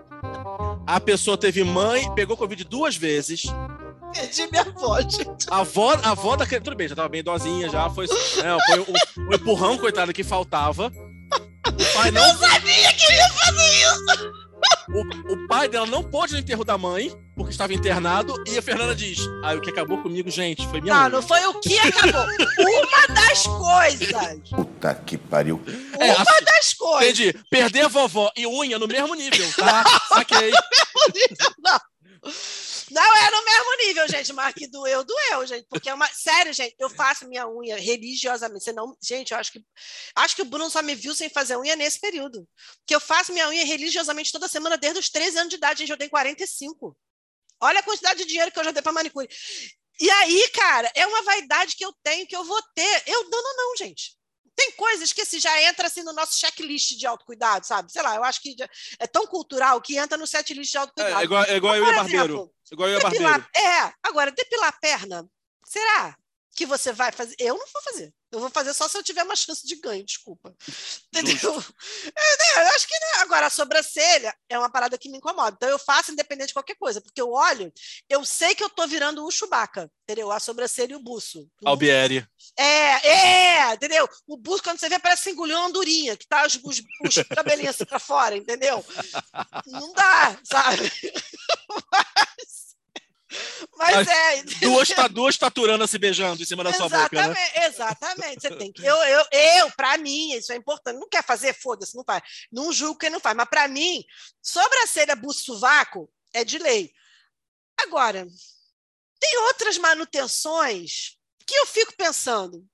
A 0.87 1.01
pessoa 1.01 1.39
teve 1.39 1.63
mãe, 1.63 2.13
pegou 2.15 2.37
Covid 2.37 2.65
duas 2.65 2.97
vezes. 2.97 3.45
Perdi 4.13 4.51
minha 4.51 4.63
avó, 4.63 5.01
gente. 5.01 5.47
A 5.49 5.59
avó, 5.61 5.93
a 6.03 6.11
avó 6.11 6.37
da 6.37 6.45
criança, 6.45 6.65
tudo 6.65 6.77
bem, 6.77 6.89
já 6.89 6.97
tava 6.97 7.09
bem 7.09 7.21
idosinha, 7.21 7.69
já 7.69 7.89
foi, 7.91 8.07
né, 8.09 8.57
foi 8.67 8.81
o, 8.81 9.31
o 9.31 9.35
empurrão, 9.35 9.79
coitado, 9.79 10.13
que 10.13 10.25
faltava. 10.25 10.87
O 10.89 11.95
pai 11.95 12.11
não. 12.11 12.27
Eu 12.27 12.39
sabia 12.39 12.93
que 12.93 13.13
ia 13.13 13.29
fazer 13.29 13.83
isso! 13.83 14.50
O, 14.93 15.33
o 15.35 15.47
pai 15.47 15.69
dela 15.69 15.87
não 15.87 16.03
pôde 16.03 16.33
no 16.33 16.41
enterro 16.41 16.65
da 16.65 16.77
mãe, 16.77 17.13
porque 17.37 17.53
estava 17.53 17.73
internado, 17.73 18.35
e 18.49 18.59
a 18.59 18.63
Fernanda 18.63 18.93
diz: 18.93 19.21
Ah, 19.45 19.55
o 19.55 19.61
que 19.61 19.71
acabou 19.71 19.99
comigo, 20.03 20.29
gente, 20.29 20.67
foi 20.67 20.81
minha 20.81 20.93
Não, 20.93 21.01
unha." 21.03 21.09
não 21.11 21.23
foi 21.23 21.47
o 21.47 21.61
que 21.61 21.79
acabou. 21.79 22.27
Uma 22.59 23.15
das 23.15 23.47
coisas. 23.47 24.51
Puta 24.51 24.95
que 25.07 25.17
pariu. 25.17 25.63
É, 25.97 26.07
Uma 26.13 26.23
assim, 26.23 26.45
das 26.45 26.75
coisas. 26.75 27.21
Entendi. 27.21 27.45
Perder 27.49 27.85
a 27.85 27.89
vovó 27.89 28.33
e 28.37 28.45
unha 28.49 28.81
no 28.81 28.89
mesmo 28.89 29.15
nível, 29.15 29.47
tá? 29.57 29.85
Saquei. 30.09 30.51
Não. 31.63 31.81
Não 32.23 32.33
é 32.99 33.31
no 33.31 33.45
mesmo 33.45 33.77
nível, 33.87 34.09
gente, 34.09 34.33
mas 34.33 34.55
que 34.55 34.67
doeu, 34.67 35.05
doeu, 35.05 35.47
gente. 35.47 35.67
Porque 35.69 35.89
é 35.89 35.95
uma. 35.95 36.07
Sério, 36.09 36.53
gente, 36.53 36.75
eu 36.79 36.91
faço 36.91 37.29
minha 37.29 37.49
unha 37.49 37.77
religiosamente. 37.77 38.65
Você 38.65 38.73
não... 38.73 38.97
Gente, 39.03 39.33
eu 39.33 39.39
acho 39.39 39.53
que. 39.53 39.65
Acho 40.17 40.37
que 40.37 40.43
o 40.43 40.45
Bruno 40.45 40.71
só 40.71 40.83
me 40.83 40.95
viu 40.95 41.15
sem 41.15 41.29
fazer 41.29 41.57
unha 41.57 41.77
nesse 41.77 42.01
período. 42.01 42.49
Que 42.87 42.95
eu 42.95 43.01
faço 43.01 43.33
minha 43.33 43.49
unha 43.49 43.65
religiosamente 43.65 44.33
toda 44.33 44.49
semana 44.49 44.77
desde 44.77 44.99
os 44.99 45.09
13 45.09 45.39
anos 45.39 45.51
de 45.51 45.57
idade, 45.57 45.81
gente. 45.81 45.91
Eu 45.91 45.99
tenho 45.99 46.11
45. 46.11 46.97
Olha 47.61 47.81
a 47.81 47.83
quantidade 47.83 48.21
de 48.21 48.27
dinheiro 48.27 48.51
que 48.51 48.59
eu 48.59 48.65
já 48.65 48.71
dei 48.71 48.83
para 48.83 48.93
manicure. 48.93 49.29
E 50.01 50.11
aí, 50.11 50.49
cara, 50.49 50.91
é 50.95 51.07
uma 51.07 51.23
vaidade 51.23 51.77
que 51.77 51.85
eu 51.85 51.93
tenho, 52.03 52.27
que 52.27 52.35
eu 52.35 52.43
vou 52.43 52.61
ter. 52.75 53.03
Eu 53.07 53.29
dando 53.29 53.57
não, 53.57 53.77
gente. 53.77 54.19
Tem 54.57 54.73
coisas 54.73 55.13
que 55.13 55.25
se 55.25 55.37
assim, 55.37 55.41
já 55.41 55.63
entra 55.63 55.87
assim 55.87 56.03
no 56.03 56.13
nosso 56.13 56.39
checklist 56.39 56.97
de 56.97 57.07
autocuidado, 57.07 57.67
sabe? 57.67 57.91
Sei 57.91 58.03
lá, 58.03 58.17
eu 58.17 58.25
acho 58.25 58.43
que 58.43 58.55
é 58.99 59.07
tão 59.07 59.27
cultural 59.27 59.81
que 59.81 59.97
entra 59.97 60.19
no 60.19 60.27
setlist 60.27 60.71
de 60.71 60.79
autocuidado. 60.79 61.17
É, 61.17 61.23
é 61.23 61.25
igual, 61.25 61.45
é 61.45 61.57
igual 61.57 61.77
então, 61.77 61.87
eu 61.87 61.93
e 61.93 61.95
o 61.95 61.97
barbeiro. 61.97 62.53
Igual 62.71 62.89
eu 62.89 62.99
e 62.99 63.03
barbeiro. 63.03 63.47
É, 63.57 63.93
agora, 64.03 64.31
depilar 64.31 64.69
a 64.69 64.73
perna, 64.73 65.27
será 65.65 66.17
que 66.61 66.67
você 66.67 66.93
vai 66.93 67.11
fazer? 67.11 67.35
Eu 67.39 67.57
não 67.57 67.67
vou 67.73 67.83
fazer. 67.83 68.13
Eu 68.31 68.39
vou 68.39 68.51
fazer 68.51 68.75
só 68.75 68.87
se 68.87 68.97
eu 68.97 69.03
tiver 69.03 69.23
uma 69.23 69.35
chance 69.35 69.67
de 69.67 69.77
ganho, 69.77 70.05
desculpa. 70.05 70.55
Entendeu? 71.09 71.65
É, 72.05 72.37
né, 72.37 72.65
eu 72.65 72.69
acho 72.77 72.87
que 72.87 72.95
né? 72.95 73.23
agora 73.23 73.47
a 73.47 73.51
sobrancelha 73.51 74.35
é 74.47 74.59
uma 74.59 74.71
parada 74.71 74.99
que 74.99 75.09
me 75.09 75.17
incomoda. 75.17 75.57
Então 75.57 75.71
eu 75.71 75.79
faço 75.79 76.13
independente 76.13 76.49
de 76.49 76.53
qualquer 76.53 76.75
coisa, 76.75 77.01
porque 77.01 77.21
eu 77.21 77.31
olho, 77.31 77.73
eu 78.11 78.23
sei 78.27 78.55
que 78.55 78.63
eu 78.63 78.69
tô 78.69 78.87
virando 78.87 79.25
o 79.25 79.31
Chewbacca, 79.31 79.91
entendeu? 80.05 80.31
A 80.31 80.39
sobrancelha 80.39 80.93
e 80.93 80.97
o 80.97 81.03
buço. 81.03 81.49
Albieri. 81.65 82.29
É, 82.59 83.09
é, 83.09 83.75
entendeu? 83.75 84.07
O 84.27 84.37
buço, 84.37 84.63
quando 84.63 84.79
você 84.79 84.89
vê, 84.91 84.99
parece 84.99 85.31
engoliu 85.31 85.57
uma 85.57 85.67
andorinha, 85.67 86.15
que 86.15 86.29
tá 86.29 86.47
os, 86.47 86.61
os, 86.63 86.83
os 87.03 87.15
cabelinhos 87.35 87.75
assim 87.75 87.87
pra 87.87 87.99
fora, 87.99 88.37
entendeu? 88.37 88.85
Não 89.67 89.95
dá, 89.95 90.39
sabe? 90.45 90.93
Mas, 91.91 92.60
mas 93.77 94.09
é. 94.09 94.43
Duas, 94.61 94.89
tá, 94.89 95.09
duas 95.09 95.37
taturando 95.37 95.87
se 95.87 95.99
beijando 95.99 96.43
em 96.43 96.47
cima 96.47 96.65
da 96.65 96.73
sua 96.73 96.89
boca. 96.89 97.29
Né? 97.29 97.67
Exatamente. 97.67 98.41
Você 98.41 98.57
tem 98.57 98.73
que. 98.73 98.85
Eu, 98.85 98.97
eu, 98.97 99.25
eu 99.33 99.71
para 99.73 99.97
mim, 99.99 100.33
isso 100.33 100.53
é 100.53 100.57
importante. 100.57 100.99
Não 100.99 101.09
quer 101.09 101.25
fazer, 101.25 101.55
foda-se, 101.55 101.97
não 101.97 102.05
faz. 102.05 102.23
Não 102.51 102.73
julgo 102.73 102.99
quem 102.99 103.11
não 103.11 103.21
faz. 103.21 103.37
Mas 103.37 103.49
para 103.49 103.69
mim, 103.69 104.05
sobrancelha, 104.43 105.15
buço, 105.15 105.45
sovaco 105.45 106.11
é 106.33 106.45
de 106.45 106.59
lei. 106.59 106.93
Agora, 107.81 108.27
tem 109.19 109.39
outras 109.47 109.79
manutenções 109.79 111.17
que 111.47 111.55
eu 111.55 111.67
fico 111.67 111.95
pensando. 111.97 112.67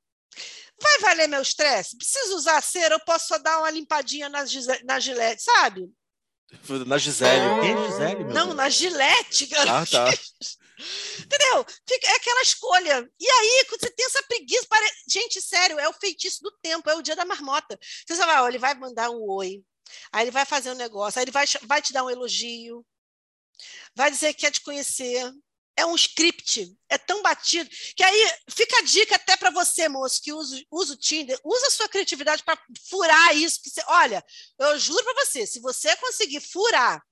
Vai 0.80 0.98
valer 0.98 1.28
meu 1.28 1.40
estresse? 1.40 1.96
Preciso 1.96 2.36
usar 2.36 2.62
cera? 2.62 2.94
Eu 2.94 3.00
posso 3.00 3.28
só 3.28 3.38
dar 3.38 3.58
uma 3.58 3.70
limpadinha 3.70 4.28
na, 4.28 4.44
na 4.84 5.00
gilete, 5.00 5.42
sabe? 5.42 5.90
Na 6.86 6.98
Gisele. 6.98 7.60
Quem 7.60 7.72
é 7.72 7.88
Gisele? 7.88 8.24
Não, 8.24 8.46
Deus? 8.46 8.56
na 8.56 8.68
Gilete, 8.68 9.48
Ah, 9.68 9.84
tá. 9.84 10.10
Entendeu? 11.18 11.64
Fica, 11.88 12.06
é 12.06 12.16
aquela 12.16 12.42
escolha. 12.42 13.10
E 13.18 13.28
aí, 13.28 13.64
quando 13.68 13.80
você 13.80 13.90
tem 13.90 14.06
essa 14.06 14.22
preguiça, 14.24 14.66
pare... 14.68 14.86
gente, 15.08 15.40
sério, 15.40 15.78
é 15.78 15.88
o 15.88 15.92
feitiço 15.92 16.42
do 16.42 16.52
tempo, 16.62 16.88
é 16.90 16.94
o 16.94 17.02
dia 17.02 17.16
da 17.16 17.24
marmota. 17.24 17.78
Você 18.06 18.14
vai, 18.16 18.40
olha, 18.40 18.50
ele 18.50 18.58
vai 18.58 18.74
mandar 18.74 19.10
um 19.10 19.22
oi, 19.30 19.62
aí 20.12 20.24
ele 20.24 20.30
vai 20.30 20.44
fazer 20.44 20.70
um 20.70 20.76
negócio, 20.76 21.18
aí 21.18 21.24
ele 21.24 21.30
vai, 21.30 21.46
vai 21.62 21.80
te 21.80 21.92
dar 21.92 22.04
um 22.04 22.10
elogio, 22.10 22.84
vai 23.94 24.10
dizer 24.10 24.34
que 24.34 24.40
quer 24.40 24.50
te 24.50 24.60
conhecer, 24.60 25.32
é 25.76 25.84
um 25.84 25.94
script, 25.94 26.74
é 26.88 26.96
tão 26.96 27.22
batido, 27.22 27.68
que 27.94 28.02
aí 28.02 28.32
fica 28.48 28.78
a 28.78 28.82
dica 28.82 29.16
até 29.16 29.36
para 29.36 29.50
você, 29.50 29.88
moço, 29.88 30.22
que 30.22 30.32
usa, 30.32 30.62
usa 30.70 30.94
o 30.94 30.96
Tinder, 30.96 31.38
usa 31.44 31.66
a 31.66 31.70
sua 31.70 31.88
criatividade 31.88 32.42
para 32.42 32.58
furar 32.88 33.36
isso. 33.36 33.60
Você, 33.62 33.82
olha, 33.86 34.24
eu 34.58 34.78
juro 34.78 35.04
para 35.04 35.24
você, 35.24 35.46
se 35.46 35.60
você 35.60 35.94
conseguir 35.96 36.40
furar 36.40 37.02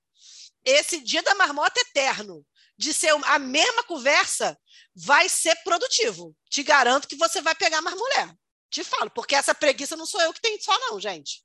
esse 0.63 0.99
dia 0.99 1.21
da 1.21 1.35
marmota 1.35 1.79
eterno, 1.79 2.45
de 2.77 2.93
ser 2.93 3.11
a 3.25 3.39
mesma 3.39 3.83
conversa, 3.83 4.57
vai 4.95 5.29
ser 5.29 5.55
produtivo. 5.63 6.35
Te 6.49 6.63
garanto 6.63 7.07
que 7.07 7.15
você 7.15 7.41
vai 7.41 7.55
pegar 7.55 7.81
mais 7.81 7.95
mulher. 7.95 8.35
Te 8.69 8.83
falo, 8.83 9.09
porque 9.11 9.35
essa 9.35 9.55
preguiça 9.55 9.95
não 9.95 10.05
sou 10.05 10.19
eu 10.21 10.33
que 10.33 10.41
tenho 10.41 10.61
só, 10.61 10.77
não, 10.79 10.99
gente. 10.99 11.43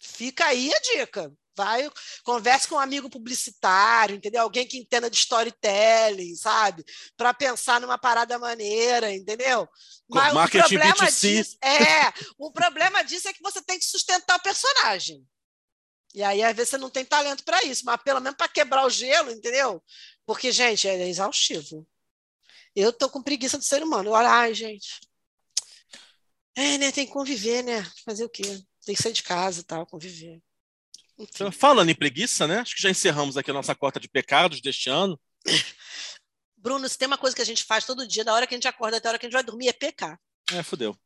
Fica 0.00 0.46
aí 0.46 0.72
a 0.72 0.80
dica. 0.80 1.32
Vai, 1.58 1.90
converse 2.22 2.68
com 2.68 2.76
um 2.76 2.78
amigo 2.78 3.10
publicitário, 3.10 4.14
entendeu? 4.14 4.42
Alguém 4.42 4.64
que 4.64 4.78
entenda 4.78 5.10
de 5.10 5.16
storytelling, 5.16 6.36
sabe? 6.36 6.84
Para 7.16 7.34
pensar 7.34 7.80
numa 7.80 7.98
parada 7.98 8.38
maneira, 8.38 9.12
entendeu? 9.12 9.68
Mas 10.08 10.32
Marketing 10.32 10.76
o 10.76 10.78
problema 10.78 11.10
disso, 11.10 11.58
é, 11.60 12.12
o 12.38 12.52
problema 12.52 13.02
disso 13.02 13.26
é 13.28 13.32
que 13.32 13.42
você 13.42 13.60
tem 13.60 13.76
que 13.76 13.84
sustentar 13.84 14.36
o 14.36 14.42
personagem. 14.42 15.26
E 16.14 16.22
aí, 16.22 16.44
às 16.44 16.54
vezes, 16.54 16.70
você 16.70 16.78
não 16.78 16.90
tem 16.90 17.04
talento 17.04 17.42
para 17.42 17.64
isso, 17.64 17.84
mas 17.84 18.00
pelo 18.04 18.20
menos 18.20 18.36
para 18.36 18.46
quebrar 18.46 18.86
o 18.86 18.90
gelo, 18.90 19.32
entendeu? 19.32 19.82
Porque, 20.24 20.52
gente, 20.52 20.86
é 20.86 21.08
exaustivo. 21.08 21.84
Eu 22.72 22.92
tô 22.92 23.10
com 23.10 23.20
preguiça 23.20 23.58
do 23.58 23.64
ser 23.64 23.82
humano. 23.82 24.12
Olha, 24.12 24.30
ai, 24.30 24.54
gente. 24.54 25.00
É, 26.54 26.78
né? 26.78 26.92
Tem 26.92 27.04
que 27.04 27.12
conviver, 27.12 27.64
né? 27.64 27.84
Fazer 28.04 28.24
o 28.24 28.30
quê? 28.30 28.62
Tem 28.86 28.94
que 28.94 29.02
sair 29.02 29.12
de 29.12 29.24
casa 29.24 29.60
e 29.60 29.64
tal, 29.64 29.84
conviver. 29.84 30.40
Enfim. 31.18 31.50
Falando 31.50 31.90
em 31.90 31.94
preguiça, 31.94 32.46
né? 32.46 32.60
Acho 32.60 32.76
que 32.76 32.82
já 32.82 32.90
encerramos 32.90 33.36
aqui 33.36 33.50
a 33.50 33.54
nossa 33.54 33.74
cota 33.74 33.98
de 33.98 34.08
pecados 34.08 34.60
deste 34.60 34.88
ano. 34.88 35.20
Bruno, 36.56 36.88
se 36.88 36.98
tem 36.98 37.06
uma 37.06 37.18
coisa 37.18 37.34
que 37.34 37.42
a 37.42 37.46
gente 37.46 37.64
faz 37.64 37.84
todo 37.84 38.06
dia, 38.06 38.24
da 38.24 38.34
hora 38.34 38.46
que 38.46 38.54
a 38.54 38.56
gente 38.56 38.68
acorda 38.68 38.96
até 38.96 39.08
a 39.08 39.10
hora 39.10 39.18
que 39.18 39.26
a 39.26 39.28
gente 39.28 39.34
vai 39.34 39.44
dormir, 39.44 39.68
é 39.68 39.72
pecar. 39.72 40.18
É, 40.52 40.62
fudeu. 40.62 40.96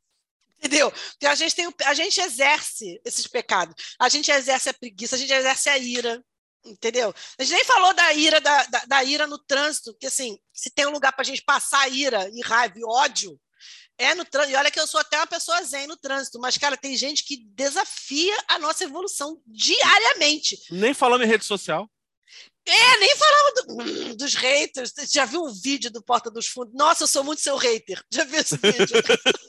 Entendeu? 0.59 0.93
Porque 0.93 1.27
a 1.27 1.35
gente, 1.35 1.55
tem, 1.55 1.75
a 1.85 1.95
gente 1.95 2.21
exerce 2.21 3.01
esses 3.05 3.27
pecados. 3.27 3.75
A 3.99 4.09
gente 4.09 4.31
exerce 4.31 4.69
a 4.69 4.75
preguiça, 4.75 5.17
a 5.17 5.19
gente 5.19 5.33
exerce 5.33 5.69
a 5.69 5.77
ira. 5.77 6.23
Entendeu? 6.65 7.13
A 7.39 7.43
gente 7.43 7.55
nem 7.55 7.65
falou 7.65 7.93
da 7.93 8.13
ira, 8.13 8.41
da, 8.41 8.65
da, 8.67 8.85
da 8.85 9.05
ira 9.05 9.27
no 9.27 9.37
trânsito, 9.37 9.97
que 9.99 10.07
assim, 10.07 10.39
se 10.53 10.71
tem 10.71 10.87
um 10.87 10.93
lugar 10.93 11.13
para 11.13 11.23
a 11.23 11.25
gente 11.25 11.43
passar 11.43 11.89
ira 11.89 12.31
e 12.33 12.41
raiva 12.41 12.79
e 12.79 12.85
ódio, 12.85 13.39
é 13.99 14.15
no 14.15 14.25
trânsito. 14.25 14.53
E 14.53 14.57
olha 14.57 14.71
que 14.71 14.81
eu 14.81 14.87
sou 14.87 15.01
até 15.01 15.17
uma 15.17 15.27
pessoa 15.27 15.63
zen 15.63 15.87
no 15.87 15.97
trânsito, 15.97 16.39
mas, 16.39 16.57
cara, 16.59 16.77
tem 16.77 16.97
gente 16.97 17.25
que 17.25 17.45
desafia 17.55 18.37
a 18.49 18.59
nossa 18.59 18.85
evolução 18.85 19.41
diariamente. 19.47 20.59
Nem 20.71 20.95
falando 20.95 21.25
em 21.25 21.29
rede 21.29 21.45
social. 21.45 21.89
É, 22.65 22.97
nem 22.99 23.17
falava 23.17 23.53
do, 23.55 24.17
dos 24.17 24.35
haters. 24.35 24.93
Já 25.11 25.25
viu 25.25 25.43
um 25.43 25.53
vídeo 25.53 25.91
do 25.91 26.03
Porta 26.03 26.31
dos 26.31 26.47
Fundos? 26.47 26.73
Nossa, 26.75 27.03
eu 27.03 27.09
sou 27.09 27.25
muito 27.25 27.43
seu 27.43 27.57
hater. 27.57 28.01
Já 28.09 28.23
viu 28.23 28.39
esse 28.39 28.57
vídeo? 28.57 29.03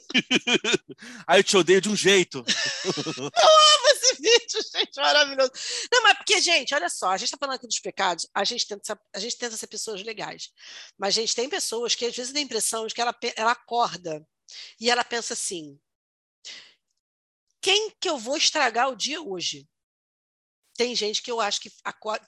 Aí 1.27 1.39
eu 1.39 1.43
te 1.43 1.55
odeio 1.55 1.79
de 1.79 1.89
um 1.89 1.95
jeito. 1.95 2.43
eu 2.43 3.23
amo 3.23 3.87
esse 3.91 4.15
vídeo, 4.15 4.61
gente, 4.73 4.95
maravilhoso. 4.97 5.51
Não, 5.91 6.01
mas 6.01 6.17
porque, 6.17 6.41
gente, 6.41 6.73
olha 6.73 6.89
só, 6.89 7.11
a 7.11 7.17
gente 7.17 7.27
está 7.27 7.37
falando 7.37 7.55
aqui 7.55 7.67
dos 7.67 7.79
pecados, 7.79 8.27
a 8.33 8.43
gente, 8.43 8.67
tenta, 8.67 8.99
a 9.13 9.19
gente 9.19 9.37
tenta 9.37 9.57
ser 9.57 9.67
pessoas 9.67 10.01
legais. 10.01 10.49
Mas, 10.97 11.13
gente, 11.13 11.35
tem 11.35 11.47
pessoas 11.47 11.93
que 11.93 12.05
às 12.05 12.15
vezes 12.15 12.33
tem 12.33 12.41
a 12.41 12.45
impressão 12.45 12.87
de 12.87 12.95
que 12.95 13.01
ela, 13.01 13.15
ela 13.35 13.51
acorda 13.51 14.25
e 14.79 14.89
ela 14.89 15.03
pensa 15.03 15.33
assim: 15.33 15.79
quem 17.61 17.91
que 17.99 18.09
eu 18.09 18.17
vou 18.17 18.37
estragar 18.37 18.89
o 18.89 18.95
dia 18.95 19.21
hoje? 19.21 19.67
Tem 20.75 20.95
gente 20.95 21.21
que 21.21 21.31
eu 21.31 21.39
acho 21.39 21.61
que, 21.61 21.71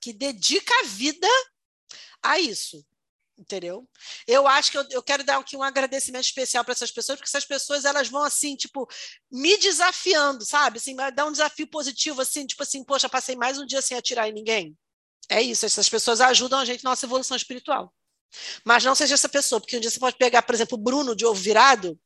que 0.01 0.13
dedica 0.13 0.73
a 0.79 0.83
vida 0.83 1.27
a 2.21 2.39
isso. 2.39 2.85
Entendeu? 3.37 3.85
Eu 4.25 4.47
acho 4.47 4.71
que 4.71 4.77
eu, 4.77 4.87
eu 4.91 5.03
quero 5.03 5.21
dar 5.21 5.37
aqui 5.37 5.57
um 5.57 5.63
agradecimento 5.63 6.23
especial 6.23 6.63
para 6.63 6.71
essas 6.71 6.89
pessoas, 6.89 7.19
porque 7.19 7.27
essas 7.27 7.43
pessoas 7.43 7.83
elas 7.83 8.07
vão 8.07 8.23
assim, 8.23 8.55
tipo, 8.55 8.87
me 9.29 9.57
desafiando, 9.57 10.45
sabe? 10.45 10.77
Assim, 10.77 10.95
dar 10.95 11.25
um 11.25 11.33
desafio 11.33 11.67
positivo, 11.67 12.21
assim, 12.21 12.47
tipo 12.47 12.63
assim, 12.63 12.81
poxa, 12.81 13.09
passei 13.09 13.35
mais 13.35 13.57
um 13.57 13.65
dia 13.65 13.81
sem 13.81 13.97
atirar 13.97 14.29
em 14.29 14.33
ninguém. 14.33 14.77
É 15.27 15.41
isso, 15.41 15.65
essas 15.65 15.89
pessoas 15.89 16.21
ajudam 16.21 16.59
a 16.59 16.65
gente 16.65 16.83
na 16.83 16.91
nossa 16.91 17.05
evolução 17.05 17.35
espiritual. 17.35 17.93
Mas 18.63 18.83
não 18.83 18.95
seja 18.95 19.13
essa 19.13 19.29
pessoa, 19.29 19.59
porque 19.61 19.77
um 19.77 19.79
dia 19.79 19.89
você 19.89 19.99
pode 19.99 20.17
pegar, 20.17 20.41
por 20.41 20.53
exemplo, 20.53 20.77
o 20.77 20.81
Bruno 20.81 21.15
de 21.15 21.25
ovo 21.25 21.39
virado, 21.39 21.97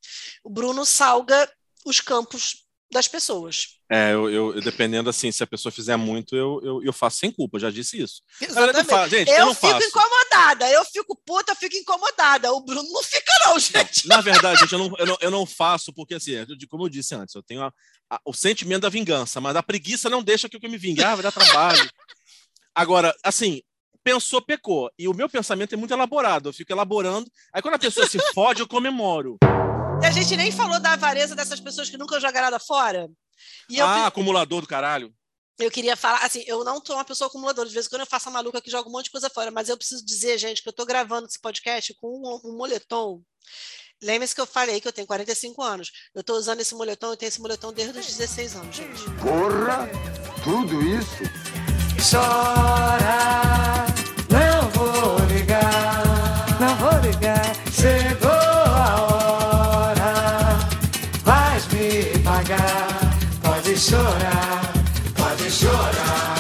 o 0.44 0.50
Bruno 0.50 0.86
salga 0.86 1.52
os 1.86 2.00
campos 2.00 2.70
das 2.92 3.08
pessoas. 3.08 3.80
É, 3.92 4.14
eu, 4.14 4.30
eu, 4.30 4.62
dependendo 4.62 5.10
assim, 5.10 5.32
se 5.32 5.44
a 5.44 5.48
pessoa 5.48 5.72
fizer 5.72 5.96
muito, 5.96 6.36
eu, 6.36 6.60
eu, 6.64 6.84
eu 6.84 6.94
faço 6.94 7.18
sem 7.18 7.32
culpa, 7.32 7.60
já 7.60 7.70
disse 7.70 8.02
isso. 8.02 8.22
Exatamente. 8.42 8.92
Eu, 8.92 9.10
gente, 9.10 9.30
eu, 9.32 9.48
eu 9.48 9.54
fico 9.54 9.68
faço. 9.68 9.88
incomodada, 9.88 10.70
eu 10.70 10.86
fico 10.86 11.16
puta, 11.26 11.52
eu 11.52 11.56
fico 11.56 11.76
incomodada. 11.76 12.52
O 12.52 12.62
Bruno 12.62 12.88
não 12.92 13.04
fica, 13.04 13.32
não, 13.46 13.60
gente. 13.60 14.08
Na 14.08 14.22
verdade, 14.22 14.62
gente, 14.62 14.74
eu 14.74 14.80
não, 14.80 14.94
eu 14.98 15.06
não, 15.06 15.18
eu 15.22 15.32
não 15.32 15.46
faço, 15.46 15.94
porque 15.94 16.16
assim, 16.16 16.34
como 16.68 16.86
eu 16.86 16.90
disse 16.90 17.16
antes, 17.16 17.34
eu 17.36 17.44
tenho 17.44 17.64
a, 17.64 17.74
a, 18.10 18.20
o 18.26 18.34
sentimento 18.34 18.82
da 18.82 18.90
vingança, 18.90 19.40
mas 19.40 19.56
a 19.56 19.64
preguiça 19.64 20.10
não 20.10 20.24
deixa 20.24 20.50
que 20.50 20.58
eu 20.58 20.70
me 20.70 20.78
vingar, 20.78 21.16
vai 21.16 21.24
dar 21.24 21.32
trabalho. 21.32 21.80
Agora, 22.74 23.16
assim, 23.24 23.62
pensou, 24.10 24.42
pecou. 24.42 24.92
E 24.98 25.08
o 25.08 25.14
meu 25.14 25.30
pensamento 25.30 25.74
é 25.74 25.78
muito 25.78 25.94
elaborado. 25.94 26.50
Eu 26.50 26.54
fico 26.54 26.72
elaborando. 26.72 27.30
Aí 27.54 27.62
quando 27.62 27.76
a 27.76 27.80
pessoa 27.80 28.08
se 28.08 28.18
fode, 28.34 28.62
eu 28.62 28.68
comemoro. 28.68 29.38
E 30.02 30.06
a 30.06 30.12
gente 30.12 30.36
nem 30.36 30.52
falou 30.52 30.80
da 30.80 30.94
avareza 30.94 31.36
dessas 31.36 31.60
pessoas 31.60 31.90
que 31.90 31.98
nunca 31.98 32.20
jogaram 32.20 32.48
nada 32.48 32.60
fora. 32.60 33.08
E 33.70 33.80
ah, 33.80 34.00
eu... 34.00 34.06
acumulador 34.06 34.62
do 34.62 34.68
caralho. 34.68 35.14
Eu 35.60 35.70
queria 35.70 35.98
falar, 35.98 36.24
assim, 36.24 36.42
eu 36.48 36.64
não 36.64 36.82
sou 36.84 36.96
uma 36.96 37.04
pessoa 37.04 37.28
acumuladora, 37.28 37.68
de 37.68 37.74
vez 37.74 37.86
em 37.86 37.90
quando 37.90 38.02
eu 38.02 38.08
faço 38.08 38.30
a 38.30 38.32
maluca 38.32 38.62
que 38.62 38.72
joga 38.72 38.88
um 38.88 38.92
monte 38.94 39.06
de 39.06 39.12
coisa 39.12 39.30
fora, 39.30 39.52
mas 39.52 39.68
eu 39.68 39.76
preciso 39.76 40.06
dizer, 40.06 40.38
gente, 40.38 40.64
que 40.64 40.70
eu 40.70 40.72
estou 40.72 40.86
gravando 40.86 41.28
esse 41.28 41.40
podcast 41.40 41.94
com 42.00 42.08
um, 42.08 42.50
um 42.50 42.56
moletom. 42.56 43.22
Lembre-se 44.02 44.34
que 44.34 44.40
eu 44.40 44.46
falei 44.46 44.80
que 44.80 44.88
eu 44.88 44.94
tenho 44.94 45.06
45 45.06 45.62
anos. 45.62 45.92
Eu 46.16 46.22
estou 46.22 46.38
usando 46.38 46.62
esse 46.62 46.74
moletom, 46.74 47.08
eu 47.08 47.18
tenho 47.18 47.28
esse 47.28 47.42
moletom 47.42 47.74
desde 47.74 48.00
os 48.00 48.06
16 48.06 48.56
anos, 48.56 48.74
gente. 48.74 49.04
Porra! 49.22 49.90
Tudo 50.46 50.82
isso? 50.82 51.24
Chora, 52.10 53.79
pagar. 57.12 57.56
Chegou 57.72 58.30
a 58.32 59.02
hora, 59.92 60.60
vais 61.24 61.68
me 61.68 62.20
pagar. 62.20 62.88
Pode 63.42 63.78
chorar, 63.78 64.74
pode 65.16 65.52
chorar. 65.52 66.36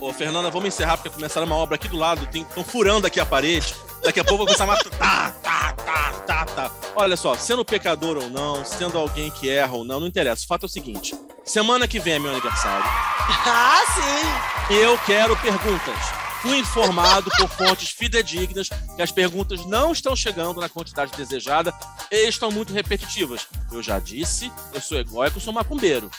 Ô, 0.00 0.12
Fernanda, 0.12 0.50
vamos 0.50 0.68
encerrar 0.68 0.96
porque 0.96 1.10
começaram 1.10 1.46
uma 1.46 1.56
obra 1.56 1.76
aqui 1.76 1.88
do 1.88 1.96
lado. 1.96 2.28
Estão 2.32 2.64
furando 2.64 3.06
aqui 3.06 3.20
a 3.20 3.26
parede. 3.26 3.74
Daqui 4.02 4.20
a 4.20 4.24
pouco 4.24 4.38
vou 4.38 4.46
começar 4.46 4.64
a 4.64 4.66
matar. 4.66 4.90
Tá, 4.90 5.32
tá, 5.42 5.72
tá, 5.72 6.12
tá, 6.26 6.44
tá. 6.44 6.70
Olha 6.94 7.16
só, 7.16 7.34
sendo 7.34 7.64
pecador 7.64 8.18
ou 8.18 8.28
não, 8.28 8.64
sendo 8.64 8.98
alguém 8.98 9.30
que 9.30 9.48
erra 9.48 9.72
ou 9.72 9.84
não, 9.84 10.00
não 10.00 10.06
interessa. 10.06 10.44
O 10.44 10.46
fato 10.46 10.64
é 10.64 10.66
o 10.66 10.68
seguinte: 10.68 11.18
semana 11.44 11.88
que 11.88 11.98
vem 11.98 12.14
é 12.14 12.18
meu 12.18 12.30
aniversário. 12.30 12.84
Ah, 12.86 13.82
sim! 13.94 14.74
Eu 14.74 14.98
quero 14.98 15.34
perguntas. 15.36 16.23
Fui 16.44 16.58
informado 16.58 17.30
por 17.38 17.48
fontes 17.48 17.88
fidedignas 17.88 18.68
que 18.68 19.00
as 19.00 19.10
perguntas 19.10 19.64
não 19.64 19.92
estão 19.92 20.14
chegando 20.14 20.60
na 20.60 20.68
quantidade 20.68 21.10
desejada 21.16 21.72
e 22.10 22.28
estão 22.28 22.50
muito 22.50 22.70
repetitivas. 22.70 23.46
Eu 23.72 23.82
já 23.82 23.98
disse, 23.98 24.52
eu 24.74 24.80
sou 24.82 24.98
egóico, 24.98 25.40
sou 25.40 25.54
macumbeiro. 25.54 26.10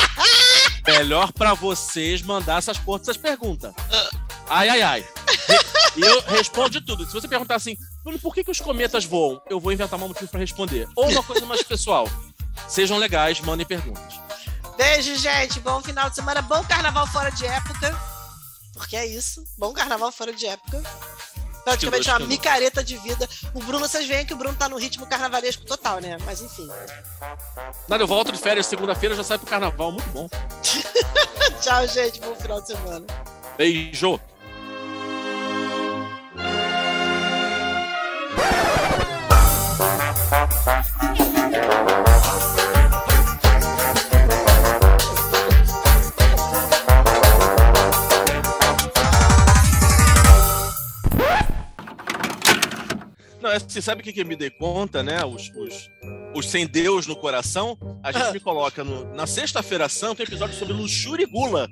Melhor 0.88 1.30
para 1.30 1.52
vocês 1.52 2.22
mandar 2.22 2.56
essas 2.56 2.80
essas 2.98 3.18
perguntas. 3.18 3.74
Ai, 4.48 4.70
ai, 4.70 4.80
ai. 4.80 5.08
E 5.94 6.00
eu 6.00 6.22
respondo 6.22 6.70
de 6.70 6.80
tudo. 6.80 7.04
Se 7.04 7.12
você 7.12 7.28
perguntar 7.28 7.56
assim, 7.56 7.76
Bruno, 8.02 8.18
por 8.18 8.34
que, 8.34 8.42
que 8.42 8.50
os 8.50 8.60
cometas 8.60 9.04
voam? 9.04 9.42
Eu 9.50 9.60
vou 9.60 9.72
inventar 9.72 10.00
um 10.00 10.08
motivo 10.08 10.30
para 10.30 10.40
responder. 10.40 10.88
Ou 10.96 11.10
uma 11.10 11.22
coisa 11.22 11.44
mais 11.44 11.62
pessoal. 11.62 12.08
Sejam 12.66 12.96
legais, 12.96 13.40
mandem 13.40 13.66
perguntas. 13.66 14.14
Beijo, 14.78 15.14
gente. 15.16 15.60
Bom 15.60 15.82
final 15.82 16.08
de 16.08 16.16
semana. 16.16 16.40
Bom 16.40 16.64
carnaval 16.64 17.06
fora 17.08 17.28
de 17.28 17.44
época. 17.44 18.13
Porque 18.74 18.96
é 18.96 19.06
isso. 19.06 19.44
Bom 19.56 19.72
carnaval 19.72 20.12
fora 20.12 20.32
de 20.32 20.46
época. 20.46 20.82
Praticamente 21.64 22.10
uma 22.10 22.18
micareta 22.20 22.84
de 22.84 22.96
vida. 22.98 23.26
O 23.54 23.60
Bruno, 23.60 23.88
vocês 23.88 24.06
veem 24.06 24.26
que 24.26 24.34
o 24.34 24.36
Bruno 24.36 24.54
tá 24.54 24.68
no 24.68 24.76
ritmo 24.76 25.06
carnavalesco 25.06 25.64
total, 25.64 25.98
né? 25.98 26.18
Mas 26.26 26.42
enfim. 26.42 26.68
Nada, 27.88 28.02
eu 28.02 28.06
volto 28.06 28.30
de 28.30 28.38
férias 28.38 28.66
segunda-feira, 28.66 29.14
já 29.14 29.24
sai 29.24 29.38
pro 29.38 29.46
carnaval. 29.46 29.90
Muito 29.90 30.08
bom. 30.10 30.28
Tchau, 31.62 31.88
gente. 31.88 32.20
Bom 32.20 32.34
final 32.36 32.60
de 32.60 32.66
semana. 32.66 33.06
Beijo. 33.56 34.20
Você 53.58 53.80
sabe 53.80 54.00
o 54.00 54.04
que, 54.04 54.12
que 54.12 54.24
me 54.24 54.36
dei 54.36 54.50
conta, 54.50 55.02
né? 55.02 55.24
Os, 55.24 55.50
os, 55.50 55.90
os 56.34 56.50
sem 56.50 56.66
Deus 56.66 57.06
no 57.06 57.16
coração, 57.16 57.78
a 58.02 58.12
gente 58.12 58.32
me 58.32 58.40
coloca 58.40 58.82
no, 58.82 59.14
na 59.14 59.26
Sexta-feira 59.26 59.88
Santa 59.88 60.22
um 60.22 60.26
episódio 60.26 60.56
sobre 60.56 60.74
luxúria 60.74 61.24
e 61.24 61.26
gula. 61.26 61.68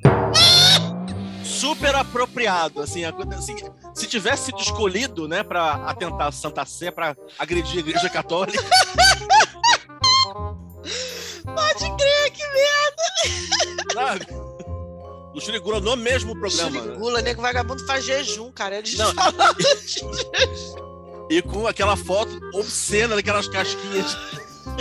Super 1.45 1.95
apropriado, 1.95 2.81
assim, 2.81 3.05
assim, 3.05 3.57
se 3.95 4.07
tivesse 4.07 4.47
sido 4.47 4.59
escolhido, 4.61 5.29
né, 5.29 5.43
para 5.43 5.75
atentar 5.87 6.29
a 6.29 6.33
Santa 6.33 6.65
Sé, 6.65 6.91
para 6.91 7.17
agredir 7.39 7.77
a 7.77 7.81
Igreja 7.81 8.09
Católica. 8.09 8.63
Pode 11.45 11.97
crer, 11.97 12.31
que 12.31 12.43
merda! 12.47 13.93
Sabe? 13.93 14.27
Luxúria 15.35 15.59
e 15.59 15.61
gula 15.61 15.81
no 15.81 15.97
mesmo 15.97 16.39
programa. 16.39 16.71
Luxúria 16.71 16.95
e 16.95 16.99
gula, 16.99 17.23
nego 17.23 17.43
vagabundo 17.43 17.85
faz 17.87 18.05
jejum, 18.05 18.53
cara. 18.53 18.79
Eles 18.79 18.97
Não. 18.97 19.13
falam 19.15 19.55
de 19.55 19.63
jejum. 19.63 20.92
E 21.33 21.41
com 21.41 21.67
aquela 21.67 21.97
foto 21.97 22.39
obscena 22.53 23.17
daquelas 23.17 23.49
casquinhas. 23.49 24.15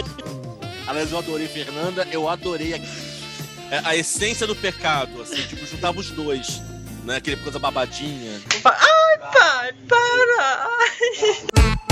Aliás, 0.85 1.09
eu 1.09 1.17
adorei 1.17 1.47
Fernanda, 1.47 2.05
eu 2.11 2.27
adorei 2.27 2.73
a, 2.73 3.73
é, 3.73 3.81
a 3.85 3.95
essência 3.95 4.45
do 4.45 4.53
pecado, 4.53 5.21
assim, 5.21 5.41
tipo, 5.47 5.65
juntava 5.65 5.97
os 5.97 6.11
dois, 6.11 6.61
né? 7.05 7.15
Aquele 7.15 7.37
coisa 7.37 7.57
babadinha. 7.57 8.41
Ai, 8.65 9.17
pai, 9.31 9.73
para! 9.87 10.67
Ai. 10.67 11.81